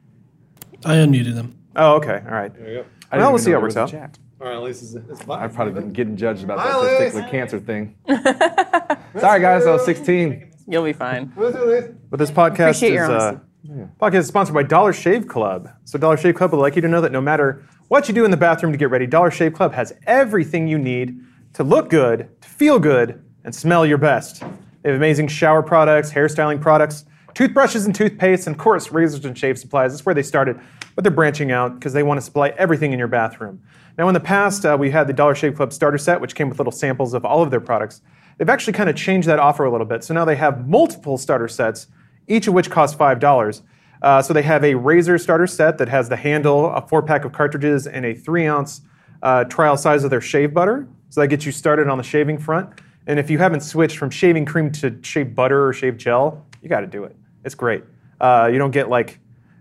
I 0.85 0.95
unmuted 0.95 1.35
them. 1.35 1.57
Oh, 1.77 1.97
okay. 1.97 2.23
All 2.27 2.33
right. 2.33 2.53
There 2.55 2.68
you 2.68 2.75
go. 2.83 2.85
I 3.13 3.17
Well, 3.17 3.27
didn't 3.27 3.33
we'll 3.35 3.39
see 3.45 3.51
how 3.53 3.59
it 3.59 3.63
works 3.63 3.77
out. 3.77 3.91
chat. 3.91 4.19
All 4.41 4.47
right, 4.47 4.57
at 4.57 4.63
least 4.63 4.83
it's, 4.83 4.95
it's 4.95 5.23
fine. 5.23 5.43
I've 5.43 5.53
probably 5.53 5.75
been 5.75 5.93
getting 5.93 6.17
judged 6.17 6.45
about 6.45 6.59
Hi, 6.61 6.69
that 6.71 6.81
Liz. 6.81 7.15
testicular 7.15 7.31
cancer 7.31 7.59
thing. 7.59 7.95
Sorry, 9.21 9.41
guys, 9.41 9.67
I 9.67 9.73
was 9.73 9.85
16. 9.85 10.53
You'll 10.69 10.85
be 10.85 10.93
fine. 10.93 11.33
Let's 11.37 11.57
this. 11.57 11.91
But 12.11 12.19
this 12.19 12.31
podcast 12.31 12.61
Appreciate 12.61 12.89
is 12.91 12.95
your 12.95 13.11
uh, 13.11 13.39
honesty. 13.67 13.93
podcast 14.01 14.19
is 14.21 14.27
sponsored 14.29 14.55
by 14.55 14.63
Dollar 14.63 14.93
Shave 14.93 15.27
Club. 15.27 15.69
So 15.85 15.99
Dollar 15.99 16.17
Shave 16.17 16.37
Club 16.37 16.53
would 16.53 16.61
like 16.61 16.77
you 16.77 16.83
to 16.83 16.89
know 16.89 17.01
that 17.01 17.13
no 17.13 17.21
matter 17.21 17.65
what 17.89 18.09
you 18.09 18.15
do 18.15 18.25
in 18.25 18.31
the 18.31 18.37
bathroom 18.37 18.71
to 18.73 18.79
get 18.79 18.89
ready, 18.91 19.07
Dollar 19.07 19.31
Shave 19.33 19.53
Club 19.53 19.73
has 19.75 19.93
everything 20.07 20.69
you 20.69 20.79
need 20.79 21.19
to 21.55 21.65
look 21.65 21.91
good, 21.91 22.29
to 22.41 22.49
feel 22.49 22.79
good, 22.79 23.23
and 23.45 23.53
smell 23.55 23.85
your 23.85 23.99
best. 23.99 24.41
They 24.83 24.91
have 24.91 24.97
amazing 24.97 25.27
shower 25.29 25.63
products, 25.63 26.13
hairstyling 26.13 26.61
products, 26.61 27.05
toothbrushes 27.35 27.85
and 27.87 27.95
toothpaste, 27.95 28.47
and 28.47 28.55
of 28.55 28.61
course, 28.63 28.93
razors 28.93 29.25
and 29.25 29.37
shave 29.37 29.59
supplies. 29.59 29.93
That's 29.93 30.07
where 30.07 30.15
they 30.15 30.23
started, 30.23 30.61
but 31.01 31.05
they're 31.05 31.17
branching 31.17 31.51
out 31.51 31.77
because 31.77 31.95
they 31.95 32.03
want 32.03 32.19
to 32.19 32.21
supply 32.21 32.51
everything 32.59 32.93
in 32.93 32.99
your 32.99 33.09
bathroom. 33.09 33.63
Now, 33.97 34.09
in 34.09 34.13
the 34.13 34.21
past, 34.21 34.67
uh, 34.67 34.77
we 34.79 34.91
had 34.91 35.07
the 35.07 35.15
Dollar 35.15 35.35
Shave 35.35 35.55
Club 35.55 35.73
starter 35.73 35.97
set, 35.97 36.21
which 36.21 36.35
came 36.35 36.51
with 36.51 36.59
little 36.59 36.71
samples 36.71 37.15
of 37.15 37.25
all 37.25 37.43
of 37.43 37.51
their 37.51 37.59
products. 37.59 38.03
They've 38.37 38.51
actually 38.51 38.75
kind 38.75 38.91
of 38.91 38.97
changed 38.97 39.27
that 39.27 39.39
offer 39.39 39.65
a 39.65 39.71
little 39.71 39.87
bit. 39.87 40.05
So 40.05 40.13
now 40.13 40.27
they 40.27 40.37
have 40.37 40.69
multiple 40.69 41.17
starter 41.17 41.49
sets, 41.49 41.87
each 42.29 42.49
of 42.49 42.53
which 42.53 42.69
cost 42.69 42.99
$5. 42.99 43.63
Uh, 44.03 44.21
so 44.21 44.35
they 44.35 44.43
have 44.43 44.63
a 44.63 44.75
razor 44.75 45.17
starter 45.17 45.47
set 45.47 45.79
that 45.79 45.89
has 45.89 46.11
the 46.11 46.17
handle, 46.17 46.67
a 46.67 46.87
four 46.87 47.01
pack 47.01 47.25
of 47.25 47.33
cartridges, 47.33 47.87
and 47.87 48.05
a 48.05 48.15
three 48.15 48.45
ounce 48.45 48.83
uh, 49.23 49.45
trial 49.45 49.79
size 49.79 50.05
of 50.05 50.11
their 50.11 50.21
shave 50.21 50.53
butter. 50.53 50.87
So 51.09 51.23
that 51.23 51.29
gets 51.29 51.47
you 51.47 51.53
started 51.53 51.89
on 51.89 51.97
the 51.97 52.05
shaving 52.05 52.37
front. 52.37 52.79
And 53.07 53.19
if 53.19 53.31
you 53.31 53.39
haven't 53.39 53.63
switched 53.63 53.97
from 53.97 54.11
shaving 54.11 54.45
cream 54.45 54.71
to 54.73 54.99
shave 55.01 55.35
butter 55.35 55.67
or 55.67 55.73
shave 55.73 55.97
gel, 55.97 56.45
you 56.61 56.69
got 56.69 56.81
to 56.81 56.87
do 56.87 57.05
it. 57.05 57.17
It's 57.43 57.55
great. 57.55 57.85
Uh, 58.21 58.51
you 58.53 58.59
don't 58.59 58.71
get 58.71 58.91
like 58.91 59.19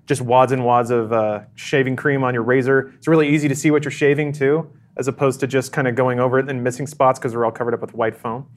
just 0.10 0.22
wads 0.22 0.52
and 0.52 0.66
wads 0.66 0.90
of 0.90 1.14
uh, 1.14 1.42
shaving 1.54 1.96
cream 1.96 2.24
on 2.24 2.34
your 2.34 2.42
razor. 2.42 2.92
It's 2.98 3.08
really 3.08 3.30
easy 3.30 3.48
to 3.48 3.56
see 3.56 3.70
what 3.70 3.84
you're 3.86 3.92
shaving 3.92 4.34
too, 4.34 4.68
as 4.98 5.08
opposed 5.08 5.40
to 5.42 5.48
just 5.48 5.72
kind 5.72 5.88
of 5.88 5.94
going 5.94 6.20
over 6.20 6.40
it 6.40 6.50
and 6.50 6.64
missing 6.64 6.88
spots 6.88 7.20
because 7.20 7.32
they're 7.32 7.46
all 7.46 7.52
covered 7.52 7.76
up 7.76 7.82
with 7.82 7.94
white 7.94 8.18
foam. 8.18 8.48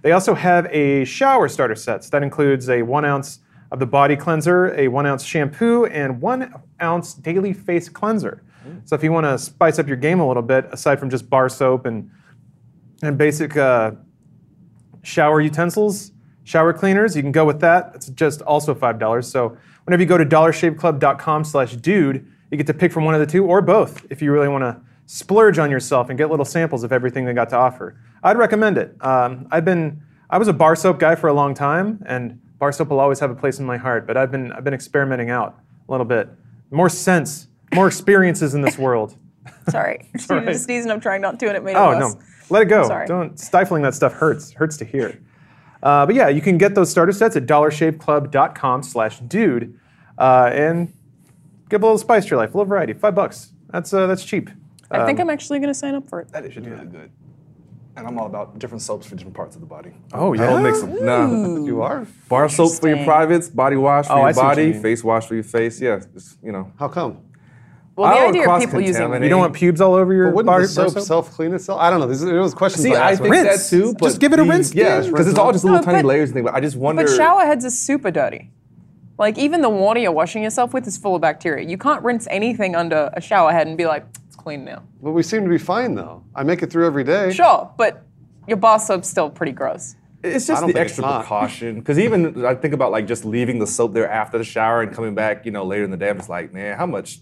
They 0.00 0.12
also 0.12 0.32
have 0.32 0.66
a 0.70 1.04
shower 1.04 1.48
starter 1.48 1.74
set. 1.74 2.02
So 2.02 2.08
that 2.12 2.22
includes 2.22 2.70
a 2.70 2.80
one 2.80 3.04
ounce 3.04 3.40
of 3.70 3.78
the 3.78 3.84
body 3.84 4.16
cleanser, 4.16 4.74
a 4.74 4.88
one 4.88 5.04
ounce 5.04 5.22
shampoo, 5.22 5.84
and 5.84 6.18
one 6.22 6.54
ounce 6.80 7.12
daily 7.12 7.52
face 7.52 7.90
cleanser. 7.90 8.42
So 8.86 8.96
if 8.96 9.04
you 9.04 9.12
want 9.12 9.26
to 9.26 9.38
spice 9.38 9.78
up 9.78 9.86
your 9.88 9.98
game 9.98 10.18
a 10.18 10.26
little 10.26 10.42
bit, 10.42 10.66
aside 10.72 10.98
from 10.98 11.10
just 11.10 11.28
bar 11.28 11.50
soap 11.50 11.84
and 11.84 12.10
and 13.02 13.18
basic 13.18 13.54
uh, 13.54 13.90
shower 15.02 15.42
utensils, 15.42 16.12
shower 16.44 16.72
cleaners, 16.72 17.14
you 17.16 17.22
can 17.22 17.32
go 17.32 17.44
with 17.44 17.60
that. 17.60 17.92
It's 17.94 18.08
just 18.08 18.40
also 18.40 18.74
five 18.74 18.98
dollars. 18.98 19.28
So 19.28 19.58
whenever 19.84 20.02
you 20.02 20.08
go 20.08 20.18
to 20.18 20.26
dollarshaveclub.com/dude, 20.26 22.26
you 22.50 22.56
get 22.56 22.66
to 22.66 22.74
pick 22.74 22.92
from 22.92 23.04
one 23.04 23.14
of 23.14 23.20
the 23.20 23.26
two 23.26 23.46
or 23.46 23.62
both 23.62 24.04
if 24.10 24.22
you 24.22 24.32
really 24.32 24.48
want 24.48 24.62
to 24.62 24.76
splurge 25.06 25.58
on 25.58 25.70
yourself 25.70 26.08
and 26.08 26.18
get 26.18 26.30
little 26.30 26.44
samples 26.44 26.84
of 26.84 26.92
everything 26.92 27.24
they 27.24 27.32
got 27.32 27.48
to 27.50 27.56
offer. 27.56 27.96
I'd 28.22 28.38
recommend 28.38 28.78
it. 28.78 28.94
Um, 29.04 29.46
I've 29.50 29.64
been 29.64 30.02
I 30.30 30.38
was 30.38 30.48
a 30.48 30.52
bar 30.52 30.76
soap 30.76 30.98
guy 30.98 31.14
for 31.14 31.28
a 31.28 31.34
long 31.34 31.54
time, 31.54 32.02
and 32.06 32.40
bar 32.58 32.72
soap 32.72 32.88
will 32.88 33.00
always 33.00 33.20
have 33.20 33.30
a 33.30 33.34
place 33.34 33.58
in 33.58 33.66
my 33.66 33.76
heart. 33.76 34.06
But 34.06 34.16
I've 34.16 34.30
been 34.30 34.52
I've 34.52 34.64
been 34.64 34.74
experimenting 34.74 35.30
out 35.30 35.58
a 35.88 35.92
little 35.92 36.06
bit, 36.06 36.28
more 36.70 36.88
sense, 36.88 37.48
more 37.74 37.86
experiences 37.86 38.54
in 38.54 38.62
this 38.62 38.78
world. 38.78 39.16
Sorry. 39.68 40.08
right. 40.30 40.56
sneezed 40.56 40.88
I'm 40.88 41.00
trying 41.00 41.20
not 41.20 41.40
to, 41.40 41.48
and 41.48 41.56
it 41.56 41.64
made 41.64 41.72
it 41.72 41.76
Oh 41.76 41.88
worse. 41.88 42.14
no, 42.14 42.20
let 42.50 42.62
it 42.62 42.66
go. 42.66 42.86
Sorry. 42.86 43.06
Don't 43.06 43.38
stifling 43.38 43.82
that 43.82 43.94
stuff 43.94 44.12
hurts. 44.12 44.52
Hurts 44.52 44.76
to 44.78 44.84
hear. 44.84 45.18
Uh, 45.82 46.06
but 46.06 46.14
yeah, 46.14 46.28
you 46.28 46.40
can 46.40 46.58
get 46.58 46.74
those 46.74 46.90
starter 46.90 47.12
sets 47.12 47.36
at 47.36 47.46
dollarshaveclub.com/dude, 47.46 49.78
uh, 50.18 50.50
and 50.52 50.92
give 51.68 51.82
a 51.82 51.86
little 51.86 51.98
spice 51.98 52.24
to 52.24 52.30
your 52.30 52.38
life, 52.38 52.54
a 52.54 52.58
little 52.58 52.68
variety. 52.68 52.92
Five 52.92 53.14
bucks. 53.14 53.52
That's 53.70 53.92
uh, 53.92 54.06
that's 54.06 54.24
cheap. 54.24 54.50
I 54.90 55.06
think 55.06 55.20
I'm 55.20 55.30
actually 55.30 55.58
going 55.58 55.70
to 55.70 55.74
sign 55.74 55.94
up 55.94 56.08
for 56.08 56.20
it. 56.20 56.28
That 56.28 56.44
is 56.44 56.54
really 56.56 56.86
good. 56.86 57.10
And 57.96 58.06
I'm 58.06 58.18
all 58.18 58.26
about 58.26 58.58
different 58.58 58.82
soaps 58.82 59.06
for 59.06 59.16
different 59.16 59.36
parts 59.36 59.54
of 59.54 59.60
the 59.60 59.66
body. 59.66 59.92
Oh 60.12 60.34
I 60.34 60.38
yeah. 60.38 60.46
don't 60.50 60.62
mix 60.62 60.80
them. 60.80 61.04
No. 61.04 61.64
You 61.64 61.82
are? 61.82 62.06
Bar 62.28 62.48
soap 62.48 62.72
for 62.80 62.88
your 62.88 63.04
privates, 63.04 63.48
body 63.48 63.76
wash 63.76 64.06
for 64.06 64.14
Oh, 64.14 64.24
your 64.24 64.32
see 64.32 64.40
what 64.40 64.58
you 64.58 64.72
body, 64.72 64.82
face 64.82 65.04
wash 65.04 65.26
for 65.26 65.34
your 65.34 65.44
face. 65.44 65.80
Yeah, 65.80 66.00
just, 66.14 66.38
you 66.42 66.52
know. 66.52 66.72
How 66.78 66.88
come? 66.88 67.18
Well, 67.94 68.08
the 68.10 68.14
I 68.16 68.20
don't 68.20 68.28
idea 68.30 68.40
of 68.42 68.44
cross 68.46 68.64
people 68.64 68.80
using. 68.80 69.12
You 69.22 69.28
don't 69.28 69.40
want 69.40 69.52
pubes 69.54 69.80
all 69.80 69.94
over 69.94 70.14
your 70.14 70.26
But 70.28 70.34
wouldn't 70.36 70.46
bar, 70.46 70.62
the 70.62 70.68
soap, 70.68 70.94
bar 70.94 71.02
self 71.02 71.30
clean 71.32 71.52
itself? 71.52 71.78
I 71.80 71.90
don't 71.90 72.00
know. 72.00 72.06
These, 72.06 72.22
it 72.22 72.32
was 72.32 72.54
questions 72.54 72.82
See, 72.84 72.94
I 72.94 73.08
I 73.08 73.10
asked. 73.12 73.20
think 73.22 73.32
Rinse. 73.34 73.70
that 73.70 73.76
too. 73.76 73.94
Just 74.00 74.18
give 74.20 74.32
it 74.32 74.38
a 74.38 74.44
the- 74.44 74.48
rinse, 74.48 74.74
Yeah, 74.74 75.00
because 75.02 75.28
it's 75.28 75.38
all 75.38 75.52
just 75.52 75.64
little 75.64 75.78
No, 75.80 75.84
tiny 75.84 75.98
but- 75.98 76.06
layers 76.08 76.30
and 76.30 76.34
things. 76.36 76.44
But 76.46 76.54
I 76.54 76.60
just 76.60 76.76
wonder. 76.76 77.02
But 77.04 77.14
shower 77.14 77.42
heads 77.44 77.64
are 77.66 77.70
super 77.70 78.10
dirty. 78.10 78.50
Like 79.18 79.36
even 79.36 79.60
the 79.60 79.68
water 79.68 80.00
you're 80.00 80.10
washing 80.10 80.42
yourself 80.42 80.72
with 80.72 80.86
is 80.86 80.96
full 80.96 81.14
of 81.14 81.20
bacteria. 81.20 81.68
You 81.68 81.76
can't 81.76 82.02
rinse 82.02 82.26
anything 82.30 82.74
under 82.74 83.10
a 83.12 83.20
shower 83.20 83.52
head 83.52 83.66
and 83.66 83.76
be 83.76 83.84
like, 83.86 84.06
it's 84.26 84.36
clean 84.36 84.64
now. 84.64 84.82
But 85.02 85.12
we 85.12 85.22
seem 85.22 85.44
to 85.44 85.50
be 85.50 85.58
fine 85.58 85.94
though. 85.94 86.24
I 86.34 86.44
make 86.44 86.62
it 86.62 86.70
through 86.72 86.86
every 86.86 87.04
day. 87.04 87.30
Sure, 87.32 87.70
but 87.76 88.02
your 88.48 88.56
bar 88.56 88.78
soap's 88.80 89.08
still 89.08 89.28
pretty 89.28 89.52
gross. 89.52 89.96
It's 90.24 90.48
I 90.48 90.54
just 90.54 90.60
don't 90.62 90.68
the 90.68 90.72
think 90.72 90.86
it's 90.86 90.98
extra 90.98 91.18
precaution. 91.18 91.74
Because 91.80 91.98
even 91.98 92.44
I 92.46 92.54
think 92.54 92.72
about 92.72 92.90
like 92.90 93.06
just 93.06 93.24
leaving 93.26 93.58
the 93.58 93.66
soap 93.66 93.92
there 93.92 94.08
after 94.10 94.38
the 94.38 94.44
shower 94.44 94.80
and 94.80 94.92
coming 94.94 95.14
back, 95.14 95.44
you 95.44 95.52
know, 95.52 95.64
later 95.64 95.84
in 95.84 95.90
the 95.90 95.96
day. 95.98 96.08
I'm 96.08 96.16
just 96.16 96.30
like, 96.30 96.52
man, 96.54 96.78
how 96.78 96.86
much 96.86 97.18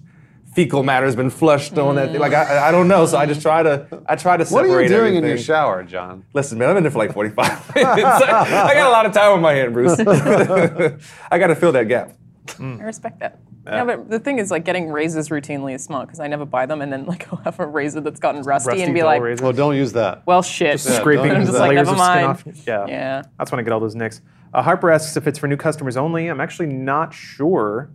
fecal 0.54 0.82
matter 0.82 1.06
has 1.06 1.16
been 1.16 1.30
flushed 1.30 1.76
on 1.78 1.94
that? 1.96 2.12
thing? 2.12 2.20
Like 2.20 2.32
I, 2.32 2.68
I 2.68 2.70
don't 2.72 2.88
know. 2.88 3.06
So 3.06 3.16
I 3.18 3.26
just 3.26 3.42
try 3.42 3.62
to 3.62 3.86
I 4.06 4.16
try 4.16 4.36
to 4.36 4.44
separate. 4.44 4.68
What 4.68 4.76
are 4.76 4.82
you 4.82 4.88
doing 4.88 5.14
in 5.14 5.24
your 5.24 5.38
shower, 5.38 5.82
John? 5.84 6.24
Listen, 6.32 6.58
man, 6.58 6.70
I'm 6.70 6.76
in 6.76 6.82
there 6.82 6.92
for 6.92 6.98
like 6.98 7.12
45 7.12 7.74
minutes. 7.74 7.88
I 8.04 8.74
got 8.74 8.88
a 8.88 8.90
lot 8.90 9.06
of 9.06 9.12
time 9.12 9.32
on 9.32 9.40
my 9.40 9.52
hand, 9.52 9.72
Bruce. 9.74 9.98
I 11.30 11.38
got 11.38 11.48
to 11.48 11.54
fill 11.54 11.72
that 11.72 11.88
gap. 11.88 12.12
I 12.58 12.64
respect 12.82 13.20
that. 13.20 13.38
Yeah, 13.66 13.84
but 13.84 14.10
the 14.10 14.18
thing 14.18 14.38
is, 14.38 14.50
like, 14.50 14.64
getting 14.64 14.88
razors 14.88 15.28
routinely 15.28 15.74
is 15.74 15.84
smart 15.84 16.08
because 16.08 16.18
I 16.18 16.26
never 16.26 16.44
buy 16.44 16.66
them, 16.66 16.80
and 16.80 16.92
then 16.92 17.04
like 17.04 17.28
I'll 17.32 17.38
have 17.44 17.60
a 17.60 17.66
razor 17.66 18.00
that's 18.00 18.18
gotten 18.18 18.42
rusty, 18.42 18.68
Rusty 18.68 18.82
and 18.82 18.94
be 18.94 19.00
dull 19.00 19.08
like, 19.10 19.22
razor. 19.22 19.44
Well, 19.44 19.52
don't 19.52 19.76
use 19.76 19.92
that. 19.92 20.26
well, 20.26 20.42
shit. 20.42 20.84
Yeah, 20.84 20.98
scraping 20.98 21.28
don't 21.28 21.40
use 21.40 21.48
just 21.48 21.58
that. 21.58 21.60
like, 21.60 21.70
layers 21.76 21.86
never 21.86 22.00
of 22.00 22.04
skin 22.04 22.16
mind. 22.16 22.26
off. 22.26 22.66
Yeah. 22.66 22.86
Yeah. 22.88 23.22
That's 23.38 23.52
when 23.52 23.60
I 23.60 23.62
get 23.62 23.72
all 23.72 23.80
those 23.80 23.94
nicks. 23.94 24.22
Uh, 24.52 24.62
Harper 24.62 24.90
asks 24.90 25.16
if 25.16 25.28
it's 25.28 25.38
for 25.38 25.46
new 25.46 25.56
customers 25.56 25.96
only. 25.96 26.26
I'm 26.26 26.40
actually 26.40 26.66
not 26.66 27.14
sure. 27.14 27.90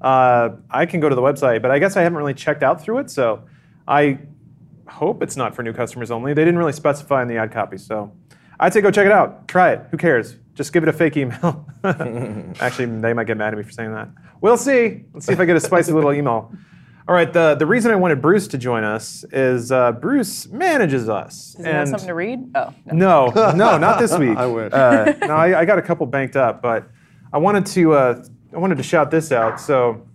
Uh, 0.00 0.50
I 0.70 0.86
can 0.86 1.00
go 1.00 1.08
to 1.08 1.14
the 1.14 1.22
website, 1.22 1.62
but 1.62 1.70
I 1.70 1.78
guess 1.78 1.96
I 1.96 2.02
haven't 2.02 2.18
really 2.18 2.34
checked 2.34 2.62
out 2.62 2.80
through 2.82 2.98
it, 2.98 3.10
so 3.10 3.44
I 3.86 4.18
hope 4.88 5.22
it's 5.22 5.36
not 5.36 5.54
for 5.54 5.62
new 5.62 5.72
customers 5.72 6.10
only. 6.10 6.34
They 6.34 6.44
didn't 6.44 6.58
really 6.58 6.72
specify 6.72 7.22
in 7.22 7.28
the 7.28 7.36
ad 7.36 7.52
copy, 7.52 7.78
so 7.78 8.12
I'd 8.60 8.72
say 8.72 8.80
go 8.80 8.90
check 8.90 9.06
it 9.06 9.12
out. 9.12 9.48
Try 9.48 9.72
it. 9.72 9.86
Who 9.90 9.96
cares? 9.96 10.36
Just 10.54 10.72
give 10.72 10.82
it 10.82 10.88
a 10.88 10.92
fake 10.92 11.16
email. 11.16 11.66
actually, 11.84 12.86
they 12.86 13.12
might 13.12 13.26
get 13.26 13.36
mad 13.36 13.52
at 13.52 13.56
me 13.56 13.62
for 13.62 13.70
saying 13.70 13.92
that. 13.92 14.08
We'll 14.40 14.56
see. 14.56 15.04
Let's 15.12 15.26
see 15.26 15.32
if 15.32 15.40
I 15.40 15.44
get 15.44 15.56
a 15.56 15.60
spicy 15.60 15.92
little 15.92 16.12
email. 16.20 16.52
All 17.06 17.14
right, 17.14 17.32
the, 17.32 17.54
the 17.54 17.64
reason 17.64 17.90
I 17.90 17.96
wanted 17.96 18.20
Bruce 18.20 18.48
to 18.48 18.58
join 18.58 18.84
us 18.84 19.24
is 19.32 19.72
uh, 19.72 19.92
Bruce 19.92 20.46
manages 20.48 21.08
us. 21.08 21.54
Does 21.54 21.64
he 21.64 21.72
want 21.72 21.88
something 21.88 22.08
to 22.08 22.14
read? 22.14 22.50
Oh, 22.54 22.74
no. 22.92 23.28
No, 23.34 23.52
no, 23.52 23.78
not 23.78 23.98
this 23.98 24.16
week. 24.18 24.36
I 24.36 24.46
wish. 24.46 24.72
Uh, 24.72 25.14
no, 25.22 25.34
I, 25.34 25.60
I 25.60 25.64
got 25.64 25.78
a 25.78 25.82
couple 25.82 26.04
banked 26.06 26.36
up, 26.36 26.60
but 26.60 26.90
I 27.32 27.38
wanted 27.38 27.64
to 27.66 27.92
uh, 27.94 28.24
I 28.52 28.58
wanted 28.58 28.76
to 28.78 28.82
shout 28.82 29.10
this 29.10 29.30
out. 29.32 29.60
So, 29.60 30.06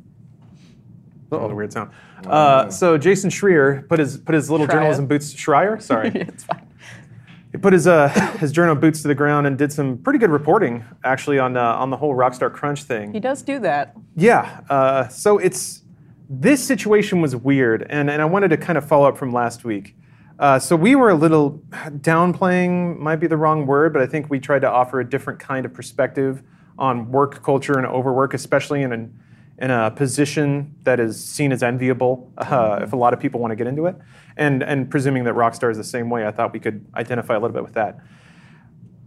oh, 1.32 1.48
the 1.48 1.56
weird 1.56 1.74
sound. 1.74 1.92
Uh, 2.26 2.70
so 2.70 2.98
Jason 2.98 3.30
Schreier 3.30 3.88
put 3.88 4.00
his 4.00 4.18
put 4.18 4.34
his 4.36 4.50
little 4.50 4.66
Schreier. 4.66 4.72
journalism 4.72 5.08
boots. 5.08 5.34
Schreier, 5.34 5.82
sorry. 5.82 6.10
it's 6.16 6.44
fine. 6.44 6.68
He 7.52 7.58
put 7.58 7.74
his 7.74 7.86
uh, 7.86 8.08
his 8.40 8.52
journal 8.52 8.76
boots 8.76 9.02
to 9.04 9.08
the 9.08 9.16
ground 9.16 9.46
and 9.46 9.58
did 9.58 9.72
some 9.72 9.98
pretty 9.98 10.20
good 10.20 10.32
reporting, 10.32 10.84
actually, 11.04 11.40
on 11.40 11.58
uh, 11.58 11.62
on 11.62 11.90
the 11.90 11.98
whole 11.98 12.16
Rockstar 12.16 12.52
Crunch 12.52 12.84
thing. 12.84 13.14
He 13.14 13.20
does 13.20 13.42
do 13.42 13.60
that. 13.60 13.96
Yeah. 14.16 14.62
Uh, 14.70 15.08
so 15.10 15.38
it's 15.38 15.84
this 16.30 16.64
situation 16.66 17.22
was 17.22 17.36
weird, 17.36 17.86
and, 17.90 18.10
and 18.10 18.22
I 18.22 18.26
wanted 18.26 18.50
to 18.50 18.58
kind 18.58 18.78
of 18.78 18.88
follow 18.88 19.08
up 19.08 19.18
from 19.18 19.32
last 19.32 19.64
week. 19.64 19.96
Uh, 20.40 20.58
so 20.58 20.76
we 20.76 20.96
were 20.96 21.10
a 21.10 21.16
little 21.16 21.62
downplaying, 21.72 22.98
might 22.98 23.18
be 23.18 23.28
the 23.28 23.38
wrong 23.38 23.68
word, 23.68 23.94
but 23.94 24.02
I 24.02 24.08
think 24.08 24.30
we 24.30 24.40
tried 24.40 24.60
to 24.60 24.70
offer 24.70 25.00
a 25.00 25.08
different 25.08 25.40
kind 25.40 25.66
of 25.66 25.74
perspective 25.74 26.42
on 26.78 27.12
work 27.12 27.44
culture 27.44 27.78
and 27.78 27.86
overwork, 27.86 28.34
especially 28.34 28.82
in 28.82 28.92
an, 28.92 29.20
in 29.60 29.72
a 29.72 29.92
position 29.92 30.76
that 30.84 31.00
is 31.00 31.24
seen 31.24 31.52
as 31.52 31.64
enviable. 31.64 32.32
Uh, 32.38 32.80
if 32.82 32.94
a 32.94 32.96
lot 32.96 33.14
of 33.14 33.20
people 33.20 33.40
want 33.40 33.52
to 33.52 33.56
get 33.56 33.68
into 33.68 33.86
it, 33.86 33.96
and 34.38 34.64
and 34.64 34.90
presuming 34.90 35.24
that 35.26 35.36
Rockstar 35.36 35.72
is 35.72 35.78
the 35.78 35.84
same 35.84 36.10
way, 36.10 36.26
I 36.26 36.32
thought 36.32 36.54
we 36.54 36.60
could 36.60 36.86
identify 36.96 37.36
a 37.36 37.40
little 37.40 37.54
bit 37.54 37.64
with 37.64 37.74
that 37.74 38.00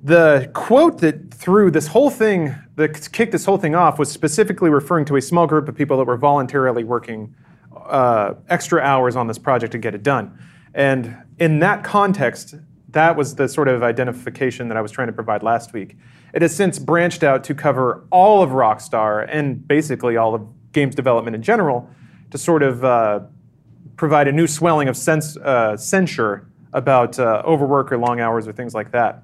the 0.07 0.49
quote 0.55 1.01
that 1.01 1.35
threw 1.35 1.69
this 1.69 1.89
whole 1.89 2.11
thing, 2.11 2.55
that 2.77 3.11
kicked 3.11 3.33
this 3.33 3.45
whole 3.45 3.59
thing 3.59 3.75
off, 3.75 3.99
was 3.99 4.09
specifically 4.09 4.71
referring 4.71 5.05
to 5.07 5.17
a 5.17 5.21
small 5.21 5.49
group 5.49 5.69
of 5.69 5.75
people 5.75 5.97
that 5.97 6.05
were 6.05 6.17
voluntarily 6.17 6.85
working 6.85 7.35
uh, 7.75 8.35
extra 8.49 8.81
hours 8.81 9.17
on 9.17 9.27
this 9.27 9.37
project 9.37 9.73
to 9.73 9.79
get 9.79 9.97
it 9.97 10.05
done. 10.05 10.39
And 10.75 11.17
in 11.41 11.59
that 11.59 11.83
context, 11.83 12.55
that 12.91 13.17
was 13.17 13.35
the 13.35 13.49
sort 13.49 13.67
of 13.67 13.83
identification 13.83 14.69
that 14.69 14.77
I 14.77 14.81
was 14.81 14.93
trying 14.93 15.09
to 15.09 15.13
provide 15.13 15.43
last 15.43 15.73
week. 15.73 15.97
It 16.37 16.43
has 16.43 16.55
since 16.55 16.79
branched 16.79 17.23
out 17.23 17.45
to 17.45 17.55
cover 17.55 18.05
all 18.11 18.43
of 18.43 18.51
Rockstar 18.51 19.27
and 19.27 19.67
basically 19.67 20.19
all 20.19 20.35
of 20.35 20.47
games 20.73 20.95
development 20.95 21.35
in 21.35 21.41
general 21.41 21.89
to 22.31 22.37
sort 22.37 22.63
of 22.63 22.85
uh, 22.85 23.21
provide 23.97 24.29
a 24.29 24.33
new 24.33 24.47
swelling 24.47 24.87
of 24.87 24.99
sense, 24.99 25.39
uh, 25.39 25.79
censure 25.79 26.47
about 26.75 27.19
uh, 27.19 27.41
overwork 27.47 27.91
or 27.91 27.97
long 27.97 28.21
hours 28.21 28.47
or 28.47 28.53
things 28.53 28.75
like 28.75 28.93
that. 28.93 29.23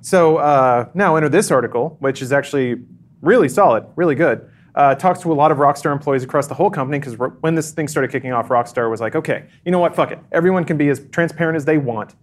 So 0.00 0.36
uh, 0.36 0.90
now 0.94 1.16
enter 1.16 1.28
this 1.28 1.50
article, 1.50 1.96
which 1.98 2.22
is 2.22 2.32
actually 2.32 2.76
really 3.20 3.48
solid, 3.48 3.86
really 3.96 4.14
good. 4.14 4.48
Uh, 4.76 4.94
talks 4.94 5.18
to 5.22 5.32
a 5.32 5.34
lot 5.34 5.50
of 5.50 5.58
Rockstar 5.58 5.90
employees 5.90 6.22
across 6.22 6.46
the 6.46 6.54
whole 6.54 6.70
company 6.70 7.00
because 7.00 7.16
when 7.40 7.56
this 7.56 7.72
thing 7.72 7.88
started 7.88 8.12
kicking 8.12 8.30
off, 8.30 8.46
Rockstar 8.46 8.88
was 8.88 9.00
like, 9.00 9.16
okay, 9.16 9.46
you 9.64 9.72
know 9.72 9.80
what, 9.80 9.96
fuck 9.96 10.12
it. 10.12 10.20
Everyone 10.30 10.64
can 10.64 10.76
be 10.76 10.88
as 10.88 11.04
transparent 11.10 11.56
as 11.56 11.64
they 11.64 11.78
want. 11.78 12.14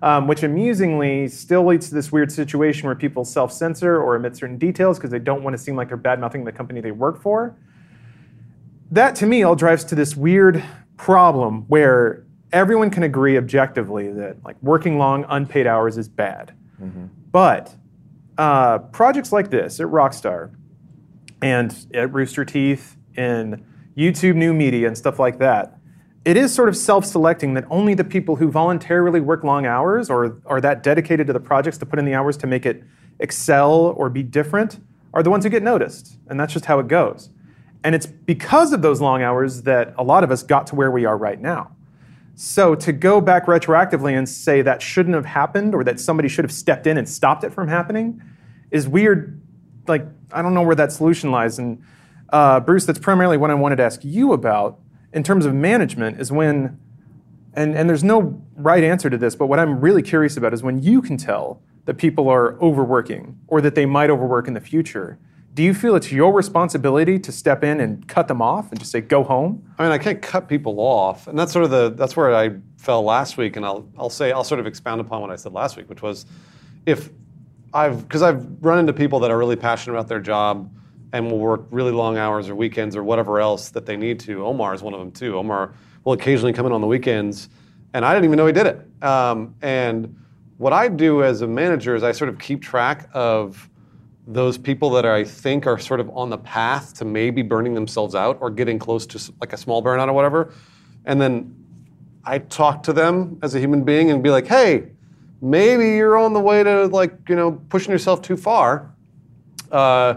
Um, 0.00 0.28
which 0.28 0.44
amusingly 0.44 1.26
still 1.26 1.66
leads 1.66 1.88
to 1.88 1.94
this 1.94 2.12
weird 2.12 2.30
situation 2.30 2.86
where 2.86 2.94
people 2.94 3.24
self 3.24 3.52
censor 3.52 4.00
or 4.00 4.14
omit 4.14 4.36
certain 4.36 4.56
details 4.56 4.96
because 4.96 5.10
they 5.10 5.18
don't 5.18 5.42
want 5.42 5.54
to 5.54 5.58
seem 5.58 5.74
like 5.74 5.88
they're 5.88 5.96
bad 5.96 6.20
mouthing 6.20 6.44
the 6.44 6.52
company 6.52 6.80
they 6.80 6.92
work 6.92 7.20
for. 7.20 7.56
That 8.92 9.16
to 9.16 9.26
me 9.26 9.42
all 9.42 9.56
drives 9.56 9.82
to 9.84 9.96
this 9.96 10.16
weird 10.16 10.62
problem 10.96 11.62
where 11.66 12.24
everyone 12.52 12.90
can 12.90 13.02
agree 13.02 13.36
objectively 13.36 14.12
that 14.12 14.44
like 14.44 14.56
working 14.62 14.98
long 14.98 15.24
unpaid 15.28 15.66
hours 15.66 15.98
is 15.98 16.08
bad. 16.08 16.54
But 17.32 17.74
uh, 18.38 18.78
projects 18.78 19.32
like 19.32 19.50
this 19.50 19.80
at 19.80 19.86
Rockstar, 19.88 20.54
and 21.42 21.74
at 21.94 22.12
Rooster 22.12 22.44
Teeth, 22.44 22.96
and 23.16 23.64
YouTube 23.96 24.36
New 24.36 24.54
Media, 24.54 24.86
and 24.86 24.96
stuff 24.96 25.18
like 25.18 25.38
that, 25.38 25.77
it 26.24 26.36
is 26.36 26.52
sort 26.52 26.68
of 26.68 26.76
self-selecting 26.76 27.54
that 27.54 27.64
only 27.70 27.94
the 27.94 28.04
people 28.04 28.36
who 28.36 28.50
voluntarily 28.50 29.20
work 29.20 29.44
long 29.44 29.66
hours 29.66 30.10
or 30.10 30.40
are 30.46 30.60
that 30.60 30.82
dedicated 30.82 31.26
to 31.26 31.32
the 31.32 31.40
projects 31.40 31.78
to 31.78 31.86
put 31.86 31.98
in 31.98 32.04
the 32.04 32.14
hours 32.14 32.36
to 32.38 32.46
make 32.46 32.66
it 32.66 32.82
excel 33.20 33.94
or 33.96 34.10
be 34.10 34.22
different 34.22 34.80
are 35.14 35.22
the 35.22 35.30
ones 35.30 35.44
who 35.44 35.50
get 35.50 35.62
noticed. 35.62 36.18
And 36.28 36.38
that's 36.38 36.52
just 36.52 36.66
how 36.66 36.78
it 36.80 36.88
goes. 36.88 37.30
And 37.84 37.94
it's 37.94 38.06
because 38.06 38.72
of 38.72 38.82
those 38.82 39.00
long 39.00 39.22
hours 39.22 39.62
that 39.62 39.94
a 39.96 40.02
lot 40.02 40.24
of 40.24 40.30
us 40.30 40.42
got 40.42 40.66
to 40.68 40.74
where 40.74 40.90
we 40.90 41.04
are 41.04 41.16
right 41.16 41.40
now. 41.40 41.70
So 42.34 42.74
to 42.76 42.92
go 42.92 43.20
back 43.20 43.46
retroactively 43.46 44.16
and 44.16 44.28
say 44.28 44.62
that 44.62 44.82
shouldn't 44.82 45.14
have 45.14 45.24
happened 45.24 45.74
or 45.74 45.82
that 45.84 45.98
somebody 45.98 46.28
should 46.28 46.44
have 46.44 46.52
stepped 46.52 46.86
in 46.86 46.96
and 46.96 47.08
stopped 47.08 47.42
it 47.44 47.52
from 47.52 47.68
happening 47.68 48.22
is 48.70 48.86
weird. 48.86 49.40
Like, 49.86 50.06
I 50.32 50.42
don't 50.42 50.54
know 50.54 50.62
where 50.62 50.76
that 50.76 50.92
solution 50.92 51.30
lies. 51.30 51.58
And 51.58 51.82
uh, 52.30 52.60
Bruce, 52.60 52.84
that's 52.84 52.98
primarily 52.98 53.36
what 53.38 53.50
I 53.50 53.54
wanted 53.54 53.76
to 53.76 53.84
ask 53.84 54.04
you 54.04 54.32
about 54.32 54.78
in 55.12 55.22
terms 55.22 55.46
of 55.46 55.54
management 55.54 56.20
is 56.20 56.30
when, 56.30 56.78
and, 57.54 57.74
and 57.74 57.88
there's 57.88 58.04
no 58.04 58.42
right 58.54 58.84
answer 58.84 59.08
to 59.08 59.16
this, 59.16 59.34
but 59.34 59.46
what 59.46 59.58
I'm 59.58 59.80
really 59.80 60.02
curious 60.02 60.36
about 60.36 60.52
is 60.52 60.62
when 60.62 60.82
you 60.82 61.00
can 61.02 61.16
tell 61.16 61.62
that 61.86 61.94
people 61.94 62.28
are 62.28 62.60
overworking 62.60 63.38
or 63.46 63.60
that 63.62 63.74
they 63.74 63.86
might 63.86 64.10
overwork 64.10 64.46
in 64.46 64.54
the 64.54 64.60
future. 64.60 65.18
Do 65.54 65.62
you 65.62 65.72
feel 65.72 65.96
it's 65.96 66.12
your 66.12 66.32
responsibility 66.32 67.18
to 67.18 67.32
step 67.32 67.64
in 67.64 67.80
and 67.80 68.06
cut 68.06 68.28
them 68.28 68.42
off 68.42 68.70
and 68.70 68.78
just 68.78 68.92
say, 68.92 69.00
go 69.00 69.24
home? 69.24 69.66
I 69.78 69.84
mean, 69.84 69.92
I 69.92 69.98
can't 69.98 70.20
cut 70.20 70.48
people 70.48 70.78
off, 70.78 71.26
and 71.26 71.36
that's 71.36 71.50
sort 71.50 71.64
of 71.64 71.70
the 71.70 71.90
that's 71.96 72.14
where 72.14 72.32
I 72.32 72.50
fell 72.76 73.02
last 73.02 73.38
week, 73.38 73.56
and 73.56 73.64
I'll 73.64 73.88
I'll 73.98 74.10
say 74.10 74.30
I'll 74.30 74.44
sort 74.44 74.60
of 74.60 74.66
expound 74.66 75.00
upon 75.00 75.20
what 75.20 75.30
I 75.30 75.36
said 75.36 75.52
last 75.52 75.76
week, 75.76 75.88
which 75.88 76.02
was 76.02 76.26
if 76.86 77.08
I've 77.72 78.02
because 78.02 78.22
I've 78.22 78.46
run 78.60 78.78
into 78.78 78.92
people 78.92 79.18
that 79.20 79.30
are 79.30 79.38
really 79.38 79.56
passionate 79.56 79.96
about 79.96 80.08
their 80.08 80.20
job 80.20 80.70
and 81.12 81.30
will 81.30 81.38
work 81.38 81.66
really 81.70 81.92
long 81.92 82.18
hours 82.18 82.48
or 82.48 82.54
weekends 82.54 82.96
or 82.96 83.02
whatever 83.02 83.40
else 83.40 83.70
that 83.70 83.86
they 83.86 83.96
need 83.96 84.20
to. 84.20 84.44
Omar 84.44 84.74
is 84.74 84.82
one 84.82 84.94
of 84.94 85.00
them 85.00 85.10
too. 85.10 85.36
Omar 85.38 85.72
will 86.04 86.12
occasionally 86.12 86.52
come 86.52 86.66
in 86.66 86.72
on 86.72 86.80
the 86.80 86.86
weekends, 86.86 87.48
and 87.94 88.04
I 88.04 88.12
didn't 88.12 88.26
even 88.26 88.36
know 88.36 88.46
he 88.46 88.52
did 88.52 88.66
it. 88.66 89.02
Um, 89.02 89.54
and 89.62 90.14
what 90.58 90.72
I 90.72 90.88
do 90.88 91.22
as 91.22 91.40
a 91.42 91.46
manager 91.46 91.94
is 91.94 92.02
I 92.02 92.12
sort 92.12 92.28
of 92.28 92.38
keep 92.38 92.60
track 92.60 93.08
of 93.14 93.68
those 94.26 94.58
people 94.58 94.90
that 94.90 95.06
I 95.06 95.24
think 95.24 95.66
are 95.66 95.78
sort 95.78 96.00
of 96.00 96.10
on 96.10 96.28
the 96.28 96.36
path 96.36 96.92
to 96.98 97.04
maybe 97.04 97.40
burning 97.40 97.72
themselves 97.72 98.14
out 98.14 98.36
or 98.40 98.50
getting 98.50 98.78
close 98.78 99.06
to 99.06 99.32
like 99.40 99.54
a 99.54 99.56
small 99.56 99.82
burnout 99.82 100.08
or 100.08 100.12
whatever. 100.12 100.52
And 101.06 101.18
then 101.18 101.54
I 102.24 102.38
talk 102.38 102.82
to 102.82 102.92
them 102.92 103.38
as 103.42 103.54
a 103.54 103.60
human 103.60 103.84
being 103.84 104.10
and 104.10 104.22
be 104.22 104.28
like, 104.28 104.46
hey, 104.46 104.88
maybe 105.40 105.96
you're 105.96 106.18
on 106.18 106.34
the 106.34 106.40
way 106.40 106.62
to 106.62 106.86
like, 106.88 107.14
you 107.28 107.36
know, 107.36 107.52
pushing 107.70 107.90
yourself 107.90 108.20
too 108.20 108.36
far. 108.36 108.92
Uh, 109.72 110.16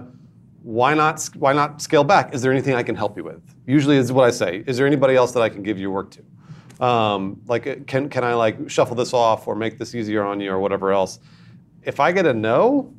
why 0.64 0.94
not 0.94 1.30
why 1.36 1.54
not 1.54 1.82
scale 1.82 2.04
back? 2.04 2.34
Is 2.34 2.42
there 2.42 2.52
anything 2.52 2.76
I 2.76 2.84
can 2.84 2.96
help 2.96 3.18
you 3.18 3.24
with? 3.24 3.42
Usually 3.66 3.98
is 3.98 4.12
what 4.12 4.26
I 4.26 4.32
say. 4.32 4.64
Is 4.68 4.78
there 4.78 4.86
anybody 4.86 5.16
else 5.16 5.32
that 5.32 5.42
I 5.42 5.50
can 5.50 5.64
give 5.64 5.80
your 5.80 5.92
work 5.92 6.12
to? 6.12 6.86
Um, 6.86 7.42
like 7.48 7.68
uh, 7.68 7.76
can 7.88 8.10
can 8.10 8.24
I 8.24 8.34
like 8.34 8.70
shuffle 8.70 8.96
this 8.96 9.14
off 9.14 9.48
or 9.48 9.56
make 9.56 9.78
this 9.78 9.96
easier 9.96 10.24
on 10.24 10.40
you 10.40 10.52
or 10.52 10.60
whatever 10.60 10.92
else? 10.92 11.20
If 11.84 12.00
I 12.00 12.12
get 12.12 12.26
a 12.26 12.34
no, 12.34 12.94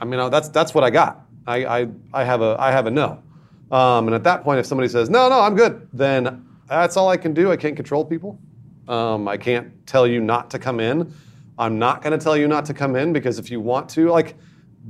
I 0.00 0.04
mean 0.04 0.20
uh, 0.20 0.28
that's 0.28 0.48
that's 0.48 0.74
what 0.74 0.84
I 0.84 0.90
got. 0.90 1.26
I 1.46 1.64
I, 1.64 1.88
I 2.12 2.24
have 2.24 2.42
a 2.42 2.56
I 2.58 2.70
have 2.72 2.86
a 2.86 2.90
no. 2.90 3.22
Um, 3.70 4.08
and 4.08 4.14
at 4.14 4.24
that 4.24 4.42
point, 4.42 4.58
if 4.58 4.66
somebody 4.66 4.88
says 4.88 5.10
no 5.10 5.28
no 5.28 5.40
I'm 5.40 5.54
good, 5.54 5.88
then 5.92 6.46
that's 6.68 6.96
all 6.96 7.08
I 7.08 7.16
can 7.16 7.34
do. 7.34 7.50
I 7.50 7.56
can't 7.56 7.76
control 7.76 8.04
people. 8.04 8.38
Um, 8.88 9.28
I 9.28 9.36
can't 9.36 9.86
tell 9.86 10.06
you 10.06 10.20
not 10.20 10.50
to 10.50 10.58
come 10.58 10.80
in. 10.80 11.12
I'm 11.58 11.78
not 11.78 12.02
going 12.02 12.18
to 12.18 12.22
tell 12.22 12.36
you 12.36 12.48
not 12.48 12.64
to 12.66 12.74
come 12.74 12.96
in 12.96 13.12
because 13.12 13.38
if 13.38 13.50
you 13.50 13.60
want 13.60 13.88
to, 13.90 14.08
like, 14.08 14.34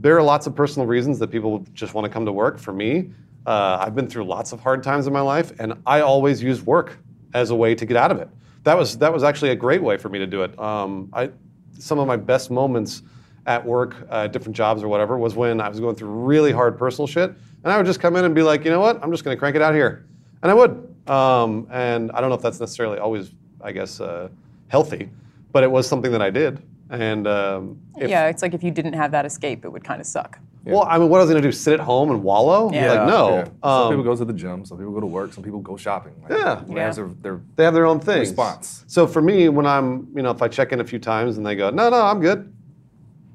there 0.01 0.17
are 0.17 0.23
lots 0.23 0.47
of 0.47 0.57
personal 0.57 0.87
reasons 0.87 1.19
that 1.19 1.31
people 1.31 1.65
just 1.75 1.93
want 1.93 2.07
to 2.07 2.11
come 2.11 2.25
to 2.25 2.33
work. 2.33 2.59
For 2.59 2.73
me, 2.73 3.11
uh, 3.47 3.79
I've 3.81 3.95
been 3.95 4.09
through 4.09 4.25
lots 4.25 4.53
of 4.53 4.61
hard 4.61 4.83
times 4.83 5.07
in 5.07 5.13
my 5.13 5.21
life, 5.21 5.53
and 5.61 5.75
I 5.87 6.01
always 6.01 6.43
use 6.43 6.63
work 6.63 6.99
as 7.35 7.51
a 7.51 7.55
way 7.55 7.75
to 7.75 7.85
get 7.85 7.97
out 7.97 8.11
of 8.11 8.19
it. 8.19 8.29
That 8.65 8.77
was 8.77 8.97
that 8.99 9.13
was 9.13 9.23
actually 9.23 9.51
a 9.51 9.57
great 9.57 9.83
way 9.83 9.99
for 9.99 10.09
me 10.09 10.19
to 10.19 10.27
do 10.27 10.43
it. 10.43 10.59
Um, 10.59 11.11
I, 11.13 11.31
some 11.79 11.99
of 11.99 12.07
my 12.07 12.17
best 12.17 12.51
moments 12.51 13.03
at 13.47 13.65
work, 13.65 13.97
uh, 14.11 14.27
different 14.27 14.57
jobs 14.57 14.83
or 14.83 14.89
whatever, 14.89 15.19
was 15.19 15.35
when 15.35 15.61
I 15.61 15.69
was 15.69 15.81
going 15.81 15.97
through 15.97 16.09
really 16.09 16.53
hard 16.53 16.79
personal 16.79 17.07
shit, 17.07 17.31
and 17.65 17.73
I 17.73 17.77
would 17.77 17.87
just 17.87 18.01
come 18.01 18.17
in 18.17 18.25
and 18.25 18.35
be 18.35 18.43
like, 18.43 18.65
you 18.65 18.71
know 18.71 18.81
what, 18.81 19.03
I'm 19.03 19.11
just 19.11 19.25
going 19.25 19.37
to 19.37 19.39
crank 19.39 19.57
it 19.57 19.63
out 19.63 19.75
here, 19.75 20.07
and 20.43 20.51
I 20.51 20.55
would. 20.55 20.87
Um, 21.07 21.67
and 21.71 22.13
I 22.13 22.21
don't 22.21 22.31
know 22.31 22.37
if 22.37 22.43
that's 22.43 22.61
necessarily 22.61 22.99
always, 22.99 23.33
I 23.61 23.73
guess, 23.73 24.01
uh, 24.01 24.29
healthy, 24.69 25.11
but 25.51 25.65
it 25.65 25.71
was 25.71 25.89
something 25.89 26.13
that 26.13 26.23
I 26.23 26.31
did. 26.31 26.63
And 26.91 27.27
um, 27.29 27.79
if, 27.97 28.11
yeah, 28.11 28.27
it's 28.27 28.43
like 28.43 28.53
if 28.53 28.63
you 28.65 28.71
didn't 28.73 28.95
have 28.95 29.13
that 29.13 29.25
escape, 29.25 29.65
it 29.65 29.69
would 29.69 29.85
kind 29.85 30.01
of 30.01 30.07
suck. 30.07 30.39
well, 30.65 30.85
I 30.89 30.99
mean, 30.99 31.09
what 31.09 31.19
I 31.19 31.23
was 31.23 31.31
going 31.31 31.41
to 31.41 31.49
do? 31.49 31.53
Sit 31.53 31.73
at 31.75 31.81
home 31.81 32.11
and 32.11 32.23
wallow? 32.23 32.71
Yeah. 32.73 32.93
Like, 32.95 33.09
no. 33.09 33.29
Yeah. 33.31 33.45
Some 33.45 33.55
Um, 33.63 33.89
people 33.91 34.05
go 34.05 34.17
to 34.17 34.25
the 34.25 34.33
gym, 34.33 34.65
some 34.65 34.77
people 34.77 34.93
go 34.93 35.01
to 35.01 35.07
work, 35.07 35.33
some 35.33 35.45
people 35.45 35.61
go 35.61 35.77
shopping. 35.77 36.13
Like, 36.23 36.33
Yeah. 36.33 36.53
everybody 36.53 36.75
Yeah. 36.81 36.91
their, 36.93 37.09
their 37.23 37.41
they 37.57 37.65
have 37.65 37.75
their 37.75 37.87
own 37.87 38.01
things. 38.01 38.29
response. 38.31 38.85
So 38.89 39.07
for 39.07 39.23
me, 39.23 39.49
when 39.49 39.67
I'm, 39.67 40.09
you 40.17 40.23
know, 40.23 40.31
if 40.33 40.43
I 40.43 40.49
check 40.49 40.73
in 40.73 40.81
a 40.81 40.85
few 40.85 40.99
times 40.99 41.37
and 41.39 41.47
they 41.47 41.55
go, 41.55 41.71
no, 41.71 41.89
no, 41.91 42.03
I'm 42.03 42.21
good. 42.21 42.53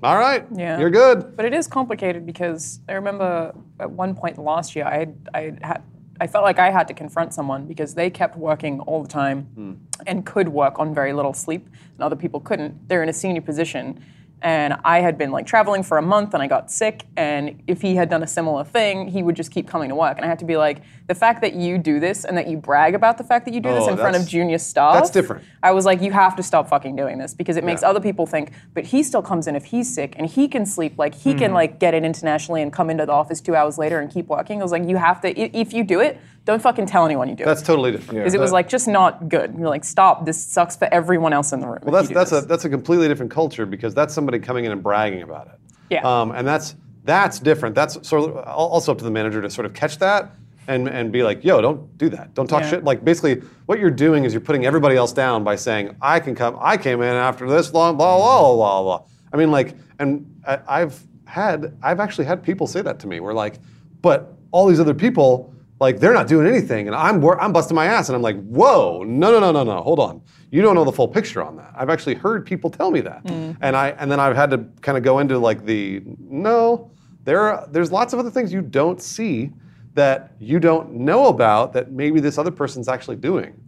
All 0.03 0.17
right, 0.17 0.45
Yeah. 0.53 0.77
you're 0.77 0.91
good. 0.91 1.35
But 1.37 1.45
it 1.45 1.53
is 1.53 1.65
complicated 1.67 2.25
because 2.25 2.79
I 2.89 2.93
remember 2.93 3.53
at 3.79 3.89
one 3.89 4.13
point 4.15 4.37
last 4.37 4.75
year, 4.75 4.85
I 4.85 4.97
had, 4.97 5.15
I 5.33 5.41
had 5.61 5.81
I 6.19 6.27
felt 6.27 6.43
like 6.43 6.59
I 6.59 6.71
had 6.71 6.87
to 6.87 6.93
confront 6.93 7.33
someone 7.33 7.65
because 7.65 7.93
they 7.93 8.09
kept 8.09 8.37
working 8.37 8.79
all 8.81 9.01
the 9.01 9.09
time 9.09 9.43
hmm. 9.55 9.73
and 10.07 10.25
could 10.25 10.47
work 10.47 10.79
on 10.79 10.93
very 10.93 11.11
little 11.11 11.33
sleep, 11.33 11.67
and 11.93 12.03
other 12.03 12.15
people 12.15 12.39
couldn't. 12.39 12.87
They're 12.87 13.03
in 13.03 13.09
a 13.09 13.13
senior 13.13 13.41
position. 13.41 14.01
And 14.41 14.75
I 14.85 14.99
had 14.99 15.17
been 15.17 15.31
like 15.31 15.47
traveling 15.47 15.81
for 15.81 15.97
a 15.97 16.01
month 16.03 16.33
and 16.33 16.43
I 16.43 16.47
got 16.47 16.69
sick. 16.69 17.05
And 17.17 17.63
if 17.67 17.81
he 17.81 17.95
had 17.95 18.09
done 18.09 18.21
a 18.21 18.27
similar 18.27 18.63
thing, 18.63 19.07
he 19.07 19.23
would 19.23 19.35
just 19.35 19.49
keep 19.51 19.67
coming 19.67 19.89
to 19.89 19.95
work. 19.95 20.17
And 20.17 20.25
I 20.25 20.27
had 20.27 20.37
to 20.39 20.45
be 20.45 20.55
like, 20.57 20.81
the 21.07 21.15
fact 21.15 21.41
that 21.41 21.53
you 21.53 21.77
do 21.77 21.99
this 21.99 22.25
and 22.25 22.37
that 22.37 22.47
you 22.47 22.57
brag 22.57 22.93
about 22.95 23.17
the 23.17 23.23
fact 23.23 23.45
that 23.45 23.53
you 23.53 23.59
do 23.59 23.69
this 23.69 23.83
Oh, 23.87 23.91
in 23.91 23.97
front 23.97 24.15
of 24.15 24.27
junior 24.27 24.57
staff. 24.57 24.95
that's 24.95 25.09
different. 25.11 25.43
I 25.63 25.71
was 25.71 25.85
like, 25.85 26.01
you 26.01 26.11
have 26.11 26.35
to 26.35 26.43
stop 26.43 26.67
fucking 26.67 26.95
doing 26.95 27.17
this 27.17 27.33
because 27.33 27.57
it 27.57 27.63
makes 27.63 27.81
Yeah. 27.81 27.89
other 27.89 27.99
people 27.99 28.25
think, 28.25 28.51
but 28.73 28.85
he 28.85 29.03
still 29.03 29.21
comes 29.21 29.47
in 29.47 29.55
if 29.55 29.65
he's 29.65 29.93
sick 29.93 30.15
and 30.17 30.27
he 30.27 30.47
can 30.47 30.65
sleep. 30.65 30.93
Like 30.97 31.15
he 31.15 31.31
Hmm. 31.33 31.37
can 31.39 31.53
like 31.53 31.79
get 31.79 31.93
in 31.93 32.05
internationally 32.05 32.61
and 32.61 32.71
come 32.73 32.89
into 32.89 33.05
the 33.05 33.11
office 33.13 33.39
two 33.41 33.55
hours 33.55 33.77
later 33.77 33.99
and 33.99 34.11
keep 34.11 34.27
working. 34.27 34.59
I 34.59 34.63
was 34.63 34.71
like, 34.71 34.87
you 34.87 34.97
have 34.97 35.21
to. 35.21 35.39
If 35.39 35.73
you 35.73 35.83
do 35.83 35.99
it, 36.01 36.19
don't 36.45 36.61
fucking 36.61 36.85
tell 36.85 37.05
anyone 37.05 37.27
you 37.27 37.35
do 37.35 37.43
it. 37.43 37.47
That's 37.47 37.61
it. 37.61 37.65
totally 37.65 37.91
different. 37.91 38.19
Because 38.19 38.35
it 38.35 38.39
was 38.39 38.51
like 38.51 38.67
just 38.69 38.87
not 38.87 39.29
good. 39.29 39.55
You're 39.57 39.69
like, 39.69 39.83
stop. 39.83 40.25
This 40.25 40.43
sucks 40.43 40.75
for 40.75 40.87
everyone 40.91 41.33
else 41.33 41.53
in 41.53 41.59
the 41.59 41.67
room. 41.67 41.79
Well, 41.83 41.91
that's 42.03 42.09
that's 42.09 42.31
a 42.31 42.41
that's 42.41 42.65
a 42.65 42.69
completely 42.69 43.07
different 43.07 43.31
culture 43.31 43.65
because 43.65 43.93
that's 43.95 44.13
somebody 44.25 44.39
coming 44.43 44.65
in 44.65 44.71
and 44.71 44.81
bragging 44.81 45.21
about 45.21 45.47
it. 45.47 45.59
Yeah. 45.91 46.01
Um, 46.21 46.31
and 46.31 46.47
that's 46.47 46.75
that's 47.03 47.39
different. 47.39 47.75
That's 47.75 48.07
sort 48.07 48.23
of 48.29 48.37
also 48.47 48.91
up 48.91 48.97
to 48.97 49.03
the 49.03 49.11
manager 49.11 49.39
to 49.41 49.49
sort 49.49 49.65
of 49.67 49.73
catch 49.73 49.99
that 49.99 50.31
and 50.67 50.87
and 50.87 51.11
be 51.11 51.21
like, 51.21 51.43
yo, 51.43 51.61
don't 51.61 51.95
do 51.99 52.09
that. 52.09 52.33
Don't 52.33 52.47
talk 52.47 52.61
Yeah. 52.63 52.69
shit. 52.71 52.83
Like 52.83 53.05
basically, 53.05 53.43
what 53.67 53.79
you're 53.79 53.91
doing 53.91 54.23
is 54.23 54.33
you're 54.33 54.41
putting 54.41 54.65
everybody 54.65 54.95
else 54.95 55.13
down 55.13 55.43
by 55.43 55.55
saying, 55.55 55.95
I 56.01 56.19
can 56.19 56.33
come. 56.33 56.57
I 56.59 56.75
came 56.77 57.01
in 57.03 57.13
after 57.13 57.47
this 57.47 57.71
long, 57.73 57.97
blah 57.97 58.17
blah 58.17 58.41
blah 58.41 58.55
blah 58.55 58.81
blah. 58.83 59.07
I 59.31 59.37
mean, 59.37 59.51
like, 59.51 59.75
and 59.99 60.25
I, 60.47 60.59
I've 60.67 60.99
had 61.25 61.77
I've 61.83 61.99
actually 61.99 62.25
had 62.25 62.41
people 62.41 62.65
say 62.65 62.81
that 62.81 62.97
to 63.01 63.07
me. 63.07 63.19
Where 63.19 63.33
like, 63.35 63.59
but 64.01 64.33
all 64.51 64.65
these 64.67 64.79
other 64.79 64.95
people. 64.95 65.51
Like 65.79 65.99
they're 65.99 66.13
not 66.13 66.27
doing 66.27 66.47
anything, 66.47 66.87
and 66.87 66.95
I'm 66.95 67.23
I'm 67.23 67.51
busting 67.51 67.75
my 67.75 67.85
ass, 67.85 68.07
and 68.07 68.15
I'm 68.15 68.21
like, 68.21 68.41
whoa, 68.45 69.03
no, 69.05 69.29
no, 69.31 69.39
no, 69.39 69.51
no, 69.51 69.63
no, 69.63 69.81
hold 69.81 69.99
on, 69.99 70.21
you 70.49 70.61
don't 70.61 70.73
know 70.73 70.85
the 70.85 70.91
full 70.91 71.07
picture 71.07 71.43
on 71.43 71.57
that. 71.57 71.73
I've 71.75 71.89
actually 71.89 72.15
heard 72.15 72.45
people 72.45 72.69
tell 72.69 72.91
me 72.91 73.01
that, 73.01 73.21
and 73.61 73.75
I 73.75 73.89
and 73.89 74.09
then 74.09 74.19
I've 74.21 74.37
had 74.37 74.49
to 74.51 74.65
kind 74.81 74.97
of 74.97 75.03
go 75.03 75.19
into 75.19 75.37
like 75.37 75.65
the 75.65 76.01
no, 76.17 76.91
there 77.25 77.41
are, 77.41 77.67
there's 77.69 77.91
lots 77.91 78.13
of 78.13 78.19
other 78.19 78.31
things 78.31 78.53
you 78.53 78.61
don't 78.61 79.01
see 79.01 79.51
that 79.95 80.31
you 80.39 80.59
don't 80.59 80.93
know 80.93 81.27
about 81.27 81.73
that 81.73 81.91
maybe 81.91 82.21
this 82.21 82.37
other 82.37 82.51
person's 82.51 82.87
actually 82.87 83.17
doing, 83.17 83.59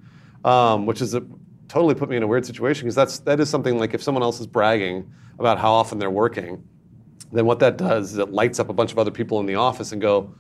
um, 0.46 0.86
which 0.86 1.02
is 1.02 1.14
a, 1.14 1.24
totally 1.68 1.96
put 1.96 2.08
me 2.10 2.16
in 2.16 2.24
a 2.24 2.28
weird 2.28 2.46
situation 2.46 2.86
because 2.86 2.96
that's 2.96 3.20
that 3.20 3.42
is 3.42 3.50
something 3.50 3.78
like 3.78 3.94
if 3.94 4.02
someone 4.02 4.24
else 4.24 4.40
is 4.40 4.48
bragging 4.48 5.12
about 5.40 5.60
how 5.60 5.74
often 5.74 6.00
they're 6.00 6.10
working, 6.10 6.64
then 7.34 7.46
what 7.46 7.60
that 7.60 7.78
does 7.78 8.14
is 8.14 8.18
it 8.18 8.32
lights 8.32 8.60
up 8.60 8.70
a 8.70 8.74
bunch 8.74 8.94
of 8.94 8.98
other 9.00 9.12
people 9.12 9.40
in 9.42 9.46
the 9.46 9.56
office 9.56 9.92
and 9.92 10.02
go, 10.02 10.34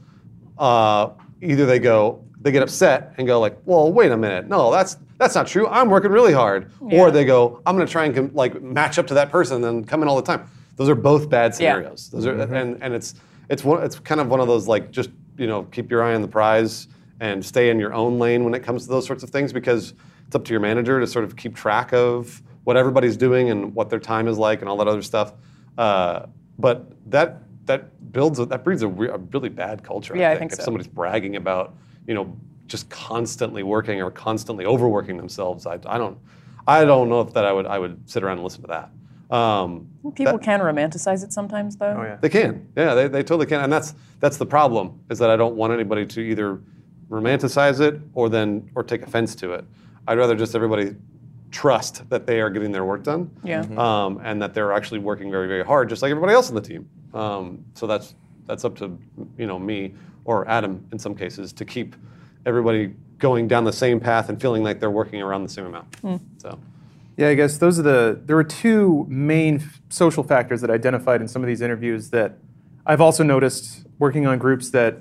uh, 0.57 1.09
either 1.41 1.65
they 1.65 1.79
go, 1.79 2.23
they 2.41 2.51
get 2.51 2.61
upset 2.63 3.13
and 3.17 3.27
go 3.27 3.39
like, 3.39 3.57
well, 3.65 3.91
wait 3.91 4.11
a 4.11 4.17
minute, 4.17 4.47
no, 4.47 4.71
that's 4.71 4.97
that's 5.17 5.33
not 5.35 5.47
true. 5.47 5.67
I'm 5.67 5.89
working 5.89 6.11
really 6.11 6.33
hard. 6.33 6.71
Yeah. 6.87 6.99
Or 7.01 7.11
they 7.11 7.25
go, 7.25 7.61
I'm 7.65 7.75
going 7.75 7.87
to 7.87 7.91
try 7.91 8.05
and 8.05 8.13
com- 8.15 8.31
like 8.35 8.61
match 8.61 8.99
up 8.99 9.07
to 9.07 9.15
that 9.15 9.31
person 9.31 9.55
and 9.55 9.63
then 9.63 9.83
come 9.83 10.03
in 10.03 10.07
all 10.07 10.15
the 10.15 10.21
time. 10.21 10.47
Those 10.75 10.89
are 10.89 10.95
both 10.95 11.27
bad 11.29 11.51
Yeah. 11.53 11.73
scenarios. 11.73 12.09
Those 12.09 12.25
are 12.27 12.39
and 12.39 12.77
and 12.83 12.93
it's 12.93 13.15
it's 13.49 13.63
one 13.63 13.81
it's 13.83 13.97
kind 13.99 14.21
of 14.21 14.27
one 14.27 14.39
of 14.39 14.47
those 14.47 14.67
like 14.67 14.91
just 14.91 15.09
you 15.37 15.47
know 15.47 15.63
keep 15.63 15.89
your 15.89 16.03
eye 16.03 16.13
on 16.13 16.21
the 16.21 16.27
prize 16.27 16.87
and 17.19 17.43
stay 17.43 17.71
in 17.71 17.79
your 17.79 17.93
own 17.95 18.19
lane 18.19 18.43
when 18.43 18.53
it 18.53 18.61
comes 18.61 18.83
to 18.83 18.89
those 18.89 19.05
sorts 19.07 19.23
of 19.23 19.31
things 19.31 19.51
because 19.51 19.93
it's 20.27 20.35
up 20.35 20.45
to 20.45 20.51
your 20.51 20.59
manager 20.59 20.99
to 20.99 21.07
sort 21.07 21.25
of 21.25 21.35
keep 21.35 21.55
track 21.55 21.91
of 21.93 22.43
what 22.63 22.77
everybody's 22.77 23.17
doing 23.17 23.49
and 23.49 23.73
what 23.73 23.89
their 23.89 23.99
time 23.99 24.27
is 24.27 24.37
like 24.37 24.59
and 24.59 24.69
all 24.69 24.77
that 24.77 24.87
other 24.87 25.01
stuff. 25.01 25.33
Uh, 25.79 26.27
but 26.59 26.91
that 27.09 27.41
that 27.67 28.11
builds 28.11 28.39
a, 28.39 28.45
that 28.47 28.63
breeds 28.63 28.81
a, 28.81 28.87
re- 28.87 29.09
a 29.09 29.17
really 29.17 29.49
bad 29.49 29.83
culture. 29.83 30.15
Yeah, 30.17 30.29
I 30.29 30.31
I 30.31 30.37
think, 30.39 30.51
think 30.51 30.51
if 30.53 30.57
so. 30.59 30.65
somebody's 30.65 30.87
bragging 30.87 31.35
about 31.35 31.75
you 32.07 32.13
know 32.13 32.35
just 32.65 32.89
constantly 32.89 33.63
working 33.63 34.01
or 34.01 34.11
constantly 34.11 34.65
overworking 34.65 35.15
themselves, 35.17 35.65
I, 35.65 35.79
I 35.85 35.97
don't 35.97 36.17
I 36.67 36.83
don't 36.83 37.07
know 37.09 37.21
if 37.21 37.33
that 37.33 37.45
I 37.45 37.53
would 37.53 37.65
I 37.67 37.79
would 37.79 38.09
sit 38.09 38.23
around 38.23 38.37
and 38.37 38.43
listen 38.43 38.61
to 38.63 38.67
that. 38.67 39.35
Um, 39.35 39.89
People 40.15 40.37
can 40.37 40.61
romanticize 40.61 41.21
it 41.23 41.33
sometimes, 41.33 41.75
though. 41.75 41.97
Oh 41.99 42.03
yeah. 42.03 42.17
they 42.21 42.29
can, 42.29 42.65
yeah, 42.77 42.93
they, 42.93 43.07
they 43.09 43.23
totally 43.23 43.45
can, 43.45 43.59
and 43.61 43.71
that's 43.71 43.93
that's 44.21 44.37
the 44.37 44.45
problem 44.45 44.99
is 45.09 45.19
that 45.19 45.29
I 45.29 45.35
don't 45.35 45.55
want 45.55 45.73
anybody 45.73 46.05
to 46.05 46.21
either 46.21 46.61
romanticize 47.09 47.81
it 47.81 47.99
or 48.13 48.29
then 48.29 48.69
or 48.75 48.83
take 48.83 49.01
offense 49.03 49.35
to 49.35 49.53
it. 49.53 49.65
I'd 50.07 50.17
rather 50.17 50.35
just 50.35 50.55
everybody 50.55 50.95
trust 51.51 52.09
that 52.09 52.25
they 52.27 52.41
are 52.41 52.49
getting 52.49 52.71
their 52.71 52.83
work 52.85 53.03
done, 53.03 53.29
Yeah. 53.43 53.61
um, 53.77 54.19
and 54.23 54.41
that 54.41 54.53
they're 54.53 54.73
actually 54.73 54.99
working 54.99 55.31
very 55.31 55.47
very 55.47 55.63
hard, 55.63 55.89
just 55.89 56.01
like 56.01 56.11
everybody 56.11 56.33
else 56.33 56.49
on 56.49 56.55
the 56.55 56.61
team. 56.61 56.89
Um, 57.13 57.63
so 57.73 57.87
that's 57.87 58.15
that's 58.45 58.63
up 58.65 58.75
to 58.77 58.97
you 59.37 59.47
know 59.47 59.57
me 59.59 59.93
or 60.25 60.47
Adam 60.49 60.85
in 60.91 60.99
some 60.99 61.15
cases 61.15 61.53
to 61.53 61.65
keep 61.65 61.95
everybody 62.45 62.93
going 63.17 63.47
down 63.47 63.63
the 63.63 63.73
same 63.73 63.99
path 63.99 64.29
and 64.29 64.39
feeling 64.39 64.63
like 64.63 64.79
they're 64.79 64.91
working 64.91 65.21
around 65.21 65.43
the 65.43 65.49
same 65.49 65.65
amount. 65.65 65.95
So. 66.37 66.59
Yeah, 67.17 67.29
I 67.29 67.33
guess 67.33 67.57
those 67.57 67.79
are 67.79 67.81
the. 67.81 68.21
There 68.25 68.35
were 68.35 68.43
two 68.43 69.05
main 69.09 69.55
f- 69.55 69.81
social 69.89 70.23
factors 70.23 70.61
that 70.61 70.69
I 70.69 70.75
identified 70.75 71.19
in 71.19 71.27
some 71.27 71.41
of 71.41 71.47
these 71.47 71.61
interviews 71.61 72.11
that 72.11 72.37
I've 72.85 73.01
also 73.01 73.23
noticed 73.23 73.87
working 73.97 74.27
on 74.27 74.37
groups 74.37 74.69
that, 74.69 74.97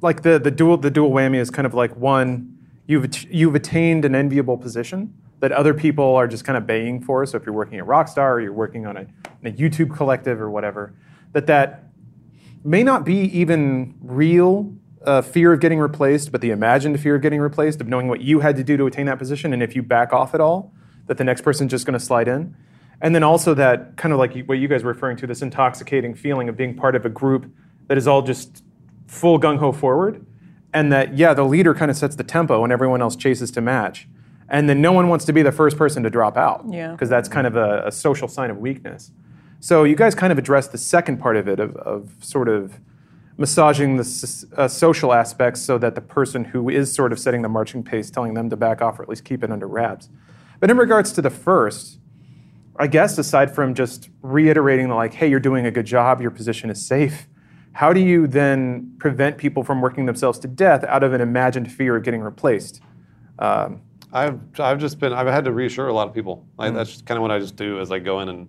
like 0.00 0.22
the 0.22 0.38
the 0.38 0.50
dual 0.50 0.78
the 0.78 0.90
dual 0.90 1.10
whammy 1.10 1.36
is 1.36 1.50
kind 1.50 1.66
of 1.66 1.74
like 1.74 1.94
one, 1.96 2.56
you've 2.86 3.06
you've 3.30 3.54
attained 3.54 4.04
an 4.06 4.14
enviable 4.14 4.56
position 4.56 5.12
that 5.44 5.52
other 5.52 5.74
people 5.74 6.16
are 6.16 6.26
just 6.26 6.42
kind 6.42 6.56
of 6.56 6.66
baying 6.66 7.02
for. 7.02 7.26
So 7.26 7.36
if 7.36 7.44
you're 7.44 7.54
working 7.54 7.78
at 7.78 7.84
Rockstar 7.84 8.30
or 8.30 8.40
you're 8.40 8.50
working 8.50 8.86
on 8.86 8.96
a, 8.96 9.06
a 9.44 9.52
YouTube 9.52 9.94
collective 9.94 10.40
or 10.40 10.50
whatever, 10.50 10.94
that 11.32 11.46
that 11.48 11.84
may 12.64 12.82
not 12.82 13.04
be 13.04 13.24
even 13.38 13.94
real 14.00 14.72
uh, 15.04 15.20
fear 15.20 15.52
of 15.52 15.60
getting 15.60 15.78
replaced, 15.78 16.32
but 16.32 16.40
the 16.40 16.50
imagined 16.50 16.98
fear 16.98 17.16
of 17.16 17.20
getting 17.20 17.40
replaced, 17.40 17.82
of 17.82 17.88
knowing 17.88 18.08
what 18.08 18.22
you 18.22 18.40
had 18.40 18.56
to 18.56 18.64
do 18.64 18.78
to 18.78 18.86
attain 18.86 19.04
that 19.04 19.18
position, 19.18 19.52
and 19.52 19.62
if 19.62 19.76
you 19.76 19.82
back 19.82 20.14
off 20.14 20.32
at 20.32 20.40
all, 20.40 20.72
that 21.08 21.18
the 21.18 21.24
next 21.24 21.42
person's 21.42 21.70
just 21.70 21.84
going 21.84 21.92
to 21.92 22.02
slide 22.02 22.26
in. 22.26 22.56
And 23.02 23.14
then 23.14 23.22
also 23.22 23.52
that 23.52 23.98
kind 23.98 24.14
of 24.14 24.18
like 24.18 24.46
what 24.46 24.56
you 24.56 24.66
guys 24.66 24.82
were 24.82 24.94
referring 24.94 25.18
to, 25.18 25.26
this 25.26 25.42
intoxicating 25.42 26.14
feeling 26.14 26.48
of 26.48 26.56
being 26.56 26.74
part 26.74 26.96
of 26.96 27.04
a 27.04 27.10
group 27.10 27.52
that 27.88 27.98
is 27.98 28.08
all 28.08 28.22
just 28.22 28.64
full 29.08 29.38
gung 29.38 29.58
ho 29.58 29.72
forward, 29.72 30.24
and 30.72 30.90
that 30.90 31.18
yeah, 31.18 31.34
the 31.34 31.44
leader 31.44 31.74
kind 31.74 31.90
of 31.90 31.98
sets 31.98 32.16
the 32.16 32.24
tempo, 32.24 32.64
and 32.64 32.72
everyone 32.72 33.02
else 33.02 33.14
chases 33.14 33.50
to 33.50 33.60
match, 33.60 34.08
and 34.54 34.68
then 34.68 34.80
no 34.80 34.92
one 34.92 35.08
wants 35.08 35.24
to 35.24 35.32
be 35.32 35.42
the 35.42 35.50
first 35.50 35.76
person 35.76 36.04
to 36.04 36.10
drop 36.10 36.36
out, 36.36 36.64
Yeah. 36.68 36.92
because 36.92 37.08
that's 37.08 37.28
kind 37.28 37.44
of 37.46 37.56
a, 37.56 37.82
a 37.86 37.90
social 37.92 38.28
sign 38.28 38.50
of 38.50 38.58
weakness. 38.58 39.10
So 39.58 39.82
you 39.82 39.96
guys 39.96 40.14
kind 40.14 40.32
of 40.32 40.38
addressed 40.38 40.70
the 40.70 40.78
second 40.78 41.16
part 41.18 41.36
of 41.36 41.48
it, 41.48 41.58
of, 41.58 41.74
of 41.76 42.12
sort 42.20 42.48
of 42.48 42.78
massaging 43.36 43.96
the 43.96 44.46
uh, 44.56 44.68
social 44.68 45.12
aspects 45.12 45.60
so 45.60 45.76
that 45.78 45.96
the 45.96 46.00
person 46.00 46.44
who 46.44 46.68
is 46.68 46.94
sort 46.94 47.12
of 47.12 47.18
setting 47.18 47.42
the 47.42 47.48
marching 47.48 47.82
pace, 47.82 48.10
telling 48.10 48.34
them 48.34 48.48
to 48.48 48.56
back 48.56 48.80
off 48.80 48.98
or 49.00 49.02
at 49.02 49.08
least 49.08 49.24
keep 49.24 49.42
it 49.42 49.50
under 49.50 49.66
wraps. 49.66 50.08
But 50.60 50.70
in 50.70 50.76
regards 50.76 51.10
to 51.14 51.22
the 51.22 51.30
first, 51.30 51.98
I 52.76 52.86
guess 52.86 53.18
aside 53.18 53.52
from 53.52 53.74
just 53.74 54.08
reiterating 54.22 54.88
the 54.88 54.94
like, 54.94 55.14
hey, 55.14 55.26
you're 55.28 55.40
doing 55.40 55.66
a 55.66 55.72
good 55.72 55.86
job, 55.86 56.20
your 56.20 56.30
position 56.30 56.70
is 56.70 56.86
safe, 56.86 57.26
how 57.72 57.92
do 57.92 57.98
you 57.98 58.28
then 58.28 58.94
prevent 58.98 59.36
people 59.36 59.64
from 59.64 59.80
working 59.80 60.06
themselves 60.06 60.38
to 60.40 60.48
death 60.48 60.84
out 60.84 61.02
of 61.02 61.12
an 61.12 61.20
imagined 61.20 61.72
fear 61.72 61.96
of 61.96 62.04
getting 62.04 62.20
replaced? 62.20 62.80
Um, 63.40 63.80
I've 64.14 64.38
I've 64.60 64.78
just 64.78 65.00
been 65.00 65.12
I've 65.12 65.26
had 65.26 65.44
to 65.44 65.52
reassure 65.52 65.88
a 65.88 65.92
lot 65.92 66.06
of 66.06 66.14
people. 66.14 66.46
Like, 66.56 66.72
That's 66.72 66.90
just 66.90 67.06
kind 67.06 67.18
of 67.18 67.22
what 67.22 67.32
I 67.32 67.40
just 67.40 67.56
do 67.56 67.80
is 67.80 67.90
I 67.90 67.98
go 67.98 68.20
in 68.20 68.28
and 68.28 68.48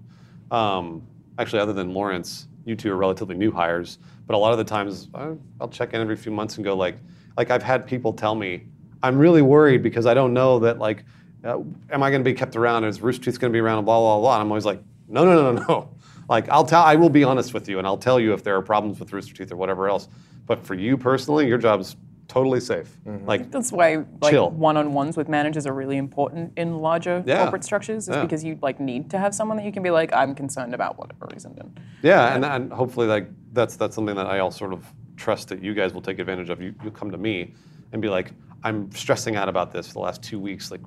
um, 0.51 1.01
actually 1.39 1.59
other 1.59 1.73
than 1.73 1.93
Lawrence, 1.93 2.47
you 2.65 2.75
two 2.75 2.91
are 2.91 2.95
relatively 2.95 3.35
new 3.35 3.51
hires, 3.51 3.97
but 4.27 4.35
a 4.35 4.37
lot 4.37 4.51
of 4.51 4.59
the 4.59 4.63
times 4.63 5.09
I, 5.15 5.33
I'll 5.59 5.67
check 5.67 5.93
in 5.93 6.01
every 6.01 6.15
few 6.15 6.31
months 6.31 6.57
and 6.57 6.63
go 6.63 6.75
like 6.75 6.97
like 7.35 7.49
I've 7.49 7.63
had 7.63 7.87
people 7.87 8.13
tell 8.13 8.35
me 8.35 8.63
I'm 9.01 9.17
really 9.17 9.41
worried 9.41 9.81
because 9.81 10.05
I 10.05 10.13
don't 10.13 10.33
know 10.33 10.59
that 10.59 10.77
like 10.77 11.03
uh, 11.43 11.59
am 11.91 12.03
I 12.03 12.11
going 12.11 12.23
to 12.23 12.29
be 12.29 12.33
kept 12.33 12.55
around? 12.55 12.83
Is 12.83 13.01
Rooster 13.01 13.25
Teeth 13.25 13.39
going 13.39 13.51
to 13.51 13.55
be 13.55 13.59
around? 13.59 13.79
And 13.79 13.85
blah 13.85 13.99
blah 13.99 14.19
blah. 14.19 14.35
And 14.35 14.41
I'm 14.43 14.51
always 14.51 14.65
like 14.65 14.81
no 15.07 15.25
no 15.25 15.33
no 15.33 15.51
no 15.51 15.65
no. 15.67 15.89
Like 16.27 16.49
I'll 16.49 16.65
tell 16.65 16.81
I 16.81 16.95
will 16.95 17.11
be 17.11 17.23
honest 17.23 17.53
with 17.53 17.69
you 17.69 17.77
and 17.77 17.85
I'll 17.85 17.99
tell 17.99 18.19
you 18.19 18.33
if 18.33 18.43
there 18.43 18.55
are 18.55 18.61
problems 18.63 18.99
with 18.99 19.13
Rooster 19.13 19.35
Teeth 19.35 19.51
or 19.51 19.57
whatever 19.57 19.87
else. 19.87 20.07
But 20.47 20.65
for 20.65 20.73
you 20.73 20.97
personally, 20.97 21.47
your 21.47 21.59
job's 21.59 21.95
totally 22.27 22.59
safe. 22.59 22.97
Like 23.25 23.51
That's 23.51 23.71
why 23.71 24.03
like 24.21 24.31
Chill. 24.31 24.49
one-on-ones 24.51 25.15
with 25.17 25.29
managers 25.29 25.65
are 25.67 25.73
really 25.73 25.97
important 25.97 26.53
in 26.57 26.79
larger 26.79 27.23
Yeah. 27.25 27.43
corporate 27.43 27.63
structures, 27.63 28.07
is 28.09 28.15
Yeah. 28.15 28.21
because 28.23 28.43
you 28.43 28.57
like 28.61 28.79
need 28.79 29.09
to 29.11 29.17
have 29.19 29.33
someone 29.35 29.57
that 29.57 29.65
you 29.65 29.71
can 29.71 29.83
be 29.83 29.91
like, 29.91 30.13
I'm 30.13 30.33
concerned 30.35 30.73
about 30.73 30.97
whatever 30.97 31.27
reason. 31.31 31.55
And 31.59 31.79
Yeah, 32.01 32.33
and, 32.35 32.43
and 32.45 32.71
hopefully 32.73 33.07
like 33.07 33.29
that's 33.53 33.75
that's 33.77 33.95
something 33.95 34.15
that 34.15 34.25
I 34.27 34.39
all 34.39 34.51
sort 34.51 34.73
of 34.73 34.91
trust 35.17 35.49
that 35.49 35.61
you 35.63 35.73
guys 35.73 35.93
will 35.93 36.01
take 36.01 36.19
advantage 36.19 36.49
of. 36.49 36.61
You 36.61 36.73
you 36.83 36.91
come 36.91 37.11
to 37.11 37.17
me 37.17 37.53
and 37.93 38.01
be 38.01 38.09
like, 38.09 38.31
I'm 38.63 38.91
stressing 38.91 39.35
out 39.35 39.47
about 39.47 39.71
this 39.71 39.87
for 39.87 39.93
the 39.93 39.99
last 39.99 40.21
two 40.23 40.39
weeks. 40.39 40.71
Like, 40.71 40.81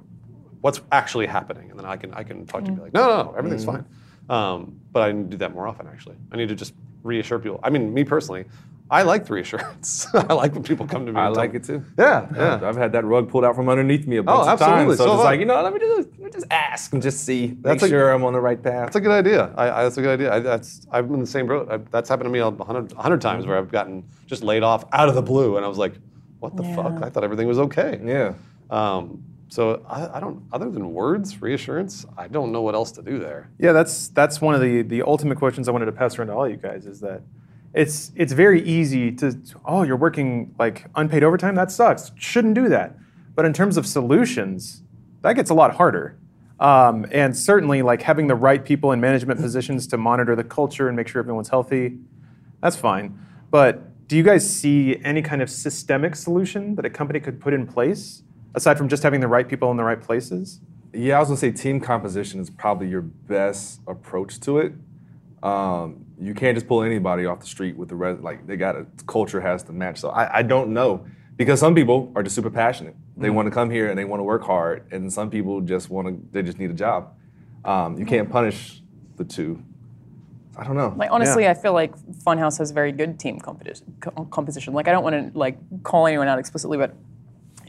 what's 0.60 0.80
actually 0.92 1.26
happening? 1.26 1.70
And 1.70 1.78
then 1.78 1.86
I 1.86 1.96
can 1.96 2.12
I 2.14 2.24
can 2.24 2.44
talk 2.46 2.60
to 2.62 2.66
you 2.66 2.72
and 2.72 2.76
be 2.76 2.82
like, 2.82 2.92
no, 2.94 3.06
no, 3.08 3.22
no 3.30 3.34
everything's 3.38 3.64
fine. 3.64 3.84
Um, 4.28 4.78
but 4.92 5.02
I 5.08 5.12
need 5.12 5.24
to 5.24 5.30
do 5.30 5.36
that 5.38 5.54
more 5.54 5.66
often. 5.68 5.86
Actually, 5.86 6.16
I 6.32 6.36
need 6.36 6.48
to 6.48 6.54
just 6.54 6.74
reassure 7.04 7.38
people. 7.38 7.60
I 7.62 7.70
mean, 7.70 7.94
me 7.94 8.04
personally, 8.04 8.44
I 8.90 9.02
like 9.02 9.26
the 9.26 9.34
reassurance. 9.34 10.06
I 10.14 10.32
like 10.32 10.54
when 10.54 10.62
people 10.62 10.86
come 10.86 11.04
to 11.04 11.12
me. 11.12 11.20
I 11.20 11.28
like 11.28 11.54
it 11.54 11.64
too. 11.64 11.84
Yeah, 11.98 12.26
yeah. 12.34 12.60
I've 12.66 12.76
had 12.76 12.92
that 12.92 13.04
rug 13.04 13.28
pulled 13.28 13.44
out 13.44 13.54
from 13.54 13.68
underneath 13.68 14.06
me 14.06 14.16
a 14.16 14.22
bunch 14.22 14.40
of 14.40 14.48
absolutely. 14.48 14.84
times. 14.86 14.98
So, 14.98 15.04
So 15.06 15.14
it's 15.14 15.24
like, 15.24 15.40
you 15.40 15.46
know, 15.46 15.62
let 15.62 15.74
me 15.74 15.80
just 15.80 16.08
let 16.12 16.20
me 16.20 16.30
just 16.30 16.46
ask 16.50 16.92
and 16.92 17.02
just 17.02 17.24
see, 17.24 17.48
make 17.48 17.62
That's 17.62 17.82
a- 17.82 17.88
sure 17.88 18.10
I'm 18.12 18.24
on 18.24 18.32
the 18.32 18.40
right 18.40 18.62
path. 18.62 18.86
That's 18.86 18.96
a 18.96 19.00
good 19.00 19.10
idea. 19.12 19.52
I, 19.56 19.80
I, 19.80 19.82
that's 19.82 19.98
a 19.98 20.02
good 20.02 20.18
idea. 20.20 20.32
I, 20.32 20.38
that's 20.40 20.86
I've 20.90 21.06
been 21.06 21.14
in 21.14 21.20
the 21.20 21.26
same 21.26 21.46
boat. 21.46 21.68
I, 21.70 21.76
that's 21.76 22.08
happened 22.08 22.26
to 22.26 22.30
me 22.30 22.38
a 22.38 22.50
hundred, 22.50 23.20
times 23.20 23.46
where 23.46 23.58
I've 23.58 23.70
gotten 23.70 24.04
just 24.26 24.42
laid 24.42 24.62
off 24.62 24.84
out 24.92 25.08
of 25.08 25.14
the 25.14 25.22
blue, 25.22 25.56
and 25.56 25.64
I 25.64 25.68
was 25.68 25.78
like, 25.78 25.94
"What 26.38 26.56
the 26.56 26.62
fuck? 26.62 27.02
I 27.02 27.10
thought 27.10 27.24
everything 27.24 27.46
was 27.46 27.58
okay." 27.58 28.00
yeah. 28.04 28.34
Um, 28.70 29.22
so 29.48 29.84
I, 29.88 30.16
I 30.16 30.20
don't. 30.20 30.42
Other 30.52 30.70
than 30.70 30.92
words, 30.92 31.40
reassurance, 31.42 32.06
I 32.16 32.28
don't 32.28 32.52
know 32.52 32.62
what 32.62 32.74
else 32.74 32.92
to 32.92 33.02
do 33.02 33.18
there. 33.18 33.50
Yeah, 33.58 33.72
that's 33.72 34.08
that's 34.08 34.40
one 34.40 34.54
of 34.54 34.60
the 34.60 34.82
the 34.82 35.02
ultimate 35.02 35.38
questions 35.38 35.68
I 35.68 35.72
wanted 35.72 35.86
to 35.86 35.92
pass 35.92 36.18
around 36.18 36.28
to 36.28 36.34
all 36.34 36.48
you 36.48 36.56
guys 36.56 36.86
is 36.86 37.00
that 37.00 37.22
it's 37.74 38.12
it's 38.16 38.32
very 38.32 38.62
easy 38.62 39.12
to 39.12 39.38
oh 39.64 39.82
you're 39.82 39.96
working 39.96 40.54
like 40.58 40.86
unpaid 40.94 41.22
overtime? 41.22 41.54
That 41.54 41.70
sucks. 41.70 42.12
Shouldn't 42.16 42.54
do 42.54 42.68
that. 42.68 42.96
But 43.34 43.44
in 43.44 43.52
terms 43.52 43.76
of 43.76 43.86
solutions 43.86 44.82
that 45.22 45.34
gets 45.34 45.50
a 45.50 45.54
lot 45.54 45.76
harder. 45.76 46.18
Um, 46.60 47.06
and 47.12 47.36
certainly 47.36 47.82
like 47.82 48.02
having 48.02 48.26
the 48.26 48.34
right 48.34 48.64
people 48.64 48.90
in 48.90 49.00
management 49.00 49.40
positions 49.40 49.86
to 49.88 49.96
monitor 49.96 50.34
the 50.34 50.42
culture 50.42 50.88
and 50.88 50.96
make 50.96 51.06
sure 51.06 51.20
everyone's 51.20 51.48
healthy 51.48 51.98
that's 52.60 52.76
fine. 52.76 53.18
But 53.50 54.08
do 54.08 54.16
you 54.16 54.22
guys 54.22 54.48
see 54.48 55.00
any 55.04 55.22
kind 55.22 55.42
of 55.42 55.50
systemic 55.50 56.16
solution 56.16 56.74
that 56.76 56.84
a 56.84 56.90
company 56.90 57.20
could 57.20 57.40
put 57.40 57.54
in 57.54 57.66
place 57.66 58.22
aside 58.54 58.78
from 58.78 58.88
just 58.88 59.02
having 59.02 59.20
the 59.20 59.28
right 59.28 59.48
people 59.48 59.70
in 59.70 59.76
the 59.76 59.84
right 59.84 60.00
places? 60.00 60.60
Yeah, 60.92 61.16
I 61.16 61.20
was 61.20 61.28
gonna 61.28 61.38
say 61.38 61.52
team 61.52 61.80
composition 61.80 62.40
is 62.40 62.50
probably 62.50 62.88
your 62.88 63.02
best 63.02 63.80
approach 63.86 64.40
to 64.40 64.58
it. 64.58 64.72
Um, 65.42 66.06
you 66.20 66.34
can't 66.34 66.56
just 66.56 66.66
pull 66.66 66.82
anybody 66.82 67.26
off 67.26 67.40
the 67.40 67.46
street 67.46 67.76
with 67.76 67.88
the 67.88 67.94
rest. 67.94 68.22
Like 68.22 68.46
they 68.46 68.56
got 68.56 68.76
a 68.76 68.86
culture 69.06 69.40
has 69.40 69.62
to 69.64 69.72
match. 69.72 69.98
So 69.98 70.10
I, 70.10 70.38
I 70.38 70.42
don't 70.42 70.72
know 70.72 71.06
because 71.36 71.60
some 71.60 71.74
people 71.74 72.12
are 72.16 72.22
just 72.22 72.34
super 72.34 72.50
passionate. 72.50 72.96
They 73.16 73.30
want 73.30 73.46
to 73.46 73.50
come 73.50 73.70
here 73.70 73.88
and 73.88 73.98
they 73.98 74.04
want 74.04 74.20
to 74.20 74.24
work 74.24 74.44
hard, 74.44 74.86
and 74.92 75.12
some 75.12 75.30
people 75.30 75.60
just 75.60 75.90
want 75.90 76.08
to. 76.08 76.20
They 76.32 76.42
just 76.42 76.58
need 76.58 76.70
a 76.70 76.74
job. 76.74 77.14
Um, 77.64 77.98
you 77.98 78.06
can't 78.06 78.30
punish 78.30 78.82
the 79.16 79.24
two. 79.24 79.62
I 80.56 80.64
don't 80.64 80.76
know. 80.76 80.92
Like 80.96 81.10
honestly, 81.12 81.46
I 81.46 81.54
feel 81.54 81.72
like 81.72 81.96
Funhaus 82.24 82.58
has 82.58 82.72
very 82.72 82.90
good 82.90 83.18
team 83.18 83.38
competition, 83.38 83.96
co- 84.00 84.24
composition. 84.30 84.74
Like 84.74 84.88
I 84.88 84.92
don't 84.92 85.04
want 85.04 85.32
to 85.32 85.38
like 85.38 85.58
call 85.84 86.06
anyone 86.06 86.26
out 86.26 86.38
explicitly, 86.38 86.78
but 86.78 86.94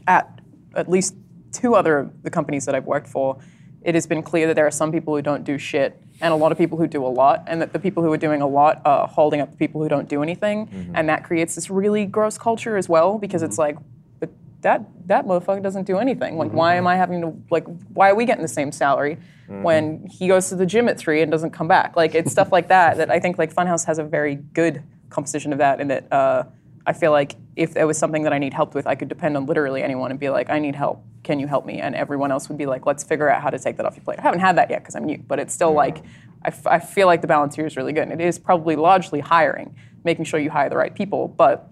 at 0.06 0.40
at 0.74 0.88
least 0.88 1.14
two 1.52 1.74
other 1.74 1.98
of 1.98 2.22
the 2.22 2.30
companies 2.30 2.64
that 2.66 2.74
I've 2.74 2.86
worked 2.86 3.08
for, 3.08 3.38
it 3.82 3.94
has 3.94 4.06
been 4.06 4.22
clear 4.22 4.46
that 4.48 4.54
there 4.54 4.66
are 4.66 4.72
some 4.72 4.90
people 4.92 5.14
who 5.14 5.22
don't 5.22 5.44
do 5.44 5.58
shit 5.58 6.00
and 6.20 6.32
a 6.32 6.36
lot 6.36 6.52
of 6.52 6.58
people 6.58 6.78
who 6.78 6.86
do 6.86 7.04
a 7.04 7.08
lot, 7.08 7.44
and 7.46 7.60
that 7.62 7.72
the 7.72 7.78
people 7.78 8.02
who 8.02 8.12
are 8.12 8.18
doing 8.18 8.42
a 8.42 8.46
lot 8.46 8.82
are 8.84 9.06
holding 9.06 9.40
up 9.40 9.50
the 9.50 9.56
people 9.56 9.82
who 9.82 9.88
don't 9.88 10.08
do 10.08 10.22
anything, 10.22 10.66
mm-hmm. 10.66 10.96
and 10.96 11.08
that 11.08 11.24
creates 11.24 11.54
this 11.54 11.70
really 11.70 12.04
gross 12.06 12.38
culture 12.38 12.76
as 12.76 12.88
well 12.88 13.18
because 13.18 13.42
it's 13.42 13.58
mm-hmm. 13.58 13.76
like, 13.76 13.84
but 14.18 14.30
that 14.60 14.84
that 15.06 15.26
motherfucker 15.26 15.62
doesn't 15.62 15.86
do 15.86 15.98
anything. 15.98 16.36
Like, 16.36 16.52
why 16.52 16.72
mm-hmm. 16.72 16.78
am 16.78 16.86
I 16.86 16.96
having 16.96 17.20
to 17.22 17.34
like? 17.50 17.64
Why 17.92 18.10
are 18.10 18.14
we 18.14 18.24
getting 18.24 18.42
the 18.42 18.48
same 18.48 18.72
salary 18.72 19.18
when 19.48 20.06
he 20.06 20.28
goes 20.28 20.48
to 20.50 20.56
the 20.56 20.66
gym 20.66 20.88
at 20.88 20.96
three 20.96 21.22
and 21.22 21.30
doesn't 21.30 21.50
come 21.50 21.66
back? 21.66 21.96
Like, 21.96 22.14
it's 22.14 22.30
stuff 22.30 22.52
like 22.52 22.68
that 22.68 22.98
that 22.98 23.10
I 23.10 23.18
think 23.18 23.38
like 23.38 23.54
Funhaus 23.54 23.84
has 23.86 23.98
a 23.98 24.04
very 24.04 24.36
good 24.36 24.82
composition 25.08 25.52
of 25.52 25.58
that, 25.58 25.80
and 25.80 25.90
that 25.90 26.12
uh, 26.12 26.44
I 26.86 26.92
feel 26.92 27.12
like 27.12 27.34
if 27.60 27.74
there 27.74 27.86
was 27.86 27.98
something 27.98 28.22
that 28.22 28.32
I 28.32 28.38
need 28.38 28.54
help 28.54 28.74
with, 28.74 28.86
I 28.86 28.94
could 28.94 29.08
depend 29.08 29.36
on 29.36 29.44
literally 29.44 29.82
anyone 29.82 30.10
and 30.10 30.18
be 30.18 30.30
like, 30.30 30.48
I 30.48 30.58
need 30.58 30.74
help. 30.74 31.04
Can 31.24 31.38
you 31.38 31.46
help 31.46 31.66
me? 31.66 31.78
And 31.78 31.94
everyone 31.94 32.32
else 32.32 32.48
would 32.48 32.56
be 32.56 32.64
like, 32.64 32.86
let's 32.86 33.04
figure 33.04 33.28
out 33.28 33.42
how 33.42 33.50
to 33.50 33.58
take 33.58 33.76
that 33.76 33.84
off 33.84 33.96
your 33.96 34.02
plate. 34.02 34.18
I 34.18 34.22
haven't 34.22 34.40
had 34.40 34.56
that 34.56 34.70
yet 34.70 34.78
because 34.78 34.96
I'm 34.96 35.04
new, 35.04 35.18
but 35.18 35.38
it's 35.38 35.52
still 35.52 35.72
like, 35.72 35.98
I, 36.42 36.48
f- 36.48 36.66
I 36.66 36.78
feel 36.78 37.06
like 37.06 37.20
the 37.20 37.26
balance 37.26 37.54
here 37.54 37.66
is 37.66 37.76
really 37.76 37.92
good. 37.92 38.08
And 38.08 38.18
it 38.18 38.24
is 38.26 38.38
probably 38.38 38.76
largely 38.76 39.20
hiring, 39.20 39.76
making 40.04 40.24
sure 40.24 40.40
you 40.40 40.48
hire 40.48 40.70
the 40.70 40.76
right 40.78 40.94
people. 40.94 41.28
But 41.28 41.68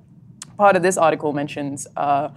part 0.59 0.77
of 0.77 0.83
this 0.83 0.99
article 0.99 1.33
mentions 1.33 1.87
uh, 1.97 2.29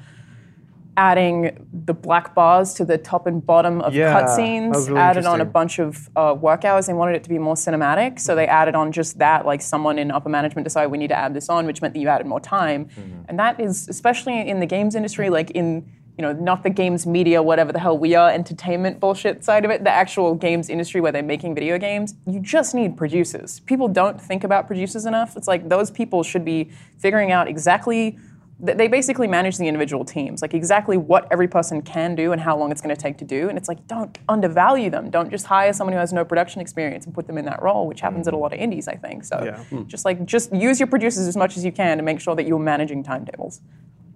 adding 0.97 1.67
the 1.85 1.93
black 1.93 2.35
bars 2.35 2.73
to 2.73 2.85
the 2.85 2.97
top 2.97 3.25
and 3.27 3.45
bottom 3.45 3.81
of 3.81 3.93
Yeah, 3.93 4.13
cutscenes, 4.13 4.87
really 4.87 4.99
added 4.99 5.25
on 5.25 5.41
a 5.41 5.45
bunch 5.45 5.79
of 5.79 6.09
uh, 6.15 6.35
work 6.39 6.65
hours. 6.65 6.87
They 6.87 6.93
wanted 6.93 7.15
it 7.15 7.23
to 7.23 7.29
be 7.29 7.39
more 7.39 7.55
cinematic, 7.55 8.19
so 8.19 8.35
they 8.35 8.47
added 8.47 8.75
on 8.75 8.91
just 8.91 9.17
that. 9.19 9.45
Like 9.45 9.61
someone 9.61 9.97
in 9.97 10.11
upper 10.11 10.29
management 10.29 10.65
decided 10.65 10.91
we 10.91 10.97
need 10.97 11.09
to 11.09 11.17
add 11.17 11.33
this 11.33 11.49
on, 11.49 11.65
which 11.65 11.81
meant 11.81 11.93
that 11.93 11.99
you 11.99 12.09
added 12.09 12.27
more 12.27 12.39
time. 12.39 12.85
Mm-hmm. 12.85 13.21
And 13.29 13.39
that 13.39 13.59
is, 13.59 13.87
especially 13.87 14.47
in 14.47 14.59
the 14.59 14.65
games 14.65 14.95
industry, 14.95 15.29
like 15.29 15.51
in 15.51 15.89
you 16.17 16.21
know, 16.27 16.33
not 16.33 16.61
the 16.61 16.69
games 16.69 17.07
media, 17.07 17.41
whatever 17.41 17.71
the 17.71 17.79
hell 17.79 17.97
we 17.97 18.13
are, 18.15 18.29
entertainment 18.29 18.99
bullshit 18.99 19.43
side 19.43 19.65
of 19.65 19.71
it, 19.71 19.83
the 19.83 19.89
actual 19.89 20.35
games 20.35 20.69
industry 20.69 21.01
where 21.01 21.11
they're 21.11 21.23
making 21.23 21.55
video 21.55 21.79
games, 21.79 22.13
you 22.27 22.39
just 22.39 22.75
need 22.75 22.97
producers. 22.97 23.61
People 23.61 23.87
don't 23.87 24.21
think 24.21 24.43
about 24.43 24.67
producers 24.67 25.05
enough. 25.05 25.35
It's 25.37 25.47
like 25.47 25.69
those 25.69 25.89
people 25.89 26.21
should 26.21 26.45
be 26.45 26.69
figuring 26.99 27.31
out 27.31 27.47
exactly 27.47 28.19
they 28.63 28.87
basically 28.87 29.27
manage 29.27 29.57
the 29.57 29.67
individual 29.67 30.05
teams, 30.05 30.41
like 30.41 30.53
exactly 30.53 30.95
what 30.95 31.27
every 31.31 31.47
person 31.47 31.81
can 31.81 32.13
do 32.13 32.31
and 32.31 32.39
how 32.39 32.55
long 32.55 32.71
it's 32.71 32.81
going 32.81 32.95
to 32.95 33.01
take 33.01 33.17
to 33.17 33.25
do. 33.25 33.49
And 33.49 33.57
it's 33.57 33.67
like, 33.67 33.87
don't 33.87 34.15
undervalue 34.29 34.91
them. 34.91 35.09
Don't 35.09 35.31
just 35.31 35.47
hire 35.47 35.73
someone 35.73 35.93
who 35.93 35.99
has 35.99 36.13
no 36.13 36.23
production 36.23 36.61
experience 36.61 37.05
and 37.05 37.13
put 37.15 37.25
them 37.25 37.39
in 37.39 37.45
that 37.45 37.61
role, 37.61 37.87
which 37.87 38.01
happens 38.01 38.27
at 38.27 38.35
a 38.35 38.37
mm. 38.37 38.41
lot 38.41 38.53
of 38.53 38.59
indies, 38.59 38.87
I 38.87 38.95
think. 38.95 39.23
So 39.23 39.43
Yeah. 39.43 39.63
Hmm. 39.63 39.87
just 39.87 40.05
like, 40.05 40.25
just 40.25 40.53
use 40.53 40.79
your 40.79 40.87
producers 40.87 41.27
as 41.27 41.35
much 41.35 41.57
as 41.57 41.65
you 41.65 41.71
can 41.71 41.97
to 41.97 42.03
make 42.03 42.19
sure 42.19 42.35
that 42.35 42.45
you're 42.45 42.59
managing 42.59 43.03
timetables. 43.03 43.61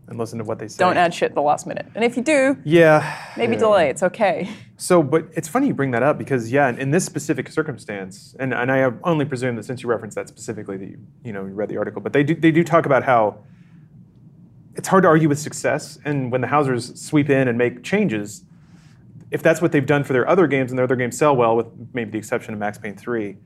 and 0.07 0.19
listen 0.19 0.37
to 0.37 0.43
what 0.43 0.59
they 0.59 0.67
say. 0.67 0.77
Don't 0.77 0.97
add 0.97 1.15
shit 1.15 1.31
at 1.31 1.35
the 1.35 1.41
last 1.41 1.65
minute. 1.65 1.87
And 1.95 2.03
if 2.03 2.15
you 2.15 2.21
do, 2.21 2.57
Yeah. 2.63 3.17
maybe 3.35 3.55
delay. 3.55 3.89
It's 3.89 4.03
okay. 4.03 4.49
So, 4.77 5.01
but 5.01 5.29
it's 5.33 5.47
funny 5.47 5.67
you 5.67 5.73
bring 5.73 5.91
that 5.91 6.03
up 6.03 6.17
because 6.17 6.51
yeah, 6.51 6.69
in 6.69 6.91
this 6.91 7.05
specific 7.05 7.49
circumstance, 7.49 8.35
and, 8.41 8.53
and 8.53 8.69
I 8.69 8.91
only 9.05 9.23
presume 9.23 9.55
that 9.55 9.63
since 9.63 9.81
you 9.81 9.87
referenced 9.89 10.15
that 10.15 10.27
specifically, 10.27 10.75
that 10.75 10.89
you 10.89 10.99
you 11.23 11.31
know 11.31 11.45
you 11.45 11.53
read 11.53 11.69
the 11.69 11.77
article, 11.77 12.01
but 12.01 12.11
they 12.11 12.23
do 12.23 12.35
they 12.35 12.51
do 12.51 12.61
talk 12.61 12.85
about 12.85 13.01
how 13.01 13.37
it's 14.75 14.87
hard 14.87 15.03
to 15.03 15.07
argue 15.07 15.29
with 15.29 15.39
success, 15.39 15.97
and 16.05 16.31
when 16.31 16.41
the 16.41 16.47
Housers 16.47 16.99
sweep 16.99 17.29
in 17.29 17.47
and 17.47 17.57
make 17.57 17.83
changes, 17.83 18.43
if 19.31 19.41
that's 19.41 19.61
what 19.61 19.71
they've 19.71 19.85
done 19.85 20.03
for 20.03 20.13
their 20.13 20.27
other 20.27 20.47
games 20.47 20.71
and 20.71 20.77
their 20.77 20.83
other 20.83 20.95
games 20.95 21.17
sell 21.17 21.35
well, 21.35 21.55
with 21.55 21.67
maybe 21.93 22.11
the 22.11 22.17
exception 22.17 22.53
of 22.53 22.59
Max 22.59 22.77
Payne 22.77 22.95
three, 22.95 23.37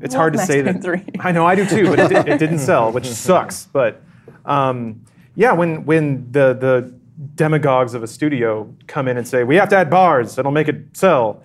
it's 0.00 0.14
Love 0.14 0.20
hard 0.20 0.32
to 0.34 0.36
Max 0.38 0.48
say 0.48 0.62
Payne 0.62 0.80
that. 0.80 0.82
3. 0.82 1.04
I 1.20 1.32
know 1.32 1.46
I 1.46 1.54
do 1.54 1.66
too, 1.66 1.86
but 1.86 1.98
it, 1.98 2.08
did, 2.08 2.28
it 2.28 2.38
didn't 2.38 2.58
sell, 2.70 2.92
which 2.92 3.06
sucks. 3.06 3.66
But 3.66 4.02
um, 4.44 5.04
yeah, 5.34 5.52
when 5.52 5.84
when 5.84 6.30
the 6.32 6.52
the 6.54 6.94
demagogues 7.36 7.94
of 7.94 8.02
a 8.02 8.06
studio 8.06 8.72
come 8.86 9.08
in 9.08 9.16
and 9.16 9.26
say 9.26 9.44
we 9.44 9.56
have 9.56 9.68
to 9.70 9.76
add 9.76 9.88
bars, 9.90 10.36
it'll 10.38 10.52
make 10.52 10.68
it 10.68 10.84
sell, 10.96 11.42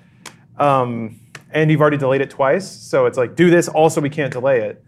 um, 0.58 1.20
and 1.52 1.72
you've 1.72 1.82
already 1.82 1.97
delayed 1.97 2.22
it 2.22 2.30
twice, 2.30 2.68
so 2.70 3.06
it's 3.06 3.18
like 3.18 3.36
do 3.36 3.50
this. 3.50 3.68
Also, 3.68 4.02
we 4.02 4.10
can't 4.10 4.34
delay 4.34 4.62
it. 4.62 4.84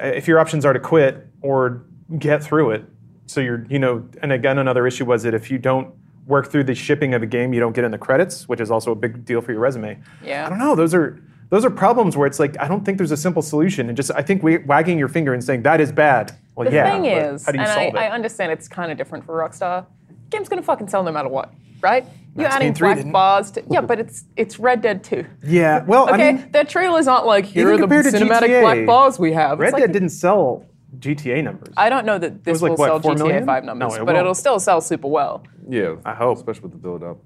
Uh, 0.00 0.06
If 0.06 0.28
your 0.28 0.38
options 0.38 0.64
are 0.64 0.72
to 0.72 0.80
quit 0.80 1.26
or 1.42 1.82
get 2.18 2.42
through 2.42 2.70
it, 2.72 2.84
so 3.26 3.40
you're 3.40 3.66
you 3.68 3.78
know, 3.78 4.06
and 4.22 4.32
again 4.32 4.58
another 4.58 4.86
issue 4.86 5.04
was 5.04 5.22
that 5.22 5.34
if 5.34 5.50
you 5.50 5.58
don't 5.58 5.94
work 6.26 6.50
through 6.50 6.64
the 6.64 6.74
shipping 6.74 7.12
of 7.14 7.22
a 7.22 7.26
game, 7.26 7.52
you 7.52 7.60
don't 7.60 7.74
get 7.74 7.84
in 7.84 7.90
the 7.90 7.98
credits, 7.98 8.48
which 8.48 8.60
is 8.60 8.70
also 8.70 8.92
a 8.92 8.94
big 8.94 9.24
deal 9.24 9.40
for 9.40 9.52
your 9.52 9.60
resume. 9.60 9.98
Yeah. 10.24 10.46
I 10.46 10.48
don't 10.48 10.58
know. 10.58 10.74
Those 10.74 10.94
are 10.94 11.20
those 11.50 11.64
are 11.64 11.70
problems 11.70 12.16
where 12.16 12.26
it's 12.26 12.40
like 12.40 12.58
I 12.60 12.66
don't 12.66 12.84
think 12.84 12.98
there's 12.98 13.12
a 13.12 13.16
simple 13.16 13.42
solution, 13.42 13.88
and 13.88 13.96
just 13.96 14.10
I 14.14 14.22
think 14.22 14.42
we, 14.42 14.58
wagging 14.58 14.98
your 14.98 15.08
finger 15.08 15.34
and 15.34 15.44
saying 15.44 15.62
that 15.62 15.80
is 15.80 15.92
bad. 15.92 16.32
Well, 16.54 16.68
The 16.68 16.74
yeah. 16.74 16.84
The 16.84 17.02
thing 17.02 17.04
is, 17.06 17.46
how 17.46 17.52
do 17.52 17.58
you 17.58 17.64
and 17.64 17.96
I? 17.98 18.06
I 18.06 18.10
understand 18.10 18.52
it's 18.52 18.68
kind 18.68 18.90
of 18.90 18.98
different 18.98 19.24
for 19.26 19.34
Rockstar. 19.34 19.86
Game's 20.30 20.48
gonna 20.48 20.62
fucking 20.62 20.88
sell 20.88 21.02
no 21.02 21.12
matter 21.12 21.28
what, 21.28 21.52
right? 21.80 22.04
You're 22.36 22.48
adding 22.48 22.68
Payne 22.68 22.74
3 22.74 22.86
black 22.88 22.96
didn't. 22.96 23.12
bars 23.12 23.50
to 23.52 23.62
yeah, 23.70 23.80
but 23.80 24.00
it's 24.00 24.24
it's 24.36 24.58
Red 24.58 24.82
Dead 24.82 25.04
2. 25.04 25.24
yeah. 25.44 25.84
Well, 25.84 26.08
Okay, 26.12 26.30
I 26.30 26.32
mean, 26.32 26.50
their 26.50 26.64
trailers 26.64 27.06
aren't 27.06 27.26
like 27.26 27.44
here 27.44 27.70
are 27.72 27.76
the 27.76 27.86
cinematic 27.86 28.48
GTA, 28.48 28.60
black 28.62 28.86
bars 28.86 29.18
we 29.20 29.32
have. 29.32 29.60
Red 29.60 29.68
it's 29.68 29.72
like, 29.74 29.82
Dead 29.82 29.92
didn't 29.92 30.08
sell 30.08 30.66
GTA 30.98 31.42
numbers. 31.44 31.74
I 31.76 31.88
don't 31.88 32.04
know 32.06 32.18
that 32.18 32.44
this 32.44 32.52
was 32.52 32.62
like, 32.62 32.70
will 32.70 32.76
what, 32.78 32.86
sell 32.88 33.00
4 33.00 33.14
GTA 33.14 33.18
million? 33.18 33.46
5 33.46 33.64
numbers, 33.64 33.88
No, 33.88 33.94
it 33.94 33.98
but 34.00 34.06
won't. 34.14 34.18
it'll 34.18 34.34
still 34.34 34.58
sell 34.60 34.80
super 34.80 35.08
well. 35.08 35.44
Yeah, 35.68 35.96
I 36.04 36.14
hope. 36.14 36.36
especially 36.38 36.62
with 36.62 36.72
the 36.72 36.78
build 36.78 37.02
up. 37.02 37.18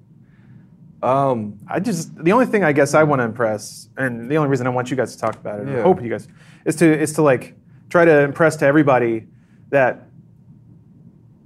Um, 1.02 1.58
I 1.68 1.78
just 1.78 2.16
the 2.24 2.32
only 2.32 2.46
thing 2.46 2.64
I 2.64 2.72
guess 2.72 2.92
I 2.94 3.04
want 3.04 3.20
to 3.20 3.24
impress, 3.24 3.88
and 3.96 4.28
the 4.30 4.36
only 4.36 4.48
reason 4.50 4.66
I 4.66 4.70
want 4.70 4.90
you 4.90 4.96
guys 4.96 5.12
to 5.14 5.18
talk 5.20 5.36
about 5.36 5.60
it, 5.60 5.62
and 5.62 5.70
I 5.70 5.76
Yeah. 5.76 5.82
hope 5.82 6.02
you 6.02 6.08
guys, 6.10 6.26
is 6.64 6.74
to 6.76 6.86
is 7.00 7.12
to 7.14 7.22
like 7.22 7.54
try 7.88 8.04
to 8.04 8.20
impress 8.22 8.56
to 8.56 8.66
everybody 8.66 9.28
that 9.70 10.08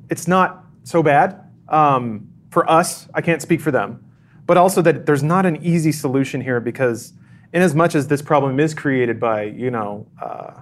it's 0.09 0.27
not 0.27 0.65
so 0.85 1.03
bad 1.03 1.39
um, 1.69 2.29
for 2.51 2.69
us. 2.71 3.09
I 3.15 3.21
can't 3.21 3.43
speak 3.43 3.61
for 3.61 3.71
them, 3.71 4.03
but 4.47 4.57
also 4.57 4.81
that 4.83 5.05
there's 5.07 5.23
not 5.23 5.45
an 5.47 5.57
easy 5.63 5.93
solution 5.93 6.41
here 6.41 6.61
because, 6.61 7.13
in 7.53 7.61
as 7.61 7.75
much 7.75 7.95
as 7.95 8.09
this 8.09 8.23
problem 8.23 8.59
is 8.59 8.73
created 8.73 9.21
by 9.21 9.43
you 9.43 9.71
know 9.71 10.07
uh, 10.21 10.53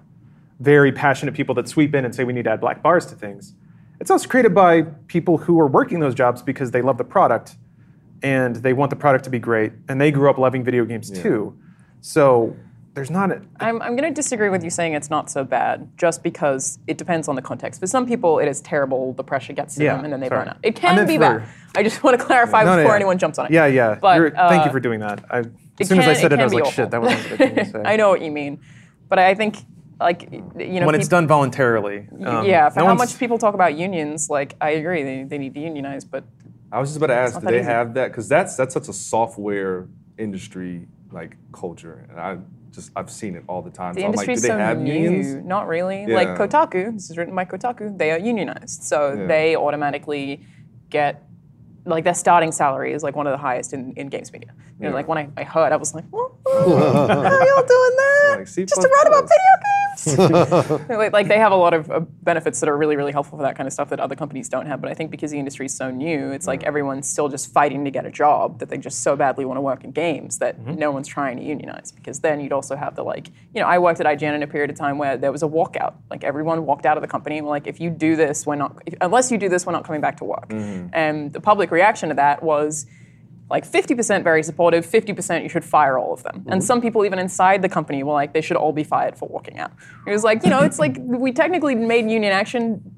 very 0.61 0.93
passionate 0.93 1.35
people 1.35 1.55
that 1.57 1.69
sweep 1.69 1.95
in 1.95 2.05
and 2.05 2.15
say 2.15 2.23
we 2.25 2.33
need 2.33 2.45
to 2.45 2.51
add 2.51 2.61
black 2.61 2.83
bars 2.83 3.07
to 3.07 3.15
things, 3.15 3.55
it's 3.99 4.11
also 4.11 4.29
created 4.29 4.55
by 4.55 4.83
people 5.09 5.39
who 5.39 5.59
are 5.61 5.67
working 5.67 6.01
those 6.01 6.15
jobs 6.15 6.43
because 6.43 6.71
they 6.71 6.83
love 6.83 6.99
the 6.99 7.05
product 7.05 7.57
and 8.23 8.57
they 8.57 8.73
want 8.73 8.91
the 8.91 8.97
product 8.97 9.25
to 9.25 9.31
be 9.31 9.39
great 9.39 9.73
and 9.89 10.01
they 10.01 10.11
grew 10.11 10.29
up 10.31 10.39
loving 10.39 10.63
video 10.63 10.85
games 10.85 11.11
too. 11.11 11.57
So 12.03 12.55
there's 12.95 13.11
not 13.11 13.31
a, 13.31 13.41
I'm, 13.61 13.81
I'm 13.81 13.97
going 13.97 14.09
to 14.09 14.15
disagree 14.15 14.49
with 14.51 14.63
you 14.65 14.69
saying 14.71 14.95
it's 14.95 15.11
not 15.11 15.31
so 15.31 15.45
bad, 15.45 15.89
just 15.97 16.23
because 16.23 16.79
it 16.87 16.99
depends 16.99 17.29
on 17.29 17.37
the 17.37 17.43
context. 17.43 17.81
For 17.81 17.87
some 17.87 18.07
people, 18.07 18.39
it 18.39 18.49
is 18.49 18.61
terrible. 18.61 19.13
The 19.15 19.25
pressure 19.25 19.53
gets 19.53 19.77
to 19.77 19.85
Yeah, 19.85 19.97
them, 19.97 20.05
and 20.05 20.13
then 20.13 20.21
they 20.21 20.29
sorry. 20.29 20.41
burn 20.45 20.49
out. 20.51 20.57
It 20.63 20.77
can 20.77 21.07
be 21.07 21.15
for- 21.17 21.21
bad. 21.39 21.49
I 21.77 21.83
just 21.85 22.03
want 22.03 22.19
to 22.19 22.25
clarify 22.27 22.65
No, 22.65 22.71
no, 22.73 22.77
before 22.79 22.93
yeah. 22.93 22.97
anyone 22.97 23.17
jumps 23.17 23.39
on 23.39 23.47
it. 23.47 23.53
Yeah, 23.53 23.67
yeah. 23.67 23.97
But, 24.01 24.17
You're- 24.17 24.31
thank 24.33 24.65
you 24.65 24.71
uh, 24.71 24.73
for 24.73 24.81
doing 24.81 25.01
that. 25.01 25.25
I, 25.31 25.39
as 25.39 25.47
It 25.79 25.87
soon 25.87 26.01
as 26.01 26.09
I 26.09 26.15
said 26.15 26.27
it, 26.33 26.37
can 26.37 26.41
I 26.41 26.45
was 26.45 26.53
like, 26.53 26.63
awful. 26.65 26.73
shit, 26.73 26.91
that 26.91 27.01
wasn't 27.01 27.25
a 27.27 27.29
good 27.29 27.39
thing 27.39 27.55
to 27.55 27.65
say. 27.71 27.83
I 27.85 27.97
know 27.97 28.11
what 28.11 28.23
you 28.23 28.33
mean, 28.33 28.61
but 29.09 29.19
I 29.21 29.35
think 29.35 29.57
like 30.01 30.29
you 30.33 30.81
know 30.81 30.87
when 30.87 30.95
it's 30.95 31.05
peop- 31.07 31.11
done 31.11 31.27
voluntarily. 31.27 32.09
um, 32.25 32.45
yeah, 32.47 32.69
for 32.71 32.81
no 32.81 32.87
how 32.87 32.95
much 32.95 33.19
people 33.19 33.39
talk 33.39 33.55
about 33.55 33.77
unions, 33.77 34.29
like 34.31 34.55
I 34.61 34.71
agree, 34.71 35.03
they, 35.03 35.25
they 35.25 35.39
need 35.39 35.55
to 35.55 35.61
unionize, 35.61 36.05
but 36.05 36.25
I 36.73 36.79
was 36.81 36.89
just 36.91 36.97
about 36.97 37.09
to 37.09 37.15
ask, 37.15 37.39
do 37.41 37.47
they 37.47 37.59
easy. 37.61 37.65
have 37.67 37.95
that? 37.95 38.09
Because 38.09 38.29
that's 38.29 38.57
that's 38.57 38.73
such 38.75 38.89
a 38.89 38.93
software 38.93 39.89
industry 40.19 40.87
like 41.13 41.37
culture, 41.53 42.07
and 42.11 42.21
I 42.21 42.39
just 42.71 42.93
I've 42.97 43.11
seen 43.11 43.35
it 43.35 43.43
all 43.49 43.63
the 43.63 43.71
time. 43.71 43.95
the 43.95 44.03
so 44.03 44.07
I'm 44.07 44.13
like, 44.13 44.27
do 44.29 44.37
they 44.37 44.49
so 44.49 44.57
have 44.59 44.79
new. 44.79 44.93
unions? 44.95 45.45
Not 45.45 45.67
really. 45.69 46.07
Like 46.07 46.29
Kotaku, 46.29 46.95
this 46.95 47.11
is 47.11 47.17
written 47.19 47.35
by 47.35 47.45
Kotaku, 47.45 47.97
they 47.99 48.11
are 48.13 48.19
unionized, 48.19 48.83
so 48.85 49.13
Yeah. 49.13 49.27
they 49.27 49.57
automatically 49.57 50.41
get 50.89 51.25
like 51.87 52.05
their 52.05 52.15
starting 52.15 52.53
salary 52.53 52.93
is 52.93 53.03
like 53.03 53.17
one 53.17 53.27
of 53.27 53.33
the 53.33 53.39
highest 53.39 53.73
in, 53.73 53.93
in 53.97 54.09
games 54.09 54.33
media. 54.33 54.53
You 54.79 54.85
know, 54.85 54.91
Yeah. 54.91 54.95
like 54.95 55.09
when 55.09 55.19
I, 55.19 55.29
I 55.37 55.45
heard, 55.45 55.73
I 55.73 55.77
was 55.77 55.95
like, 55.95 56.05
"What? 56.11 56.31
how 56.47 56.61
are 56.61 57.47
y'all 57.51 57.67
doing 57.67 57.97
that? 58.03 58.35
Like, 58.39 58.47
Just 58.47 58.81
to 58.83 58.89
write 58.89 59.07
about 59.09 59.25
video 59.25 59.55
games? 59.65 59.80
like, 60.89 61.13
like 61.13 61.29
they 61.29 61.39
have 61.39 61.53
a 61.53 61.57
lot 61.57 61.75
of 61.75 61.91
uh, 61.91 62.01
benefits 62.23 62.61
that 62.61 62.69
are 62.69 62.77
really, 62.77 62.97
really 62.97 63.13
helpful 63.13 63.39
for 63.39 63.43
that 63.43 63.57
kind 63.57 63.67
of 63.67 63.73
stuff 63.73 63.91
that 63.91 64.01
other 64.01 64.17
companies 64.17 64.49
don't 64.49 64.67
have. 64.67 64.81
But 64.81 64.91
I 64.91 64.95
think 64.95 65.11
because 65.11 65.31
the 65.31 65.39
industry 65.39 65.67
is 65.67 65.75
so 65.75 65.91
new, 65.91 66.31
it's 66.31 66.47
like 66.47 66.63
everyone's 66.65 67.09
still 67.09 67.29
just 67.29 67.53
fighting 67.53 67.85
to 67.85 67.91
get 67.91 68.07
a 68.07 68.11
job 68.11 68.59
that 68.61 68.69
they 68.69 68.79
just 68.79 69.03
so 69.03 69.17
badly 69.17 69.45
want 69.45 69.59
to 69.59 69.63
work 69.63 69.85
in 69.85 69.91
games 69.91 70.39
that 70.39 70.59
no 70.65 70.91
one's 70.91 71.09
trying 71.09 71.37
to 71.37 71.43
unionize. 71.43 71.93
Because 71.93 72.21
then 72.21 72.41
you'd 72.41 72.53
also 72.53 72.77
have 72.77 72.95
the 72.97 73.03
like, 73.03 73.29
you 73.55 73.61
know, 73.61 73.67
I 73.67 73.79
worked 73.79 74.01
at 74.01 74.07
IGN 74.07 74.35
in 74.35 74.43
a 74.43 74.47
period 74.47 74.71
of 74.71 74.77
time 74.77 74.99
where 74.99 75.17
there 75.17 75.33
was 75.33 75.43
a 75.43 75.49
walkout. 75.49 75.95
Like 76.11 76.25
everyone 76.25 76.65
walked 76.67 76.87
out 76.87 76.97
of 76.97 77.03
the 77.03 77.09
company 77.09 77.39
and 77.39 77.47
were 77.47 77.51
like, 77.53 77.67
if 77.67 77.81
you 77.81 77.91
do 77.91 78.17
this, 78.17 78.47
we're 78.47 78.57
not, 78.57 78.83
if, 78.87 78.95
unless 79.01 79.31
you 79.31 79.39
do 79.39 79.49
this, 79.49 79.67
we're 79.67 79.73
not 79.73 79.85
coming 79.85 80.01
back 80.01 80.17
to 80.19 80.25
work. 80.25 80.47
And 80.93 81.33
the 81.33 81.41
public 81.41 81.71
reaction 81.71 82.09
to 82.11 82.15
that 82.17 82.43
was, 82.43 82.87
like 83.51 83.67
50% 83.67 84.23
very 84.23 84.43
supportive, 84.43 84.87
50% 84.87 85.43
you 85.43 85.49
should 85.49 85.65
fire 85.65 85.99
all 85.99 86.13
of 86.13 86.23
them. 86.23 86.37
And 86.37 86.47
mm-hmm. 86.47 86.61
some 86.61 86.81
people 86.81 87.05
even 87.05 87.19
inside 87.19 87.63
the 87.63 87.69
company 87.69 88.03
were 88.05 88.13
like, 88.13 88.33
they 88.33 88.41
should 88.41 88.57
all 88.57 88.73
be 88.73 88.85
fired 88.85 89.19
for 89.19 89.29
walking 89.29 89.59
out. 89.59 89.73
It 90.07 90.13
was 90.13 90.23
like, 90.23 90.45
you 90.45 90.51
know, 90.51 90.61
it's 90.61 90.79
like 90.79 90.97
we 91.01 91.33
technically 91.33 91.75
made 91.75 92.09
union 92.09 92.33
action. 92.33 92.95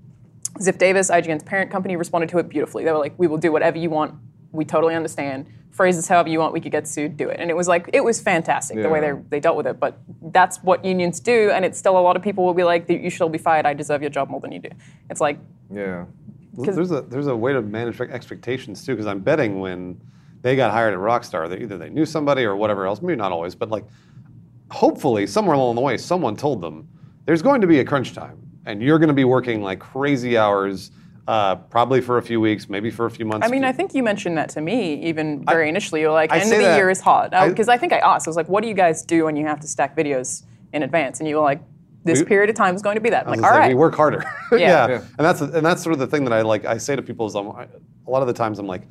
Ziff 0.59 0.76
Davis, 0.76 1.11
IGN's 1.11 1.42
parent 1.42 1.70
company, 1.70 1.96
responded 1.96 2.28
to 2.30 2.38
it 2.38 2.50
beautifully. 2.50 2.84
They 2.84 2.92
were 2.92 2.98
like, 2.98 3.18
we 3.18 3.26
will 3.26 3.38
do 3.38 3.50
whatever 3.50 3.78
you 3.78 3.88
want. 3.88 4.14
We 4.53 4.66
totally 4.66 4.94
understand. 4.94 5.46
Phrase 5.70 5.96
this 5.96 6.07
however 6.07 6.28
you 6.28 6.38
want. 6.38 6.53
We 6.53 6.61
could 6.61 6.72
get 6.72 6.86
sued. 6.86 7.16
Do 7.16 7.30
it. 7.30 7.40
And 7.40 7.50
it 7.50 7.57
was 7.57 7.66
like, 7.66 7.88
it 7.94 8.05
was 8.05 8.20
fantastic 8.20 8.76
the 8.76 8.90
way 8.90 9.00
they, 9.00 9.12
they 9.30 9.40
dealt 9.40 9.57
with 9.57 9.66
it. 9.66 9.80
But 9.80 9.98
that's 10.20 10.59
what 10.59 10.84
unions 10.84 11.18
do. 11.20 11.50
And 11.50 11.64
it's 11.64 11.78
still 11.78 11.98
a 11.98 12.00
lot 12.00 12.16
of 12.16 12.22
people 12.22 12.44
will 12.44 12.53
be 12.53 12.64
like, 12.64 12.86
you 12.90 13.09
should 13.09 13.22
all 13.22 13.30
be 13.30 13.38
fired. 13.38 13.64
I 13.64 13.72
deserve 13.72 14.03
your 14.03 14.11
job 14.11 14.28
more 14.28 14.40
than 14.40 14.53
you 14.53 14.59
do. 14.59 14.68
It's 15.09 15.22
like, 15.22 15.38
Yeah. 15.72 16.05
There's 16.55 16.90
a 16.90 17.00
there's 17.00 17.28
a 17.28 17.34
way 17.34 17.55
to 17.55 17.62
manage 17.62 17.98
expectations 18.01 18.85
too, 18.85 18.93
because 18.93 19.06
I'm 19.06 19.20
betting 19.20 19.60
when 19.60 19.98
they 20.43 20.56
got 20.56 20.73
hired 20.73 20.93
at 20.94 21.01
Rockstar, 21.01 21.48
that 21.48 21.62
either 21.62 21.78
they 21.78 21.89
knew 21.89 22.05
somebody 22.05 22.44
or 22.44 22.56
whatever 22.56 22.86
else. 22.86 23.01
Maybe 23.01 23.16
not 23.16 23.32
always, 23.32 23.55
but 23.55 23.70
like, 23.70 23.85
hopefully 24.70 25.27
somewhere 25.27 25.55
along 25.55 25.74
the 25.77 25.81
way, 25.81 25.97
someone 25.97 26.36
told 26.36 26.60
them 26.60 26.89
there's 27.24 27.43
going 27.43 27.60
to 27.60 27.66
be 27.66 27.78
a 27.81 27.85
crunch 27.85 28.12
time, 28.14 28.39
and 28.66 28.82
you're 28.82 28.98
going 28.98 29.09
to 29.09 29.14
be 29.14 29.24
working 29.24 29.62
like 29.62 29.78
crazy 29.78 30.36
hours, 30.36 30.90
uh, 31.28 31.55
probably 31.56 32.01
for 32.01 32.19
a 32.19 32.23
few 32.23 32.40
weeks, 32.40 32.69
maybe 32.69 32.90
for 32.90 33.06
a 33.06 33.10
few 33.10 33.24
months. 33.24 33.47
I 33.47 33.51
mean, 33.51 33.62
I 33.64 33.70
think 33.73 33.94
you 33.94 34.02
mentioned 34.02 34.36
that 34.39 34.48
to 34.51 34.60
me 34.60 34.94
even 35.06 35.44
very 35.44 35.69
initially. 35.69 36.01
You're 36.01 36.10
like, 36.10 36.32
I 36.32 36.39
end 36.39 36.51
of 36.52 36.59
the 36.59 36.64
that- 36.64 36.77
year 36.77 36.90
is 36.90 37.01
hard. 37.01 37.32
I- 37.35 37.48
Because 37.48 37.69
I, 37.69 37.78
think 37.78 37.93
I 37.93 37.98
asked, 37.98 38.27
I 38.27 38.31
was 38.31 38.36
like, 38.36 38.48
what 38.48 38.62
do 38.62 38.69
you 38.69 38.74
guys 38.74 39.05
do 39.05 39.24
when 39.27 39.36
you 39.36 39.47
have 39.47 39.60
to 39.60 39.69
stack 39.69 39.97
videos 39.97 40.43
in 40.73 40.82
advance? 40.82 41.20
And 41.20 41.28
you 41.28 41.36
were 41.36 41.43
like, 41.43 41.60
this 42.05 42.19
We- 42.19 42.24
period 42.24 42.51
of 42.51 42.56
time 42.56 42.74
is 42.74 42.82
going 42.82 42.97
to 42.97 43.01
be 43.01 43.10
that. 43.10 43.27
I'm 43.27 43.31
like, 43.31 43.36
gonna 43.40 43.47
all 43.47 43.55
say, 43.55 43.60
right. 43.60 43.69
we 43.69 43.74
work 43.77 43.94
harder. 43.94 44.24
Yeah. 44.52 44.59
yeah. 44.59 44.89
Yeah. 44.89 44.97
and 45.16 45.24
that's 45.24 45.40
and 45.40 45.64
that's 45.64 45.82
sort 45.82 45.93
of 45.93 46.01
the 46.01 46.06
thing 46.09 46.24
that 46.24 46.32
I 46.32 46.43
like. 46.43 46.64
I 46.66 46.77
say 46.77 46.97
to 46.97 47.01
people 47.02 47.27
is, 47.27 47.35
I'm, 47.36 47.51
I, 47.52 47.69
a 48.06 48.10
lot 48.10 48.20
of 48.23 48.27
the 48.27 48.35
times 48.35 48.59
I'm 48.59 48.66
like, 48.66 48.82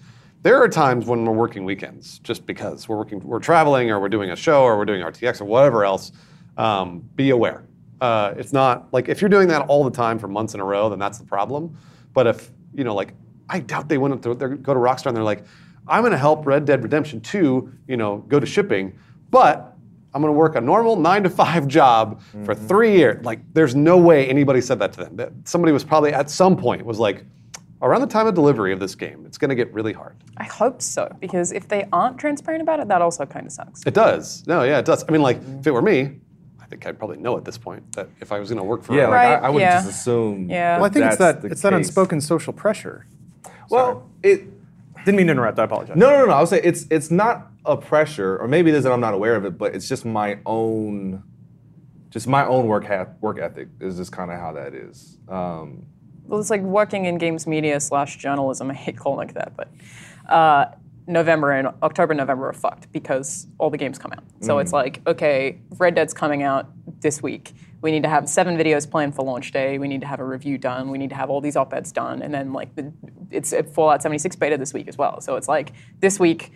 there 0.43 0.61
are 0.61 0.67
times 0.67 1.05
when 1.05 1.25
we're 1.25 1.33
working 1.33 1.65
weekends 1.65 2.19
just 2.19 2.45
because 2.45 2.89
we're 2.89 2.97
working, 2.97 3.19
we're 3.19 3.39
traveling, 3.39 3.91
or 3.91 3.99
we're 3.99 4.09
doing 4.09 4.31
a 4.31 4.35
show, 4.35 4.63
or 4.63 4.77
we're 4.77 4.85
doing 4.85 5.01
RTX, 5.01 5.41
or 5.41 5.45
whatever 5.45 5.85
else. 5.85 6.11
Um, 6.57 7.07
be 7.15 7.29
aware. 7.29 7.63
Uh, 8.01 8.33
it's 8.35 8.51
not 8.51 8.91
like 8.91 9.07
if 9.09 9.21
you're 9.21 9.29
doing 9.29 9.47
that 9.49 9.61
all 9.67 9.83
the 9.83 9.91
time 9.91 10.17
for 10.17 10.27
months 10.27 10.53
in 10.53 10.59
a 10.59 10.65
row, 10.65 10.89
then 10.89 10.97
that's 10.97 11.19
the 11.19 11.25
problem. 11.25 11.77
But 12.13 12.27
if 12.27 12.51
you 12.73 12.83
know, 12.83 12.95
like, 12.95 13.13
I 13.49 13.59
doubt 13.59 13.89
they 13.89 13.97
went 13.97 14.21
to 14.23 14.35
go 14.35 14.47
to 14.73 14.79
Rockstar 14.79 15.07
and 15.07 15.15
they're 15.15 15.23
like, 15.23 15.43
I'm 15.87 16.01
going 16.01 16.11
to 16.11 16.17
help 16.17 16.45
Red 16.45 16.65
Dead 16.65 16.83
Redemption 16.83 17.21
2, 17.21 17.71
you 17.87 17.97
know, 17.97 18.19
go 18.27 18.39
to 18.39 18.45
shipping, 18.45 18.97
but 19.29 19.75
I'm 20.13 20.21
going 20.21 20.33
to 20.33 20.37
work 20.37 20.55
a 20.55 20.61
normal 20.61 20.95
nine 20.95 21.23
to 21.23 21.29
five 21.29 21.67
job 21.67 22.21
for 22.45 22.55
three 22.55 22.95
years. 22.97 23.23
Like, 23.23 23.39
there's 23.53 23.75
no 23.75 23.97
way 23.97 24.27
anybody 24.27 24.61
said 24.61 24.79
that 24.79 24.93
to 24.93 25.03
them. 25.03 25.15
That 25.15 25.31
somebody 25.45 25.71
was 25.71 25.83
probably 25.83 26.13
at 26.13 26.29
some 26.29 26.55
point 26.57 26.85
was 26.85 26.99
like, 26.99 27.25
around 27.81 28.01
the 28.01 28.07
time 28.07 28.27
of 28.27 28.35
delivery 28.35 28.71
of 28.73 28.79
this 28.79 28.95
game, 28.95 29.23
it's 29.25 29.37
going 29.37 29.49
to 29.49 29.55
get 29.55 29.73
really 29.73 29.93
hard. 29.93 30.15
I 30.37 30.43
hope 30.43 30.81
so 30.81 31.13
because 31.19 31.51
if 31.51 31.67
they 31.67 31.87
aren't 31.91 32.17
transparent 32.17 32.61
about 32.61 32.79
it, 32.79 32.87
that 32.89 33.01
also 33.01 33.25
kind 33.25 33.45
of 33.45 33.51
sucks. 33.51 33.83
It 33.85 33.93
does. 33.93 34.45
No, 34.47 34.63
yeah, 34.63 34.79
it 34.79 34.85
does. 34.85 35.03
I 35.07 35.11
mean, 35.11 35.21
like, 35.21 35.39
if 35.59 35.67
it 35.67 35.71
were 35.71 35.81
me, 35.81 36.19
I 36.59 36.65
think 36.65 36.85
I'd 36.85 36.97
probably 36.97 37.17
know 37.17 37.37
at 37.37 37.45
this 37.45 37.57
point 37.57 37.91
that 37.93 38.09
if 38.19 38.31
I 38.31 38.39
was 38.39 38.49
going 38.49 38.57
to 38.59 38.63
work 38.63 38.83
for 38.83 38.93
Yeah, 38.95 39.07
like 39.07 39.11
Right, 39.11 39.33
I, 39.33 39.47
I 39.47 39.49
would 39.49 39.61
yeah. 39.61 39.81
just 39.81 39.89
assume. 39.89 40.49
Yeah. 40.49 40.77
Well, 40.77 40.85
I 40.85 40.89
think 40.89 41.05
it's 41.05 41.17
that 41.17 41.41
the 41.41 41.47
it's 41.49 41.61
that 41.61 41.73
unspoken 41.73 42.21
social 42.21 42.53
pressure. 42.53 43.05
Well, 43.69 44.09
it. 44.23 44.43
Didn't 45.03 45.15
mean 45.17 45.27
to 45.27 45.31
interrupt. 45.31 45.57
I 45.57 45.63
apologize. 45.63 45.97
No, 45.97 46.11
no, 46.11 46.19
no, 46.19 46.25
no. 46.27 46.31
I 46.33 46.39
would 46.41 46.49
say 46.49 46.61
it's 46.63 46.85
it's 46.91 47.09
not 47.09 47.47
a 47.65 47.75
pressure, 47.75 48.37
or 48.37 48.47
maybe 48.47 48.69
it 48.69 48.75
is 48.75 48.83
that 48.83 48.91
I'm 48.91 48.99
not 49.01 49.15
aware 49.15 49.35
of 49.35 49.45
it, 49.45 49.57
but 49.57 49.73
it's 49.73 49.89
just 49.89 50.05
my 50.05 50.37
own, 50.45 51.23
just 52.11 52.27
my 52.27 52.45
own 52.45 52.67
work 52.67 52.85
ha- 52.85 53.07
work 53.19 53.39
ethic 53.39 53.69
is 53.79 53.97
just 53.97 54.11
kind 54.11 54.29
of 54.29 54.39
how 54.39 54.51
that 54.51 54.75
is. 54.75 55.17
Um, 55.27 55.87
Well, 56.25 56.39
it's 56.39 56.49
like 56.49 56.61
working 56.61 57.05
in 57.05 57.17
games 57.17 57.45
media 57.47 57.79
slash 57.79 58.17
journalism. 58.17 58.71
I 58.71 58.73
hate 58.73 58.97
calling 58.97 59.29
it 59.29 59.35
that, 59.35 59.53
but 59.55 59.69
uh, 60.31 60.71
November 61.07 61.51
and 61.51 61.67
October, 61.83 62.13
November 62.13 62.49
are 62.49 62.53
fucked 62.53 62.91
because 62.91 63.47
all 63.57 63.69
the 63.69 63.77
games 63.77 63.97
come 63.97 64.11
out. 64.13 64.23
So 64.39 64.59
it's 64.59 64.71
like, 64.71 65.01
okay, 65.05 65.59
Red 65.77 65.95
Dead's 65.95 66.13
coming 66.13 66.41
out 66.43 66.69
this 67.01 67.21
week. 67.21 67.53
We 67.81 67.91
need 67.91 68.03
to 68.03 68.09
have 68.09 68.29
seven 68.29 68.57
videos 68.57 68.89
planned 68.89 69.15
for 69.15 69.25
launch 69.25 69.51
day. 69.51 69.79
We 69.79 69.87
need 69.87 70.01
to 70.01 70.07
have 70.07 70.19
a 70.19 70.25
review 70.25 70.57
done. 70.57 70.89
We 70.89 70.97
need 70.97 71.09
to 71.09 71.15
have 71.15 71.29
all 71.29 71.41
these 71.41 71.55
op-eds 71.55 71.91
done, 71.91 72.21
and 72.21 72.33
then 72.33 72.53
like 72.53 72.75
the, 72.75 72.93
it's 73.31 73.53
a 73.53 73.63
Fallout 73.63 74.01
76 74.01 74.35
beta 74.35 74.57
this 74.57 74.73
week 74.73 74.87
as 74.87 74.97
well. 74.97 75.19
So 75.21 75.35
it's 75.35 75.47
like 75.47 75.73
this 75.99 76.19
week. 76.19 76.51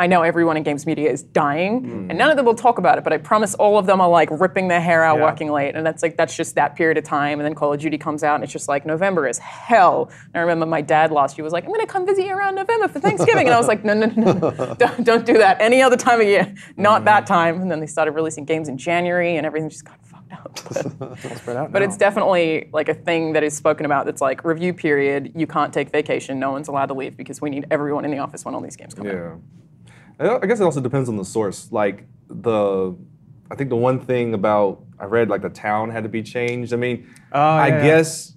I 0.00 0.06
know 0.06 0.22
everyone 0.22 0.56
in 0.56 0.62
games 0.62 0.86
media 0.86 1.10
is 1.10 1.22
dying, 1.22 2.06
and 2.08 2.16
none 2.18 2.30
of 2.30 2.36
them 2.36 2.46
will 2.46 2.54
talk 2.54 2.78
about 2.78 2.98
it. 2.98 3.04
But 3.04 3.12
I 3.12 3.18
promise 3.18 3.54
all 3.56 3.78
of 3.78 3.86
them 3.86 4.00
are 4.00 4.08
like 4.08 4.28
ripping 4.30 4.68
their 4.68 4.80
hair 4.80 5.02
out, 5.02 5.18
Yeah. 5.18 5.24
working 5.24 5.50
late, 5.50 5.74
and 5.74 5.84
that's 5.84 6.02
like 6.02 6.16
that's 6.16 6.36
just 6.36 6.54
that 6.54 6.76
period 6.76 6.98
of 6.98 7.04
time. 7.04 7.40
And 7.40 7.46
then 7.46 7.54
Call 7.54 7.72
of 7.72 7.80
Duty 7.80 7.98
comes 7.98 8.22
out, 8.22 8.36
and 8.36 8.44
it's 8.44 8.52
just 8.52 8.68
like 8.68 8.86
November 8.86 9.26
is 9.26 9.38
hell. 9.38 10.10
And 10.26 10.36
I 10.36 10.40
remember 10.40 10.66
my 10.66 10.80
dad 10.82 11.10
last 11.10 11.36
year 11.36 11.42
was 11.44 11.52
like, 11.52 11.64
"I'm 11.64 11.72
gonna 11.72 11.86
come 11.86 12.06
visit 12.06 12.26
you 12.26 12.32
around 12.34 12.54
November 12.54 12.86
for 12.88 13.00
Thanksgiving," 13.00 13.46
and 13.46 13.54
I 13.54 13.58
was 13.58 13.66
like, 13.68 13.84
"No, 13.84 13.94
no, 13.94 14.06
no, 14.06 14.32
no, 14.32 14.74
don't, 14.78 15.04
don't 15.04 15.26
do 15.26 15.34
that. 15.38 15.60
Any 15.60 15.82
other 15.82 15.96
time 15.96 16.20
of 16.20 16.26
year, 16.26 16.54
not 16.76 17.04
that 17.06 17.26
time." 17.26 17.60
And 17.60 17.70
then 17.70 17.80
they 17.80 17.86
started 17.86 18.12
releasing 18.12 18.44
games 18.44 18.68
in 18.68 18.78
January, 18.78 19.36
and 19.36 19.44
everything 19.46 19.68
just 19.68 19.84
got 19.84 19.98
fucked 20.04 20.32
up. 20.32 21.48
Out 21.48 21.72
But 21.72 21.82
it's 21.82 21.96
definitely 21.96 22.68
like 22.72 22.88
a 22.88 22.94
thing 22.94 23.32
that 23.32 23.42
is 23.42 23.56
spoken 23.56 23.84
about. 23.86 24.04
That's 24.06 24.20
like 24.20 24.44
review 24.44 24.72
period. 24.74 25.32
You 25.34 25.46
can't 25.46 25.72
take 25.72 25.90
vacation. 25.90 26.38
No 26.38 26.52
one's 26.52 26.68
allowed 26.68 26.86
to 26.86 26.94
leave 26.94 27.16
because 27.16 27.40
we 27.40 27.50
need 27.50 27.66
everyone 27.70 28.04
in 28.04 28.10
the 28.10 28.18
office 28.18 28.44
when 28.44 28.54
all 28.54 28.60
these 28.60 28.76
games 28.76 28.94
come 28.94 29.06
out. 29.06 29.12
Yeah. 29.14 29.34
I 29.34 29.67
I 30.20 30.46
guess 30.46 30.60
it 30.60 30.64
also 30.64 30.80
depends 30.80 31.08
on 31.08 31.16
the 31.16 31.24
source. 31.24 31.70
Like 31.70 32.06
the, 32.28 32.96
I 33.50 33.54
think 33.54 33.70
the 33.70 33.76
one 33.76 34.00
thing 34.00 34.34
about 34.34 34.82
I 34.98 35.04
read 35.04 35.28
like 35.28 35.42
the 35.42 35.50
town 35.50 35.90
had 35.90 36.02
to 36.02 36.08
be 36.08 36.22
changed. 36.22 36.72
I 36.72 36.76
mean, 36.76 37.08
oh, 37.32 37.40
I 37.40 37.68
yeah, 37.68 37.76
yeah. 37.76 37.82
guess 37.82 38.34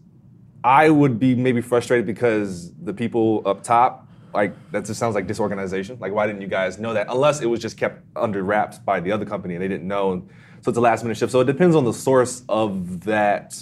I 0.64 0.90
would 0.90 1.20
be 1.20 1.36
maybe 1.36 1.62
frustrated 1.62 2.06
because 2.06 2.72
the 2.76 2.94
people 2.94 3.42
up 3.46 3.64
top, 3.64 4.08
like 4.34 4.54
that 4.72 4.86
just 4.86 5.00
sounds 5.00 5.16
like 5.16 5.28
disorganization. 5.28 5.98
Like 6.00 6.14
why 6.14 6.28
didn't 6.28 6.42
you 6.42 6.48
guys 6.48 6.78
know 6.78 6.94
that? 6.94 7.08
Unless 7.10 7.42
it 7.42 7.48
was 7.48 7.60
just 7.60 7.78
kept 7.78 8.04
under 8.16 8.44
wraps 8.44 8.78
by 8.78 9.00
the 9.00 9.12
other 9.12 9.26
company 9.26 9.56
and 9.56 9.64
they 9.64 9.68
didn't 9.68 9.88
know. 9.88 10.12
And 10.14 10.30
so 10.62 10.70
it's 10.70 10.78
a 10.78 10.82
last 10.82 11.04
minute 11.04 11.18
shift. 11.18 11.32
So 11.32 11.40
it 11.40 11.46
depends 11.46 11.76
on 11.76 11.84
the 11.84 11.94
source 11.94 12.44
of 12.48 13.06
that, 13.06 13.60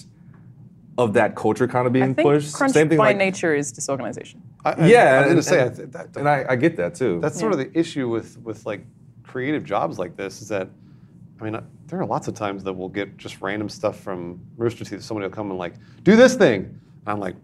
of 0.98 1.14
that 1.14 1.36
culture 1.36 1.68
kind 1.68 1.88
of 1.88 1.92
I 1.92 1.94
being 1.94 2.16
think 2.16 2.28
pushed. 2.28 2.54
crunch 2.54 2.74
Same 2.74 2.90
thing 2.90 2.98
by 2.98 3.08
like 3.08 3.18
nature 3.18 3.56
is 3.56 3.72
disorganization. 3.72 4.44
I, 4.66 4.72
I- 4.72 4.88
yeah. 4.88 5.04
I 5.04 5.18
was 5.20 5.26
going 5.26 5.30
and- 5.30 5.38
to 5.38 5.44
say, 5.44 5.60
I 5.62 5.66
and- 5.66 5.76
th- 5.76 5.90
that, 5.92 6.18
and 6.18 6.30
I, 6.30 6.46
I 6.50 6.56
get 6.56 6.76
that 6.78 6.96
too. 6.96 7.20
That's 7.22 7.40
sort 7.40 7.54
of 7.54 7.60
the 7.60 7.78
issue 7.78 8.10
with 8.10 8.38
with 8.40 8.66
like 8.66 8.86
creative 9.24 9.64
jobs 9.64 10.00
like 10.00 10.16
this 10.18 10.42
is 10.42 10.48
that, 10.50 10.68
I 11.40 11.44
mean, 11.44 11.56
uh, 11.56 11.62
there 11.88 12.00
are 12.02 12.06
lots 12.06 12.28
of 12.28 12.34
times 12.34 12.64
that 12.64 12.74
we'll 12.74 12.90
get 12.90 13.16
just 13.18 13.42
random 13.42 13.70
stuff 13.70 14.00
from 14.00 14.40
Rooster 14.58 14.84
Teeth. 14.86 15.02
Somebody 15.04 15.28
will 15.28 15.36
come 15.36 15.50
and 15.52 15.60
like, 15.60 15.74
do 16.04 16.16
this 16.16 16.36
thing. 16.36 16.64
And 16.64 17.08
I'm 17.08 17.20
like, 17.20 17.36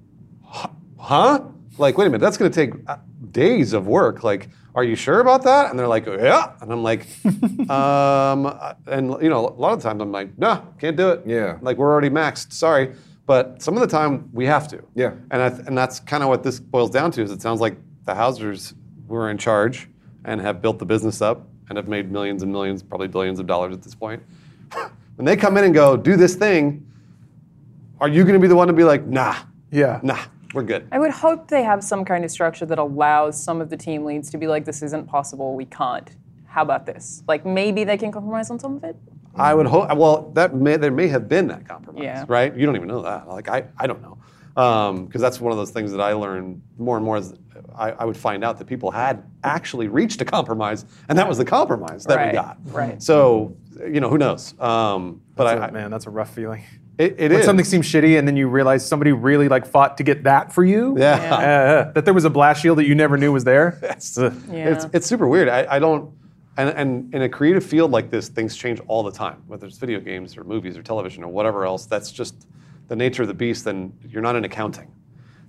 "Huh? 0.43 0.69
huh? 0.97 1.39
Like, 1.77 1.97
wait 1.97 2.05
a 2.05 2.09
minute, 2.09 2.21
that's 2.21 2.37
going 2.37 2.51
to 2.51 2.55
take 2.55 2.73
uh, 2.87 2.97
days 3.31 3.73
of 3.73 3.85
work. 3.87 4.23
Like, 4.23 4.49
are 4.75 4.83
you 4.83 4.95
sure 4.95 5.19
about 5.19 5.43
that? 5.43 5.69
And 5.69 5.77
they're 5.79 5.87
like, 5.87 6.05
yeah. 6.05 6.53
And 6.61 6.71
I'm 6.71 6.83
like, 6.83 7.05
um, 7.69 8.45
uh, 8.45 8.73
and 8.87 9.15
you 9.21 9.29
know, 9.29 9.47
a 9.47 9.59
lot 9.59 9.73
of 9.73 9.81
times 9.81 10.01
I'm 10.01 10.11
like, 10.11 10.37
no, 10.37 10.65
can't 10.79 10.95
do 10.97 11.09
it. 11.09 11.23
Yeah. 11.25 11.57
Like 11.61 11.77
we're 11.77 11.91
already 11.91 12.09
maxed. 12.09 12.53
Sorry. 12.53 12.93
But 13.25 13.61
some 13.61 13.75
of 13.75 13.81
the 13.81 13.87
time 13.87 14.29
we 14.33 14.45
have 14.45 14.67
to. 14.67 14.83
Yeah. 14.93 15.13
And 15.31 15.41
I 15.41 15.49
th- 15.49 15.67
and 15.67 15.77
that's 15.77 15.99
kind 15.99 16.21
of 16.21 16.29
what 16.29 16.43
this 16.43 16.59
boils 16.59 16.91
down 16.91 17.11
to. 17.11 17.23
Is 17.23 17.31
it 17.31 17.41
sounds 17.41 17.59
like 17.59 17.77
the 18.05 18.13
Housers 18.13 18.75
were 19.07 19.29
in 19.29 19.37
charge 19.37 19.89
and 20.25 20.39
have 20.41 20.61
built 20.61 20.79
the 20.79 20.85
business 20.85 21.21
up 21.21 21.47
and 21.69 21.77
have 21.77 21.87
made 21.87 22.11
millions 22.11 22.43
and 22.43 22.51
millions, 22.51 22.83
probably 22.83 23.07
billions 23.07 23.39
of 23.39 23.47
dollars 23.47 23.73
at 23.73 23.81
this 23.81 23.95
point. 23.95 24.21
when 25.15 25.25
they 25.25 25.35
come 25.35 25.57
in 25.57 25.63
and 25.63 25.73
go, 25.73 25.97
do 25.97 26.15
this 26.15 26.35
thing, 26.35 26.85
are 27.99 28.07
you 28.07 28.23
going 28.23 28.33
to 28.33 28.39
be 28.39 28.47
the 28.47 28.55
one 28.55 28.67
to 28.67 28.73
be 28.73 28.83
like, 28.83 29.05
nah, 29.05 29.35
yeah. 29.71 29.99
nah, 30.03 30.19
we're 30.53 30.63
good? 30.63 30.87
I 30.91 30.99
would 30.99 31.11
hope 31.11 31.47
they 31.47 31.63
have 31.63 31.83
some 31.83 32.05
kind 32.05 32.25
of 32.25 32.31
structure 32.31 32.65
that 32.65 32.77
allows 32.77 33.41
some 33.41 33.61
of 33.61 33.69
the 33.69 33.77
team 33.77 34.03
leads 34.03 34.29
to 34.31 34.37
be 34.37 34.47
like, 34.47 34.65
this 34.65 34.83
isn't 34.83 35.07
possible, 35.07 35.55
we 35.55 35.65
can't. 35.65 36.09
How 36.47 36.61
about 36.61 36.85
this? 36.85 37.23
Like 37.27 37.45
maybe 37.45 37.83
they 37.83 37.97
can 37.97 38.11
compromise 38.11 38.49
on 38.49 38.59
some 38.59 38.77
of 38.77 38.83
it. 38.83 38.95
I 39.37 39.53
would 39.53 39.65
hope. 39.67 39.93
Well, 39.95 40.31
that 40.33 40.55
may 40.55 40.77
there 40.77 40.91
may 40.91 41.07
have 41.07 41.27
been 41.27 41.47
that 41.47 41.67
compromise, 41.67 42.03
Yeah. 42.03 42.25
right? 42.27 42.55
You 42.55 42.65
don't 42.65 42.75
even 42.75 42.87
know 42.87 43.01
that. 43.01 43.27
Like 43.27 43.49
I, 43.49 43.65
I 43.77 43.87
don't 43.87 44.01
know, 44.01 44.17
because 45.05 45.21
that's 45.21 45.39
one 45.41 45.51
of 45.51 45.57
those 45.57 45.71
things 45.71 45.91
that 45.91 46.01
I 46.01 46.13
learned 46.13 46.61
more 46.77 46.95
and 46.97 47.05
more. 47.05 47.17
As 47.17 47.33
I, 47.75 47.91
I 47.91 48.05
would 48.05 48.17
find 48.17 48.43
out 48.43 48.57
that 48.59 48.65
people 48.65 48.91
had 48.91 49.23
actually 49.43 49.87
reached 49.87 50.21
a 50.21 50.25
compromise, 50.25 50.85
and 51.09 51.17
that 51.17 51.27
was 51.27 51.37
the 51.37 51.45
compromise 51.45 52.05
that 52.05 52.15
Right, 52.15 52.27
we 52.27 52.33
got. 52.33 52.57
right. 52.65 53.01
So 53.03 53.55
you 53.85 53.99
know 53.99 54.09
who 54.09 54.17
knows? 54.17 54.53
Um, 54.59 55.21
but 55.35 55.45
That's 55.45 55.61
I, 55.61 55.67
a- 55.67 55.71
man, 55.71 55.91
that's 55.91 56.05
a 56.07 56.09
rough 56.09 56.33
feeling. 56.33 56.63
it, 56.97 57.15
it 57.19 57.29
When 57.31 57.39
is. 57.41 57.45
something 57.45 57.65
seems 57.65 57.85
shitty, 57.85 58.17
and 58.17 58.25
then 58.25 58.37
you 58.37 58.47
realize 58.47 58.87
somebody 58.87 59.11
really 59.11 59.49
like 59.49 59.65
fought 59.65 59.97
to 59.97 60.03
get 60.03 60.23
that 60.23 60.53
for 60.53 60.63
you. 60.63 60.95
Yeah. 60.97 61.13
Uh, 61.13 61.35
uh, 61.35 61.91
that 61.91 62.05
there 62.05 62.13
was 62.13 62.23
a 62.23 62.29
blast 62.29 62.61
shield 62.61 62.77
that 62.77 62.85
you 62.87 62.95
never 62.95 63.17
knew 63.17 63.33
was 63.33 63.43
there. 63.43 63.77
Ugh. 63.83 64.33
Yeah. 64.49 64.69
It's, 64.69 64.85
it's 64.93 65.05
super 65.07 65.27
weird. 65.27 65.49
I, 65.49 65.67
I 65.75 65.79
don't, 65.79 66.13
and, 66.57 66.69
and 66.69 67.13
in 67.13 67.21
a 67.23 67.29
creative 67.29 67.65
field 67.65 67.91
like 67.91 68.09
this, 68.09 68.29
things 68.29 68.55
change 68.55 68.79
all 68.87 69.03
the 69.03 69.11
time, 69.11 69.43
whether 69.47 69.67
it's 69.67 69.77
video 69.77 69.99
games 69.99 70.37
or 70.37 70.43
movies 70.43 70.77
or 70.77 70.83
television 70.83 71.23
or 71.23 71.27
whatever 71.27 71.65
else. 71.65 71.85
That's 71.85 72.11
just 72.11 72.47
the 72.87 72.95
nature 72.95 73.23
of 73.23 73.27
the 73.27 73.33
beast. 73.33 73.65
Then 73.65 73.93
you're 74.07 74.21
not 74.21 74.35
in 74.35 74.45
accounting. 74.45 74.91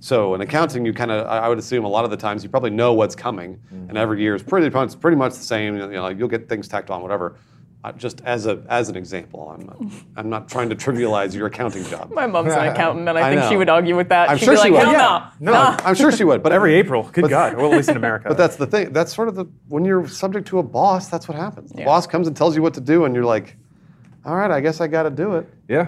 So 0.01 0.35
in 0.35 0.41
accounting, 0.41 0.85
you 0.85 0.93
kind 0.93 1.11
of, 1.11 1.27
I 1.27 1.49
would 1.49 1.59
assume 1.59 1.85
a 1.85 1.89
lot 1.89 2.05
of 2.05 2.11
the 2.11 2.16
times 2.16 2.43
you 2.43 2.51
probably 2.51 2.70
know 2.70 2.93
what's 2.93 3.16
coming, 3.16 3.55
mm-hmm. 3.57 3.89
and 3.89 3.97
every 3.97 4.20
year 4.20 4.35
is 4.35 4.43
pretty 4.43 4.69
much, 4.69 5.01
pretty 5.01 5.16
much 5.16 5.33
the 5.33 5.45
same. 5.45 5.77
You 5.77 5.89
know, 5.89 6.09
you'll 6.09 6.28
get 6.28 6.49
things 6.49 6.69
tacked 6.69 6.91
on, 6.91 7.03
whatever. 7.03 7.37
Just 7.97 8.20
as 8.23 8.47
a 8.47 8.65
as 8.69 8.89
an 8.89 8.97
example, 8.97 9.48
I'm 9.48 9.65
not, 9.65 9.77
I'm 10.16 10.28
not 10.28 10.48
trying 10.48 10.70
to 10.70 10.74
trivialize 10.74 11.35
your 11.36 11.47
accounting 11.47 11.85
job. 11.85 12.11
My 12.11 12.27
mom's 12.27 12.53
an 12.53 12.66
accountant, 12.66 13.09
and 13.09 13.16
I, 13.16 13.28
I 13.31 13.36
think 13.36 13.48
she 13.48 13.57
would 13.57 13.69
argue 13.69 13.94
with 13.94 14.09
that. 14.09 14.28
I'm 14.28 14.39
She'd 14.39 14.47
sure 14.47 14.55
be 14.55 14.61
she 14.62 14.70
like, 14.70 14.73
would. 14.73 14.82
Hell 14.82 14.93
Yeah. 14.93 15.31
no, 15.39 15.53
No, 15.53 15.62
nah. 15.62 15.77
I'm 15.85 15.94
sure 15.94 16.11
she 16.11 16.24
would. 16.24 16.43
But 16.43 16.51
Every 16.51 16.74
April, 16.74 17.05
good 17.12 17.31
God. 17.31 17.55
Well, 17.57 17.70
at 17.70 17.77
least 17.77 17.89
in 17.89 17.97
America. 18.05 18.27
But 18.28 18.36
that's 18.39 18.57
the 18.57 18.66
thing. 18.66 18.93
That's 18.93 19.15
sort 19.15 19.28
of 19.28 19.36
the 19.36 19.44
when 19.69 19.85
you're 19.85 20.09
subject 20.09 20.48
to 20.48 20.59
a 20.59 20.65
boss. 20.65 21.09
That's 21.09 21.28
what 21.28 21.36
happens. 21.36 21.70
The 21.70 21.78
Yeah. 21.81 21.85
boss 21.85 22.09
comes 22.09 22.27
and 22.27 22.36
tells 22.36 22.57
you 22.57 22.62
what 22.62 22.74
to 22.74 22.81
do, 22.81 23.05
and 23.05 23.15
you're 23.15 23.24
like, 23.24 23.57
"All 24.24 24.35
right, 24.35 24.51
I 24.51 24.61
guess 24.61 24.81
I 24.81 24.89
got 24.89 25.05
to 25.05 25.11
do 25.11 25.36
it." 25.36 25.48
yeah. 25.69 25.86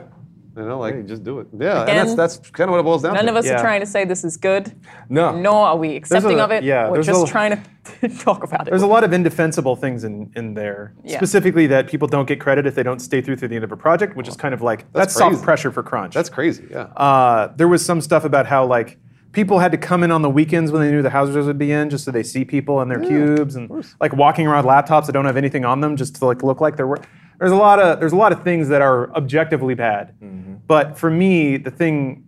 You 0.59 0.65
know, 0.65 0.79
like 0.81 0.95
Hey, 0.97 1.03
just 1.03 1.23
do 1.23 1.39
it. 1.39 1.47
yeah, 1.59 1.85
Again, 1.85 2.09
and 2.09 2.19
that's 2.19 2.37
that's 2.37 2.51
kind 2.51 2.69
of 2.69 2.73
what 2.73 2.81
it 2.81 2.83
boils 2.83 3.03
down 3.03 3.15
None 3.15 3.23
to. 3.23 3.27
None 3.27 3.37
of 3.37 3.39
us 3.39 3.47
Yeah. 3.47 3.57
are 3.59 3.61
trying 3.61 3.81
to 3.81 3.87
say 3.87 4.05
this 4.05 4.25
is 4.25 4.37
good, 4.37 4.73
No. 5.09 5.39
nor 5.39 5.69
are 5.69 5.77
we 5.77 5.95
accepting 5.95 6.41
a- 6.41 6.43
of 6.43 6.51
it. 6.51 6.65
yeah, 6.65 6.91
We're 6.91 7.03
just 7.03 7.29
a- 7.29 7.31
trying 7.31 7.63
to 8.01 8.09
talk 8.19 8.43
about 8.43 8.67
it. 8.67 8.71
There's 8.71 8.83
a 8.83 8.87
lot 8.89 9.05
of 9.05 9.13
indefensible 9.13 9.77
things 9.77 10.03
in, 10.05 10.33
in 10.35 10.55
there. 10.55 10.95
Yeah. 11.05 11.17
Specifically, 11.19 11.69
that 11.69 11.87
people 11.89 12.09
don't 12.09 12.27
get 12.27 12.41
credit 12.41 12.67
if 12.67 12.75
they 12.75 12.83
don't 12.83 12.99
stay 13.01 13.21
through 13.21 13.37
through 13.37 13.49
the 13.49 13.55
end 13.55 13.65
of 13.65 13.71
a 13.73 13.77
project, 13.77 14.17
which 14.17 14.27
is 14.29 14.37
kind 14.37 14.53
of 14.53 14.61
like 14.61 14.91
that's, 14.93 15.17
crazy. 15.17 15.35
soft 15.35 15.45
pressure 15.45 15.71
for 15.71 15.83
crunch. 15.85 16.13
That's 16.15 16.29
crazy. 16.29 16.67
Yeah. 16.71 16.89
uh, 16.97 17.53
there 17.57 17.69
was 17.69 17.85
some 17.85 18.01
stuff 18.01 18.25
about 18.25 18.47
how 18.47 18.67
like 18.67 18.99
people 19.31 19.61
had 19.61 19.71
to 19.73 19.79
come 19.79 20.03
in 20.03 20.11
on 20.11 20.23
the 20.23 20.31
weekends 20.31 20.73
when 20.73 20.83
they 20.83 20.91
knew 20.91 21.03
the 21.03 21.11
Housers 21.11 21.47
would 21.47 21.59
be 21.59 21.71
in, 21.71 21.89
just 21.91 22.05
so 22.05 22.11
they 22.11 22.23
see 22.25 22.45
people 22.45 22.81
in 22.83 22.89
their 22.89 22.99
cubes 23.01 23.55
and 23.57 23.71
like 24.01 24.13
walking 24.17 24.47
around 24.49 24.65
laptops 24.65 25.07
that 25.07 25.13
don't 25.13 25.27
have 25.27 25.37
anything 25.37 25.65
on 25.65 25.81
them, 25.81 25.95
just 25.97 26.17
to 26.17 26.27
like 26.27 26.43
look 26.43 26.61
like 26.61 26.77
they're. 26.77 26.87
Wor- 26.89 27.03
there's 27.39 27.53
a 27.53 27.57
lot 27.57 27.79
of 27.79 28.01
there's 28.01 28.13
a 28.13 28.17
lot 28.17 28.33
of 28.33 28.43
things 28.43 28.69
that 28.69 28.83
are 28.83 29.11
objectively 29.13 29.75
bad, 29.75 30.15
mm-hmm. 30.21 30.57
but 30.67 30.99
for 30.99 31.11
me, 31.11 31.57
the 31.57 31.71
thing, 31.71 32.27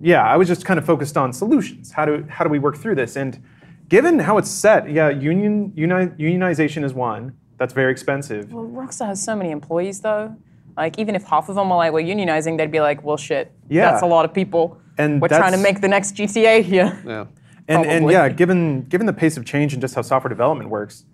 yeah, 0.00 0.24
I 0.24 0.36
was 0.36 0.48
just 0.48 0.64
kind 0.64 0.78
of 0.78 0.84
focused 0.84 1.16
on 1.16 1.32
solutions. 1.32 1.92
How 1.92 2.04
do 2.04 2.24
how 2.28 2.44
do 2.44 2.50
we 2.50 2.58
work 2.58 2.76
through 2.76 2.94
this? 2.94 3.16
And 3.16 3.42
given 3.88 4.18
how 4.18 4.38
it's 4.38 4.50
set, 4.50 4.90
yeah, 4.90 5.08
union 5.08 5.72
uni, 5.74 6.06
unionization 6.18 6.84
is 6.84 6.94
one. 6.94 7.36
That's 7.58 7.72
very 7.72 7.90
expensive. 7.90 8.52
Well, 8.52 8.66
Rockstar 8.66 9.06
has 9.06 9.22
so 9.22 9.34
many 9.34 9.50
employees, 9.50 10.00
though. 10.00 10.36
Like, 10.76 10.98
even 10.98 11.14
if 11.14 11.24
half 11.24 11.48
of 11.48 11.54
them 11.54 11.70
were 11.70 11.76
like, 11.76 11.92
we're 11.92 12.02
unionizing, 12.02 12.58
they'd 12.58 12.70
be 12.70 12.80
like, 12.80 13.02
well, 13.02 13.16
shit. 13.16 13.50
Yeah. 13.68 13.90
That's 13.90 14.02
a 14.02 14.06
lot 14.06 14.26
of 14.26 14.34
people. 14.34 14.78
And 14.98 15.22
we're 15.22 15.28
trying 15.28 15.52
to 15.52 15.58
make 15.58 15.80
the 15.80 15.88
next 15.88 16.14
GTA 16.16 16.62
here. 16.62 17.02
yeah. 17.06 17.24
And, 17.68 17.84
and 17.84 18.10
yeah, 18.10 18.28
given 18.28 18.84
given 18.84 19.06
the 19.06 19.12
pace 19.12 19.36
of 19.36 19.44
change 19.44 19.72
and 19.72 19.80
just 19.80 19.94
how 19.94 20.02
software 20.02 20.28
development 20.28 20.70
works, 20.70 21.04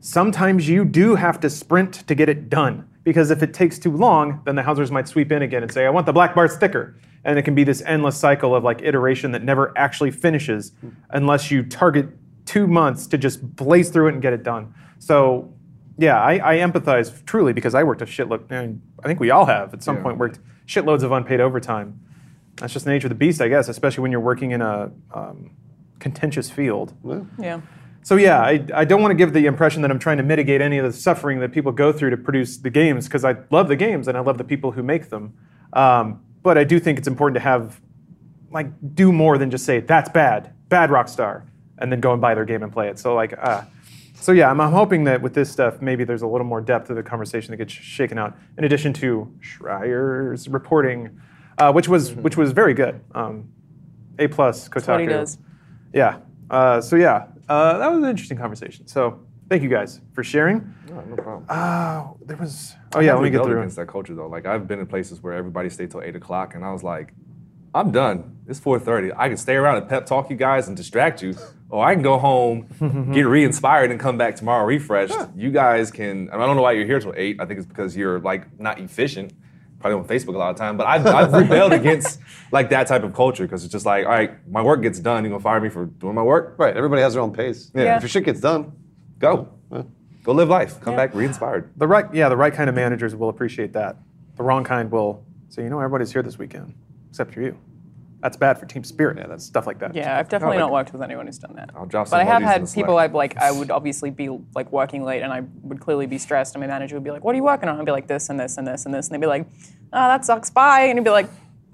sometimes 0.00 0.68
you 0.68 0.84
do 0.84 1.14
have 1.14 1.40
to 1.40 1.50
sprint 1.50 2.06
to 2.06 2.14
get 2.14 2.28
it 2.28 2.48
done. 2.48 2.86
Because 3.02 3.30
if 3.30 3.42
it 3.42 3.54
takes 3.54 3.78
too 3.78 3.96
long, 3.96 4.42
then 4.44 4.56
the 4.56 4.62
Housers 4.62 4.90
might 4.90 5.08
sweep 5.08 5.32
in 5.32 5.40
again 5.42 5.62
and 5.62 5.72
say, 5.72 5.86
I 5.86 5.90
want 5.90 6.04
the 6.06 6.12
black 6.12 6.34
bar 6.34 6.48
sticker. 6.48 6.96
And 7.24 7.38
it 7.38 7.42
can 7.42 7.54
be 7.54 7.64
this 7.64 7.82
endless 7.86 8.16
cycle 8.16 8.54
of 8.54 8.62
like 8.64 8.82
iteration 8.82 9.32
that 9.32 9.42
never 9.42 9.72
actually 9.76 10.10
finishes 10.10 10.72
unless 11.10 11.50
you 11.50 11.62
target 11.62 12.08
two 12.44 12.66
months 12.66 13.06
to 13.08 13.18
just 13.18 13.56
blaze 13.56 13.88
through 13.90 14.08
it 14.08 14.12
and 14.14 14.22
get 14.22 14.32
it 14.32 14.42
done. 14.42 14.74
So 14.98 15.52
yeah, 15.98 16.20
I, 16.20 16.54
I 16.54 16.58
empathize 16.58 17.24
truly 17.24 17.52
because 17.52 17.74
I 17.74 17.82
worked 17.84 18.02
a 18.02 18.06
shitload. 18.06 18.50
and 18.50 18.80
I 19.02 19.06
think 19.08 19.18
we 19.20 19.30
all 19.30 19.46
have 19.46 19.72
at 19.74 19.82
some 19.82 19.96
Yeah. 19.96 20.02
point 20.02 20.18
worked 20.18 20.38
shitloads 20.66 21.02
of 21.02 21.12
unpaid 21.12 21.40
overtime. 21.40 21.98
that's 22.56 22.72
just 22.74 22.84
the 22.84 22.90
nature 22.90 23.06
of 23.06 23.10
the 23.10 23.14
beast, 23.16 23.40
I 23.40 23.48
guess, 23.48 23.68
especially 23.68 24.02
when 24.02 24.10
you're 24.12 24.20
working 24.20 24.50
in 24.50 24.60
a 24.62 24.90
um, 25.14 25.50
contentious 25.98 26.50
field. 26.50 26.92
Yeah. 27.38 27.60
So 28.02 28.16
yeah, 28.16 28.40
I, 28.40 28.64
I 28.74 28.84
don't 28.84 29.02
want 29.02 29.12
to 29.12 29.16
give 29.16 29.32
the 29.32 29.46
impression 29.46 29.82
that 29.82 29.90
I'm 29.90 29.98
trying 29.98 30.16
to 30.16 30.22
mitigate 30.22 30.60
any 30.60 30.78
of 30.78 30.84
the 30.84 30.92
suffering 30.92 31.40
that 31.40 31.52
people 31.52 31.70
go 31.70 31.92
through 31.92 32.10
to 32.10 32.16
produce 32.16 32.56
the 32.56 32.70
games 32.70 33.06
because 33.06 33.24
I 33.24 33.36
love 33.50 33.68
the 33.68 33.76
games 33.76 34.08
and 34.08 34.16
I 34.16 34.20
love 34.20 34.38
the 34.38 34.44
people 34.44 34.72
who 34.72 34.82
make 34.82 35.10
them. 35.10 35.34
Um, 35.74 36.22
but 36.42 36.56
I 36.56 36.64
do 36.64 36.80
think 36.80 36.98
it's 36.98 37.08
important 37.08 37.34
to 37.34 37.40
have 37.40 37.80
like 38.50 38.68
do 38.94 39.12
more 39.12 39.38
than 39.38 39.50
just 39.50 39.64
say 39.64 39.80
that's 39.80 40.08
bad, 40.08 40.52
bad 40.68 40.90
Rockstar, 40.90 41.42
and 41.78 41.92
then 41.92 42.00
go 42.00 42.12
and 42.12 42.20
buy 42.20 42.34
their 42.34 42.44
game 42.44 42.62
and 42.62 42.72
play 42.72 42.88
it. 42.88 42.98
So 42.98 43.14
like, 43.14 43.34
uh, 43.38 43.64
so 44.14 44.32
yeah, 44.32 44.50
I'm, 44.50 44.60
I'm 44.60 44.72
hoping 44.72 45.04
that 45.04 45.22
with 45.22 45.34
this 45.34 45.50
stuff, 45.50 45.80
maybe 45.80 46.04
there's 46.04 46.22
a 46.22 46.26
little 46.26 46.46
more 46.46 46.60
depth 46.60 46.88
to 46.88 46.94
the 46.94 47.02
conversation 47.02 47.52
that 47.52 47.58
gets 47.58 47.72
shaken 47.72 48.18
out. 48.18 48.36
In 48.58 48.64
addition 48.64 48.92
to 48.94 49.32
Schreier's 49.40 50.48
reporting, 50.48 51.20
uh, 51.58 51.72
which 51.72 51.88
was 51.88 52.14
which 52.14 52.36
was 52.36 52.52
very 52.52 52.74
good, 52.74 53.00
um, 53.14 53.48
A 54.18 54.26
plus 54.26 54.68
Kotaku. 54.68 54.88
what 54.88 55.00
he 55.00 55.06
does. 55.06 55.38
Yeah. 55.92 56.18
Uh, 56.50 56.80
so 56.80 56.96
yeah, 56.96 57.26
uh, 57.50 57.78
that 57.78 57.90
was 57.92 58.02
an 58.02 58.08
interesting 58.08 58.38
conversation. 58.38 58.86
So 58.86 59.20
thank 59.48 59.62
you 59.62 59.68
guys 59.68 60.00
for 60.14 60.22
sharing. 60.22 60.72
No, 60.88 61.00
no 61.00 61.16
problem. 61.16 61.44
Uh, 61.48 62.12
there 62.24 62.36
was. 62.36 62.74
Oh 62.94 63.00
yeah, 63.00 63.14
let 63.14 63.22
me 63.22 63.30
get 63.30 63.42
through. 63.42 63.58
against 63.58 63.76
that 63.76 63.88
culture 63.88 64.14
though. 64.14 64.28
Like 64.28 64.46
I've 64.46 64.66
been 64.68 64.78
in 64.78 64.86
places 64.86 65.22
where 65.22 65.32
everybody 65.34 65.68
stayed 65.68 65.90
till 65.90 66.00
eight 66.02 66.16
o'clock, 66.16 66.54
and 66.54 66.64
I 66.64 66.72
was 66.72 66.82
like, 66.82 67.12
I'm 67.74 67.90
done. 67.90 68.38
It's 68.46 68.60
4:30. 68.60 69.12
I 69.16 69.28
can 69.28 69.36
stay 69.36 69.54
around 69.54 69.76
and 69.78 69.88
pep 69.88 70.06
talk 70.06 70.30
you 70.30 70.36
guys 70.36 70.68
and 70.68 70.76
distract 70.76 71.22
you, 71.22 71.34
or 71.68 71.84
I 71.84 71.94
can 71.94 72.02
go 72.02 72.18
home, 72.18 72.66
get 73.12 73.22
re-inspired, 73.22 73.90
and 73.90 73.98
come 74.00 74.16
back 74.16 74.36
tomorrow 74.36 74.64
refreshed. 74.64 75.14
You 75.36 75.50
guys 75.50 75.90
can. 75.90 76.30
I 76.30 76.36
don't 76.36 76.56
know 76.56 76.62
why 76.62 76.72
you're 76.72 76.86
here 76.86 77.00
till 77.00 77.14
eight. 77.16 77.40
I 77.40 77.46
think 77.46 77.58
it's 77.58 77.66
because 77.68 77.96
you're 77.96 78.20
like 78.20 78.58
not 78.60 78.78
efficient. 78.80 79.32
Probably 79.80 79.98
on 79.98 80.04
Facebook 80.06 80.34
a 80.34 80.38
lot 80.38 80.50
of 80.50 80.56
time, 80.56 80.76
but 80.76 80.86
I've, 80.86 81.06
I've 81.06 81.32
rebelled 81.32 81.72
against 81.72 82.20
like 82.52 82.68
that 82.70 82.86
type 82.86 83.02
of 83.02 83.14
culture 83.14 83.44
because 83.44 83.64
it's 83.64 83.72
just 83.72 83.86
like, 83.86 84.04
all 84.04 84.12
right, 84.12 84.32
my 84.48 84.60
work 84.62 84.82
gets 84.82 84.98
done. 85.00 85.24
You're 85.24 85.30
gonna 85.32 85.42
fire 85.42 85.60
me 85.60 85.70
for 85.70 85.86
doing 85.86 86.14
my 86.14 86.22
work? 86.22 86.54
Right. 86.58 86.76
Everybody 86.76 87.00
has 87.02 87.14
their 87.14 87.22
own 87.22 87.32
pace. 87.32 87.70
Yeah. 87.74 87.96
If 87.96 88.02
your 88.02 88.08
shit 88.10 88.24
gets 88.24 88.40
done, 88.40 88.72
Go, 89.18 89.48
go 90.22 90.32
live 90.32 90.48
life. 90.48 90.80
Come 90.80 90.94
Yeah. 90.94 91.06
back 91.06 91.14
re-inspired. 91.14 91.70
The 91.76 91.86
right, 91.86 92.06
yeah, 92.14 92.30
the 92.30 92.36
right 92.38 92.54
kind 92.54 92.70
of 92.70 92.74
managers 92.74 93.14
will 93.14 93.28
appreciate 93.28 93.74
that. 93.74 93.96
The 94.36 94.42
wrong 94.42 94.64
kind 94.64 94.90
will 94.90 95.24
say, 95.50 95.62
you 95.62 95.68
know, 95.68 95.78
everybody's 95.78 96.10
here 96.10 96.22
this 96.22 96.38
weekend 96.38 96.74
except 97.10 97.34
for 97.34 97.42
you. 97.42 97.56
That's 98.22 98.36
bad 98.36 98.58
for 98.58 98.66
team 98.66 98.84
spirit. 98.84 99.16
Yeah, 99.16 99.26
that's 99.28 99.44
stuff 99.44 99.66
like 99.66 99.78
that. 99.78 99.94
Yeah, 99.94 100.18
I've 100.18 100.28
definitely 100.28 100.56
like- 100.58 100.64
not 100.64 100.72
worked 100.72 100.92
with 100.92 101.02
anyone 101.02 101.26
who's 101.26 101.38
done 101.38 101.54
that. 101.56 101.70
I'll 101.74 101.86
drop 101.86 102.10
But 102.10 102.20
I 102.20 102.24
have 102.24 102.42
had 102.42 102.70
people 102.72 102.98
I'd 102.98 103.14
like 103.14 103.36
I 103.38 103.50
would 103.50 103.70
obviously 103.78 104.10
be 104.10 104.28
like 104.54 104.70
working 104.72 105.02
late 105.04 105.22
and 105.22 105.32
I 105.32 105.42
would 105.62 105.80
clearly 105.80 106.06
be 106.06 106.18
stressed 106.18 106.54
and 106.54 106.60
my 106.60 106.66
manager 106.66 106.96
would 106.96 107.04
be 107.04 107.10
like, 107.10 107.24
What 107.24 107.34
are 107.34 107.36
you 107.36 107.44
working 107.44 107.68
on? 107.68 107.78
I'd 107.80 107.86
be 107.86 107.92
like 107.92 108.08
this 108.08 108.28
and 108.28 108.38
this 108.38 108.58
and 108.58 108.66
this 108.66 108.84
and 108.84 108.94
this 108.94 109.08
and 109.08 109.14
they'd 109.14 109.24
be 109.24 109.26
like, 109.26 109.46
Oh, 109.92 110.08
that 110.08 110.24
sucks, 110.24 110.50
bye 110.50 110.82
and 110.82 110.98
he'd 110.98 111.04
be 111.04 111.10
like, 111.10 111.28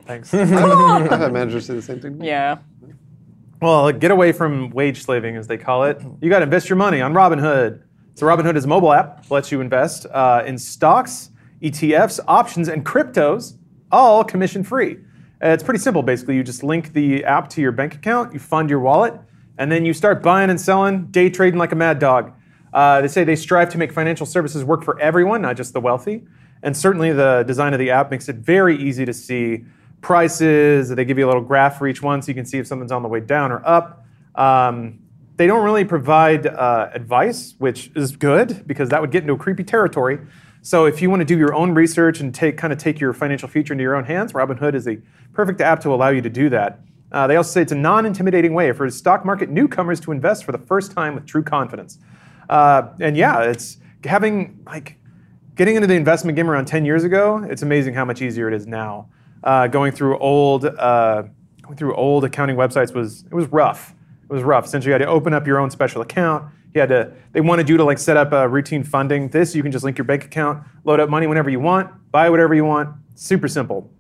Thanks. 0.05 0.33
I've 0.33 0.49
had 0.49 1.33
managers 1.33 1.67
say 1.67 1.75
the 1.75 1.83
same 1.83 2.01
thing. 2.01 2.23
Yeah. 2.23 2.59
Well, 3.61 3.91
get 3.91 4.11
away 4.11 4.33
from 4.33 4.71
wage 4.71 5.03
slaving, 5.03 5.37
as 5.37 5.47
they 5.47 5.57
call 5.57 5.85
it. 5.85 6.01
You 6.21 6.29
got 6.29 6.41
to 6.41 6.45
invest 6.45 6.69
your 6.69 6.77
money 6.77 7.01
on 7.01 7.15
Robinhood. 7.15 7.83
So 8.15 8.27
Robinhood 8.27 8.55
is 8.57 8.65
a 8.65 8.69
mobile 8.69 8.93
app, 8.93 9.31
lets 9.31 9.51
you 9.51 9.61
invest 9.61 10.07
uh, 10.13 10.43
in 10.47 10.59
stocks, 10.59 11.31
ETFs, 11.63 12.21
options, 12.29 12.69
and 12.69 12.85
cryptos, 12.85 13.55
all 13.91 14.23
commission 14.25 14.63
free. 14.63 14.99
Uh, 15.47 15.51
it's 15.51 15.63
pretty 15.63 15.79
simple, 15.79 16.03
basically. 16.03 16.35
You 16.35 16.43
just 16.43 16.65
link 16.65 16.93
the 16.93 17.25
app 17.25 17.49
to 17.51 17.61
your 17.61 17.71
bank 17.71 17.95
account, 17.95 18.33
you 18.33 18.41
fund 18.41 18.69
your 18.69 18.81
wallet, 18.81 19.15
and 19.59 19.71
then 19.71 19.85
you 19.85 19.93
start 19.93 20.21
buying 20.21 20.51
and 20.51 20.61
selling, 20.61 21.07
day 21.07 21.31
trading 21.31 21.57
like 21.57 21.71
a 21.71 21.77
mad 21.77 22.01
dog. 22.01 22.33
Uh, 22.73 23.01
they 23.01 23.07
say 23.07 23.23
they 23.23 23.37
strive 23.37 23.71
to 23.71 23.79
make 23.79 23.93
financial 23.93 24.27
services 24.27 24.65
work 24.65 24.83
for 24.83 24.99
everyone, 24.99 25.43
not 25.43 25.57
just 25.57 25.73
the 25.73 25.81
wealthy. 25.81 26.25
And 26.65 26.77
certainly 26.77 27.13
the 27.13 27.45
design 27.47 27.75
of 27.75 27.79
the 27.79 27.91
app 27.91 28.11
makes 28.11 28.29
it 28.29 28.37
very 28.37 28.77
easy 28.77 29.05
to 29.05 29.13
see 29.13 29.65
prices. 30.01 30.89
They 30.89 31.05
give 31.05 31.17
you 31.17 31.27
a 31.27 31.29
little 31.29 31.45
graph 31.45 31.79
for 31.79 31.87
each 31.87 32.03
one 32.03 32.23
so 32.23 32.29
you 32.29 32.35
can 32.35 32.45
see 32.45 32.59
if 32.59 32.67
something's 32.67 32.91
on 32.91 33.03
the 33.03 33.09
way 33.09 33.21
down 33.21 33.53
or 33.53 33.63
up. 33.65 34.05
Um, 34.35 34.99
they 35.37 35.47
don't 35.47 35.65
really 35.65 35.85
provide 35.85 36.49
uh, 36.49 36.91
advice, 36.93 37.55
which 37.59 37.93
is 37.95 38.17
good 38.17 38.67
because 38.67 38.89
that 38.89 39.01
would 39.01 39.13
get 39.13 39.23
into 39.23 39.35
a 39.35 39.39
creepy 39.39 39.63
territory. 39.63 40.19
So 40.67 40.85
if 40.85 41.01
you 41.01 41.11
want 41.11 41.21
to 41.21 41.25
do 41.25 41.39
your 41.39 41.55
own 41.55 41.75
research 41.75 42.19
and 42.19 42.35
take 42.35 42.57
kind 42.57 42.73
of 42.73 42.79
take 42.81 42.99
your 42.99 43.13
financial 43.13 43.49
future 43.49 43.73
into 43.73 43.83
your 43.83 43.95
own 43.95 44.03
hands, 44.03 44.33
Robinhood 44.33 44.75
is 44.75 44.89
a 44.89 44.99
perfect 45.33 45.61
app 45.61 45.79
to 45.83 45.95
allow 45.95 46.09
you 46.09 46.21
to 46.21 46.29
do 46.29 46.49
that. 46.49 46.81
Uh, 47.13 47.29
they 47.29 47.37
also 47.37 47.53
say 47.53 47.63
it's 47.63 47.71
a 47.71 47.77
non-intimidating 47.77 48.53
way 48.53 48.73
for 48.73 48.91
stock 48.91 49.25
market 49.25 49.49
newcomers 49.49 50.01
to 50.01 50.11
invest 50.11 50.43
for 50.43 50.51
the 50.51 50.59
first 50.59 50.91
time 50.91 51.15
with 51.15 51.25
true 51.25 51.45
confidence. 51.45 52.01
Uh, 52.51 52.89
and 52.99 53.17
yeah, 53.17 53.43
it's 53.43 53.77
having 54.03 54.61
like 54.67 54.99
getting 55.55 55.77
into 55.77 55.87
the 55.87 55.95
investment 55.95 56.35
game 56.35 56.51
around 56.51 56.65
10 56.65 56.85
years 56.85 57.05
ago. 57.05 57.47
It's 57.49 57.63
amazing 57.63 57.95
how 57.95 58.05
much 58.05 58.21
easier 58.21 58.49
it 58.49 58.55
is 58.55 58.67
now. 58.67 59.09
Uh, 59.45 59.69
going 59.69 59.93
through 59.93 60.19
old 60.19 60.65
uh, 60.65 61.23
going 61.63 61.77
through 61.77 61.95
old 61.95 62.25
accounting 62.25 62.57
websites 62.57 62.93
was 62.93 63.23
it 63.23 63.35
was 63.35 63.47
rough. 63.53 63.95
It 64.29 64.33
was 64.33 64.43
rough. 64.43 64.65
Essentially, 64.65 64.89
you 64.89 64.95
had 64.95 65.07
to 65.07 65.07
open 65.07 65.33
up 65.33 65.47
your 65.47 65.61
own 65.61 65.71
special 65.71 66.03
account. 66.03 66.53
You 66.75 66.81
had 66.81 66.89
to. 66.91 67.13
They 67.33 67.41
wanted 67.41 67.69
you 67.69 67.77
to 67.77 67.85
like 67.85 67.99
set 67.99 68.17
up 68.17 68.33
a 68.33 68.49
routine 68.49 68.85
funding. 68.85 69.29
This 69.29 69.55
you 69.55 69.63
can 69.63 69.73
just 69.73 69.85
link 69.85 69.99
your 69.99 70.05
bank 70.05 70.25
account, 70.25 70.63
load 70.85 71.01
up 71.01 71.09
money 71.09 71.27
whenever 71.27 71.51
you 71.51 71.61
want, 71.61 71.91
buy 72.11 72.31
whatever 72.31 72.55
you 72.55 72.65
want. 72.65 72.91
Super 73.15 73.49
simple. 73.49 73.91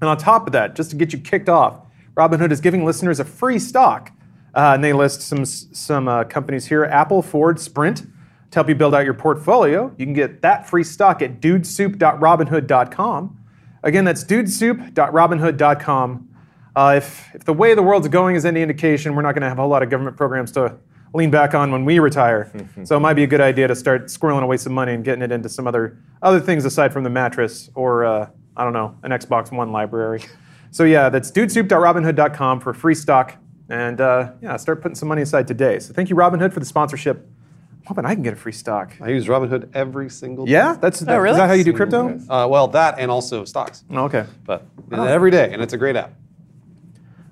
And 0.00 0.08
on 0.08 0.16
top 0.18 0.46
of 0.46 0.52
that, 0.52 0.74
just 0.74 0.90
to 0.90 0.96
get 0.96 1.12
you 1.12 1.18
kicked 1.18 1.48
off, 1.48 1.80
Robinhood 2.14 2.52
is 2.52 2.60
giving 2.60 2.84
listeners 2.84 3.20
a 3.20 3.24
free 3.24 3.58
stock. 3.58 4.12
Uh, 4.54 4.72
and 4.74 4.84
they 4.84 4.92
list 4.92 5.22
some 5.22 5.46
some 5.46 6.08
uh, 6.08 6.24
companies 6.24 6.66
here: 6.66 6.84
Apple, 6.84 7.22
Ford, 7.22 7.58
Sprint. 7.58 8.02
To 8.50 8.58
help 8.58 8.68
you 8.68 8.74
build 8.74 8.94
out 8.94 9.06
your 9.06 9.14
portfolio, 9.14 9.94
you 9.96 10.04
can 10.04 10.12
get 10.12 10.42
that 10.42 10.68
free 10.68 10.84
stock 10.84 11.22
at 11.22 11.40
dudesoup.robinhood.com. 11.40 13.38
Again, 13.82 14.04
that's 14.04 14.24
dudesoup.robinhood.com. 14.24 16.28
Uh, 16.76 16.94
if, 16.98 17.34
if 17.34 17.44
the 17.44 17.54
way 17.54 17.74
the 17.74 17.82
world's 17.82 18.08
going 18.08 18.36
is 18.36 18.44
any 18.44 18.60
indication, 18.60 19.14
we're 19.14 19.22
not 19.22 19.32
going 19.32 19.40
to 19.40 19.48
have 19.48 19.58
a 19.58 19.62
whole 19.62 19.70
lot 19.70 19.82
of 19.82 19.88
government 19.88 20.18
programs 20.18 20.52
to 20.52 20.76
lean 21.14 21.30
back 21.30 21.54
on 21.54 21.70
when 21.70 21.84
we 21.84 21.98
retire. 21.98 22.50
so 22.84 22.96
it 22.96 23.00
might 23.00 23.14
be 23.14 23.22
a 23.22 23.26
good 23.26 23.40
idea 23.40 23.68
to 23.68 23.74
start 23.74 24.06
squirreling 24.06 24.42
away 24.42 24.56
some 24.56 24.72
money 24.72 24.94
and 24.94 25.04
getting 25.04 25.22
it 25.22 25.32
into 25.32 25.48
some 25.48 25.66
other 25.66 25.98
other 26.22 26.40
things 26.40 26.64
aside 26.64 26.92
from 26.92 27.04
the 27.04 27.10
mattress 27.10 27.70
or 27.74 28.04
uh, 28.04 28.28
I 28.56 28.64
don't 28.64 28.72
know 28.72 28.96
an 29.02 29.10
Xbox 29.10 29.52
One 29.52 29.72
library. 29.72 30.22
So 30.70 30.84
yeah, 30.84 31.10
that's 31.10 31.30
dudesoup.robinhood.com 31.30 32.60
for 32.60 32.72
free 32.72 32.94
stock, 32.94 33.36
and 33.68 34.00
uh, 34.00 34.32
yeah, 34.40 34.56
start 34.56 34.80
putting 34.80 34.94
some 34.94 35.08
money 35.08 35.20
aside 35.20 35.46
today. 35.46 35.78
So 35.78 35.92
thank 35.92 36.08
you, 36.08 36.16
Robinhood, 36.16 36.52
for 36.52 36.60
the 36.60 36.66
sponsorship. 36.66 37.18
I'm 37.18 37.86
hoping 37.86 38.06
I 38.06 38.14
can 38.14 38.22
get 38.22 38.32
a 38.32 38.36
free 38.36 38.52
stock. 38.52 38.94
I 39.00 39.10
use 39.10 39.26
Robinhood 39.26 39.70
every 39.74 40.08
single 40.08 40.46
day. 40.46 40.52
Yeah, 40.52 40.78
that's 40.80 41.00
that, 41.00 41.16
really? 41.16 41.32
is 41.32 41.36
that 41.36 41.48
how 41.48 41.52
you 41.52 41.64
do 41.64 41.74
crypto? 41.74 42.18
Uh, 42.30 42.46
well, 42.48 42.68
that 42.68 42.98
and 42.98 43.10
also 43.10 43.44
stocks. 43.44 43.84
Oh, 43.90 44.04
okay. 44.04 44.24
But 44.44 44.64
every 44.92 45.30
day, 45.30 45.52
and 45.52 45.60
it's 45.60 45.74
a 45.74 45.78
great 45.78 45.96
app. 45.96 46.14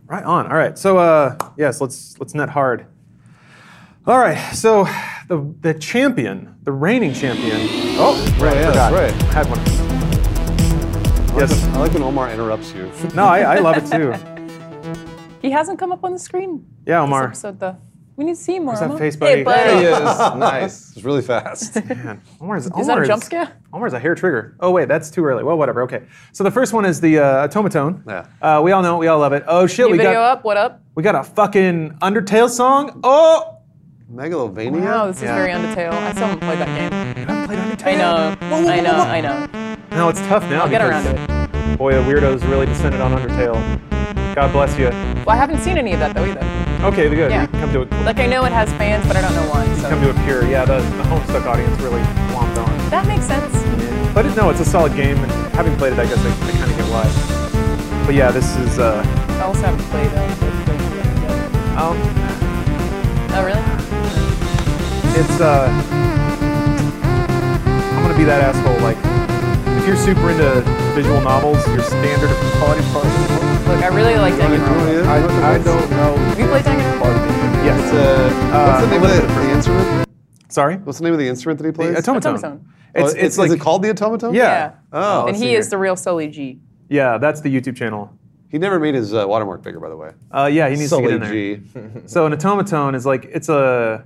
Right 0.06 0.24
on. 0.24 0.46
All 0.48 0.56
right. 0.56 0.76
So 0.76 0.98
uh, 0.98 1.36
yes, 1.56 1.80
let's 1.80 2.18
let's 2.18 2.34
net 2.34 2.50
hard. 2.50 2.86
All 4.06 4.18
right. 4.18 4.38
So 4.54 4.84
the 5.28 5.54
the 5.60 5.74
champion, 5.74 6.54
the 6.62 6.72
reigning 6.72 7.12
champion. 7.14 7.58
Oh, 7.98 8.16
right. 8.40 8.54
yeah, 8.56 8.68
forgot. 8.68 8.92
that's 8.92 9.14
right. 9.14 9.22
I 9.28 9.32
had 9.32 9.46
one. 9.48 9.58
I 11.30 11.32
like 11.32 11.40
Yes. 11.40 11.62
when- 11.64 11.74
I 11.74 11.78
like 11.78 11.92
when 11.94 12.02
Omar 12.02 12.30
interrupts 12.30 12.74
you. 12.74 12.90
No, 13.14 13.24
I, 13.24 13.40
I 13.56 13.58
love 13.58 13.76
it 13.76 13.86
too. 13.90 14.14
He 15.42 15.50
hasn't 15.50 15.78
come 15.78 15.90
up 15.90 16.04
on 16.04 16.12
the 16.12 16.18
screen. 16.18 16.66
Yeah, 16.86 17.00
This 17.00 17.04
Omar. 17.06 17.24
episode 17.28 17.60
though. 17.60 17.76
We 18.16 18.24
need 18.26 18.34
to 18.34 18.42
see 18.42 18.58
more. 18.58 18.74
that 18.74 18.84
Omar. 18.84 18.98
face, 18.98 19.14
Hey, 19.14 19.42
buddy? 19.42 19.44
buddy. 19.44 19.60
There 19.70 19.78
he 19.78 19.86
is. 19.86 20.18
nice. 20.36 20.94
It's 20.94 21.02
really 21.02 21.22
fast. 21.22 21.76
Man, 21.88 22.20
Omar's, 22.42 22.66
Is 22.66 22.86
that 22.86 22.98
a 22.98 23.06
jump 23.06 23.22
scare? 23.22 23.50
Omar's 23.72 23.94
a 23.94 23.98
hair 23.98 24.14
trigger. 24.14 24.54
Oh 24.60 24.70
wait, 24.70 24.88
that's 24.88 25.10
too 25.10 25.24
early. 25.24 25.42
Well, 25.42 25.56
whatever. 25.56 25.80
Okay. 25.84 26.02
So 26.32 26.44
the 26.44 26.50
first 26.50 26.74
one 26.74 26.84
is 26.84 27.00
the 27.00 27.20
uh, 27.20 27.48
otamatone. 27.48 28.02
Yeah. 28.06 28.26
Uh, 28.42 28.60
we 28.60 28.72
all 28.72 28.82
know. 28.82 28.96
it, 28.96 28.98
We 28.98 29.06
all 29.06 29.18
love 29.18 29.32
it. 29.32 29.44
Oh 29.46 29.66
shit, 29.66 29.86
New 29.86 29.92
we 29.92 29.96
video 29.98 30.12
got 30.12 30.30
up. 30.38 30.44
What 30.44 30.58
up? 30.58 30.82
we 30.94 31.02
got 31.02 31.14
a 31.14 31.24
fucking 31.24 31.92
Undertale 32.02 32.50
song. 32.50 33.00
Oh. 33.02 33.59
Megalovania? 34.12 34.80
Wow, 34.82 35.06
this 35.06 35.16
is 35.18 35.22
Yeah. 35.22 35.36
very 35.36 35.52
Undertale. 35.52 35.92
I 35.92 36.10
still 36.12 36.26
haven't 36.26 36.40
played 36.40 36.58
that 36.58 36.66
game. 36.90 37.26
I 37.28 37.46
played 37.46 37.58
Undertale. 37.60 37.86
I 37.86 37.94
know. 37.94 38.36
Whoa, 38.50 38.62
whoa, 38.62 38.68
I 38.70 38.80
know. 38.80 38.92
whoa, 38.92 39.04
whoa. 39.04 39.10
I 39.10 39.20
know. 39.20 39.46
No, 39.92 40.08
it's 40.08 40.20
tough 40.26 40.42
now. 40.50 40.62
I'll 40.62 40.68
get 40.68 40.82
because, 40.82 41.06
around 41.06 41.26
to 41.28 41.70
it. 41.72 41.78
Boy, 41.78 41.92
the 41.94 42.00
weirdos 42.02 42.48
really 42.50 42.66
descended 42.66 43.00
on 43.00 43.12
Undertale. 43.12 43.54
God 44.34 44.52
bless 44.52 44.76
you. 44.78 44.88
Well, 45.24 45.30
I 45.30 45.36
haven't 45.36 45.60
seen 45.60 45.78
any 45.78 45.92
of 45.92 46.00
that 46.00 46.14
though 46.14 46.24
either. 46.24 46.44
Okay, 46.86 47.08
good. 47.14 47.30
Yeah. 47.30 47.46
We 47.52 47.58
come 47.60 47.72
to 47.72 47.82
a 47.82 47.86
Like 48.04 48.18
I 48.18 48.26
know 48.26 48.44
it 48.44 48.52
has 48.52 48.68
fans, 48.72 49.06
but 49.06 49.16
I 49.16 49.20
don't 49.22 49.34
know 49.34 49.48
why. 49.50 49.64
come 49.88 50.00
So 50.02 50.12
to 50.12 50.18
a 50.20 50.24
pure. 50.24 50.44
Yeah, 50.48 50.64
the, 50.64 50.78
the 50.78 51.04
Homestuck 51.04 51.46
audience 51.46 51.80
really 51.80 52.02
swamped 52.32 52.58
on. 52.58 52.90
that 52.90 53.06
makes 53.06 53.26
sense. 53.26 53.52
But 54.14 54.26
it, 54.26 54.36
no, 54.36 54.50
it's 54.50 54.60
a 54.60 54.64
solid 54.64 54.94
game, 54.96 55.18
and 55.18 55.30
having 55.54 55.76
played 55.76 55.92
it, 55.92 55.98
I 56.00 56.06
guess 56.06 56.18
I, 56.18 56.30
I 56.48 56.50
kind 56.52 56.70
of 56.70 56.76
get 56.76 56.86
why. 56.90 58.06
But 58.06 58.14
yeah, 58.16 58.32
this 58.32 58.56
is. 58.56 58.78
Uh, 58.80 59.04
I 59.38 59.42
also 59.42 59.60
haven't 59.62 59.84
played. 59.90 60.10
Uh, 60.12 60.26
um, 61.80 61.96
oh 63.36 63.44
really? 63.44 63.79
It's. 65.20 65.38
Uh, 65.40 65.68
I'm 67.92 68.02
gonna 68.02 68.16
be 68.16 68.24
that 68.24 68.40
asshole. 68.40 68.78
Like, 68.80 68.96
if 69.76 69.86
you're 69.86 69.96
super 69.96 70.30
into 70.30 70.62
visual 70.94 71.20
novels, 71.20 71.66
your 71.68 71.82
standard 71.82 72.30
of 72.30 72.36
quality 72.56 72.80
is 72.80 72.90
probably. 72.90 73.10
Look, 73.68 73.84
I 73.84 73.88
really 73.88 74.16
like 74.16 74.32
Danganronpa. 74.34 75.04
I, 75.06 75.54
I 75.54 75.58
don't 75.58 75.90
know. 75.90 76.16
Have 76.16 76.38
you 76.38 76.46
played 76.46 76.64
Danganronpa? 76.64 77.64
Yes. 77.64 77.80
It's, 77.84 77.92
uh, 77.92 78.66
what's 78.66 78.84
the 78.84 78.90
name 78.90 79.02
of 79.02 79.10
the, 79.10 79.40
the 79.42 79.50
instrument? 79.52 80.08
Sorry. 80.48 80.76
What's 80.76 80.98
the 80.98 81.04
name 81.04 81.12
of 81.12 81.18
the 81.18 81.28
instrument 81.28 81.58
that 81.60 81.66
he 81.66 81.72
plays? 81.72 81.96
Otamatone. 81.96 82.38
Otamatone. 82.40 82.60
Oh, 82.96 83.04
It's, 83.04 83.14
it's 83.14 83.38
like 83.38 83.48
is 83.48 83.52
it 83.54 83.60
called 83.60 83.82
the 83.82 83.88
otamatone? 83.88 84.34
Yeah. 84.34 84.42
Yeah. 84.42 84.72
Oh, 84.92 85.26
and 85.26 85.36
he 85.36 85.42
see 85.42 85.54
is 85.54 85.68
the 85.68 85.76
real 85.76 85.96
Sully 85.96 86.28
G. 86.28 86.60
Yeah, 86.88 87.18
that's 87.18 87.42
the 87.42 87.54
YouTube 87.54 87.76
channel. 87.76 88.10
He 88.48 88.56
never 88.58 88.80
made 88.80 88.94
his 88.94 89.12
uh, 89.12 89.28
watermark 89.28 89.62
bigger, 89.62 89.78
by 89.80 89.90
the 89.90 89.96
way. 89.96 90.12
Uh, 90.32 90.48
yeah, 90.50 90.70
he 90.70 90.76
needs 90.76 90.90
to 90.90 91.00
get 91.02 91.10
in 91.10 91.22
Sully 91.22 91.54
there. 91.56 91.92
G. 91.92 92.08
So 92.08 92.24
an 92.26 92.32
otamatone 92.32 92.96
is 92.96 93.04
like 93.04 93.26
it's 93.26 93.50
a 93.50 94.04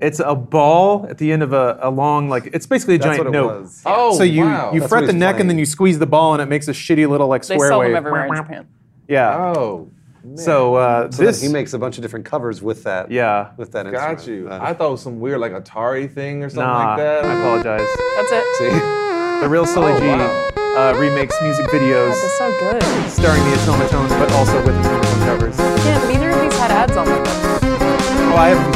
it's 0.00 0.20
a 0.20 0.34
ball 0.34 1.06
at 1.08 1.18
the 1.18 1.30
end 1.32 1.42
of 1.42 1.52
a, 1.52 1.78
a 1.80 1.90
long 1.90 2.28
like 2.28 2.46
it's 2.52 2.66
basically 2.66 2.96
a 2.96 2.98
That's 2.98 3.16
giant 3.16 3.24
what 3.26 3.34
it 3.34 3.38
note. 3.38 3.62
was. 3.62 3.82
Oh, 3.86 4.16
so 4.16 4.22
you 4.24 4.44
wow. 4.44 4.72
you 4.72 4.80
That's 4.80 4.90
fret 4.90 5.06
the 5.06 5.12
he's 5.12 5.20
neck 5.20 5.40
and 5.40 5.48
then 5.48 5.58
you 5.58 5.66
squeeze 5.66 5.98
the 5.98 6.06
ball 6.06 6.32
and 6.34 6.42
it 6.42 6.46
makes 6.46 6.66
a 6.68 6.72
shitty 6.72 7.08
little 7.08 7.28
like 7.28 7.42
They 7.46 7.54
square 7.56 7.68
sell 7.70 7.78
wave. 7.80 7.90
them 7.90 7.96
everywhere 7.96 8.26
in 8.26 8.34
Japan. 8.36 8.66
Yeah. 9.08 9.36
Oh, 9.56 9.88
man. 10.24 10.36
So 10.36 10.74
uh, 10.76 11.10
So 11.10 11.22
this 11.24 11.40
he 11.42 11.48
makes 11.48 11.72
a 11.74 11.78
bunch 11.78 11.96
of 11.98 12.02
different 12.02 12.24
covers 12.26 12.60
with 12.62 12.82
that. 12.84 13.10
yeah. 13.10 13.50
With 13.56 13.72
that 13.72 13.90
got 13.92 14.10
instrument. 14.12 14.42
you. 14.44 14.48
Uh, 14.50 14.58
I 14.60 14.72
thought 14.74 14.88
it 14.88 14.92
was 14.92 15.02
some 15.02 15.20
weird 15.20 15.40
like 15.40 15.52
Atari 15.52 16.10
thing 16.12 16.42
or 16.42 16.48
something 16.50 16.64
Nah, 16.66 16.88
like 16.88 16.98
that. 16.98 17.24
I 17.24 17.34
apologize. 17.38 17.88
That's 18.16 18.32
it. 18.32 18.44
see? 18.72 18.90
The 19.42 19.48
real 19.50 19.66
Sully 19.66 19.92
Oh, 19.92 20.00
G 20.00 20.06
wow. 20.06 20.92
uh, 20.94 20.98
remakes 20.98 21.34
music 21.42 21.66
videos 21.66 22.14
That's 22.14 22.38
so 22.38 22.50
good. 22.60 22.82
starring 23.10 23.42
the 23.44 23.50
otamatones, 23.56 24.08
but 24.18 24.32
also 24.32 24.56
with 24.64 24.74
otamatone 24.76 25.26
covers. 25.26 25.58
Yeah, 25.84 26.08
neither 26.08 26.30
of 26.30 26.40
these 26.40 26.58
had 26.58 26.70
ads 26.70 26.96
on 26.96 27.04
them. 27.04 27.22
Oh, 28.32 28.36
I 28.38 28.48
haven't 28.54 28.72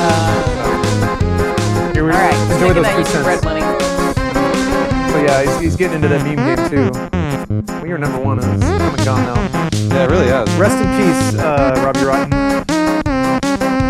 used 0.00 0.56
the 0.56 0.62
red. 0.68 1.94
Here 1.94 2.04
we 2.04 2.10
All 2.12 2.18
right, 2.18 2.52
enjoy 2.52 2.68
taking 2.68 2.74
those 2.74 2.84
that 2.84 2.96
two 2.96 3.02
YouTube 3.02 3.12
cents. 3.12 3.26
red 3.26 3.44
money. 3.44 3.62
So 5.12 5.22
yeah, 5.24 5.42
he's, 5.42 5.60
he's 5.60 5.76
getting 5.76 5.96
into 5.96 6.08
that 6.08 6.22
meme 6.22 6.36
game 6.36 6.68
too. 6.68 6.90
Well, 7.74 7.86
you're 7.86 7.98
number 7.98 8.18
one. 8.20 8.38
It's 8.38 8.46
come 8.46 8.94
and 8.94 9.04
gone 9.04 9.22
now. 9.24 9.68
Yeah, 9.94 10.04
it 10.04 10.10
really 10.10 10.26
is. 10.28 10.54
Rest 10.56 10.76
in 10.76 10.88
peace, 10.98 11.34
uh, 11.40 11.74
Robbie 11.84 12.04
Rotten. 12.04 12.32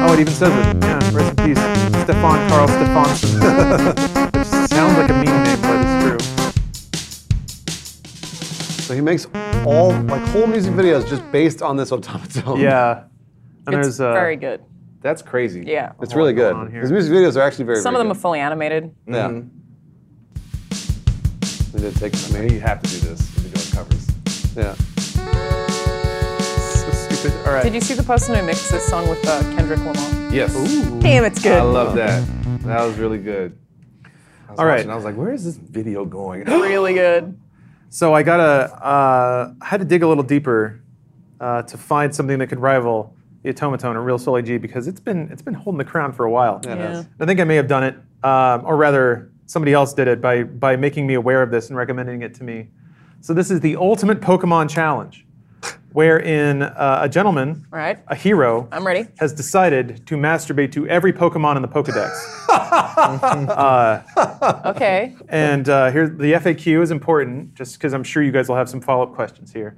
Oh, 0.08 0.12
it 0.12 0.20
even 0.20 0.32
says 0.32 0.52
it. 0.52 0.84
Yeah, 0.84 1.00
rest 1.12 1.30
in 1.40 1.46
peace, 1.46 1.58
Stefán 2.04 2.48
Karl 2.48 2.68
Stefánsson. 2.68 3.40
Which 4.36 4.46
sounds 4.70 4.96
like 4.98 5.10
a 5.10 5.12
meme 5.14 5.42
name, 5.44 5.60
but 5.62 5.80
it's 5.82 5.96
true. 6.04 6.18
So 8.84 8.94
he 8.94 9.00
makes 9.00 9.26
all 9.64 9.90
like 10.02 10.22
whole 10.28 10.46
music 10.46 10.74
videos 10.74 11.08
just 11.08 11.28
based 11.32 11.60
on 11.60 11.76
this 11.76 11.90
otamatone. 11.90 12.60
Yeah. 12.62 13.04
And 13.66 13.74
It's 13.74 13.98
there's 13.98 14.00
uh, 14.00 14.12
very 14.12 14.36
good. 14.36 14.62
That's 15.02 15.22
crazy. 15.22 15.62
Yeah. 15.66 15.92
It's 16.00 16.14
really 16.14 16.32
good. 16.32 16.52
on. 16.54 16.70
His 16.70 16.90
music 16.90 17.12
videos 17.12 17.36
are 17.36 17.42
actually 17.42 17.64
very. 17.66 17.80
Some 17.80 17.94
of 17.94 17.98
very 18.00 18.08
them 18.08 18.16
are 18.16 18.20
fully 18.20 18.40
animated. 18.40 18.94
good. 19.06 19.14
Yeah. 19.14 19.28
Mhm. 19.28 19.50
They 21.72 21.80
did 21.82 21.96
take. 21.96 22.14
I 22.14 22.18
I 22.18 22.30
mean, 22.32 22.42
mean, 22.46 22.54
you 22.54 22.60
have 22.60 22.80
to 22.82 22.88
do 22.90 22.98
this 23.08 23.20
if 23.36 23.42
you're 23.44 23.52
doing 23.52 23.70
covers. 23.72 24.06
yeah. 24.56 24.74
so 26.74 26.90
stupid. 26.90 27.46
All 27.46 27.52
right. 27.52 27.62
Did 27.62 27.74
you 27.74 27.80
see 27.80 27.94
the 27.94 28.02
person 28.02 28.34
who 28.34 28.42
mixed 28.44 28.70
this 28.70 28.84
song 28.86 29.08
with 29.08 29.24
uh, 29.26 29.42
Kendrick 29.56 29.78
Lamar? 29.80 30.32
Yes. 30.32 30.56
Ooh. 30.56 31.00
Damn, 31.00 31.24
it's 31.24 31.42
good. 31.42 31.58
I 31.58 31.62
love 31.62 31.94
that. 31.96 32.26
That 32.64 32.82
was 32.84 32.96
really 32.98 33.18
good. 33.18 33.56
I 34.48 34.50
was 34.52 34.58
All 34.60 34.66
right. 34.66 34.76
watching, 34.78 34.90
I 34.90 34.94
was 34.96 35.04
like, 35.04 35.16
where 35.16 35.32
is 35.32 35.44
this 35.44 35.56
video 35.56 36.04
going? 36.04 36.44
really 36.46 36.94
good. 36.94 37.38
So 37.88 38.12
I 38.12 38.24
gotta, 38.24 38.74
uh, 38.84 39.52
I 39.60 39.64
had 39.64 39.78
to 39.78 39.86
dig 39.86 40.02
a 40.02 40.08
little 40.08 40.24
deeper 40.24 40.82
uh, 41.40 41.62
to 41.62 41.78
find 41.78 42.12
something 42.14 42.38
that 42.40 42.48
could 42.48 42.58
rival 42.58 43.15
the 43.46 43.54
otamatone 43.54 43.94
or 43.94 44.02
real 44.02 44.18
Sully 44.18 44.42
G 44.42 44.58
because 44.58 44.88
it's 44.88 45.00
been 45.00 45.28
it's 45.30 45.42
been 45.42 45.54
holding 45.54 45.78
the 45.78 45.84
crown 45.84 46.12
for 46.12 46.24
a 46.24 46.30
while. 46.30 46.60
Yeah, 46.64 46.74
Yeah. 46.76 47.02
I 47.20 47.26
think 47.26 47.40
I 47.40 47.44
may 47.44 47.56
have 47.56 47.68
done 47.68 47.84
it, 47.84 47.94
um, 48.24 48.62
or 48.64 48.76
rather, 48.76 49.30
somebody 49.46 49.72
else 49.72 49.94
did 49.94 50.08
it 50.08 50.20
by 50.20 50.42
by 50.42 50.76
making 50.76 51.06
me 51.06 51.14
aware 51.14 51.42
of 51.42 51.50
this 51.50 51.68
and 51.68 51.76
recommending 51.76 52.22
it 52.22 52.34
to 52.34 52.44
me. 52.44 52.68
So 53.20 53.34
this 53.34 53.50
is 53.50 53.60
the 53.60 53.76
ultimate 53.76 54.20
Pokemon 54.20 54.68
challenge, 54.70 55.26
wherein 55.92 56.62
uh, 56.62 57.00
a 57.02 57.08
gentleman, 57.08 57.66
All 57.72 57.78
right. 57.78 57.98
a 58.08 58.14
hero, 58.14 58.68
I'm 58.70 58.86
ready. 58.86 59.06
has 59.18 59.32
decided 59.32 60.06
to 60.06 60.16
masturbate 60.16 60.70
to 60.72 60.86
every 60.88 61.12
Pokemon 61.12 61.56
in 61.56 61.62
the 61.62 61.68
Pokedex. 61.68 62.12
Okay. 64.66 65.14
And 65.28 65.68
uh, 65.68 65.90
here, 65.90 66.08
the 66.08 66.32
FAQ 66.34 66.82
is 66.82 66.90
important, 66.90 67.54
just 67.54 67.78
because 67.78 67.92
I'm 67.92 68.04
sure 68.04 68.22
you 68.22 68.32
guys 68.32 68.48
will 68.48 68.56
have 68.56 68.68
some 68.68 68.80
follow-up 68.80 69.14
questions 69.14 69.52
here. 69.52 69.76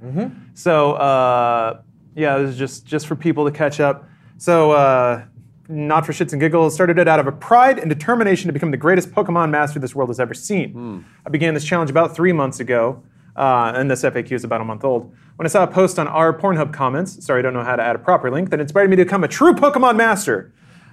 So, 0.53 0.93
uh, 0.93 1.81
yeah, 2.15 2.37
this 2.37 2.51
is 2.51 2.57
just 2.57 2.85
just 2.85 3.07
for 3.07 3.15
people 3.15 3.45
to 3.45 3.51
catch 3.51 3.79
up. 3.79 4.07
So, 4.37 4.71
uh, 4.71 5.25
not 5.67 6.05
for 6.05 6.13
shits 6.13 6.31
and 6.31 6.41
giggles, 6.41 6.73
started 6.73 6.97
it 6.97 7.07
out 7.07 7.19
of 7.19 7.27
a 7.27 7.31
pride 7.31 7.77
and 7.77 7.89
determination 7.89 8.47
to 8.47 8.53
become 8.53 8.71
the 8.71 8.77
greatest 8.77 9.11
Pokemon 9.11 9.51
master 9.51 9.79
this 9.79 9.93
world 9.93 10.09
has 10.09 10.19
ever 10.19 10.33
seen. 10.33 11.05
I 11.25 11.29
began 11.29 11.53
this 11.53 11.65
challenge 11.65 11.89
about 11.89 12.15
three 12.15 12.33
months 12.33 12.59
ago, 12.59 13.03
uh, 13.35 13.73
and 13.75 13.89
this 13.91 14.03
FAQ 14.03 14.31
is 14.31 14.43
about 14.43 14.61
a 14.61 14.65
month 14.65 14.83
old. 14.83 15.13
When 15.35 15.45
I 15.45 15.49
saw 15.49 15.63
a 15.63 15.67
post 15.67 15.99
on 15.99 16.07
our 16.07 16.37
Pornhub 16.37 16.73
comments, 16.73 17.23
sorry, 17.25 17.39
I 17.39 17.41
don't 17.43 17.53
know 17.53 17.63
how 17.63 17.75
to 17.75 17.83
add 17.83 17.95
a 17.95 17.99
proper 17.99 18.31
link, 18.31 18.49
that 18.49 18.59
inspired 18.59 18.89
me 18.89 18.95
to 18.95 19.05
become 19.05 19.23
a 19.23 19.27
true 19.27 19.53
Pokemon 19.53 19.95
master. 19.95 20.51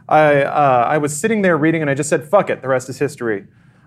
I, 0.08 0.42
uh, 0.42 0.86
I 0.88 0.98
was 0.98 1.16
sitting 1.18 1.42
there 1.42 1.56
reading, 1.56 1.80
and 1.80 1.90
I 1.90 1.94
just 1.94 2.08
said, 2.08 2.24
"Fuck 2.24 2.50
it." 2.50 2.62
The 2.62 2.68
rest 2.68 2.88
is 2.88 2.98
history. 2.98 3.46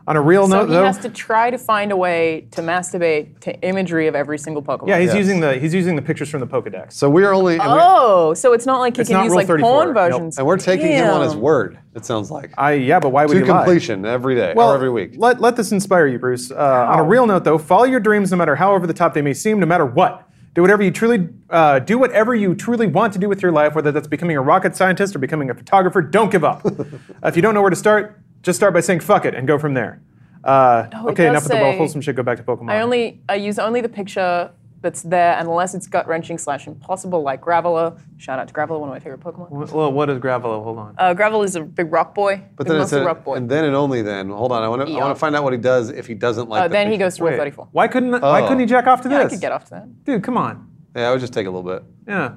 On 0.10 0.18
a 0.18 0.22
real 0.22 0.48
So 0.48 0.56
note, 0.62 0.70
he 0.70 0.74
though, 0.74 0.86
has 0.86 0.98
to 0.98 1.10
try 1.10 1.52
to 1.52 1.58
find 1.60 1.92
a 1.92 1.96
way 1.96 2.48
to 2.54 2.62
masturbate 2.64 3.40
to 3.42 3.54
imagery 3.62 4.08
of 4.08 4.16
every 4.16 4.40
single 4.40 4.64
Pokemon. 4.64 4.88
yeah, 4.88 4.98
he's 4.98 5.10
Yes. 5.10 5.18
using 5.18 5.40
the 5.40 5.54
he's 5.60 5.72
using 5.72 5.96
the 5.96 6.02
pictures 6.02 6.30
from 6.30 6.40
the 6.40 6.48
Pokedex. 6.48 6.94
So 6.94 7.08
we 7.12 7.24
are 7.24 7.32
only. 7.32 7.60
and 7.60 7.70
we're- 7.72 7.80
Oh, 7.86 8.34
so 8.34 8.54
it's 8.54 8.66
not 8.66 8.80
like 8.80 8.98
he 8.98 9.06
can 9.06 9.24
use 9.24 9.36
like 9.36 9.46
34, 9.46 9.70
porn 9.72 9.88
nope. 9.90 9.96
versions. 9.96 10.38
And 10.40 10.48
we're 10.48 10.58
taking 10.58 10.88
him 10.88 11.08
on 11.14 11.22
his 11.22 11.36
word. 11.36 11.78
It 11.96 12.06
sounds 12.06 12.32
like 12.32 12.50
I 12.58 12.74
yeah, 12.74 13.00
but 13.00 13.10
why 13.12 13.28
would 13.28 13.34
to 13.34 13.40
you 13.40 13.46
lie? 13.46 13.58
completion 13.58 14.04
every 14.04 14.34
day 14.34 14.54
Well, 14.56 14.72
or 14.72 14.76
every 14.76 14.90
week. 14.90 15.14
Let, 15.16 15.40
let 15.42 15.56
this 15.56 15.72
inspire 15.72 16.08
you, 16.08 16.18
Bruce. 16.18 16.50
Uh, 16.50 16.56
on 16.90 16.98
a 16.98 17.04
real 17.04 17.28
note, 17.28 17.44
though, 17.44 17.60
follow 17.60 17.84
your 17.86 18.00
dreams 18.00 18.32
no 18.32 18.38
matter 18.38 18.56
how 18.56 18.74
over 18.74 18.88
the 18.88 18.94
top 18.96 19.14
they 19.14 19.22
may 19.22 19.34
seem, 19.36 19.60
no 19.60 19.68
matter 19.68 19.86
what. 19.86 20.26
Do 20.56 20.64
whatever 20.64 20.82
you 20.82 20.90
truly 20.90 21.30
uh, 21.52 21.78
do 21.78 22.00
whatever 22.00 22.34
you 22.34 22.56
truly 22.56 22.88
want 22.88 23.14
to 23.14 23.20
do 23.20 23.30
with 23.30 23.44
your 23.44 23.52
life, 23.52 23.76
whether 23.76 23.92
that's 23.92 24.08
becoming 24.08 24.36
a 24.38 24.42
rocket 24.42 24.76
scientist 24.76 25.16
or 25.16 25.20
becoming 25.20 25.52
a 25.52 25.54
photographer. 25.54 26.02
Don't 26.02 26.32
give 26.32 26.44
up. 26.44 26.66
if 27.24 27.36
you 27.36 27.44
don't 27.44 27.54
know 27.54 27.62
where 27.62 27.70
to 27.70 27.76
start, 27.76 28.20
just 28.44 28.58
start 28.58 28.74
by 28.74 28.80
saying 28.82 29.00
"fuck 29.02 29.26
it" 29.26 29.34
and 29.36 29.48
go 29.48 29.58
from 29.58 29.74
there. 29.74 30.02
Uh, 30.44 30.88
Oh, 30.94 31.08
it 31.08 31.12
okay, 31.12 31.24
does 31.26 31.30
enough 31.32 31.44
with 31.44 31.52
the 31.52 31.58
ball 31.58 31.72
say- 31.74 31.78
wholesome 31.78 32.02
shit. 32.02 32.16
Go 32.16 32.24
back 32.24 32.38
to 32.38 32.44
Pokemon. 32.44 32.72
I 32.72 32.82
only 32.82 33.22
I 33.28 33.36
use 33.36 33.60
only 33.60 33.82
the 33.82 33.90
picture 33.90 34.52
that's 34.82 35.02
there 35.02 35.36
unless 35.38 35.76
it's 35.76 35.88
gut 35.88 36.08
wrenching 36.08 36.38
slash 36.38 36.66
impossible, 36.66 37.22
like 37.22 37.42
Graveler. 37.42 38.00
Shout 38.18 38.40
out 38.40 38.48
to 38.48 38.54
Graveler, 38.54 38.80
one 38.80 38.88
of 38.88 38.96
my 38.96 39.00
favorite 39.00 39.20
Pokemon. 39.20 39.70
well, 39.74 39.92
what 39.92 40.10
is 40.10 40.18
Gravelo? 40.20 40.64
Hold 40.64 40.78
on. 40.78 40.96
Uh, 40.98 41.14
Graveler 41.14 41.44
is 41.44 41.58
a 41.58 41.62
big 41.64 41.92
rock 41.92 42.16
boy. 42.16 42.42
But 42.56 42.64
big 42.66 42.72
then 42.74 42.82
it's 42.84 42.94
a, 42.94 43.04
rock 43.04 43.26
boy. 43.26 43.36
and 43.36 43.50
then 43.52 43.66
and 43.66 43.76
only 43.76 44.02
then. 44.02 44.30
Hold 44.30 44.54
on, 44.54 44.64
I 44.64 44.70
want 44.70 44.88
to. 44.88 44.94
I 44.94 45.00
want 45.00 45.14
to 45.14 45.20
find 45.20 45.36
out 45.36 45.44
what 45.44 45.52
he 45.52 45.60
does 45.60 45.90
if 45.90 46.08
he 46.08 46.14
doesn't 46.14 46.48
like. 46.48 46.62
uh, 46.62 46.68
the 46.70 46.72
then 46.72 46.90
he 46.90 46.98
goes 46.98 47.18
to 47.18 47.24
Rule 47.24 47.32
Wait, 47.34 47.38
34. 47.38 47.68
why 47.74 47.90
couldn't 47.90 48.12
why 48.22 48.40
Oh. 48.42 48.44
couldn't 48.48 48.62
he 48.62 48.66
jack 48.66 48.88
off 48.88 49.02
to 49.02 49.10
Yeah, 49.10 49.20
I 49.20 49.26
could 49.28 49.42
get 49.42 49.52
off 49.52 49.66
to 49.66 49.72
that. 49.72 50.06
Dude, 50.06 50.24
come 50.24 50.38
on. 50.38 50.70
Yeah, 50.96 51.10
it 51.10 51.12
would 51.12 51.20
just 51.20 51.34
take 51.34 51.46
a 51.46 51.50
little 51.52 51.70
bit. 51.70 51.84
Yeah, 52.08 52.36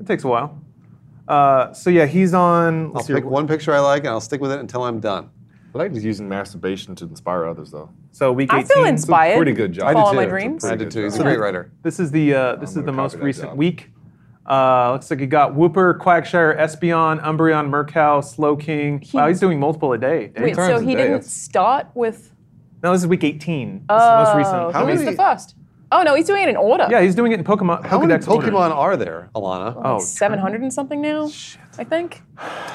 it 0.00 0.06
takes 0.08 0.24
a 0.24 0.28
while. 0.28 0.60
Uh, 1.28 1.72
so 1.72 1.90
yeah, 1.90 2.06
he's 2.06 2.34
on. 2.34 2.86
I'll 2.86 2.92
Let's 2.94 3.06
pick 3.06 3.24
one 3.24 3.46
picture 3.46 3.72
I 3.72 3.78
like 3.78 4.00
and 4.00 4.08
I'll 4.08 4.20
stick 4.20 4.40
with 4.40 4.50
it 4.50 4.58
until 4.58 4.82
I'm 4.82 4.98
done. 4.98 5.30
I 5.80 5.82
like 5.84 5.92
just 5.92 6.04
using 6.06 6.28
masturbation 6.28 6.94
to 6.96 7.04
inspire 7.04 7.44
others, 7.44 7.70
though. 7.70 7.90
So 8.12 8.32
week 8.32 8.52
I 8.52 8.60
18. 8.60 8.66
feel 8.68 8.84
inspired. 8.86 9.36
pretty 9.36 9.52
good 9.52 9.72
job. 9.72 9.86
I 9.88 9.92
did 9.94 10.00
Follow 10.00 10.10
too. 10.12 10.16
my 10.16 10.24
dreams. 10.26 10.64
I 10.64 10.70
did 10.70 10.78
good 10.78 10.90
too. 10.90 11.04
He's 11.04 11.18
a 11.18 11.22
great 11.22 11.38
writer. 11.38 11.70
This 11.82 12.00
is 12.00 12.10
the 12.10 12.34
uh, 12.34 12.56
this 12.56 12.70
is 12.70 12.76
gonna 12.76 12.86
the 12.86 12.92
most 12.92 13.12
copy 13.12 13.20
that 13.20 13.24
recent 13.26 13.48
job. 13.50 13.58
week. 13.58 13.90
Uh, 14.48 14.92
looks 14.92 15.10
like 15.10 15.20
you 15.20 15.26
got 15.26 15.54
Wooper, 15.54 15.98
Quagsire, 15.98 16.56
Espeon, 16.58 17.20
Umbreon, 17.22 17.68
Murkrow, 17.68 18.22
Slowking. 18.22 19.12
wow, 19.12 19.26
he's 19.28 19.40
doing 19.40 19.58
multiple 19.58 19.92
a 19.92 19.98
day. 19.98 20.28
Damn. 20.28 20.44
Wait, 20.44 20.54
times 20.54 20.68
so 20.68 20.76
a 20.76 20.80
he 20.80 20.94
day, 20.94 21.02
didn't 21.02 21.10
that's- 21.14 21.32
start 21.32 21.88
with. 21.94 22.32
no, 22.82 22.92
this 22.92 23.00
is 23.02 23.08
week 23.08 23.24
18. 23.24 23.72
This 23.72 23.80
is 23.82 23.86
the 23.88 23.94
Oh, 23.94 24.24
most 24.24 24.36
recent. 24.36 24.52
so 24.54 24.70
How 24.72 24.86
he's 24.86 25.00
many- 25.00 25.10
the 25.10 25.16
first. 25.16 25.56
Oh 25.92 26.02
no, 26.02 26.14
he's 26.16 26.26
doing 26.26 26.42
it 26.42 26.48
in 26.48 26.56
order. 26.56 26.86
Yeah, 26.90 27.00
he's 27.00 27.14
doing 27.14 27.30
it 27.32 27.38
in 27.38 27.44
Pokemon. 27.44 27.84
How 27.86 28.00
many 28.00 28.12
Pokedex 28.14 28.28
order. 28.28 28.50
Pokemon 28.50 28.70
are 28.72 28.96
there, 28.96 29.28
Alanah? 29.36 29.80
Oh, 29.84 29.94
Like 29.94 30.02
700 30.02 30.60
and 30.60 30.72
something 30.72 31.00
now. 31.00 31.28
I 31.78 31.84
think. 31.84 32.22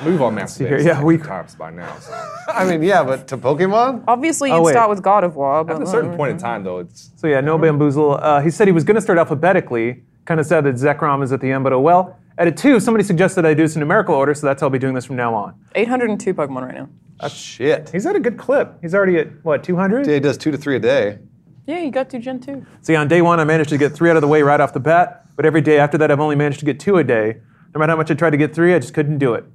We've 0.06 0.22
all 0.22 0.32
here. 0.32 0.40
masturbated 0.42 0.86
Yeah, 0.86 1.04
we- 1.04 1.18
times 1.18 1.56
by 1.56 1.72
now. 1.72 1.96
So. 2.00 2.12
I 2.48 2.66
mean, 2.66 2.84
yeah, 2.84 3.04
but 3.04 3.28
to 3.30 3.38
Pokemon? 3.38 4.04
Obviously, 4.08 4.52
Oh, 4.52 4.58
you'd 4.58 4.64
wait. 4.64 4.72
start 4.74 4.90
with 4.90 5.02
God 5.02 5.24
of 5.24 5.36
War, 5.36 5.64
but 5.64 5.78
At 5.78 5.82
a 5.82 5.88
certain 5.88 6.16
point 6.16 6.32
in 6.32 6.38
time, 6.38 6.64
though, 6.64 6.80
it's 6.80 7.12
So 7.16 7.28
yeah, 7.28 7.42
no 7.42 7.58
bamboozle. 7.58 8.20
Uh, 8.22 8.42
he 8.42 8.50
said 8.50 8.68
he 8.68 8.72
was 8.72 8.84
going 8.84 8.96
to 8.96 9.02
start 9.02 9.18
alphabetically. 9.18 10.04
Kind 10.26 10.40
of 10.40 10.46
sad 10.46 10.64
that 10.66 10.76
Zekrom 10.76 11.24
is 11.24 11.32
at 11.32 11.42
the 11.42 11.52
end, 11.52 11.64
but 11.64 11.74
oh 11.74 11.80
well. 11.80 12.18
At 12.38 12.48
a 12.48 12.52
two, 12.52 12.80
somebody 12.80 13.04
suggested 13.04 13.46
I 13.46 13.54
do 13.54 13.64
this 13.64 13.76
in 13.76 13.80
numerical 13.82 14.16
order, 14.16 14.34
so 14.34 14.48
that's 14.48 14.62
how 14.62 14.68
I'll 14.68 14.72
be 14.72 14.80
doing 14.80 14.94
this 14.94 15.06
from 15.06 15.16
now 15.16 15.34
on. 15.36 15.54
802 15.76 16.34
Pokemon 16.34 16.62
right 16.62 16.76
now. 16.76 16.90
That's 17.20 17.36
shit. 17.36 17.90
He's 17.90 18.06
at 18.06 18.16
a 18.16 18.20
good 18.20 18.38
clip. 18.38 18.74
He's 18.82 18.96
already 18.96 19.18
at 19.18 19.28
what 19.44 19.64
200. 19.64 20.08
Yeah, 20.08 20.14
He 20.16 20.20
does 20.20 20.38
two 20.38 20.50
to 20.52 20.58
three 20.58 20.76
a 20.76 20.80
day. 20.80 21.20
Yeah, 21.68 21.80
you 21.80 21.92
got 21.92 22.10
to 22.10 22.20
Gen 22.20 22.40
2. 22.40 22.66
See, 22.82 22.96
on 22.96 23.08
day 23.08 23.22
one, 23.22 23.40
I 23.40 23.44
managed 23.44 23.70
to 23.70 23.78
get 23.78 23.94
three 23.94 24.10
out 24.10 24.16
of 24.18 24.22
the 24.22 24.28
way 24.28 24.42
right 24.42 24.60
off 24.60 24.74
the 24.74 24.80
bat, 24.80 25.26
but 25.36 25.46
every 25.46 25.62
day 25.62 25.78
after 25.78 25.98
that, 26.00 26.10
I've 26.10 26.20
only 26.20 26.36
managed 26.36 26.60
to 26.60 26.66
get 26.66 26.80
two 26.80 26.98
a 26.98 27.04
day. 27.04 27.38
No 27.74 27.80
matter 27.80 27.92
how 27.92 27.98
much 27.98 28.12
I 28.12 28.14
tried 28.16 28.32
to 28.32 28.38
get 28.38 28.54
three, 28.54 28.74
I 28.74 28.80
just 28.80 28.94
couldn't 28.94 29.18
do 29.20 29.34
it. 29.34 29.46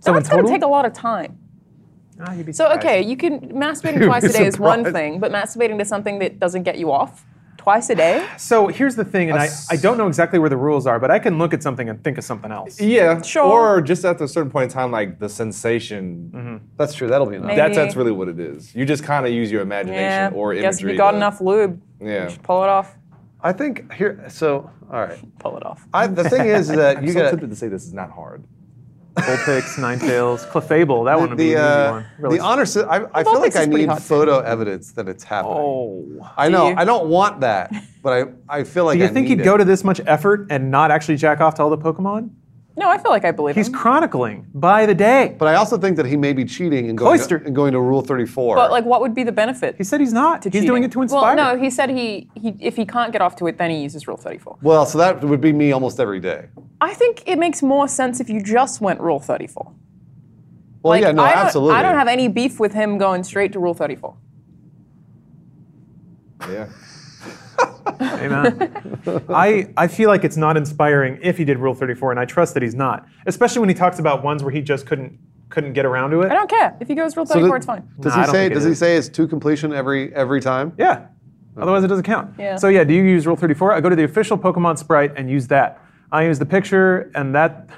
So 0.00 0.10
in 0.12 0.16
That's 0.16 0.28
going 0.28 0.44
to 0.44 0.50
take 0.50 0.62
a 0.62 0.66
lot 0.66 0.84
of 0.84 0.92
time. 0.92 1.38
Ah, 2.20 2.32
you'd 2.34 2.46
be 2.46 2.52
So, 2.52 2.64
surprised. 2.64 2.80
okay, 2.86 3.02
you 3.02 3.16
can 3.16 3.40
masturbating 3.52 4.00
You'd 4.00 4.06
twice 4.06 4.24
a 4.24 4.32
day 4.32 4.46
is 4.46 4.58
one 4.58 4.92
thing, 4.92 5.20
but 5.20 5.30
masturbating 5.32 5.78
to 5.78 5.84
something 5.84 6.18
that 6.18 6.38
doesn't 6.38 6.64
get 6.64 6.76
you 6.78 6.90
off 6.90 7.24
twice 7.56 7.88
a 7.90 7.94
day? 7.94 8.26
So 8.36 8.66
here's 8.66 8.96
the 8.96 9.04
thing, 9.04 9.30
and 9.30 9.38
I, 9.38 9.48
I 9.70 9.76
don't 9.76 9.96
know 9.96 10.08
exactly 10.08 10.38
where 10.40 10.50
the 10.50 10.56
rules 10.56 10.86
are, 10.88 10.98
but 10.98 11.10
I 11.12 11.20
can 11.20 11.38
look 11.38 11.54
at 11.54 11.62
something 11.62 11.88
and 11.88 12.02
think 12.02 12.18
of 12.18 12.24
something 12.24 12.50
else. 12.50 12.80
yeah, 12.80 13.22
Sure. 13.22 13.44
Or 13.44 13.80
just 13.80 14.04
at 14.04 14.20
a 14.20 14.26
certain 14.26 14.50
point 14.50 14.64
in 14.64 14.70
time, 14.70 14.90
like 14.90 15.20
the 15.20 15.28
sensation. 15.28 16.60
That's 16.76 16.94
true. 16.94 17.06
That'll 17.08 17.26
be 17.28 17.36
enough. 17.36 17.46
Maybe. 17.48 17.56
That's 17.60 17.76
that's 17.76 17.94
really 17.96 18.12
what 18.12 18.28
it 18.28 18.40
is. 18.40 18.74
You 18.74 18.84
just 18.84 19.04
kind 19.04 19.24
of 19.26 19.32
use 19.32 19.50
your 19.52 19.62
imagination 19.62 20.02
Yeah. 20.02 20.30
or 20.34 20.54
Guess 20.54 20.82
if 20.82 20.88
you 20.90 20.96
got 20.96 21.12
to- 21.12 21.16
enough 21.18 21.40
lube, 21.40 21.80
Yeah. 22.00 22.24
just 22.26 22.42
pull 22.42 22.62
it 22.64 22.68
off. 22.68 22.96
I 23.42 23.52
think 23.52 23.92
here. 23.92 24.24
So, 24.28 24.70
all 24.90 25.00
right. 25.00 25.18
Pull 25.38 25.56
it 25.56 25.64
off. 25.66 25.86
I, 25.92 26.06
the 26.06 26.28
thing 26.28 26.46
is 26.48 26.68
that 26.80 26.98
I'm 26.98 27.04
you 27.04 27.12
so 27.12 27.20
got. 27.20 27.30
tempted 27.30 27.50
to 27.50 27.56
say 27.56 27.68
this 27.68 27.84
is 27.84 27.92
not 27.92 28.10
hard. 28.10 28.44
Vulpix, 29.16 29.74
Ninetales, 29.78 30.48
Clefable. 30.50 31.04
That 31.04 31.18
one 31.20 31.28
would 31.28 31.36
be 31.36 31.52
the 31.52 31.58
an 31.58 31.60
easy 31.60 31.88
uh, 31.88 31.92
one. 31.92 32.06
Really. 32.18 32.38
the 32.38 32.42
honor. 32.44 32.64
sy- 32.64 32.80
I, 32.80 33.20
I 33.20 33.22
feel 33.24 33.40
like 33.40 33.56
I 33.56 33.66
need 33.66 33.88
hot, 33.90 33.98
too. 33.98 34.04
photo 34.04 34.38
evidence 34.40 34.92
that 34.92 35.06
it's 35.06 35.22
happening. 35.22 35.56
oh. 35.58 36.30
I 36.38 36.48
know. 36.48 36.70
you? 36.70 36.76
I 36.78 36.86
don't 36.86 37.08
want 37.10 37.40
that, 37.42 37.70
but 38.02 38.12
I, 38.48 38.60
I 38.60 38.64
feel 38.64 38.86
like 38.86 38.94
Do 38.94 39.00
you 39.00 39.10
I 39.10 39.12
think 39.12 39.28
need 39.28 39.36
he'd 39.36 39.40
it. 39.40 39.44
go 39.44 39.58
to 39.58 39.66
this 39.66 39.84
much 39.84 40.00
effort 40.06 40.46
and 40.48 40.70
not 40.70 40.90
actually 40.90 41.16
jack 41.16 41.42
off 41.42 41.56
to 41.56 41.62
all 41.62 41.68
the 41.68 41.76
Pokemon? 41.76 42.30
No, 42.74 42.88
I 42.88 42.96
feel 42.96 43.10
like 43.10 43.24
I 43.24 43.32
believe 43.32 43.54
He's 43.54 43.66
him. 43.68 43.74
chronicling 43.74 44.46
by 44.54 44.86
the 44.86 44.94
day. 44.94 45.36
But 45.38 45.48
I 45.48 45.56
also 45.56 45.76
think 45.76 45.96
that 45.98 46.06
he 46.06 46.16
may 46.16 46.32
be 46.32 46.44
cheating 46.44 46.88
and 46.88 46.96
going, 46.96 47.18
Cloyster. 47.18 47.38
to, 47.38 47.46
and 47.46 47.54
going 47.54 47.72
to 47.72 47.80
Rule 47.80 48.00
34. 48.00 48.56
But 48.56 48.70
like, 48.70 48.84
what 48.84 49.02
would 49.02 49.14
be 49.14 49.24
the 49.24 49.32
benefit? 49.32 49.74
He 49.76 49.84
said 49.84 50.00
he's 50.00 50.12
not. 50.14 50.44
He's 50.44 50.64
doing 50.64 50.82
it 50.82 50.90
to 50.92 51.02
inspire. 51.02 51.36
Well, 51.36 51.54
no, 51.56 51.62
he 51.62 51.68
said 51.68 51.90
he, 51.90 52.30
he 52.34 52.54
if 52.60 52.76
he 52.76 52.86
can't 52.86 53.12
get 53.12 53.20
off 53.20 53.36
to 53.36 53.46
it, 53.46 53.58
then 53.58 53.70
he 53.70 53.82
uses 53.82 54.08
Rule 54.08 54.16
34. 54.16 54.58
well, 54.62 54.86
so 54.86 54.96
that 54.98 55.22
would 55.22 55.40
be 55.40 55.52
me 55.52 55.72
almost 55.72 56.00
every 56.00 56.20
day. 56.20 56.48
I 56.80 56.94
think 56.94 57.22
it 57.26 57.38
makes 57.38 57.62
more 57.62 57.88
sense 57.88 58.20
if 58.20 58.30
you 58.30 58.42
just 58.42 58.80
went 58.80 59.00
Rule 59.00 59.20
34. 59.20 59.64
Well, 59.64 60.90
Like, 60.90 61.02
yeah, 61.02 61.12
no, 61.12 61.22
I 61.22 61.34
don't, 61.34 61.44
absolutely. 61.46 61.76
I 61.76 61.82
don't 61.82 61.94
have 61.94 62.08
any 62.08 62.28
beef 62.28 62.58
with 62.58 62.72
him 62.72 62.96
going 62.98 63.22
straight 63.22 63.52
to 63.52 63.58
Rule 63.60 63.74
34. 63.74 64.16
Yeah. 66.50 66.68
Amen. 68.00 69.22
I, 69.28 69.68
I 69.76 69.86
feel 69.88 70.08
like 70.08 70.24
it's 70.24 70.36
not 70.36 70.56
inspiring 70.56 71.18
if 71.22 71.36
he 71.38 71.44
did 71.44 71.58
Rule 71.58 71.74
34, 71.74 72.10
and 72.12 72.20
I 72.20 72.24
trust 72.24 72.54
that 72.54 72.62
he's 72.62 72.74
not. 72.74 73.06
Especially 73.26 73.60
when 73.60 73.68
he 73.68 73.74
talks 73.74 73.98
about 73.98 74.22
ones 74.22 74.42
where 74.42 74.52
he 74.52 74.60
just 74.60 74.86
couldn't 74.86 75.18
couldn't 75.50 75.74
get 75.74 75.84
around 75.84 76.10
to 76.12 76.22
it. 76.22 76.30
I 76.32 76.34
don't 76.34 76.48
care. 76.48 76.74
If 76.80 76.88
he 76.88 76.94
goes 76.94 77.14
Rule 77.16 77.26
34, 77.26 77.48
do- 77.50 77.54
it's 77.56 77.66
fine. 77.66 77.86
Does 78.00 78.14
Nah, 78.14 78.18
I 78.18 78.20
he 78.20 78.26
don't 78.26 78.32
say? 78.34 78.38
think 78.44 78.50
it 78.52 78.54
Does 78.54 78.64
he 78.64 78.70
is. 78.70 78.78
say 78.78 78.96
it's 78.96 79.08
to 79.10 79.28
completion 79.28 79.72
every 79.74 80.14
every 80.14 80.40
time? 80.40 80.72
Yeah. 80.78 81.06
Otherwise, 81.58 81.84
it 81.84 81.88
doesn't 81.88 82.04
count. 82.04 82.34
Yeah. 82.38 82.56
So 82.56 82.68
yeah, 82.68 82.84
do 82.84 82.94
you 82.94 83.02
use 83.02 83.26
Rule 83.26 83.36
34? 83.36 83.72
I 83.74 83.80
go 83.82 83.90
to 83.90 83.96
the 83.96 84.04
official 84.04 84.38
Pokemon 84.38 84.78
Sprite 84.78 85.12
and 85.16 85.28
use 85.30 85.46
that. 85.48 85.80
I 86.10 86.24
use 86.24 86.38
the 86.38 86.46
picture, 86.46 87.10
and 87.14 87.34
that 87.34 87.68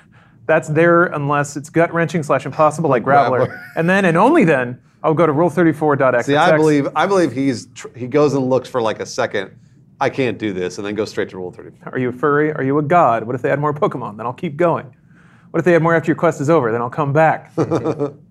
that's 0.46 0.68
there 0.68 1.04
unless 1.06 1.56
it's 1.56 1.70
gut 1.70 1.92
wrenching 1.92 2.22
slash 2.22 2.46
impossible 2.46 2.88
like 2.90 3.02
Graveler. 3.02 3.46
Graveler. 3.48 3.62
and 3.76 3.88
then 3.90 4.04
and 4.04 4.16
only 4.16 4.44
then 4.44 4.80
I'll 5.02 5.14
go 5.14 5.26
to 5.26 5.32
Rule 5.32 5.50
34.xxx. 5.50 6.24
See, 6.26 6.36
I 6.36 6.56
believe 6.56 6.86
I 6.94 7.06
believe 7.06 7.32
he's 7.32 7.66
tr- 7.74 7.88
he 7.96 8.06
goes 8.06 8.34
and 8.34 8.48
looks 8.48 8.68
for 8.68 8.80
like 8.80 9.00
a 9.00 9.06
second. 9.06 9.50
I 10.04 10.10
can't 10.10 10.36
do 10.38 10.52
this, 10.52 10.76
and 10.76 10.86
then 10.86 10.94
go 10.94 11.06
straight 11.06 11.30
to 11.30 11.38
Rule 11.38 11.50
30. 11.50 11.70
Are 11.86 11.98
you 11.98 12.10
a 12.10 12.12
furry? 12.12 12.52
Are 12.52 12.62
you 12.62 12.76
a 12.78 12.82
god? 12.82 13.24
What 13.24 13.34
if 13.34 13.40
they 13.40 13.50
add 13.50 13.58
more 13.58 13.72
Pokemon? 13.72 14.18
Then 14.18 14.26
I'll 14.26 14.34
keep 14.34 14.56
going. 14.56 14.94
What 15.50 15.60
if 15.60 15.64
they 15.64 15.74
add 15.74 15.82
more 15.82 15.94
after 15.94 16.08
your 16.10 16.16
quest 16.16 16.42
is 16.42 16.50
over? 16.50 16.70
Then 16.72 16.82
I'll 16.82 16.90
come 16.90 17.12
back. 17.14 17.52
what 17.54 17.68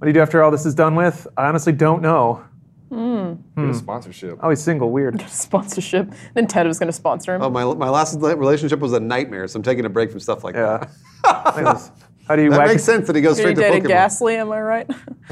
do 0.02 0.08
you 0.08 0.14
do 0.14 0.20
after 0.22 0.44
all 0.44 0.52
this 0.52 0.68
is 0.68 0.76
done 0.76 0.94
with? 0.96 1.26
I 1.36 1.48
honestly 1.48 1.74
don't 1.74 2.04
know. 2.04 2.44
Hmm. 2.90 3.32
Hmm. 3.56 3.66
Get 3.66 3.70
a 3.70 3.74
sponsorship. 3.74 4.38
Oh, 4.44 4.52
he's 4.52 4.62
single. 4.62 4.92
Weird. 4.92 5.20
a 5.20 5.28
Sponsorship. 5.28 6.12
Then 6.36 6.46
Ted 6.46 6.68
was 6.68 6.78
going 6.78 6.90
to 6.90 6.94
sponsor 6.94 7.34
him. 7.34 7.42
Oh, 7.42 7.50
my 7.50 7.64
my 7.74 7.90
last 7.90 8.20
relationship 8.22 8.80
was 8.80 8.94
a 8.94 9.00
nightmare, 9.00 9.48
so 9.48 9.58
I'm 9.58 9.64
taking 9.64 9.86
a 9.86 9.90
break 9.90 10.12
from 10.12 10.20
stuff 10.20 10.44
like 10.44 10.54
Yeah. 10.54 10.86
that. 11.24 11.46
Look 11.56 11.58
at 11.66 11.74
this. 11.76 11.92
How 12.28 12.36
do 12.38 12.44
you 12.44 12.52
That 12.52 12.60
whack 12.60 12.68
makes 12.68 12.84
it? 12.84 12.86
sense 12.86 13.08
that 13.08 13.16
he 13.16 13.22
goes 13.24 13.38
He 13.38 13.42
straight 13.42 13.56
to 13.56 13.62
dated 13.62 13.84
Pokemon. 13.84 13.88
Gastly, 13.88 14.36
am 14.36 14.52
I 14.52 14.62
right? 14.62 14.88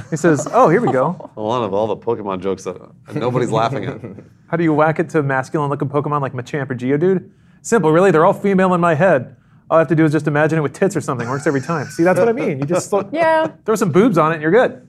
He 0.09 0.17
says, 0.17 0.47
"Oh, 0.51 0.67
here 0.69 0.81
we 0.81 0.91
go. 0.91 1.29
A 1.37 1.41
lot 1.41 1.63
of 1.63 1.73
all 1.73 1.87
the 1.87 1.95
Pokemon 1.97 2.41
jokes 2.41 2.63
that 2.65 2.75
nobody's 3.13 3.51
laughing 3.51 3.85
at. 3.85 4.01
How 4.51 4.57
do 4.57 4.65
you 4.65 4.73
whack 4.73 4.99
it 4.99 5.09
to 5.11 5.23
masculine-looking 5.23 5.87
Pokemon 5.87 6.19
like 6.19 6.33
Machamp 6.33 6.69
or 6.69 6.75
Geodude? 6.75 7.31
Simple, 7.61 7.89
really. 7.93 8.11
They're 8.11 8.25
all 8.25 8.33
female 8.33 8.73
in 8.73 8.81
my 8.81 8.95
head. 8.95 9.37
All 9.69 9.77
I 9.77 9.79
have 9.79 9.87
to 9.87 9.95
do 9.95 10.03
is 10.03 10.11
just 10.11 10.27
imagine 10.27 10.59
it 10.59 10.61
with 10.61 10.73
tits 10.73 10.93
or 10.93 10.99
something. 10.99 11.29
Works 11.29 11.47
every 11.47 11.61
time. 11.61 11.85
See, 11.85 12.03
that's 12.03 12.19
what 12.19 12.27
I 12.27 12.33
mean. 12.33 12.59
You 12.59 12.65
just 12.65 12.89
throw, 12.89 13.09
yeah. 13.13 13.47
throw 13.65 13.75
some 13.75 13.93
boobs 13.93 14.17
on 14.17 14.31
it, 14.31 14.35
and 14.35 14.41
you're 14.41 14.51
good. 14.51 14.85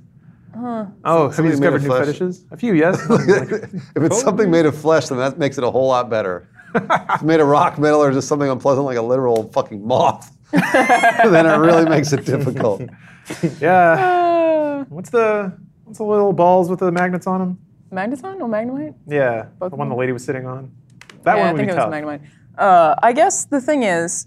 Uh-huh. 0.53 0.87
Oh, 1.05 1.29
have 1.31 1.45
you 1.45 1.53
somebody 1.53 1.61
made 1.61 1.71
discovered 1.71 1.77
a 1.77 1.79
new 1.79 1.87
flesh- 1.87 2.07
fetishes? 2.07 2.45
A 2.51 2.57
few, 2.57 2.75
yes. 2.75 3.01
if 3.09 4.03
it's 4.03 4.21
something 4.21 4.51
made 4.51 4.67
of 4.67 4.77
flesh, 4.77 5.07
then 5.07 5.19
that 5.19 5.39
makes 5.39 5.59
it 5.59 5.63
a 5.65 5.71
whole 5.71 5.87
lot 5.87 6.11
better. 6.11 6.49
if 6.75 6.83
it's 7.15 7.23
made 7.23 7.39
of 7.39 7.47
rock, 7.47 7.79
metal, 7.79 8.03
or 8.03 8.11
just 8.11 8.27
something 8.27 8.51
unpleasant 8.51 8.85
like 8.85 8.97
a 8.97 9.03
literal 9.03 9.49
fucking 9.53 9.87
moth, 9.87 10.37
then 10.51 11.47
it 11.47 11.57
really 11.59 11.89
makes 11.89 12.13
it 12.13 12.25
difficult. 12.27 12.83
yeah. 13.61 14.83
What's 14.89 15.11
the 15.11 15.57
what's 15.85 15.99
the 15.99 16.05
little 16.05 16.33
balls 16.33 16.69
with 16.69 16.81
the 16.81 16.91
magnets 16.91 17.29
on 17.29 17.39
them? 17.39 17.59
Magneton 17.93 18.41
or 18.41 18.49
Magnemite? 18.49 18.95
Yeah, 19.07 19.43
the 19.43 19.49
Both 19.59 19.73
of 19.75 19.79
one 19.79 19.89
the 19.89 19.95
lady 19.95 20.13
was 20.13 20.25
sitting 20.25 20.47
on. 20.47 20.73
That 21.23 21.37
yeah, 21.37 21.41
one 21.41 21.49
I 21.49 21.53
would 21.53 21.59
think 21.59 21.69
be 21.69 21.73
it 21.73 21.77
was 21.77 21.85
tough. 21.85 21.93
Magnemite. 21.93 22.21
Uh, 22.59 22.95
I 23.03 23.13
guess 23.13 23.45
the 23.45 23.61
thing 23.61 23.83
is, 23.85 24.27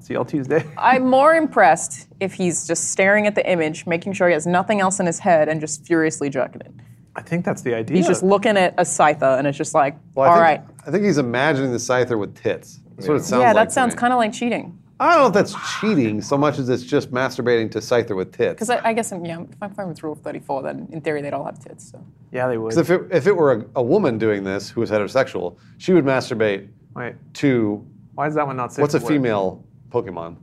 CL 0.00 0.24
Tuesday. 0.24 0.64
I'm 0.78 1.06
more 1.06 1.34
impressed 1.34 2.08
if 2.20 2.32
he's 2.34 2.66
just 2.66 2.90
staring 2.90 3.26
at 3.26 3.34
the 3.34 3.48
image, 3.50 3.86
making 3.86 4.14
sure 4.14 4.28
he 4.28 4.34
has 4.34 4.46
nothing 4.46 4.80
else 4.80 5.00
in 5.00 5.06
his 5.06 5.18
head, 5.18 5.48
and 5.48 5.60
just 5.60 5.86
furiously 5.86 6.30
jerking 6.30 6.62
it. 6.62 6.72
I 7.14 7.22
think 7.22 7.44
that's 7.44 7.62
the 7.62 7.74
idea. 7.74 7.96
He's 7.96 8.06
just 8.06 8.22
looking 8.22 8.56
at 8.56 8.74
a 8.78 8.82
Scyther, 8.82 9.38
and 9.38 9.46
it's 9.46 9.58
just 9.58 9.74
like, 9.74 9.96
Well, 10.14 10.26
I 10.26 10.28
all 10.30 10.36
think, 10.36 10.42
right. 10.44 10.62
I 10.86 10.90
think 10.90 11.04
he's 11.04 11.18
imagining 11.18 11.72
the 11.72 11.78
Scyther 11.78 12.18
with 12.18 12.36
tits. 12.36 12.80
That's 12.96 13.08
what 13.08 13.16
it 13.18 13.24
sounds 13.24 13.40
Yeah, 13.42 13.48
like. 13.52 13.68
that 13.68 13.72
sounds 13.72 13.94
kind 13.94 14.12
of 14.12 14.18
like 14.18 14.32
cheating. 14.32 14.78
I 15.00 15.12
don't 15.12 15.20
know 15.22 15.26
if 15.28 15.32
that's 15.32 15.54
cheating 15.80 16.20
so 16.20 16.36
much 16.36 16.58
as 16.58 16.68
it's 16.68 16.82
just 16.82 17.12
masturbating 17.12 17.70
to 17.72 17.78
Scyther 17.78 18.16
with 18.16 18.32
tits. 18.32 18.54
Because 18.54 18.70
I, 18.70 18.80
I 18.88 18.92
guess 18.92 19.12
I'm, 19.12 19.24
yeah, 19.24 19.40
if 19.42 19.62
I'm 19.62 19.72
fine 19.72 19.88
with 19.88 20.02
Rule 20.02 20.16
34, 20.16 20.62
then 20.62 20.88
in 20.90 21.00
theory 21.00 21.22
they'd 21.22 21.32
all 21.32 21.44
have 21.44 21.58
tits. 21.62 21.90
So. 21.92 22.04
yeah, 22.32 22.48
they 22.48 22.58
would. 22.58 22.70
'Cause 22.74 22.78
if 22.78 22.90
it, 22.90 23.02
if 23.12 23.26
it 23.28 23.36
were 23.36 23.52
a, 23.52 23.64
a 23.76 23.82
woman 23.82 24.18
doing 24.18 24.42
this 24.42 24.68
who 24.70 24.80
was 24.80 24.90
heterosexual, 24.90 25.56
she 25.78 25.92
would 25.92 26.04
masturbate 26.04 26.68
Wait, 26.96 27.14
to 27.34 27.86
why 28.14 28.26
is 28.26 28.34
that 28.34 28.46
one 28.46 28.56
not 28.56 28.72
safe? 28.72 28.82
what's 28.82 28.94
a 28.94 28.98
for 28.98 29.04
work? 29.04 29.12
female 29.12 29.64
Pokemon? 29.90 30.36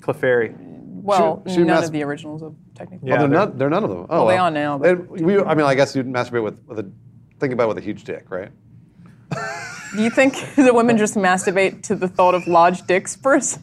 Clefairy. 0.00 0.54
Well, 1.02 1.42
Should- 1.46 1.52
should 1.54 1.66
none 1.66 1.76
mas- 1.80 1.86
of 1.88 1.92
the 1.92 2.02
originals 2.04 2.42
are 2.42 2.52
technically. 2.74 3.08
Yeah, 3.10 3.16
oh, 3.16 3.18
they're, 3.18 3.28
they're- 3.28 3.38
not. 3.38 3.58
They're 3.58 3.70
none 3.70 3.84
of 3.84 3.90
them. 3.90 4.06
Oh, 4.08 4.18
Well, 4.24 4.26
they 4.28 4.38
are 4.38 4.50
now, 4.50 4.78
but- 4.78 4.88
And 4.88 5.08
we, 5.10 5.38
I 5.38 5.54
mean, 5.54 5.66
I 5.66 5.74
guess 5.74 5.94
you'd 5.94 6.06
masturbate 6.06 6.42
with, 6.44 6.58
with 6.66 6.78
a. 6.78 6.90
Think 7.40 7.52
about 7.52 7.64
it 7.64 7.68
with 7.68 7.78
a 7.78 7.82
huge 7.82 8.04
dick, 8.04 8.24
right? 8.30 8.50
Do 9.94 10.02
you 10.02 10.10
think 10.10 10.34
the 10.56 10.72
women 10.72 10.96
just 10.96 11.14
masturbate 11.16 11.82
to 11.82 11.94
the 11.96 12.08
thought 12.08 12.34
of 12.34 12.46
large 12.46 12.86
dicks 12.86 13.16
first? 13.16 13.58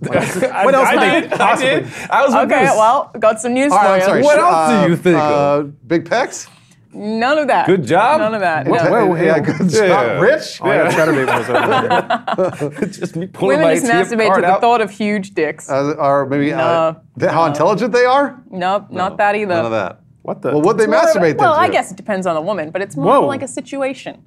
What 0.00 0.16
else 0.16 0.88
I 0.88 0.94
might 0.96 1.20
did. 1.20 1.32
I 1.34 1.56
did. 1.56 1.86
I 2.10 2.24
was 2.24 2.34
Okay, 2.34 2.64
well, 2.64 3.10
got 3.18 3.40
some 3.40 3.52
news 3.54 3.70
All 3.72 3.78
for 3.78 3.96
you. 3.96 4.02
sorry. 4.02 4.22
What 4.22 4.36
sh- 4.36 4.38
else 4.40 4.84
do 4.84 4.90
you 4.90 4.96
think 4.96 5.16
Uh, 5.18 5.58
of? 5.60 5.88
big 5.88 6.04
pecs. 6.08 6.48
None 6.92 7.38
of 7.38 7.46
that. 7.46 7.66
Good 7.66 7.86
job. 7.86 8.18
None 8.20 8.34
of 8.34 8.40
that. 8.40 8.66
What- 8.66 8.82
no. 8.84 8.90
whoa, 9.06 9.14
yeah, 9.14 9.34
hey, 9.34 9.40
good 9.42 9.70
yeah. 9.72 9.86
job. 10.14 10.22
Rich. 10.22 10.58
Oh, 10.60 10.68
I 10.70 10.76
got 10.78 10.92
Chaturbate 10.92 11.38
was 11.38 12.60
over 12.60 12.70
there. 12.80 12.88
just 12.88 13.14
me 13.14 13.26
pulling 13.28 13.58
Women 13.60 13.66
my 13.68 13.74
just 13.74 13.86
ATM 13.86 14.18
masturbate 14.18 14.34
to 14.34 14.40
the 14.40 14.46
out. 14.48 14.60
thought 14.60 14.80
of 14.80 14.90
huge 14.90 15.30
dicks. 15.34 15.70
Uh, 15.70 15.94
or 15.98 16.26
maybe 16.26 16.52
uh, 16.52 16.58
No, 16.58 17.00
th- 17.20 17.30
how 17.30 17.44
intelligent 17.44 17.92
they 17.92 18.04
are. 18.06 18.42
nope, 18.50 18.86
not 18.90 19.18
that 19.18 19.36
either. 19.36 19.54
None 19.54 19.66
of 19.66 19.70
that. 19.70 20.00
What 20.22 20.42
the? 20.42 20.50
Well, 20.50 20.62
what 20.62 20.78
they 20.78 20.86
More 20.86 20.96
of 20.96 21.02
a- 21.04 21.06
masturbate 21.18 21.36
Well, 21.36 21.52
them 21.52 21.62
I 21.62 21.68
guess 21.68 21.92
it 21.92 21.96
depends 21.96 22.26
on 22.26 22.34
the 22.34 22.40
woman, 22.42 22.70
but 22.70 22.82
it's 22.82 22.96
more 22.96 23.20
Whoa. 23.20 23.26
like 23.26 23.42
a 23.42 23.48
situation. 23.48 24.22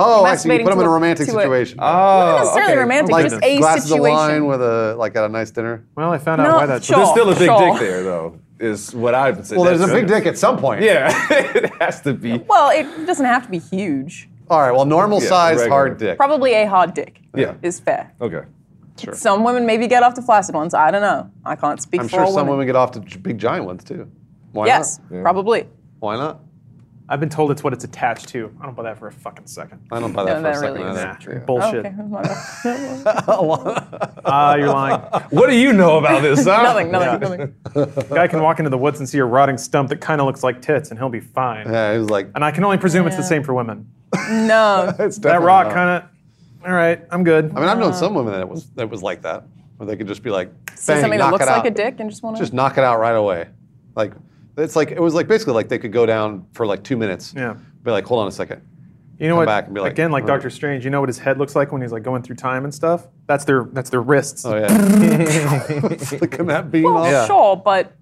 Oh, 0.00 0.24
I 0.24 0.36
see. 0.36 0.50
You 0.52 0.58
put 0.60 0.70
them 0.70 0.78
in 0.80 0.86
a 0.86 0.88
a- 0.88 0.92
romantic 0.94 1.26
to 1.26 1.32
a- 1.36 1.40
situation. 1.42 1.78
Oh, 1.80 1.84
Not 1.84 2.38
necessarily 2.38 2.72
okay. 2.72 2.80
romantic, 2.80 3.10
like 3.12 3.28
just 3.28 3.42
a 3.42 3.58
glasses 3.58 3.88
situation. 3.90 4.06
of 4.06 4.12
wine 4.12 4.46
with 4.46 4.62
a 4.62 4.94
like 4.96 5.16
at 5.16 5.24
a 5.24 5.28
nice 5.28 5.50
dinner. 5.50 5.84
well, 5.96 6.12
I 6.12 6.18
found 6.18 6.40
out 6.40 6.48
No, 6.48 6.56
why 6.56 6.66
that. 6.66 6.84
sure. 6.84 6.96
There's 6.96 7.10
still 7.10 7.30
a 7.30 7.34
big 7.34 7.46
Sure. 7.48 7.72
dick 7.72 7.80
there, 7.80 8.02
though. 8.04 8.38
Is 8.60 8.94
what 8.94 9.14
I 9.14 9.30
would 9.30 9.46
say. 9.46 9.56
Well, 9.56 9.64
there's 9.66 9.78
a 9.80 9.86
That's 9.86 9.92
big 9.92 10.06
good. 10.08 10.14
dick 10.14 10.26
at 10.26 10.38
some 10.38 10.56
point. 10.58 10.82
Yeah, 10.82 11.10
it 11.30 11.70
has 11.80 12.00
to 12.02 12.12
be. 12.14 12.38
Well, 12.48 12.70
it 12.70 13.06
doesn't 13.06 13.26
have 13.26 13.44
to 13.44 13.50
be 13.50 13.58
huge. 13.58 14.28
All 14.50 14.60
right. 14.60 14.72
Well, 14.72 14.84
normal 14.84 15.20
Yeah, 15.22 15.28
size 15.28 15.56
regular. 15.58 15.70
hard 15.70 15.98
dick. 15.98 16.16
Probably 16.16 16.54
a 16.54 16.64
hard 16.68 16.94
dick 16.94 17.20
Yeah. 17.36 17.54
is 17.62 17.78
fair. 17.80 18.12
Okay. 18.20 18.42
Sure. 18.98 19.14
Some 19.14 19.44
women 19.44 19.64
maybe 19.66 19.86
get 19.86 20.02
off 20.02 20.14
to 20.14 20.22
flaccid 20.22 20.54
ones. 20.56 20.74
I 20.74 20.90
don't 20.90 21.02
know. 21.02 21.30
I 21.44 21.54
can't 21.54 21.80
speak 21.80 22.00
for. 22.00 22.04
I'm 22.04 22.08
for 22.08 22.14
sure 22.16 22.24
all 22.24 22.32
some 22.32 22.46
women. 22.46 22.50
women 22.58 22.66
get 22.66 22.74
off 22.76 22.90
to 22.92 23.00
j- 23.00 23.18
big 23.18 23.38
giant 23.38 23.64
ones 23.64 23.84
too. 23.84 24.10
Why 24.52 24.66
yes, 24.66 24.98
not? 25.10 25.22
probably. 25.22 25.68
Why 26.00 26.16
not? 26.16 26.40
I've 27.10 27.20
been 27.20 27.28
told 27.30 27.50
it's 27.50 27.64
what 27.64 27.72
it's 27.72 27.84
attached 27.84 28.28
to. 28.28 28.54
I 28.60 28.66
don't 28.66 28.74
buy 28.76 28.82
that 28.82 28.98
for 28.98 29.08
a 29.08 29.12
fucking 29.12 29.46
second. 29.46 29.80
I 29.90 29.98
don't 29.98 30.12
buy 30.12 30.24
that 30.24 30.30
No, 30.30 30.36
for 30.36 30.42
that 30.42 30.52
a 30.52 30.58
second 30.58 30.74
really 30.74 30.90
is 30.90 30.98
either. 30.98 31.34
Nah, 31.38 31.44
bullshit. 31.46 31.86
Okay, 31.86 31.94
my 32.08 32.22
bad. 32.22 34.18
Ah, 34.24 34.54
you're 34.56 34.68
lying. 34.68 35.00
What 35.30 35.48
do 35.48 35.56
you 35.56 35.72
know 35.72 35.98
about 35.98 36.22
this? 36.22 36.44
Huh? 36.44 36.62
nothing, 36.62 36.90
nothing, 36.90 37.54
nothing. 37.74 38.08
Guy 38.14 38.28
can 38.28 38.42
walk 38.42 38.58
into 38.58 38.70
the 38.70 38.76
woods 38.78 38.98
and 38.98 39.08
see 39.08 39.18
a 39.18 39.24
rotting 39.24 39.56
stump 39.58 39.88
that 39.88 40.00
kind 40.00 40.20
of 40.20 40.26
looks 40.26 40.42
like 40.42 40.60
tits, 40.60 40.90
and 40.90 40.98
he'll 40.98 41.08
be 41.08 41.20
fine. 41.20 41.66
Yeah, 41.66 41.92
he 41.94 41.98
was 41.98 42.10
like, 42.10 42.28
And 42.34 42.44
I 42.44 42.50
can 42.50 42.62
only 42.64 42.78
presume 42.78 43.06
it's 43.06 43.16
the 43.16 43.22
Yeah. 43.22 43.28
same 43.28 43.42
for 43.42 43.54
women. 43.54 43.90
No. 44.30 44.94
it's 44.98 45.16
That 45.16 45.22
definitely 45.22 45.46
rock 45.46 45.66
not. 45.68 45.74
kind 45.74 45.90
of. 46.04 46.10
All 46.68 46.74
right, 46.74 47.00
I'm 47.10 47.24
good. 47.24 47.52
I 47.56 47.60
mean, 47.60 47.68
I've 47.68 47.78
known 47.78 47.94
some 47.94 48.14
women 48.14 48.32
that 48.32 48.40
it 48.40 48.48
was 48.48 48.68
that 48.70 48.90
was 48.90 49.02
like 49.02 49.22
that, 49.22 49.44
where 49.76 49.86
they 49.86 49.96
could 49.96 50.08
just 50.08 50.22
be 50.22 50.30
like, 50.30 50.50
See 50.74 50.92
bang, 50.92 51.00
something 51.02 51.18
that 51.18 51.24
knock 51.24 51.32
looks 51.32 51.46
like 51.46 51.56
out. 51.60 51.66
a 51.66 51.70
dick 51.70 52.00
and 52.00 52.10
just 52.10 52.22
want 52.22 52.36
to. 52.36 52.42
just 52.42 52.52
knock 52.52 52.76
it 52.78 52.84
out 52.84 52.98
right 52.98 53.14
away. 53.16 53.46
Like 53.94 54.12
it's 54.58 54.76
like 54.76 54.90
it 54.90 55.00
was 55.00 55.14
like 55.14 55.28
basically 55.28 55.54
like 55.54 55.68
they 55.68 55.78
could 55.78 55.92
go 55.92 56.06
down 56.06 56.46
for 56.52 56.66
like 56.66 56.82
two 56.82 56.96
minutes. 56.96 57.34
Yeah. 57.36 57.56
Be 57.82 57.90
like, 57.90 58.04
hold 58.04 58.20
on 58.22 58.28
a 58.28 58.32
second. 58.32 58.62
You 59.18 59.26
know 59.26 59.34
come 59.34 59.38
what? 59.38 59.46
back 59.46 59.66
and 59.66 59.74
be 59.74 59.80
like, 59.80 59.92
Again, 59.92 60.12
like 60.12 60.22
"All 60.22 60.28
right." 60.28 60.34
Doctor 60.36 60.50
Strange. 60.50 60.84
You 60.84 60.90
know 60.90 61.00
what 61.00 61.08
his 61.08 61.18
head 61.18 61.38
looks 61.38 61.56
like 61.56 61.72
when 61.72 61.82
he's 61.82 61.90
like 61.90 62.04
going 62.04 62.22
through 62.22 62.36
time 62.36 62.64
and 62.64 62.72
stuff. 62.72 63.08
That's 63.26 63.44
their 63.44 63.64
that's 63.72 63.90
their 63.90 64.00
wrists. 64.00 64.44
Oh 64.44 64.56
yeah. 64.56 64.68
Flicking 65.96 66.46
that 66.46 66.70
beam 66.70 66.84
well, 66.84 66.98
off. 66.98 67.26
sure, 67.26 67.56
but 67.56 67.96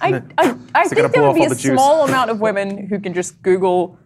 I, 0.00 0.22
I, 0.38 0.56
I 0.74 0.84
gotta 0.84 0.88
think 0.88 1.12
there 1.12 1.22
would 1.22 1.34
be 1.34 1.40
all 1.40 1.46
a 1.46 1.48
the 1.50 1.54
juice. 1.54 1.72
small 1.74 2.04
amount 2.04 2.30
of 2.30 2.40
women 2.40 2.86
who 2.86 2.98
can 2.98 3.12
just 3.12 3.42
Google 3.42 3.98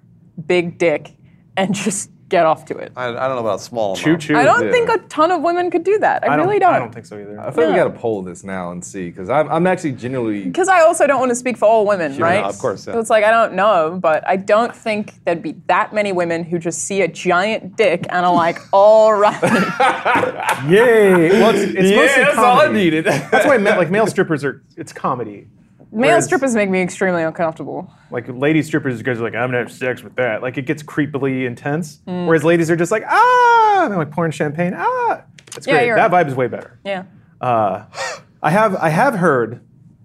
big 0.47 0.79
dick 0.79 1.15
and 1.57 1.75
just 1.75 2.11
get 2.29 2.45
off 2.47 2.65
to 2.67 2.77
it. 2.77 2.93
I, 2.97 3.07
I 3.09 3.13
don't 3.29 3.37
know 3.37 3.39
about 3.39 3.61
small. 3.61 3.97
Choo 3.97 4.11
amount. 4.11 4.23
choo. 4.23 4.37
I 4.37 4.45
don't 4.45 4.65
Yeah. 4.67 4.71
think 4.71 4.89
a 4.91 4.99
ton 5.09 5.31
of 5.31 5.41
women 5.43 5.71
could 5.71 5.83
do 5.85 5.99
that. 5.99 6.23
I, 6.29 6.35
I 6.35 6.37
don't, 6.37 6.47
really 6.47 6.59
don't. 6.59 6.75
I 6.75 6.79
don't 6.79 6.93
think 6.93 7.07
so 7.07 7.19
either. 7.19 7.41
I 7.41 7.51
feel 7.51 7.65
like 7.65 7.73
we 7.73 7.79
Yeah. 7.79 7.85
got 7.85 7.95
to 7.95 7.99
poll 7.99 8.23
this 8.23 8.45
now 8.45 8.71
and 8.71 8.85
see 8.85 9.09
because 9.09 9.31
I'm, 9.31 9.49
I'm 9.51 9.67
actually 9.67 9.93
genuinely. 9.93 10.45
Because 10.45 10.69
I 10.69 10.81
also 10.83 11.07
don't 11.07 11.21
want 11.21 11.31
to 11.31 11.37
speak 11.37 11.57
for 11.57 11.65
all 11.67 11.87
women, 11.87 12.17
right? 12.19 12.45
of 12.45 12.59
course, 12.59 12.87
yeah. 12.87 12.93
So 12.95 13.01
it's 13.01 13.11
like 13.11 13.25
I 13.25 13.31
don't 13.31 13.55
know, 13.55 13.99
but 14.01 14.27
I 14.29 14.37
don't 14.37 14.75
think 14.75 15.15
there'd 15.25 15.43
be 15.43 15.57
that 15.69 15.93
many 15.95 16.13
women 16.13 16.45
who 16.45 16.59
just 16.59 16.81
see 16.85 17.01
a 17.03 17.09
giant 17.09 17.77
dick 17.77 18.05
and 18.11 18.27
are 18.27 18.35
like, 18.35 18.59
"All 18.73 19.15
right." 19.15 19.43
Yay! 20.69 21.31
Well, 21.41 21.55
it's, 21.55 21.73
it's 21.75 21.91
Yeah, 21.91 21.97
mostly 21.97 22.23
that's 22.25 22.39
all 22.39 22.59
I 22.59 22.65
comedy. 22.67 22.85
needed. 22.85 23.05
That's 23.05 23.47
why 23.47 23.59
ma- 23.59 23.77
like 23.77 23.91
male 23.91 24.07
strippers 24.15 24.45
are. 24.45 24.63
It's 24.77 24.93
comedy. 24.93 25.47
Male 25.91 26.11
Whereas- 26.11 26.25
strippers 26.27 26.55
make 26.55 26.69
me 26.69 26.81
extremely 26.83 27.23
uncomfortable. 27.23 27.91
Like 28.11 28.27
lady 28.29 28.63
strippers, 28.63 29.01
guys 29.03 29.19
are 29.21 29.23
like, 29.23 29.35
I'm 29.35 29.49
gonna 29.49 29.59
have 29.59 29.73
sex 29.73 30.03
with 30.03 30.15
that. 30.17 30.43
Like 30.43 30.59
it 30.59 30.67
gets 30.67 30.83
creepily 30.83 31.47
intense. 31.47 31.99
Mm. 32.07 32.27
Whereas 32.27 32.45
ladies 32.45 32.71
are 32.71 32.77
just 32.77 32.93
like, 32.93 33.05
ah, 33.09 33.83
and 33.85 33.91
they're 33.93 33.99
like 33.99 34.11
pouring 34.11 34.33
champagne. 34.33 34.75
Ah, 34.77 35.23
it's 35.57 35.67
Yeah, 35.67 35.75
great. 35.75 35.87
you're 35.87 35.97
that 35.97 36.11
right. 36.11 36.27
vibe 36.27 36.29
is 36.31 36.35
way 36.35 36.47
better. 36.47 36.79
Yeah. 36.85 37.05
Uh, 37.41 37.85
I 38.43 38.51
have 38.51 38.77
I 38.77 38.89
have 38.91 39.15
heard 39.15 39.61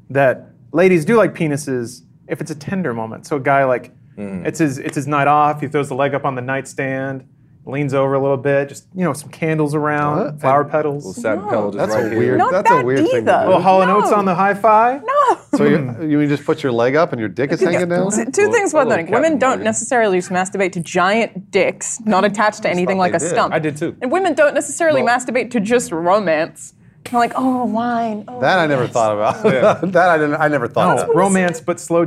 that 0.09 0.49
ladies 0.71 1.03
do 1.05 1.17
like 1.17 1.33
penises 1.33 2.03
if 2.27 2.39
it's 2.41 2.51
a 2.51 2.55
tender 2.55 2.93
moment. 2.93 3.25
So 3.27 3.35
a 3.37 3.39
guy 3.39 3.63
like 3.65 3.91
it's 4.15 4.59
his 4.59 4.77
it's 4.77 4.95
his 4.95 5.07
night 5.07 5.27
off. 5.27 5.59
He 5.59 5.67
throws 5.67 5.89
the 5.89 5.95
leg 5.95 6.13
up 6.13 6.23
on 6.23 6.35
the 6.35 6.41
nightstand, 6.41 7.27
leans 7.65 7.93
over 7.93 8.13
a 8.13 8.19
little 8.19 8.37
bit, 8.37 8.67
just 8.69 8.87
you 8.93 9.03
know 9.03 9.13
some 9.13 9.29
candles 9.29 9.73
around, 9.73 10.17
What? 10.19 10.41
flower 10.41 10.63
Little 10.63 10.71
petals, 10.71 11.15
satin 11.15 11.43
No. 11.43 11.49
pedal 11.49 11.71
just 11.71 11.77
That's 11.77 12.03
right 12.03 12.13
a 12.13 12.17
weird. 12.17 12.37
Not 12.37 12.51
that's 12.51 12.69
that 12.69 12.81
a 12.83 12.85
weird 12.85 12.99
thing. 12.99 13.09
To 13.25 13.31
either. 13.31 13.41
do. 13.43 13.47
little 13.47 13.61
Hall 13.61 13.81
and 13.81 13.89
No. 13.89 13.97
Oates 13.99 14.11
on 14.11 14.25
the 14.25 14.35
hi-fi. 14.35 14.97
No. 15.03 15.37
So 15.55 15.63
you, 15.65 15.77
hmm. 15.77 16.09
you 16.09 16.17
mean 16.17 16.29
just 16.29 16.43
put 16.45 16.61
your 16.63 16.71
leg 16.71 16.95
up 16.95 17.11
and 17.13 17.19
your 17.19 17.29
dick 17.29 17.51
is 17.51 17.61
hanging 17.61 17.87
down? 17.89 18.11
Two 18.11 18.25
two 18.25 18.51
things 18.51 18.73
worth 18.73 18.87
little 18.87 18.89
noting. 18.89 19.05
Captain 19.07 19.21
Women 19.23 19.39
don't 19.39 19.49
Morgan. 19.51 19.63
necessarily 19.65 20.17
just 20.19 20.29
masturbate 20.31 20.71
to 20.73 20.79
giant 20.81 21.51
dicks, 21.51 21.99
not 22.01 22.25
attached 22.25 22.63
to 22.63 22.69
anything 22.69 22.97
like 22.97 23.13
a 23.13 23.19
did. 23.19 23.29
stump. 23.29 23.53
I 23.53 23.59
did 23.59 23.77
too. 23.77 23.95
And 24.01 24.11
women 24.11 24.33
don't 24.33 24.53
necessarily 24.53 25.01
Well- 25.03 25.17
masturbate 25.17 25.51
to 25.51 25.59
just 25.59 25.91
romance. 25.91 26.73
They're 27.09 27.19
like, 27.19 27.33
oh, 27.35 27.65
wine. 27.65 28.23
Oh, 28.29 28.39
That 28.39 28.59
I 28.59 28.65
never 28.65 28.83
yes." 28.85 28.93
thought 28.93 29.13
about. 29.13 29.43
that 29.91 30.09
I 30.09 30.17
didn't. 30.17 30.35
I 30.35 30.47
never 30.47 30.67
thought. 30.67 30.95
No, 30.97 31.03
about. 31.03 31.15
romance, 31.15 31.59
but 31.61 31.79
slow 31.79 32.05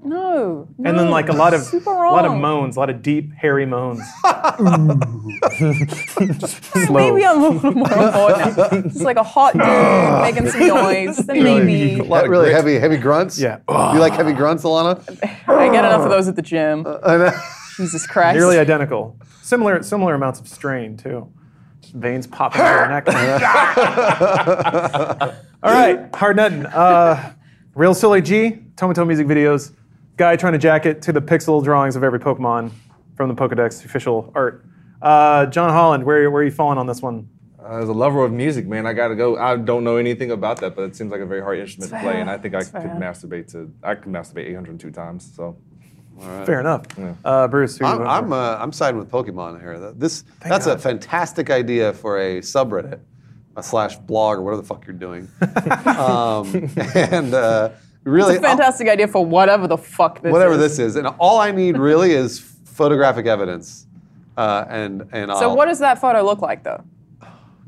jacking. 0.00 0.10
No, 0.10 0.68
And 0.84 0.98
then 0.98 1.10
like 1.10 1.28
a 1.28 1.32
lot 1.32 1.54
of 1.54 1.72
a 1.72 1.78
lot 1.90 2.24
of 2.24 2.36
moans, 2.36 2.76
a 2.76 2.80
lot 2.80 2.90
of 2.90 3.02
deep, 3.02 3.32
hairy 3.34 3.66
moans. 3.66 4.00
Maybe 6.90 7.24
I'm 7.24 7.42
a 7.42 7.48
little 7.48 7.72
more 7.72 7.98
on 7.98 8.12
board 8.12 8.38
now. 8.38 8.54
It's 8.86 9.02
like 9.02 9.16
a 9.16 9.22
hot 9.22 9.52
dude 9.54 10.22
making 10.22 10.50
some 10.50 10.66
noise. 10.66 11.16
Then 11.18 11.42
maybe 11.42 11.98
A 11.98 12.04
lot 12.04 12.24
of 12.24 12.30
really 12.30 12.52
heavy, 12.52 12.78
heavy 12.78 12.96
grunts. 12.96 13.38
Yeah. 13.38 13.58
You 13.68 13.98
like 13.98 14.12
heavy 14.14 14.32
grunts, 14.32 14.64
Alanah? 14.64 14.98
I 15.48 15.68
get 15.70 15.84
enough 15.84 16.02
of 16.02 16.10
those 16.10 16.28
at 16.28 16.36
the 16.36 16.42
gym. 16.42 16.84
Uh, 16.86 17.32
Jesus 17.76 18.06
Christ. 18.06 18.36
Nearly 18.36 18.58
identical. 18.58 19.18
Similar 19.42 19.82
similar 19.82 20.14
amounts 20.14 20.40
of 20.40 20.48
strain 20.48 20.96
too. 20.96 21.32
Just 21.80 21.94
veins 21.94 22.26
popping 22.26 22.60
out 22.60 23.06
of 23.06 23.14
your 23.14 23.18
neck. 23.18 25.34
All 25.62 25.72
right, 25.72 26.14
hard 26.14 26.36
nutting. 26.36 26.66
Uh, 26.66 27.32
Real 27.74 27.94
Sully 27.94 28.20
G, 28.20 28.58
Tomato 28.76 29.04
music 29.04 29.26
videos. 29.26 29.72
Guy 30.18 30.34
trying 30.34 30.52
to 30.54 30.58
jack 30.58 30.84
it 30.84 31.00
to 31.02 31.12
the 31.12 31.22
pixel 31.22 31.62
drawings 31.62 31.94
of 31.94 32.02
every 32.02 32.18
Pokemon 32.18 32.72
from 33.16 33.28
the 33.28 33.36
Pokedex 33.36 33.84
official 33.84 34.32
art. 34.34 34.64
Uh, 35.00 35.46
John 35.46 35.70
Holland, 35.70 36.02
where, 36.04 36.28
where 36.28 36.42
are 36.42 36.44
you 36.44 36.50
falling 36.50 36.76
on 36.76 36.88
this 36.88 37.00
one? 37.00 37.28
Uh, 37.62 37.78
as 37.82 37.88
a 37.88 37.92
lover 37.92 38.24
of 38.24 38.32
music, 38.32 38.66
man, 38.66 38.84
I 38.84 38.94
gotta 38.94 39.14
go. 39.14 39.36
I 39.38 39.56
don't 39.56 39.84
know 39.84 39.96
anything 39.96 40.32
about 40.32 40.60
that, 40.60 40.74
but 40.74 40.82
it 40.82 40.96
seems 40.96 41.12
like 41.12 41.20
a 41.20 41.26
very 41.26 41.40
hard 41.40 41.60
instrument 41.60 41.92
to 41.92 42.00
play, 42.00 42.20
and 42.20 42.28
I 42.28 42.36
think 42.36 42.56
I 42.56 42.64
could 42.64 42.72
fair. 42.72 42.96
masturbate 43.00 43.52
to. 43.52 43.72
I 43.84 43.94
could 43.94 44.12
masturbate 44.12 44.46
802 44.50 44.90
times. 44.90 45.32
So 45.36 45.56
Fair 46.44 46.58
enough. 46.58 46.82
Uh, 47.24 47.46
Bruce, 47.46 47.78
who 47.78 47.84
I'm 47.84 47.98
voting 47.98 48.10
I'm, 48.10 48.32
uh, 48.32 48.56
I'm 48.58 48.72
siding 48.72 48.98
with 48.98 49.08
Pokemon 49.10 49.60
here. 49.60 49.78
That- 49.78 50.00
This 50.00 50.24
that's 50.40 50.66
a 50.66 50.76
fantastic 50.76 51.48
idea 51.48 51.92
for 51.92 52.18
a 52.18 52.40
subreddit, 52.40 52.98
a 53.56 53.62
slash 53.62 53.96
blog 53.98 54.38
or 54.38 54.42
whatever 54.42 54.62
the 54.62 54.66
fuck 54.66 54.84
you're 54.84 54.96
doing. 54.96 55.28
um, 55.86 56.70
and 56.96 57.34
uh, 57.34 57.70
really, 58.04 58.34
It's 58.36 58.44
a 58.44 58.48
fantastic 58.48 58.88
idea 58.88 59.08
for 59.08 59.24
whatever 59.24 59.66
the 59.66 59.78
fuck 59.78 60.20
this 60.22 60.32
whatever 60.32 60.54
is. 60.54 60.58
this 60.58 60.78
is, 60.78 60.96
and 60.96 61.06
all 61.18 61.38
I 61.40 61.50
need 61.50 61.76
really 61.78 62.12
is 62.12 62.40
photographic 62.64 63.26
evidence. 63.26 63.86
Uh, 64.36 64.64
and 64.68 65.02
and 65.12 65.30
So 65.32 65.50
I'll- 65.50 65.56
what 65.56 65.66
does 65.66 65.80
that 65.80 66.00
photo 66.00 66.22
look 66.22 66.40
like 66.42 66.62
though? 66.62 66.82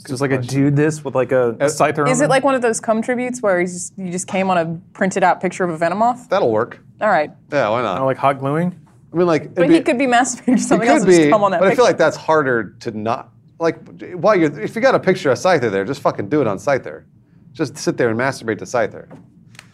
just 0.07 0.23
like 0.23 0.31
a 0.31 0.39
dude 0.39 0.77
this 0.77 1.05
with 1.05 1.15
like 1.15 1.31
a, 1.31 1.51
a 1.61 1.67
scyther 1.67 2.09
Is 2.09 2.21
on 2.21 2.25
it 2.25 2.29
like 2.31 2.43
one 2.43 2.55
of 2.55 2.63
those 2.63 2.81
cum 2.81 3.03
tributes 3.03 3.43
where 3.43 3.61
he's 3.61 3.75
just, 3.75 3.99
you 3.99 4.11
just 4.11 4.27
came 4.27 4.49
on 4.49 4.57
a 4.57 4.81
printed 4.95 5.23
out 5.23 5.43
picture 5.43 5.63
of 5.63 5.71
a 5.71 5.77
Venomoth? 5.85 6.27
that'll 6.31 6.51
work. 6.51 6.81
All 7.03 7.09
right. 7.11 7.31
Yeah, 7.53 7.69
why 7.69 7.83
not? 7.83 8.01
Oh, 8.01 8.07
like 8.07 8.17
hot 8.17 8.39
gluing? 8.39 8.75
I 9.13 9.17
mean, 9.17 9.27
like, 9.27 9.55
But 9.55 9.65
it'd 9.65 9.77
he 9.77 9.83
could 9.83 9.99
be 9.99 10.07
masturbating 10.07 10.57
to 10.57 10.59
something 10.63 10.89
it 10.89 10.93
else 10.93 11.01
could 11.01 11.09
and 11.09 11.17
just 11.17 11.27
be, 11.27 11.31
come 11.31 11.45
on 11.45 11.51
that 11.51 11.61
but 11.61 11.69
I 11.69 11.75
feel 11.75 11.85
like 11.85 11.99
that's 11.99 12.17
harder 12.17 12.71
to 12.81 12.93
not 12.93 13.29
like. 13.59 13.77
While 14.15 14.37
you're, 14.37 14.59
if 14.59 14.75
you 14.75 14.81
got 14.81 14.95
a 14.95 14.99
picture 15.01 15.31
of 15.33 15.37
Scyther 15.39 15.71
there, 15.71 15.85
just 15.85 16.01
fucking 16.01 16.31
do 16.31 16.41
it 16.41 16.47
on 16.47 16.57
Scyther. 16.57 17.05
Just 17.53 17.77
sit 17.77 17.99
there 17.99 18.09
and 18.09 18.19
masturbate 18.19 18.57
to 18.61 18.65
Scyther. 18.65 19.07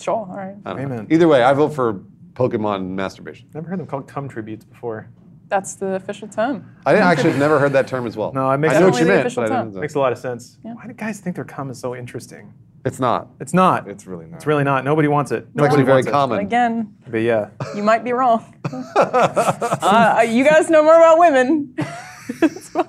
Sure, 0.07 0.15
all 0.15 0.37
right. 0.37 0.55
I 0.65 0.75
don't 0.75 0.89
know. 0.89 0.95
Amen. 0.95 1.07
Either 1.11 1.27
way, 1.27 1.43
I 1.43 1.53
vote 1.53 1.71
for 1.71 1.95
Pokemon 2.35 2.91
masturbation. 2.91 3.49
Never 3.53 3.69
heard 3.69 3.81
them 3.81 3.89
called 3.89 4.07
cum 4.07 4.29
tributes 4.29 4.65
before. 4.65 5.09
That's 5.49 5.75
the 5.75 5.95
official 5.95 6.29
term. 6.29 6.65
I 6.87 6.93
didn't, 6.93 7.09
actually 7.09 7.31
have 7.31 7.41
never 7.41 7.59
heard 7.59 7.73
that 7.73 7.89
term 7.89 8.07
as 8.07 8.17
well. 8.17 8.33
No, 8.33 8.49
it 8.53 8.59
makes 8.59 8.75
I 8.75 8.79
know 8.79 8.87
sense. 8.87 8.95
what 8.95 9.01
you 9.01 9.03
Only 9.03 9.05
the 9.05 9.17
meant, 9.17 9.27
official 9.27 9.43
but 9.43 9.51
I 9.51 9.57
term. 9.57 9.69
didn't. 9.71 9.81
Makes 9.81 9.95
a 9.97 9.99
lot 9.99 10.13
of 10.13 10.19
sense. 10.19 10.59
Why 10.63 10.87
do 10.87 10.93
guys 10.93 11.19
think 11.19 11.35
their 11.35 11.45
cum 11.45 11.71
is 11.71 11.81
so 11.81 11.97
interesting? 11.97 12.55
It's 12.85 13.01
not. 13.01 13.31
It's 13.41 13.53
not. 13.53 13.89
it's 13.89 14.07
really 14.07 14.27
not. 14.27 14.37
It's 14.37 14.47
really 14.47 14.63
not. 14.63 14.85
Nobody 14.85 15.09
wants 15.09 15.33
it. 15.33 15.39
It's 15.39 15.57
Nobody 15.57 15.73
actually 15.73 15.85
very 15.87 15.97
wants 15.97 16.11
common. 16.13 16.39
Again, 16.39 16.95
it. 17.05 17.11
But 17.11 17.23
yeah. 17.23 17.51
you 17.75 17.83
might 17.83 18.05
be 18.05 18.13
wrong. 18.13 18.55
uh, 18.95 20.25
you 20.25 20.45
guys 20.45 20.71
know 20.71 20.85
more 20.85 20.97
about 20.97 21.19
women. 21.19 21.75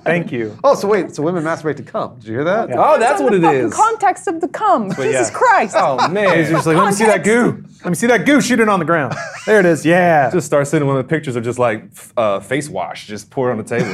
Thank 0.04 0.32
you. 0.32 0.58
Oh, 0.64 0.74
so 0.74 0.88
wait, 0.88 1.14
so 1.14 1.22
women 1.22 1.44
masturbate 1.44 1.76
to 1.76 1.82
cum. 1.82 2.16
Did 2.16 2.24
you 2.26 2.32
hear 2.34 2.44
that? 2.44 2.70
Oh, 2.72 2.98
that's 2.98 3.20
what 3.20 3.32
it 3.34 3.40
fucking. 3.42 3.70
Context 3.70 4.26
of 4.26 4.40
the 4.40 4.48
cum. 4.48 4.90
Jesus 4.90 5.30
yeah. 5.30 5.30
Christ. 5.30 5.74
Oh 5.78 6.08
man, 6.12 6.38
He's 6.38 6.48
just 6.50 6.66
like, 6.66 6.76
let 6.76 6.86
me 6.86 6.92
see 6.92 7.04
that 7.06 7.24
goo. 7.24 7.64
Let 7.84 7.90
me 7.90 7.94
see 7.94 8.06
that 8.08 8.26
goo. 8.26 8.40
Shoot 8.40 8.60
it 8.60 8.68
on 8.68 8.78
the 8.78 8.84
ground. 8.84 9.14
There 9.46 9.60
it 9.60 9.66
is. 9.66 9.84
Yeah. 9.86 10.30
just 10.32 10.46
start 10.46 10.66
sending 10.66 10.88
women 10.88 11.06
pictures 11.06 11.36
of 11.36 11.44
just 11.44 11.58
like 11.58 11.84
uh, 12.16 12.40
face 12.40 12.68
wash, 12.68 13.06
just 13.06 13.30
pour 13.30 13.48
it 13.48 13.52
on 13.52 13.58
the 13.58 13.64
table, 13.64 13.90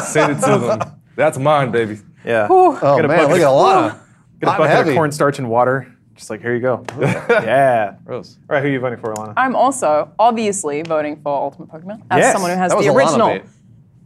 send 0.02 0.32
it 0.32 0.40
to 0.46 0.58
them. 0.58 1.00
That's 1.16 1.38
mine, 1.38 1.70
baby. 1.72 1.98
yeah. 2.24 2.46
Oh 2.50 2.72
Get 2.96 3.04
a 3.04 3.08
man, 3.08 3.18
bucket 3.18 3.30
look 3.30 3.40
at 3.40 3.46
of- 3.46 3.92
Alanah. 3.92 4.00
Get 4.40 4.48
a 4.48 4.50
Hot 4.52 4.60
and 4.60 4.64
bucket 4.64 4.70
heavy. 4.76 4.90
of 4.90 4.96
cornstarch 4.96 5.38
and 5.38 5.48
water. 5.48 5.92
Just 6.14 6.30
like, 6.30 6.40
here 6.40 6.54
you 6.54 6.60
go. 6.62 6.82
yeah. 7.00 7.96
Gross. 8.06 8.38
All 8.48 8.54
right, 8.54 8.62
who 8.62 8.68
are 8.68 8.72
you 8.72 8.80
voting 8.80 8.98
for, 8.98 9.12
Alanah? 9.14 9.34
I'm 9.36 9.54
also 9.54 10.10
obviously 10.18 10.80
voting 10.82 11.20
for 11.22 11.34
Ultimate 11.34 11.68
Pokemon 11.68 12.02
as 12.10 12.18
Yes, 12.20 12.32
someone 12.32 12.50
who 12.52 12.56
has 12.56 12.70
that 12.70 12.76
was 12.78 12.86
the 12.86 12.92
Alanah 12.92 12.96
original 12.96 13.28
bait. 13.28 13.42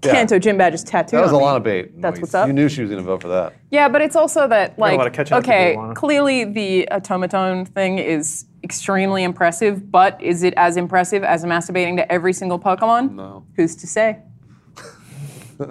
Yeah. 0.02 0.12
Kanto 0.12 0.38
gym 0.38 0.56
badges 0.56 0.82
tattooed 0.82 1.18
That 1.18 1.22
was 1.22 1.32
a 1.32 1.36
me. 1.36 1.40
lot 1.42 1.56
of 1.58 1.62
bait. 1.62 2.00
That's 2.00 2.18
what's 2.20 2.32
up. 2.34 2.46
You 2.46 2.54
knew 2.54 2.68
she 2.70 2.80
was 2.80 2.90
going 2.90 3.02
to 3.02 3.06
vote 3.06 3.20
for 3.20 3.28
that. 3.28 3.54
Yeah, 3.70 3.86
but 3.88 4.00
it's 4.00 4.16
also 4.16 4.48
that 4.48 4.78
a 4.78 4.80
like 4.80 4.96
lot 4.96 5.06
of 5.06 5.12
catching 5.12 5.36
up 5.36 5.44
to 5.44 5.50
okay, 5.50 5.76
clearly 5.94 6.44
the 6.44 6.88
otamatone 6.90 7.68
thing 7.68 7.98
is 7.98 8.46
extremely 8.64 9.22
impressive, 9.24 9.90
but 9.90 10.20
is 10.22 10.42
it 10.42 10.54
as 10.56 10.76
impressive 10.78 11.22
as 11.22 11.44
masturbating 11.44 11.96
to 11.96 12.10
every 12.10 12.32
single 12.32 12.58
Pokemon? 12.58 13.12
No. 13.14 13.44
Who's 13.56 13.76
to 13.76 13.86
say? 13.86 14.20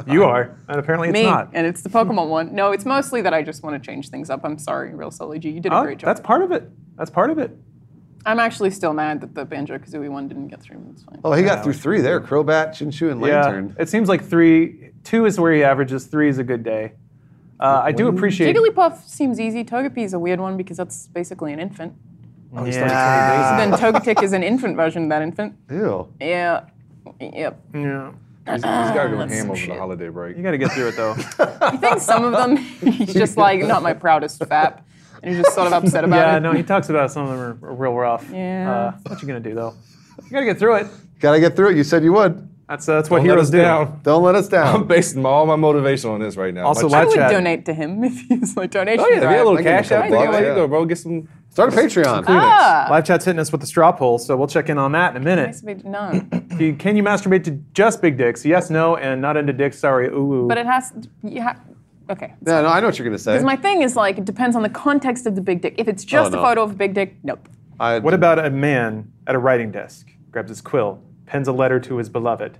You 0.05 0.23
are. 0.23 0.55
And 0.67 0.79
apparently 0.79 1.09
it's 1.09 1.13
Me, 1.15 1.23
not. 1.23 1.49
and 1.53 1.65
it's 1.65 1.81
the 1.81 1.89
Pokemon 1.89 2.29
one. 2.29 2.53
No, 2.53 2.71
it's 2.71 2.85
mostly 2.85 3.21
that 3.23 3.33
I 3.33 3.41
just 3.41 3.63
want 3.63 3.81
to 3.81 3.83
change 3.83 4.09
things 4.09 4.29
up. 4.29 4.41
I'm 4.43 4.59
sorry, 4.59 4.93
Real 4.93 5.09
Sully 5.09 5.39
G. 5.39 5.49
You 5.49 5.59
did 5.59 5.71
a 5.71 5.79
Oh, 5.79 5.83
great 5.83 5.97
job. 5.97 6.05
that's 6.09 6.19
part 6.19 6.43
of 6.43 6.51
it. 6.51 6.69
That's 6.95 7.09
part 7.09 7.31
of 7.31 7.39
it. 7.39 7.49
I'm 8.25 8.39
actually 8.39 8.71
still 8.71 8.93
mad 8.93 9.21
that 9.21 9.33
the 9.33 9.45
Banjo 9.45 9.77
Kazooie 9.77 10.09
one 10.09 10.27
didn't 10.27 10.47
get 10.49 10.61
through. 10.61 10.77
but 10.79 10.91
It's 10.91 11.03
fine. 11.03 11.19
Oh, 11.23 11.33
he 11.33 11.43
got 11.43 11.63
through 11.63 11.73
three 11.73 12.01
there: 12.01 12.19
Crobat, 12.19 12.69
Chinchou, 12.69 13.11
and 13.11 13.21
Lanturn. 13.21 13.73
Yeah. 13.75 13.83
It 13.83 13.89
seems 13.89 14.09
like 14.09 14.23
three, 14.23 14.91
two 15.03 15.25
is 15.25 15.39
where 15.39 15.53
he 15.53 15.63
averages. 15.63 16.05
Three 16.05 16.29
is 16.29 16.37
a 16.37 16.43
good 16.43 16.63
day. 16.63 16.93
Uh, 17.59 17.81
I 17.83 17.91
do 17.91 18.07
appreciate. 18.07 18.55
Jigglypuff 18.55 19.05
seems 19.07 19.39
easy. 19.39 19.63
Togepi 19.65 19.99
is 19.99 20.13
a 20.13 20.19
weird 20.19 20.39
one 20.39 20.55
because 20.57 20.77
that's 20.77 21.07
basically 21.07 21.51
an 21.51 21.59
infant. 21.59 21.93
Oh, 22.55 22.63
he 22.63 22.71
started 22.71 22.91
yeah. 22.93 23.57
Then 23.57 23.71
Togetic 23.73 24.23
is 24.23 24.33
an 24.33 24.43
infant 24.43 24.75
version 24.75 25.03
of 25.03 25.09
that 25.09 25.21
infant. 25.21 25.55
Ew. 25.69 26.07
Yeah. 26.19 26.65
Yep. 27.19 27.59
yeah. 27.73 28.11
He's, 28.45 28.55
he's 28.55 28.61
got 28.63 29.03
to 29.03 29.09
go 29.09 29.27
ham 29.27 29.51
over 29.51 29.65
the 29.67 29.75
holiday 29.75 30.09
break. 30.09 30.35
You 30.37 30.41
got 30.43 30.51
to 30.51 30.57
get 30.57 30.71
through 30.71 30.87
it 30.87 30.95
though. 30.95 31.15
I 31.61 31.77
think 31.77 31.99
some 31.99 32.23
of 32.25 32.31
them 32.31 32.55
he's 32.91 33.13
just 33.13 33.37
like 33.37 33.59
not 33.61 33.83
my 33.83 33.93
proudest 33.93 34.39
fap, 34.41 34.81
and 35.23 35.35
he's 35.35 35.43
just 35.43 35.55
sort 35.55 35.67
of 35.67 35.73
upset 35.83 36.03
about 36.03 36.15
it. 36.17 36.19
yeah, 36.19 36.37
it. 36.37 36.39
no, 36.41 36.51
he 36.53 36.63
talks 36.63 36.89
about 36.89 37.11
some 37.11 37.27
of 37.27 37.29
them 37.31 37.39
are, 37.63 37.69
are 37.69 37.73
real 37.75 37.93
rough. 37.93 38.29
Yeah. 38.31 38.93
Uh, 38.95 38.97
what 39.07 39.21
you 39.21 39.27
gonna 39.27 39.39
do 39.39 39.53
though? 39.55 39.73
You 40.25 40.31
got 40.31 40.39
to 40.41 40.45
get 40.45 40.59
through 40.59 40.75
it. 40.75 40.87
Got 41.19 41.31
to 41.33 41.39
get 41.39 41.55
through 41.55 41.69
it. 41.71 41.77
You 41.77 41.83
said 41.83 42.03
you 42.03 42.13
would. 42.13 42.47
That's 42.67 42.87
uh, 42.87 42.95
that's 42.97 43.09
what 43.09 43.17
Don't 43.19 43.27
let 43.27 43.31
heroes 43.33 43.45
us 43.47 43.51
do. 43.51 43.57
down. 43.61 43.99
Don't 44.03 44.21
let 44.21 44.35
us 44.35 44.47
down. 44.47 44.67
I'm 44.67 44.73
down. 44.81 44.87
basing 44.87 45.25
all 45.25 45.45
my 45.47 45.55
motivation 45.55 46.11
on 46.11 46.19
this 46.19 46.35
right 46.37 46.53
now. 46.53 46.67
Also, 46.67 46.87
My 46.87 46.97
I 46.97 46.99
live 46.99 47.07
would 47.07 47.15
chat. 47.15 47.31
donate 47.31 47.65
to 47.65 47.73
him 47.73 48.03
if 48.03 48.19
he's 48.27 48.55
like 48.55 48.69
donation. 48.71 49.03
Oh 49.03 49.07
yeah, 49.09 49.15
if 49.17 49.21
you 49.23 49.27
had 49.27 49.39
a 49.39 49.43
little 49.43 49.57
I 49.57 49.61
give 49.63 49.65
you 49.65 49.71
a 49.71 49.81
cash 49.81 49.91
out 49.91 50.01
couple 50.03 50.17
there, 50.19 50.27
bucks, 50.27 50.37
there 50.39 50.49
you 50.49 50.55
go, 50.55 50.67
bro. 50.67 50.85
Get 50.85 50.97
some. 50.99 51.27
Start 51.49 51.73
a 51.73 51.75
Patreon. 51.75 52.25
Ah, 52.27 52.87
Live 52.91 53.05
chat's 53.05 53.25
hitting 53.25 53.39
us 53.39 53.51
with 53.51 53.61
the 53.61 53.65
straw 53.67 53.91
poll, 53.91 54.19
so 54.19 54.37
we'll 54.37 54.47
check 54.47 54.69
in 54.69 54.77
on 54.77 54.91
that 54.91 55.15
in 55.15 55.21
a 55.21 55.25
minute. 55.25 55.55
no, 55.83 56.11
Do 56.57 56.63
you- 56.65 56.75
Can 56.75 56.95
you 56.95 57.01
masturbate 57.01 57.43
to 57.45 57.51
just 57.73 58.03
big 58.03 58.17
dicks? 58.17 58.45
Yes, 58.45 58.69
no, 58.69 58.97
and 58.97 59.19
not 59.19 59.35
into 59.35 59.51
dicks. 59.51 59.79
Sorry, 59.79 60.07
ooh. 60.09 60.43
ooh. 60.43 60.47
but 60.47 60.59
it 60.59 60.67
has. 60.67 60.93
You 61.23 61.41
ha- 61.41 61.57
okay. 62.09 62.33
Yeah, 62.45 62.61
no, 62.61 62.67
I 62.67 62.79
know 62.79 62.87
what 62.87 62.97
you're 62.97 63.05
gonna 63.07 63.17
say. 63.17 63.33
Because 63.33 63.45
my 63.45 63.55
thing 63.55 63.81
is 63.81 63.95
like 63.95 64.17
it 64.17 64.25
depends 64.25 64.55
on 64.55 64.63
the 64.63 64.69
context 64.69 65.25
of 65.25 65.35
the 65.35 65.41
big 65.41 65.61
dick. 65.61 65.75
If 65.77 65.87
it's 65.87 66.03
just 66.03 66.31
Oh, 66.31 66.35
no. 66.35 66.39
a 66.39 66.45
photo 66.45 66.63
of 66.63 66.71
a 66.71 66.75
big 66.75 66.93
dick, 66.93 67.15
nope. 67.23 67.47
I, 67.79 67.99
What 67.99 68.13
about 68.13 68.43
a 68.43 68.49
man 68.49 69.11
at 69.27 69.35
a 69.35 69.39
writing 69.39 69.71
desk? 69.71 70.09
Grabs 70.31 70.49
his 70.49 70.61
quill, 70.61 71.01
pens 71.25 71.47
a 71.47 71.51
letter 71.53 71.79
to 71.79 71.97
his 71.97 72.09
beloved. 72.09 72.57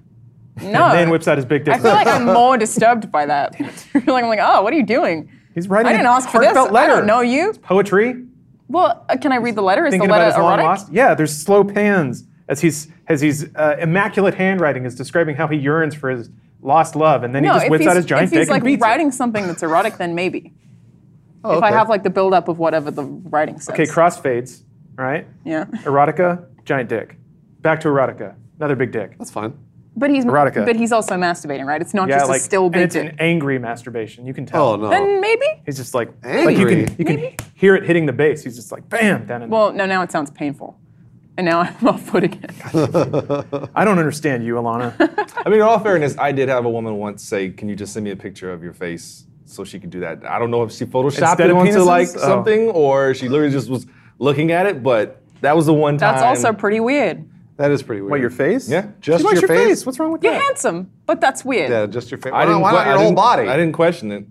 No. 0.61 0.85
And 0.85 0.93
then 0.97 1.09
whips 1.09 1.27
out 1.27 1.37
his 1.37 1.45
big 1.45 1.63
dick. 1.65 1.75
I 1.75 1.79
feel 1.79 1.91
like 1.91 2.07
I'm 2.07 2.25
more 2.25 2.57
disturbed 2.57 3.11
by 3.11 3.25
that. 3.25 3.59
like 3.93 4.07
I'm 4.23 4.29
like, 4.29 4.39
oh, 4.41 4.61
what 4.61 4.73
are 4.73 4.77
you 4.77 4.85
doing? 4.85 5.29
He's 5.55 5.67
writing 5.69 5.87
I 5.87 5.91
didn't 5.93 6.05
a 6.07 6.09
ask 6.09 6.29
for 6.29 6.39
this. 6.41 6.53
heartfelt 6.55 6.75
I 6.75 6.87
don't 6.87 7.05
know 7.05 7.21
you. 7.21 7.53
Poetry. 7.61 8.25
Well, 8.67 9.03
uh, 9.09 9.17
can 9.17 9.31
I 9.31 9.37
read 9.37 9.55
the 9.55 9.61
letter? 9.61 9.85
Is 9.85 9.91
Thinking 9.91 10.09
the 10.09 10.13
about 10.15 10.19
letter 10.25 10.31
his 10.31 10.37
long 10.37 10.59
erotic? 10.59 10.65
lost. 10.65 10.91
Yeah, 10.93 11.15
there's 11.15 11.35
slow 11.35 11.63
pans 11.63 12.25
as 12.47 12.61
he's 12.61 12.87
as 13.07 13.19
he's 13.21 13.53
uh, 13.55 13.75
immaculate 13.79 14.35
handwriting 14.35 14.85
is 14.85 14.95
describing 14.95 15.35
how 15.35 15.47
he 15.47 15.57
yearns 15.57 15.95
for 15.95 16.09
his 16.09 16.29
lost 16.61 16.95
love, 16.95 17.23
and 17.23 17.33
then 17.33 17.43
No, 17.43 17.53
he 17.53 17.55
just 17.55 17.65
if 17.65 17.71
whips 17.71 17.81
he's, 17.83 17.87
out 17.89 17.95
his 17.95 18.05
giant 18.05 18.23
if 18.25 18.29
he's 18.31 18.39
dick 18.41 18.49
like 18.49 18.57
and 18.61 18.65
beats 18.65 18.81
writing 18.81 19.07
it. 19.09 19.13
something 19.13 19.47
that's 19.47 19.63
erotic, 19.63 19.97
then 19.97 20.15
maybe. 20.15 20.53
Oh, 21.41 21.57
If 21.57 21.63
I 21.63 21.71
have 21.71 21.87
like 21.87 22.03
the 22.03 22.09
buildup 22.09 22.49
of 22.49 22.59
whatever 22.59 22.91
the 22.91 23.03
writing 23.05 23.61
says. 23.61 23.69
Okay, 23.73 23.85
crossfades. 23.85 24.63
Right. 24.97 25.25
Yeah. 25.45 25.63
Erotica, 25.85 26.45
giant 26.65 26.89
dick. 26.89 27.15
Back 27.61 27.79
to 27.79 27.87
erotica, 27.87 28.35
another 28.57 28.75
big 28.75 28.91
dick. 28.91 29.17
That's 29.17 29.31
fine. 29.31 29.53
But 29.95 30.09
he's 30.09 30.25
Erotica. 30.25 30.65
but 30.65 30.75
he's 30.75 30.91
also 30.91 31.15
masturbating, 31.15 31.65
right? 31.65 31.81
It's 31.81 31.93
not 31.93 32.09
Yeah, 32.09 32.17
just 32.17 32.29
like 32.29 32.41
a 32.41 32.43
still 32.43 32.65
and 32.65 32.75
it's 32.75 32.93
dick. 32.93 33.13
an 33.13 33.15
angry 33.19 33.57
masturbation. 33.57 34.25
You 34.25 34.33
can 34.33 34.45
tell. 34.45 34.67
Oh 34.71 34.75
no. 34.75 34.89
Then 34.89 35.21
maybe. 35.21 35.45
He's 35.65 35.77
just 35.77 35.93
like 35.93 36.09
like 36.23 36.57
you 36.57 36.67
Angry? 36.67 36.85
can 36.87 36.95
you 36.97 37.05
can 37.05 37.35
hear 37.53 37.73
it 37.75 37.85
hitting 37.85 38.05
the 38.05 38.11
bass. 38.13 38.43
He's 38.43 38.57
just 38.57 38.73
like 38.73 38.89
bam 38.89 39.25
down 39.25 39.41
in. 39.43 39.49
Well, 39.49 39.71
no, 39.71 39.85
now 39.85 40.01
it 40.01 40.11
sounds 40.11 40.31
painful. 40.31 40.77
And 41.39 41.45
now 41.45 41.61
I'm 41.61 41.87
off 41.87 42.01
foot 42.01 42.25
again. 42.25 42.49
I 43.73 43.85
don't 43.85 43.97
understand 43.97 44.43
you, 44.45 44.55
Alanah. 44.55 44.93
I 45.45 45.49
mean, 45.49 45.59
in 45.59 45.61
all 45.61 45.79
fairness, 45.79 46.17
I 46.17 46.33
did 46.33 46.49
have 46.49 46.65
a 46.65 46.69
woman 46.69 46.95
once 46.97 47.23
say, 47.23 47.49
"Can 47.49 47.69
you 47.69 47.77
just 47.77 47.93
send 47.93 48.03
me 48.03 48.11
a 48.11 48.15
picture 48.17 48.51
of 48.51 48.61
your 48.61 48.73
face 48.73 49.23
so 49.45 49.63
she 49.63 49.79
could 49.79 49.89
do 49.89 50.01
that?" 50.01 50.25
I 50.25 50.37
don't 50.37 50.51
know 50.51 50.63
if 50.63 50.73
she 50.73 50.85
photoshopped 50.85 51.29
Instead 51.29 51.49
it 51.49 51.51
of 51.51 51.57
onto 51.57 51.79
like 51.79 52.09
Oh. 52.09 52.17
something 52.19 52.67
or 52.71 53.13
she 53.13 53.29
literally 53.29 53.53
just 53.53 53.69
was 53.69 53.85
looking 54.17 54.51
at 54.51 54.65
it, 54.65 54.83
but 54.83 55.21
that 55.39 55.55
was 55.55 55.65
the 55.65 55.73
one 55.73 55.97
time. 55.97 56.15
That's 56.15 56.23
also 56.43 56.51
pretty 56.51 56.81
weird. 56.81 57.25
that 57.55 57.71
is 57.71 57.83
pretty 57.83 58.01
weird. 58.01 58.11
what 58.11 58.19
your 58.19 58.31
face? 58.31 58.67
Yeah. 58.67 58.87
Just 58.99 59.23
She 59.23 59.29
your 59.31 59.39
your 59.39 59.47
face? 59.47 59.85
What's 59.85 59.97
wrong 59.97 60.11
with 60.11 60.19
that? 60.19 60.27
You're 60.27 60.33
that? 60.39 60.43
handsome, 60.43 60.91
but 61.05 61.21
that's 61.21 61.45
weird. 61.45 61.69
Yeah, 61.71 61.85
just 61.85 62.11
your 62.11 62.17
face. 62.17 62.33
I 62.33 62.39
Why, 62.39 62.45
didn't. 62.47 62.59
why 62.59 62.71
not 62.73 62.85
your 62.85 62.97
I 62.97 63.01
whole 63.01 63.13
body? 63.13 63.47
I 63.47 63.55
didn't 63.55 63.71
question 63.75 64.11
it. 64.11 64.25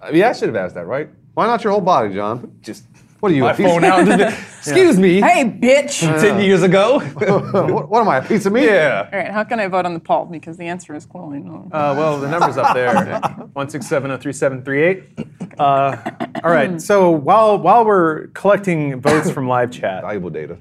I 0.00 0.12
mean, 0.12 0.20
yeah, 0.20 0.30
I 0.30 0.32
should 0.32 0.48
have 0.48 0.56
asked 0.56 0.76
that, 0.76 0.86
right? 0.86 1.10
Why 1.34 1.46
not 1.46 1.62
your 1.62 1.72
whole 1.72 1.82
body, 1.82 2.14
John? 2.14 2.56
Just 2.62 2.84
What 3.24 3.32
are 3.32 3.36
you? 3.36 3.44
my 3.44 3.52
a 3.52 3.56
piece 3.56 3.66
phone 3.66 3.84
out. 3.84 4.06
Excuse 4.58 4.98
me. 4.98 5.22
Hey, 5.22 5.44
bitch! 5.44 6.00
Ten 6.20 6.42
years 6.42 6.62
ago. 6.62 7.00
what, 7.00 7.88
what 7.88 8.00
am 8.02 8.08
I? 8.10 8.18
A 8.18 8.22
piece 8.22 8.44
of 8.44 8.52
meat? 8.52 8.64
yeah. 8.64 9.08
All 9.10 9.18
right, 9.18 9.30
how 9.30 9.44
can 9.44 9.58
I 9.58 9.66
vote 9.66 9.86
on 9.86 9.94
the 9.94 10.00
poll? 10.00 10.26
Because 10.26 10.58
the 10.58 10.66
answer 10.66 10.94
is 10.94 11.06
clearly 11.06 11.38
no. 11.38 11.70
Uh, 11.72 11.94
well, 11.96 12.20
the 12.20 12.28
number's 12.28 12.58
up 12.58 12.74
there. 12.74 12.92
One 13.54 13.70
six 13.70 13.86
seven 13.86 14.10
zero 14.10 14.20
three 14.20 14.34
seven 14.34 14.62
three 14.62 14.82
eight. 14.82 15.04
Uh, 15.58 15.96
all 16.44 16.50
right. 16.50 16.78
So 16.82 17.12
while 17.12 17.56
while 17.58 17.86
we're 17.86 18.26
collecting 18.34 19.00
votes 19.00 19.30
from 19.30 19.48
live 19.48 19.70
chat, 19.70 20.02
Valuable 20.02 20.28
data. 20.28 20.58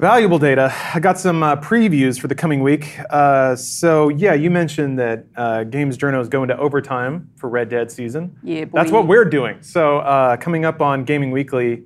Valuable 0.00 0.38
data, 0.38 0.72
I 0.94 1.00
got 1.00 1.18
some 1.18 1.42
uh, 1.42 1.56
previews 1.56 2.18
for 2.20 2.26
the 2.28 2.34
coming 2.34 2.62
week. 2.62 2.98
Uh, 3.10 3.54
so 3.54 4.08
yeah, 4.08 4.34
you 4.34 4.50
mentioned 4.50 4.98
that 4.98 5.26
uh, 5.36 5.64
Games 5.64 5.96
Journo 5.98 6.20
is 6.20 6.28
going 6.28 6.48
to 6.48 6.56
overtime 6.58 7.30
for 7.36 7.48
Red 7.48 7.68
Dead 7.68 7.90
season. 7.92 8.36
Yeah, 8.42 8.64
That's 8.72 8.90
what 8.90 9.06
we're 9.06 9.24
doing. 9.26 9.62
So 9.62 9.98
uh, 9.98 10.36
coming 10.38 10.64
up 10.64 10.80
on 10.80 11.04
Gaming 11.04 11.30
Weekly, 11.30 11.84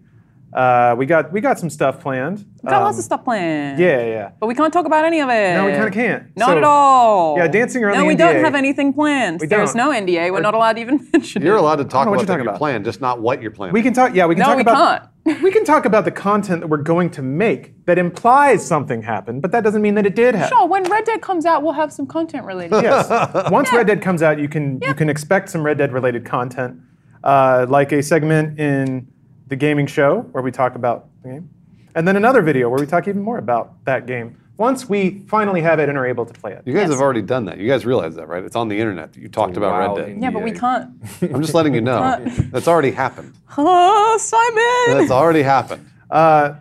uh, 0.53 0.95
we 0.97 1.05
got 1.05 1.33
we 1.33 1.41
got 1.41 1.59
some 1.59 1.69
stuff 1.69 1.99
planned. 2.01 2.47
We 2.63 2.71
got 2.71 2.83
lots 2.85 2.95
Um, 2.95 2.99
of 3.01 3.05
stuff 3.05 3.25
planned. 3.25 3.81
Yeah, 3.81 4.05
yeah. 4.07 4.31
But 4.39 4.47
we 4.47 4.55
can't 4.55 4.73
talk 4.73 4.87
about 4.87 5.05
any 5.05 5.21
of 5.21 5.29
it. 5.29 5.55
No, 5.55 5.67
we 5.67 5.73
kinda 5.73 5.91
can't. 5.91 6.37
Not 6.37 6.51
So- 6.51 6.59
at 6.59 6.63
all. 6.65 7.37
Yeah, 7.37 7.49
dancing 7.49 7.83
around 7.83 7.95
No, 7.95 8.03
the 8.03 8.07
we 8.07 8.15
don't 8.15 8.37
have 8.37 8.55
anything 8.55 8.93
planned. 8.93 9.41
We 9.41 9.49
There's 9.49 9.73
don't. 9.75 9.91
no 9.91 9.93
NDA. 9.93 10.31
We're 10.31 10.41
not 10.41 10.55
allowed 10.55 10.75
to 10.75 10.81
even 10.81 11.09
mention 11.13 11.43
You're 11.43 11.57
it. 11.57 11.61
allowed 11.61 11.77
to 11.77 11.85
talk 11.85 12.07
about 12.07 12.11
what 12.11 12.19
you're 12.21 12.27
that 12.27 12.33
talking 12.35 12.47
about. 12.47 12.59
plan, 12.59 12.85
just 12.85 13.01
not 13.01 13.21
what 13.21 13.43
you're 13.43 13.51
planning. 13.51 13.73
We 13.75 13.83
can 13.83 13.93
talk. 13.93 14.15
Yeah, 14.15 14.27
we 14.27 14.37
can 14.37 14.45
talk 14.45 14.61
about. 14.61 14.65
No, 14.65 14.73
talk 14.75 14.83
we 14.83 14.87
about. 14.87 15.01
can't. 15.03 15.11
We 15.25 15.51
can 15.51 15.65
talk 15.65 15.87
about 15.87 16.05
the 16.05 16.11
content 16.11 16.61
that 16.61 16.67
we're 16.69 16.77
going 16.77 17.11
to 17.11 17.23
make 17.23 17.87
that 17.87 17.99
implies 17.99 18.67
something 18.67 19.03
happened, 19.03 19.41
but 19.41 19.53
that 19.53 19.65
doesn't 19.65 19.81
mean 19.81 19.95
that 19.95 20.05
it 20.05 20.15
did 20.15 20.35
happen. 20.35 20.57
Sure, 20.57 20.67
when 20.67 20.85
Red 20.85 21.05
Dead 21.05 21.23
comes 21.23 21.47
out, 21.47 21.63
we'll 21.63 21.73
have 21.73 21.93
some 21.93 22.07
content 22.07 22.45
related. 22.45 22.83
Yes. 22.83 23.51
Once 23.51 23.73
Red 23.73 23.87
Dead 23.87 24.03
comes 24.03 24.23
out, 24.23 24.39
you 24.39 24.49
can 24.49 24.81
you 24.83 24.95
can 24.95 25.09
expect 25.09 25.49
some 25.49 25.63
Red 25.63 25.79
Dead 25.79 25.93
related 25.93 26.25
content, 26.25 26.79
uh, 27.23 27.65
like 27.69 27.93
a 27.93 28.03
segment 28.03 28.61
in 28.61 29.09
the 29.49 29.57
gaming 29.57 29.87
show 29.87 30.21
where 30.33 30.43
we 30.43 30.51
talk 30.51 30.75
about 30.75 31.09
the 31.23 31.31
game, 31.31 31.51
and 31.95 32.07
then 32.07 32.17
another 32.17 32.43
video 32.43 32.69
where 32.69 32.79
we 32.79 32.87
talk 32.87 33.09
even 33.09 33.23
more 33.23 33.39
about 33.39 33.83
that 33.87 34.07
game. 34.07 34.39
Once 34.57 34.89
we 34.89 35.19
finally 35.27 35.61
have 35.61 35.81
it 35.81 35.89
and 35.89 35.99
are 35.99 36.07
able 36.07 36.25
to 36.25 36.33
play 36.33 36.53
it. 36.53 36.63
You 36.65 36.73
guys 36.73 36.83
Yes. 36.83 36.91
have 36.93 37.01
already 37.01 37.23
done 37.23 37.45
that. 37.47 37.59
You 37.59 37.67
guys 37.69 37.85
realize 37.85 38.15
that, 38.15 38.29
right? 38.29 38.45
It's 38.45 38.55
on 38.55 38.69
the 38.69 38.79
internet. 38.79 39.13
that 39.13 39.21
You 39.21 39.29
talked 39.29 39.57
about 39.57 39.73
wild 39.73 39.99
Red 39.99 40.07
Dead. 40.15 40.23
Yeah, 40.23 40.31
but 40.31 40.43
we 40.45 40.53
can't. 40.53 40.91
I'm 41.23 41.43
just 41.43 41.55
letting 41.55 41.75
you 41.75 41.81
know. 41.91 42.25
That's 42.53 42.69
already 42.69 42.93
happened. 42.93 43.35
Oh, 43.59 44.17
Simon! 44.19 44.99
That's 44.99 45.11
already 45.11 45.43
happened. 45.43 45.89
Uh, 46.11 46.55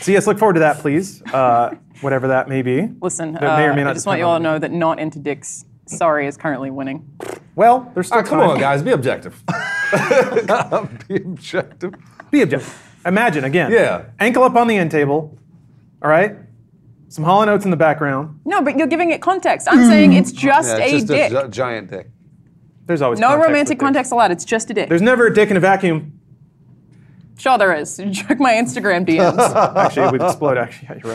so 0.00 0.12
yes, 0.12 0.26
look 0.26 0.38
forward 0.38 0.54
to 0.54 0.60
that, 0.60 0.78
please. 0.78 1.22
Uh, 1.32 1.74
whatever 2.02 2.28
that 2.28 2.48
may 2.48 2.60
be. 2.62 2.88
Listen, 3.00 3.32
That 3.32 3.42
may 3.42 3.64
or 3.64 3.72
uh, 3.72 3.76
may 3.76 3.84
I 3.84 3.92
just 3.94 4.06
want 4.06 4.18
you 4.18 4.26
all 4.26 4.36
to 4.38 4.42
know 4.42 4.58
that 4.58 4.70
not 4.72 4.98
into 4.98 5.18
dicks. 5.18 5.64
Sorry 5.86 6.26
is 6.26 6.36
currently 6.36 6.70
winning. 6.70 7.08
Well, 7.54 7.90
there's 7.94 8.08
still 8.08 8.18
Ah, 8.18 8.22
come 8.22 8.40
time. 8.40 8.50
on, 8.50 8.58
guys, 8.58 8.82
be 8.82 8.90
objective. 8.90 9.42
Be 11.08 11.16
objective. 11.16 11.94
Be 12.30 12.42
objective. 12.42 12.92
Imagine 13.06 13.44
again. 13.44 13.70
Yeah. 13.70 14.06
Ankle 14.18 14.42
up 14.42 14.56
on 14.56 14.66
the 14.68 14.76
end 14.76 14.90
table. 14.90 15.38
All 16.02 16.10
right. 16.10 16.36
Some 17.08 17.24
hollow 17.24 17.44
notes 17.44 17.64
in 17.64 17.70
the 17.70 17.76
background. 17.76 18.40
No, 18.44 18.62
but 18.62 18.76
you're 18.76 18.86
giving 18.88 19.10
it 19.12 19.20
context. 19.22 19.68
I'm 19.70 19.86
saying 19.86 20.12
it's 20.12 20.32
mm. 20.32 20.36
just 20.38 20.68
Yeah, 20.68 20.84
a 20.84 20.88
it's 20.88 20.92
just 20.92 21.06
dick. 21.06 21.32
a 21.32 21.44
gi- 21.44 21.50
giant 21.50 21.90
dick. 21.90 22.10
There's 22.86 23.02
always 23.02 23.20
no 23.20 23.28
context 23.28 23.40
with 23.40 23.48
romantic 23.48 23.68
dicks. 23.78 23.80
context 23.80 24.12
allowed. 24.12 24.30
It's 24.32 24.44
just 24.44 24.70
a 24.70 24.74
dick. 24.74 24.88
There's 24.88 25.02
never 25.02 25.26
a 25.26 25.34
dick 25.34 25.50
in 25.50 25.56
a 25.56 25.60
vacuum. 25.60 26.15
Sure, 27.38 27.58
there 27.58 27.74
is. 27.74 27.96
Check 28.12 28.38
my 28.40 28.54
Instagram 28.54 29.06
DMs. 29.08 29.76
Actually, 29.76 30.06
it 30.08 30.12
would 30.12 30.22
explode. 30.22 30.58
Actually, 30.58 30.88
yeah, 30.88 31.00
you're 31.04 31.12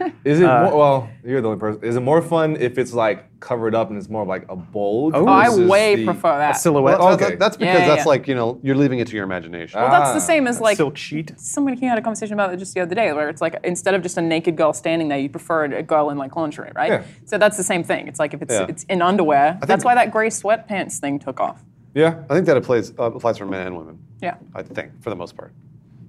right. 0.00 0.12
Is 0.24 0.40
it 0.40 0.46
more, 0.46 0.76
well? 0.76 1.10
You're 1.24 1.40
the 1.40 1.48
only 1.48 1.60
person. 1.60 1.82
Is 1.84 1.96
it 1.96 2.00
more 2.00 2.20
fun 2.22 2.56
if 2.56 2.76
it's 2.78 2.92
like 2.92 3.40
covered 3.40 3.74
up 3.74 3.88
and 3.88 3.96
it's 3.98 4.08
more 4.10 4.22
of 4.22 4.28
like 4.28 4.44
a 4.50 4.56
bold? 4.56 5.14
Oh, 5.14 5.26
I 5.26 5.48
way 5.66 5.96
the- 5.96 6.04
prefer 6.04 6.36
that. 6.38 6.52
Silhouette. 6.58 6.98
Well, 6.98 7.14
Okay. 7.14 7.30
that- 7.30 7.38
that's 7.38 7.56
because 7.56 7.78
yeah, 7.80 7.86
that's 7.88 8.00
yeah. 8.00 8.08
like, 8.08 8.28
you 8.28 8.34
know, 8.34 8.58
you're 8.62 8.76
leaving 8.76 8.98
it 8.98 9.06
to 9.08 9.14
your 9.14 9.24
imagination. 9.24 9.80
well, 9.80 9.90
that's 9.90 10.10
the 10.10 10.16
Ah, 10.16 10.34
same 10.34 10.46
as 10.46 10.60
like 10.60 10.76
silk 10.76 10.96
sheet. 10.96 11.32
somebody 11.38 11.86
had 11.86 11.96
a 11.98 12.02
conversation 12.02 12.34
about 12.34 12.52
it 12.52 12.58
just 12.58 12.74
the 12.74 12.80
other 12.80 12.94
day, 12.94 13.12
where 13.12 13.28
it's 13.30 13.40
like 13.40 13.56
instead 13.64 13.94
of 13.94 14.02
just 14.02 14.18
a 14.18 14.22
naked 14.22 14.56
girl 14.56 14.72
standing 14.72 15.08
there, 15.08 15.18
you 15.18 15.28
prefer 15.30 15.64
a 15.64 15.82
girl 15.82 16.10
in 16.10 16.18
like 16.18 16.36
lingerie, 16.36 16.72
right? 16.74 16.90
Yeah. 16.90 17.02
So 17.24 17.38
that's 17.38 17.56
the 17.56 17.62
same 17.64 17.82
thing. 17.82 18.08
It's 18.08 18.18
like 18.18 18.34
if 18.34 18.42
it's 18.42 18.52
Yeah. 18.52 18.66
it's 18.68 18.84
in 18.84 19.00
underwear. 19.00 19.58
that's 19.62 19.84
why 19.84 19.94
that 19.94 20.10
gray 20.10 20.28
sweatpants 20.28 20.98
thing 20.98 21.18
took 21.18 21.40
off. 21.40 21.62
Yeah. 21.94 22.22
I 22.28 22.34
think 22.34 22.46
that 22.46 22.56
applies, 22.56 22.92
uh, 22.98 23.04
applies 23.04 23.38
for 23.38 23.46
men 23.46 23.66
and 23.66 23.76
women. 23.76 23.98
Yeah. 24.20 24.36
I 24.54 24.62
think, 24.62 25.02
for 25.02 25.10
the 25.10 25.16
most 25.16 25.36
part. 25.36 25.52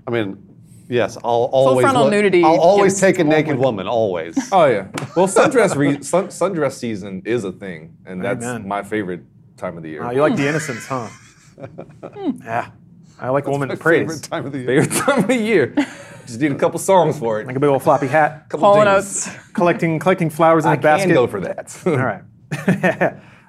I 0.08 0.12
mean, 0.12 0.38
yes, 0.90 1.18
I'll 1.24 1.50
always. 1.54 1.84
frontal 1.84 2.04
look- 2.04 2.12
nudity 2.12 2.44
I'll 2.44 2.60
always 2.60 3.00
take 3.00 3.20
a 3.20 3.24
naked 3.24 3.52
women. 3.58 3.64
woman, 3.64 3.88
always. 3.88 4.36
Oh 4.52 4.66
yeah. 4.66 4.88
Well, 5.16 5.28
sundress 5.28 5.76
re- 5.76 6.02
sun, 6.12 6.28
sundress 6.28 6.74
season 6.74 7.22
is 7.26 7.44
a 7.44 7.52
thing, 7.52 7.96
and 8.06 8.24
that's 8.24 8.44
Amen. 8.46 8.68
my 8.68 8.84
favorite 8.84 9.22
time 9.58 9.78
of 9.78 9.84
the 9.84 9.90
year. 9.90 10.04
Oh, 10.04 10.10
you 10.12 10.22
like 10.22 10.36
the 10.36 10.48
innocence, 10.48 10.86
huh? 10.88 11.08
yeah. 12.44 12.72
I 13.20 13.30
like 13.30 13.46
a 13.46 13.52
woman 13.52 13.68
My 13.70 13.76
to 13.76 13.80
praise. 13.80 14.00
favorite 14.02 14.24
time 14.24 14.46
of 14.48 14.52
the 14.52 14.58
year. 14.60 14.82
favorite 14.84 15.00
time 15.00 15.20
of 15.20 15.28
the 15.28 15.36
year. 15.38 15.76
Just 16.26 16.40
need 16.42 16.52
a 16.52 16.56
couple 16.56 16.80
songs 16.80 17.20
for 17.20 17.40
it. 17.40 17.46
Like 17.46 17.56
a 17.56 17.60
big 17.60 17.70
old 17.70 17.84
floppy 17.84 18.08
hat. 18.08 18.50
couple 18.50 18.66
Hall 18.74 18.82
and 18.82 19.06
collecting 19.54 20.00
collecting 20.00 20.30
flowers 20.32 20.66
in 20.66 20.72
I 20.72 20.74
a 20.74 20.78
basket. 20.78 21.06
can 21.08 21.14
go 21.14 21.28
for 21.28 21.40
that. 21.42 21.78
All 21.86 21.98
right. 21.98 22.24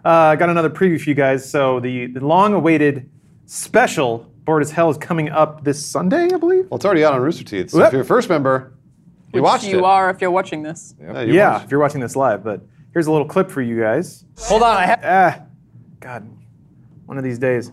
uh, 0.04 0.34
got 0.36 0.50
another 0.50 0.68
preview 0.70 1.00
for 1.00 1.08
you 1.08 1.14
guys. 1.14 1.48
So 1.50 1.80
the, 1.80 2.06
the 2.06 2.20
long-awaited 2.24 3.08
special 3.46 4.31
Board 4.44 4.62
as 4.62 4.70
Hell 4.72 4.90
is 4.90 4.96
coming 4.98 5.28
up 5.30 5.62
this 5.64 5.84
Sunday, 5.84 6.28
I 6.32 6.36
believe. 6.36 6.64
Well, 6.70 6.76
it's 6.76 6.84
already 6.84 7.04
out 7.04 7.14
on 7.14 7.20
Rooster 7.20 7.44
Teeth. 7.44 7.70
So 7.70 7.78
Yep. 7.78 7.86
if 7.88 7.92
you're 7.92 8.02
a 8.02 8.04
first 8.04 8.28
member, 8.28 8.72
you 9.32 9.40
Which 9.40 9.42
watched 9.44 9.64
you 9.66 9.78
it. 9.78 9.84
are 9.84 10.10
if 10.10 10.20
you're 10.20 10.30
watching 10.32 10.62
this. 10.62 10.94
Yeah, 11.00 11.20
you 11.22 11.34
Yeah, 11.34 11.52
watched 11.52 11.64
if 11.66 11.70
you're 11.70 11.80
watching 11.80 12.00
this 12.00 12.16
live. 12.16 12.42
But 12.42 12.60
here's 12.92 13.06
a 13.06 13.12
little 13.12 13.26
clip 13.26 13.50
for 13.50 13.62
you 13.62 13.80
guys. 13.80 14.24
Hold 14.38 14.62
on, 14.62 14.76
I 14.76 14.86
have. 14.86 15.00
Ah, 15.04 15.40
God, 16.00 16.28
one 17.06 17.18
of 17.18 17.24
these 17.24 17.38
days. 17.38 17.70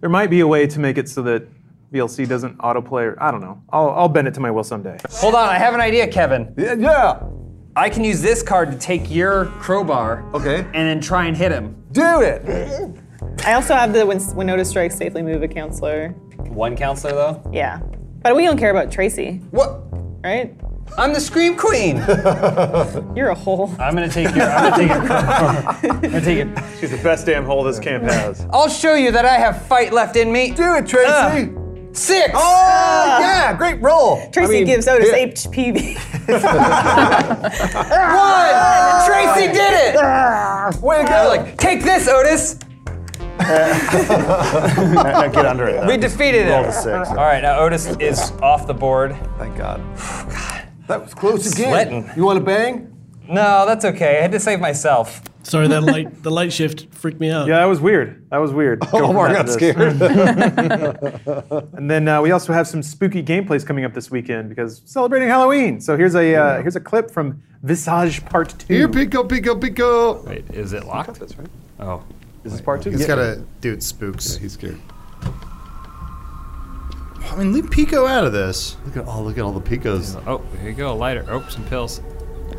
There 0.00 0.10
might 0.10 0.30
be 0.30 0.40
a 0.40 0.46
way 0.46 0.66
to 0.66 0.80
make 0.80 0.98
it 0.98 1.08
so 1.08 1.22
that 1.22 1.46
VLC 1.92 2.26
doesn't 2.26 2.58
autoplay. 2.58 3.04
Or, 3.04 3.22
I 3.22 3.30
don't 3.30 3.40
know. 3.40 3.62
I'll, 3.70 3.90
I'll 3.90 4.08
bend 4.08 4.26
it 4.28 4.34
to 4.34 4.40
my 4.40 4.50
will 4.50 4.64
someday. 4.64 4.98
Hold 5.10 5.34
on, 5.34 5.48
I 5.48 5.58
have 5.58 5.74
an 5.74 5.80
idea, 5.80 6.08
Kevin. 6.08 6.52
yeah, 6.56 6.74
yeah. 6.74 7.20
I 7.76 7.88
can 7.88 8.02
use 8.02 8.20
this 8.20 8.42
card 8.42 8.72
to 8.72 8.76
take 8.78 9.10
your 9.10 9.46
crowbar. 9.60 10.24
Okay. 10.34 10.56
And 10.58 10.74
then 10.74 11.00
try 11.00 11.26
and 11.26 11.36
hit 11.36 11.52
him. 11.52 11.82
Do 11.92 12.20
it. 12.20 12.42
I 13.44 13.54
also 13.54 13.74
have 13.74 13.92
the 13.92 14.04
when, 14.06 14.20
when 14.34 14.46
Notice 14.46 14.70
Strikes, 14.70 14.96
safely 14.96 15.22
move 15.22 15.42
a 15.42 15.48
counselor. 15.48 16.08
One 16.48 16.76
counselor 16.76 17.12
though. 17.12 17.50
Yeah. 17.52 17.80
But 18.22 18.36
we 18.36 18.44
don't 18.44 18.58
care 18.58 18.70
about 18.70 18.90
Tracy, 18.92 19.40
What? 19.50 19.82
right? 20.22 20.54
I'm 20.98 21.12
the 21.12 21.20
scream 21.20 21.56
queen. 21.56 21.96
You're 23.16 23.28
a 23.28 23.34
hole. 23.34 23.72
I'm 23.78 23.94
gonna 23.94 24.08
take 24.08 24.34
your. 24.34 24.44
I'm 24.46 24.70
gonna 24.70 24.76
take 24.76 24.88
your 24.90 25.06
crowbar. 25.06 25.78
I'm 25.84 26.00
gonna 26.00 26.20
take 26.20 26.38
it. 26.38 26.48
She's 26.80 26.90
the 26.90 26.98
best 27.02 27.26
damn 27.26 27.44
hole 27.44 27.62
this 27.62 27.78
camp 27.78 28.04
has. 28.04 28.44
I'll 28.52 28.68
show 28.68 28.94
you 28.94 29.12
that 29.12 29.24
I 29.24 29.34
have 29.38 29.62
fight 29.66 29.92
left 29.92 30.16
in 30.16 30.32
me. 30.32 30.50
Do 30.50 30.74
it, 30.74 30.86
Tracy. 30.88 31.06
Ah. 31.08 31.46
Six. 31.92 32.30
Oh, 32.34 33.18
yeah, 33.20 33.52
great 33.56 33.80
roll. 33.82 34.30
Tracy 34.30 34.52
mean, 34.52 34.64
gives 34.64 34.86
Otis 34.86 35.08
yeah. 35.10 35.26
HPV. 35.26 35.96
One. 37.90 39.06
Tracy 39.06 39.52
did 39.52 39.72
it. 39.72 39.96
Ah. 39.98 40.70
Way 40.80 41.02
to 41.02 41.08
go. 41.08 41.28
Like, 41.28 41.56
take 41.56 41.82
this, 41.82 42.06
Otis. 42.08 42.58
Get 45.32 45.46
under 45.46 45.68
it. 45.68 45.86
We 45.86 45.96
defeated 45.96 46.46
him. 46.46 46.52
Roll 46.52 46.62
the 46.64 46.72
six. 46.72 47.08
All 47.10 47.16
right, 47.16 47.42
now 47.42 47.58
Otis 47.60 47.86
is 47.98 48.32
off 48.42 48.66
the 48.66 48.74
board. 48.74 49.16
Thank 49.38 49.56
God. 49.56 49.80
God. 49.96 50.68
That 50.88 51.02
was 51.02 51.14
close 51.14 51.52
again. 51.52 51.68
Sweating. 51.68 52.10
You 52.16 52.24
want 52.24 52.38
to 52.38 52.44
bang? 52.44 52.86
No, 53.28 53.64
that's 53.64 53.84
okay. 53.84 54.18
I 54.18 54.22
had 54.22 54.32
to 54.32 54.40
save 54.40 54.58
myself. 54.58 55.22
Sorry, 55.42 55.68
that 55.68 55.82
light 55.84 56.22
the 56.22 56.30
light 56.30 56.52
shift 56.52 56.92
freaked 56.92 57.20
me 57.20 57.30
out. 57.30 57.46
Yeah, 57.46 57.58
that 57.60 57.66
was 57.66 57.80
weird. 57.80 58.28
That 58.30 58.38
was 58.38 58.52
weird. 58.52 58.80
Go 58.80 58.86
from 58.86 59.04
Omar 59.04 59.32
got 59.32 59.48
scared. 59.48 60.00
And 61.74 61.90
then 61.90 62.08
uh, 62.08 62.20
we 62.20 62.30
also 62.32 62.52
have 62.52 62.66
some 62.66 62.82
spooky 62.82 63.22
gameplays 63.22 63.64
coming 63.64 63.84
up 63.84 63.94
this 63.94 64.10
weekend 64.10 64.48
because 64.48 64.82
celebrating 64.84 65.28
Halloween. 65.28 65.80
So 65.80 65.96
here's 65.96 66.14
a 66.14 66.34
uh, 66.34 66.62
here's 66.62 66.76
a 66.76 66.80
clip 66.80 67.10
from 67.10 67.42
Visage 67.62 68.24
Part 68.26 68.54
Two. 68.58 68.74
Here, 68.74 68.88
Pico, 68.88 69.24
Pico, 69.24 69.54
Pico. 69.56 70.22
Wait, 70.22 70.44
is 70.50 70.72
it 70.72 70.84
locked? 70.84 71.18
That's 71.20 71.38
right. 71.38 71.48
Oh. 71.78 72.04
Is 72.44 72.52
this 72.52 72.60
part 72.60 72.82
two? 72.82 72.90
He's 72.90 73.00
Yeah. 73.02 73.06
got 73.08 73.14
to 73.16 73.44
dude 73.60 73.78
it 73.78 73.82
spooks. 73.82 74.36
He's 74.36 74.52
scared. 74.54 74.80
I 77.22 77.36
mean, 77.36 77.52
leave 77.52 77.70
Pico 77.70 78.06
out 78.06 78.24
of 78.24 78.32
this. 78.32 78.76
Look 78.86 78.96
at 78.96 79.06
all 79.06 79.22
look 79.22 79.38
at 79.38 79.44
all 79.44 79.52
the 79.52 79.60
picos. 79.60 80.20
Oh, 80.26 80.42
here 80.60 80.70
you 80.70 80.76
go. 80.76 80.96
Lighter. 80.96 81.24
Oh, 81.28 81.46
some 81.48 81.64
pills. 81.66 82.00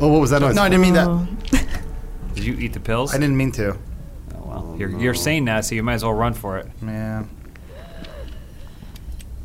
Oh, 0.00 0.08
what 0.08 0.20
was 0.20 0.30
that 0.30 0.40
noise? 0.40 0.54
No, 0.54 0.62
I 0.62 0.68
didn't 0.68 0.82
mean 0.82 0.94
that. 0.94 1.08
Oh. 1.08 1.26
Did 2.34 2.44
you 2.44 2.54
eat 2.54 2.72
the 2.72 2.80
pills? 2.80 3.14
I 3.14 3.18
didn't 3.18 3.36
mean 3.36 3.52
to. 3.52 3.72
Oh, 4.34 4.38
well, 4.46 4.74
you're, 4.78 4.88
you're 4.88 5.14
sane 5.14 5.44
now, 5.44 5.60
so 5.60 5.74
you 5.74 5.82
might 5.82 5.94
as 5.94 6.04
well 6.04 6.14
run 6.14 6.32
for 6.32 6.56
it. 6.58 6.66
Man. 6.82 7.28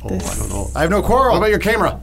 Oh, 0.02 0.06
I 0.14 0.18
don't 0.38 0.48
know. 0.48 0.70
I 0.74 0.80
have 0.80 0.90
no 0.90 1.00
What 1.00 1.06
quarrel. 1.06 1.36
about 1.36 1.50
your 1.50 1.58
camera? 1.58 2.00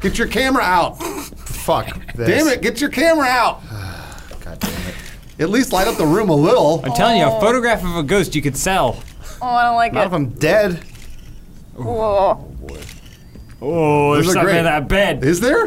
Get 0.00 0.18
your 0.18 0.26
camera 0.26 0.62
out. 0.64 0.94
Fuck 1.36 2.14
this. 2.14 2.26
Damn 2.28 2.48
it, 2.48 2.60
get 2.62 2.80
your 2.80 2.90
camera 2.90 3.26
out. 3.26 3.62
God 4.44 4.58
damn 4.58 4.70
it. 4.88 4.94
At 5.38 5.50
least 5.50 5.72
light 5.72 5.88
up 5.88 5.96
the 5.96 6.06
room 6.06 6.28
a 6.28 6.34
little. 6.34 6.80
I'm 6.84 6.92
telling 6.92 7.18
you, 7.18 7.26
a 7.26 7.40
photograph 7.40 7.82
of 7.84 7.96
a 7.96 8.02
ghost 8.02 8.34
you 8.34 8.42
could 8.42 8.56
sell. 8.56 9.02
Oh, 9.42 9.46
I 9.48 9.64
don't 9.64 9.74
like 9.76 9.92
Not 9.92 10.06
if 10.06 10.12
it. 10.12 10.16
I'm 10.16 10.28
dead. 10.30 10.74
Whoa. 11.74 12.50
Oh, 13.60 14.14
there's 14.14 14.26
Those 14.26 14.36
are 14.36 14.38
something 14.38 14.44
great. 14.44 14.58
in 14.58 14.64
that 14.64 14.88
bed. 14.88 15.24
Is 15.24 15.40
there? 15.40 15.66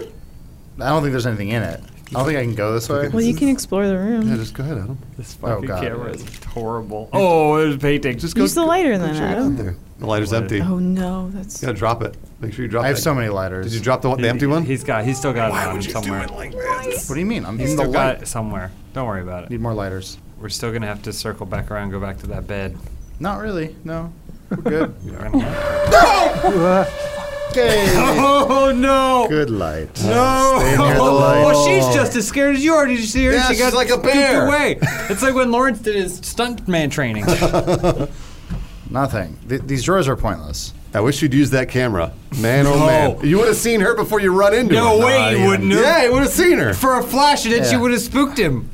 I 0.80 0.90
don't 0.90 1.02
think 1.02 1.12
there's 1.12 1.26
anything 1.26 1.50
in 1.50 1.64
it. 1.64 1.82
I 2.10 2.14
don't 2.14 2.26
think 2.26 2.38
I 2.40 2.44
can 2.44 2.56
go 2.56 2.74
this 2.74 2.88
way. 2.88 3.10
Well, 3.10 3.22
you 3.24 3.34
can 3.36 3.50
explore 3.50 3.86
the 3.88 3.98
room. 3.98 4.30
Yeah, 4.30 4.38
just 4.38 4.54
go 4.54 4.64
ahead, 4.64 4.78
Adam. 4.78 4.98
This 5.18 5.38
Oh, 5.44 5.48
fucking 5.48 5.66
God. 5.68 5.82
camera 5.84 6.10
is 6.12 6.44
horrible. 6.46 7.10
Oh, 7.12 7.58
there's 7.58 7.76
a 7.76 7.78
painting. 7.78 8.18
Just 8.18 8.36
go. 8.36 8.44
Use 8.44 8.54
the 8.54 8.64
lighter 8.66 8.98
then, 8.98 9.10
Check 9.14 9.22
it 9.24 9.24
out 9.26 9.32
Adam. 9.38 9.56
there. 9.58 9.76
The 10.00 10.06
lighter's 10.06 10.32
empty. 10.32 10.62
Oh 10.62 10.78
no, 10.80 11.30
that's. 11.32 11.62
You 11.62 11.66
gotta 11.68 11.78
drop 11.78 12.02
it. 12.04 12.16
Make 12.40 12.54
sure 12.54 12.64
you 12.64 12.70
drop 12.72 12.84
it. 12.84 12.86
I 12.86 12.88
have 12.90 12.98
that. 12.98 13.02
so 13.02 13.14
many 13.16 13.30
lighters. 13.30 13.66
Did 13.66 13.74
you 13.74 13.82
drop 13.82 14.02
the, 14.04 14.10
one- 14.10 14.22
the 14.22 14.30
empty 14.30 14.46
one? 14.48 14.64
He's 14.64 14.84
got. 14.84 15.04
He's 15.06 15.18
still 15.18 15.34
got 15.34 15.50
it 15.52 15.68
on 15.68 15.76
him 15.76 15.82
somewhere. 15.82 16.28
What 16.28 17.14
do 17.14 17.20
you 17.20 17.26
mean? 17.26 17.46
I'm 17.46 17.58
He's 17.60 17.72
in 17.72 17.78
the 17.78 17.84
still 17.84 17.94
got 17.94 18.14
light. 18.16 18.22
it 18.24 18.28
somewhere. 18.28 18.72
Don't 18.94 19.08
worry 19.08 19.22
about 19.22 19.44
it. 19.46 19.50
Need 19.50 19.60
more 19.62 19.74
lighters. 19.74 20.18
We're 20.40 20.50
still 20.50 20.72
gonna 20.72 20.86
have 20.88 21.02
to 21.04 21.14
circle 21.14 21.46
back 21.46 21.72
around, 21.72 21.84
and 21.84 21.92
go 21.92 22.00
back 22.00 22.20
to 22.20 22.28
that 22.28 22.46
bed. 22.48 22.78
Not 23.20 23.40
really. 23.42 23.76
No. 23.84 24.14
We're 24.52 24.58
good. 24.58 24.96
We're 25.04 25.18
gonna 25.30 25.40
have 25.42 26.88
okay. 27.58 27.94
Oh 28.50 28.72
no! 28.72 29.28
Good 29.30 29.50
light. 29.50 29.90
No! 30.04 30.58
Stay 30.60 30.78
near 30.78 30.96
the 30.96 31.00
oh, 31.02 31.16
light. 31.16 31.44
Well, 31.46 31.66
she's 31.66 31.86
just 31.96 32.16
as 32.16 32.28
scared 32.28 32.56
as 32.56 32.64
you 32.64 32.74
are. 32.74 32.86
Did 32.86 33.00
you 33.00 33.06
see 33.06 33.26
her? 33.26 33.34
Yeah, 33.34 33.48
she 33.48 33.58
got 33.58 33.68
she's 33.68 33.74
like 33.74 33.88
a 33.88 33.92
scooped 33.92 34.06
bear. 34.06 34.48
away. 34.48 34.78
It's 35.10 35.22
like 35.22 35.34
when 35.34 35.52
Lawrence 35.52 35.80
did 35.80 35.96
his 35.96 36.20
stuntman 36.22 36.92
training. 36.92 37.26
Nothing. 38.90 39.38
Th- 39.48 39.62
these 39.62 39.84
drawers 39.84 40.08
are 40.08 40.16
pointless. 40.16 40.74
I 40.94 41.02
wish 41.02 41.22
you'd 41.22 41.34
use 41.34 41.50
that 41.52 41.70
camera. 41.70 42.14
Man, 42.40 42.66
oh 42.68 42.78
No. 42.80 42.86
man. 42.86 43.26
You 43.26 43.38
would 43.40 43.48
have 43.48 43.58
seen 43.58 43.82
her 43.82 43.96
before 43.96 44.20
you 44.22 44.34
run 44.38 44.54
into 44.54 44.76
her. 44.76 44.82
no 44.82 44.98
way, 45.06 45.38
you 45.40 45.48
wouldn't 45.48 45.72
have. 45.72 45.82
Yeah, 45.82 46.04
you 46.06 46.14
would 46.14 46.24
have 46.24 46.32
seen 46.32 46.58
her. 46.58 46.74
For 46.74 47.00
a 47.00 47.04
flash, 47.04 47.46
and 47.46 47.54
then 47.54 47.64
she 47.66 47.72
Yeah. 47.72 47.82
would 47.82 47.92
have 47.92 48.02
spooked 48.02 48.38
him. 48.38 48.70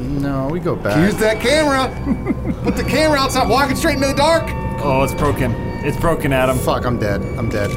No, 0.00 0.48
we 0.50 0.60
go 0.60 0.76
back. 0.76 0.96
Use 1.04 1.16
that 1.20 1.40
camera. 1.40 1.88
Put 2.62 2.76
the 2.76 2.84
camera 2.84 3.18
outside, 3.18 3.48
walking 3.48 3.76
straight 3.76 3.96
into 3.96 4.08
the 4.08 4.14
dark. 4.14 4.44
Oh, 4.82 5.02
it's 5.02 5.14
broken. 5.14 5.67
It's 5.84 5.96
broken, 5.96 6.32
Adam. 6.32 6.58
Fuck, 6.58 6.84
I'm 6.84 6.98
dead. 6.98 7.22
I'm 7.38 7.48
dead. 7.48 7.70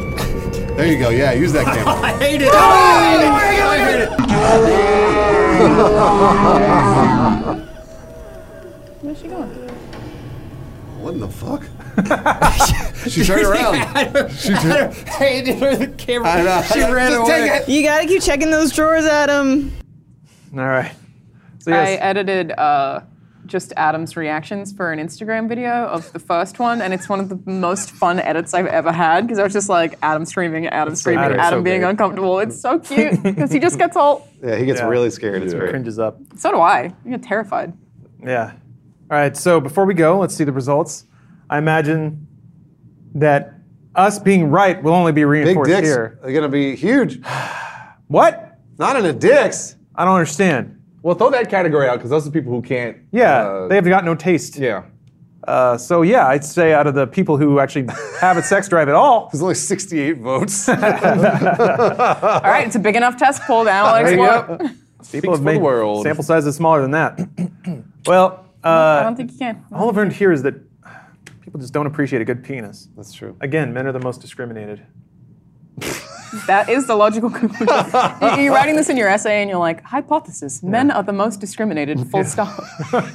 There 0.75 0.87
you 0.87 0.97
go. 0.97 1.09
Yeah, 1.09 1.33
use 1.33 1.53
that 1.53 1.65
camera. 1.65 1.93
I 2.01 2.13
hate 2.13 2.41
it. 2.41 2.49
I 2.51 3.77
hate 3.85 4.01
it. 4.01 4.09
Where's 9.01 9.19
she 9.19 9.27
going? 9.27 9.49
what 11.01 11.13
in 11.13 11.19
the 11.19 11.27
fuck? 11.27 11.63
she 13.09 13.23
turned 13.23 13.45
around. 13.45 14.31
She 14.31 14.49
turned. 14.49 14.95
I 15.07 15.09
hated 15.09 15.59
her. 15.59 15.75
The 15.75 15.87
camera. 15.87 16.29
I 16.29 16.41
know. 16.43 16.61
She 16.73 16.79
ran 16.79 17.11
Just 17.11 17.29
away. 17.29 17.63
You 17.67 17.83
gotta 17.83 18.07
keep 18.07 18.23
checking 18.23 18.49
those 18.49 18.71
drawers, 18.71 19.05
Adam. 19.05 19.71
All 20.53 20.59
right. 20.59 20.93
So 21.59 21.71
I 21.71 21.91
edited 21.91 22.51
uh, 22.53 23.01
just 23.45 23.73
Adam's 23.77 24.15
reactions 24.15 24.71
for 24.71 24.91
an 24.91 24.99
Instagram 24.99 25.49
video 25.49 25.85
of 25.87 26.11
the 26.13 26.19
first 26.19 26.59
one, 26.59 26.81
and 26.81 26.93
it's 26.93 27.09
one 27.09 27.19
of 27.19 27.29
the 27.29 27.39
most 27.45 27.91
fun 27.91 28.19
edits 28.19 28.53
I've 28.53 28.65
ever 28.67 28.91
had 28.91 29.21
because 29.27 29.39
I 29.39 29.43
was 29.43 29.53
just 29.53 29.67
like 29.69 29.97
Adam 30.01 30.25
screaming, 30.25 30.67
Adam 30.67 30.95
screaming, 30.95 31.25
Adam's 31.25 31.39
Adam 31.41 31.59
so 31.59 31.63
being 31.63 31.81
great. 31.81 31.89
uncomfortable. 31.89 32.39
It's 32.39 32.59
so 32.59 32.79
cute 32.89 33.21
because 33.23 33.51
he 33.51 33.59
just 33.59 33.77
gets 33.77 33.95
all. 33.95 34.27
Yeah, 34.43 34.55
he 34.55 34.65
gets 34.65 34.79
Yeah. 34.79 34.87
really 34.87 35.09
scared. 35.09 35.43
It's 35.43 35.53
great. 35.53 35.69
cringes 35.69 35.99
up. 35.99 36.17
So 36.37 36.51
do 36.51 36.59
I. 36.59 36.93
I 37.05 37.09
get 37.09 37.23
terrified. 37.23 37.73
Yeah. 38.23 38.51
All 39.09 39.17
right. 39.17 39.35
So 39.35 39.59
before 39.59 39.85
we 39.85 39.93
go, 39.93 40.19
let's 40.19 40.35
see 40.35 40.43
the 40.43 40.51
results. 40.53 41.05
I 41.49 41.57
imagine 41.57 42.27
that 43.15 43.53
us 43.95 44.19
being 44.19 44.49
right 44.49 44.81
will 44.81 44.93
only 44.93 45.11
be 45.11 45.21
Big 45.21 45.27
reinforced 45.27 45.69
dicks 45.69 45.87
here. 45.87 46.19
are 46.23 46.31
gonna 46.31 46.47
be 46.49 46.75
huge. 46.75 47.21
What? 48.07 48.57
Not 48.77 48.97
in 48.97 49.03
the 49.03 49.13
dicks. 49.13 49.77
I 49.95 50.03
don't 50.03 50.15
understand. 50.15 50.80
Well, 51.03 51.15
throw 51.15 51.29
that 51.31 51.49
category 51.49 51.87
out 51.87 51.97
because 51.97 52.09
those 52.11 52.27
are 52.27 52.31
people 52.31 52.51
who 52.51 52.61
can't. 52.61 52.97
Yeah, 53.11 53.41
uh, 53.47 53.67
they've 53.67 53.83
got 53.83 54.05
no 54.05 54.15
taste. 54.15 54.57
Yeah. 54.57 54.83
Uh, 55.47 55.75
so 55.77 56.03
yeah, 56.03 56.27
I'd 56.27 56.45
say 56.45 56.73
out 56.73 56.85
of 56.85 56.93
the 56.93 57.07
people 57.07 57.35
who 57.37 57.59
actually 57.59 57.87
have 58.19 58.37
a 58.37 58.43
sex 58.43 58.67
drive 58.69 58.89
at 58.89 58.95
all, 58.95 59.29
There's 59.31 59.41
only 59.41 59.55
68 59.55 60.17
votes. 60.19 60.69
All 60.69 60.75
right, 60.75 62.63
it's 62.67 62.75
a 62.75 62.79
big 62.79 62.95
enough 62.95 63.17
test 63.17 63.41
poll. 63.43 63.63
The 63.63 63.71
analytics 63.71 64.03
There 64.03 64.13
you 64.13 64.19
work. 64.19 64.59
go. 64.59 64.69
people 65.11 65.33
have 65.33 65.43
made 65.43 65.55
the 65.57 65.61
world. 65.61 66.03
sample 66.03 66.23
sizes 66.23 66.55
smaller 66.55 66.81
than 66.81 66.91
that. 66.91 67.19
well, 68.05 68.45
I 68.63 68.69
uh, 68.69 69.03
don't 69.03 69.15
think 69.15 69.31
you 69.31 69.39
can. 69.39 69.65
all 69.73 69.89
I've 69.89 69.95
learned 69.95 70.13
here 70.13 70.31
is 70.31 70.43
that 70.43 70.53
people 71.41 71.59
just 71.59 71.73
don't 71.73 71.87
appreciate 71.87 72.21
a 72.21 72.25
good 72.25 72.43
penis. 72.43 72.87
That's 72.95 73.11
true. 73.11 73.35
Again, 73.41 73.73
men 73.73 73.87
are 73.87 73.91
the 73.91 73.99
most 73.99 74.21
discriminated. 74.21 74.85
That 76.47 76.69
is 76.69 76.87
the 76.87 76.95
logical 76.95 77.29
conclusion. 77.41 77.67
You- 78.21 78.43
You're 78.43 78.53
writing 78.53 78.75
this 78.75 78.89
in 78.89 78.97
your 78.97 79.07
essay, 79.07 79.41
and 79.41 79.49
you're 79.49 79.59
like, 79.59 79.83
hypothesis: 79.83 80.63
men 80.63 80.89
are 80.91 81.03
the 81.03 81.13
most 81.13 81.39
discriminated. 81.39 82.07
Full 82.09 82.23
stop. 82.23 82.63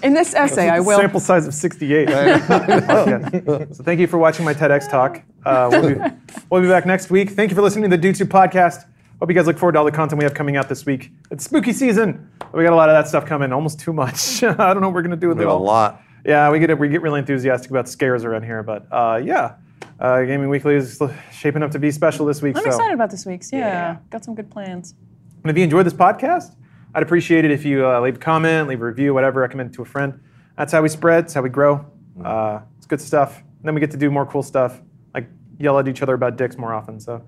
In 0.03 0.15
this 0.15 0.35
essay, 0.35 0.69
I 0.69 0.81
will. 0.81 0.99
Sample 0.99 1.21
size 1.21 1.47
of 1.47 1.55
68. 1.55 2.09
Okay. 2.11 3.67
So 3.73 3.83
thank 3.83 4.01
you 4.01 4.07
for 4.07 4.19
watching 4.19 4.45
my 4.45 4.55
TEDx 4.55 4.91
talk. 4.91 5.23
Uh, 5.45 5.69
we'll, 5.71 5.95
be, 5.95 6.01
we'll 6.51 6.63
be 6.63 6.69
back 6.69 6.87
next 6.87 7.11
week. 7.11 7.31
Thank 7.31 7.51
you 7.51 7.55
for 7.57 7.63
listening 7.63 7.91
to 7.91 7.97
the 7.97 8.01
Dude 8.01 8.17
Soup 8.17 8.29
podcast. 8.29 8.85
Hope 9.21 9.29
you 9.31 9.35
guys 9.35 9.47
look 9.47 9.59
forward 9.59 9.73
to 9.73 9.79
all 9.79 9.85
the 9.85 9.93
content 9.93 10.19
we 10.19 10.25
have 10.25 10.35
coming 10.35 10.57
out 10.57 10.69
this 10.69 10.85
week. 10.85 11.11
It's 11.31 11.45
spooky 11.45 11.73
season. 11.73 12.29
We 12.53 12.65
got 12.65 12.73
a 12.73 12.77
lot 12.77 12.89
of 12.91 12.95
that 12.95 13.09
stuff 13.09 13.25
coming. 13.27 13.53
Almost 13.53 13.81
too 13.81 13.93
much. 13.93 14.43
I 14.43 14.53
don't 14.53 14.81
know 14.81 14.89
what 14.89 14.95
we're 14.95 15.03
gonna 15.03 15.17
do 15.17 15.29
with 15.29 15.39
We 15.39 15.45
it 15.45 15.49
have 15.49 15.57
a 15.59 15.63
lot. 15.63 16.03
Yeah, 16.25 16.51
we 16.51 16.59
get 16.59 16.77
we 16.79 16.89
get 16.89 17.01
really 17.03 17.21
enthusiastic 17.21 17.71
about 17.71 17.89
scares 17.89 18.25
around 18.25 18.43
here, 18.43 18.63
but 18.63 18.87
uh, 18.91 19.21
yeah, 19.25 19.55
uh, 20.01 20.23
Gaming 20.23 20.49
Weekly 20.49 20.75
is 20.75 21.01
shaping 21.33 21.63
up 21.63 21.71
to 21.73 21.79
be 21.79 21.91
special 21.91 22.27
this 22.27 22.43
week. 22.43 22.57
I'm 22.57 22.63
so. 22.63 22.69
excited 22.69 22.95
about 22.95 23.11
this 23.11 23.25
week's. 23.27 23.53
Yeah, 23.53 23.59
Yeah. 23.59 23.97
got 24.11 24.25
some 24.25 24.35
good 24.35 24.51
plans. 24.51 24.95
And 25.43 25.51
if 25.51 25.57
you 25.57 25.65
enjoyed 25.65 25.87
this 25.87 25.95
podcast, 25.95 26.55
I'd 26.95 27.03
appreciate 27.03 27.45
it 27.45 27.51
if 27.51 27.65
you 27.65 27.87
uh, 27.87 28.01
leave 28.01 28.17
a 28.17 28.19
comment, 28.19 28.69
leave 28.69 28.81
a 28.81 28.85
review, 28.85 29.15
whatever, 29.15 29.41
recommend 29.41 29.71
it 29.71 29.75
to 29.75 29.83
a 29.83 29.85
friend. 29.85 30.19
That's 30.57 30.73
how 30.73 30.83
we 30.83 30.89
spread. 30.89 31.25
It's 31.25 31.35
how 31.35 31.43
we 31.43 31.51
grow. 31.51 31.85
Uh, 32.23 32.61
it's 32.79 32.87
good 32.87 33.01
stuff. 33.01 33.39
And 33.39 33.65
then 33.65 33.75
we 33.75 33.81
get 33.81 33.91
to 33.91 33.97
do 33.97 34.11
more 34.11 34.25
cool 34.27 34.43
stuff, 34.43 34.81
like 35.15 35.29
yell 35.59 35.79
at 35.79 35.89
each 35.89 36.03
other 36.03 36.15
about 36.15 36.37
dicks 36.37 36.57
more 36.57 36.73
often. 36.73 36.99
So 36.99 37.23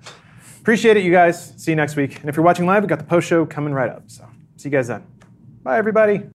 appreciate 0.61 0.97
it, 0.97 1.05
you 1.05 1.13
guys. 1.13 1.53
See 1.57 1.73
you 1.73 1.77
next 1.77 1.97
week. 1.97 2.21
And 2.21 2.29
if 2.29 2.37
you're 2.37 2.45
watching 2.45 2.67
live, 2.67 2.83
we've 2.83 2.89
got 2.89 2.99
the 2.99 3.05
post 3.05 3.29
show 3.29 3.45
coming 3.45 3.73
right 3.75 3.91
up. 3.91 4.05
So 4.07 4.27
see 4.57 4.69
you 4.69 4.73
guys 4.73 4.89
then. 4.89 5.05
Bye, 5.63 5.79
everybody. 5.79 6.29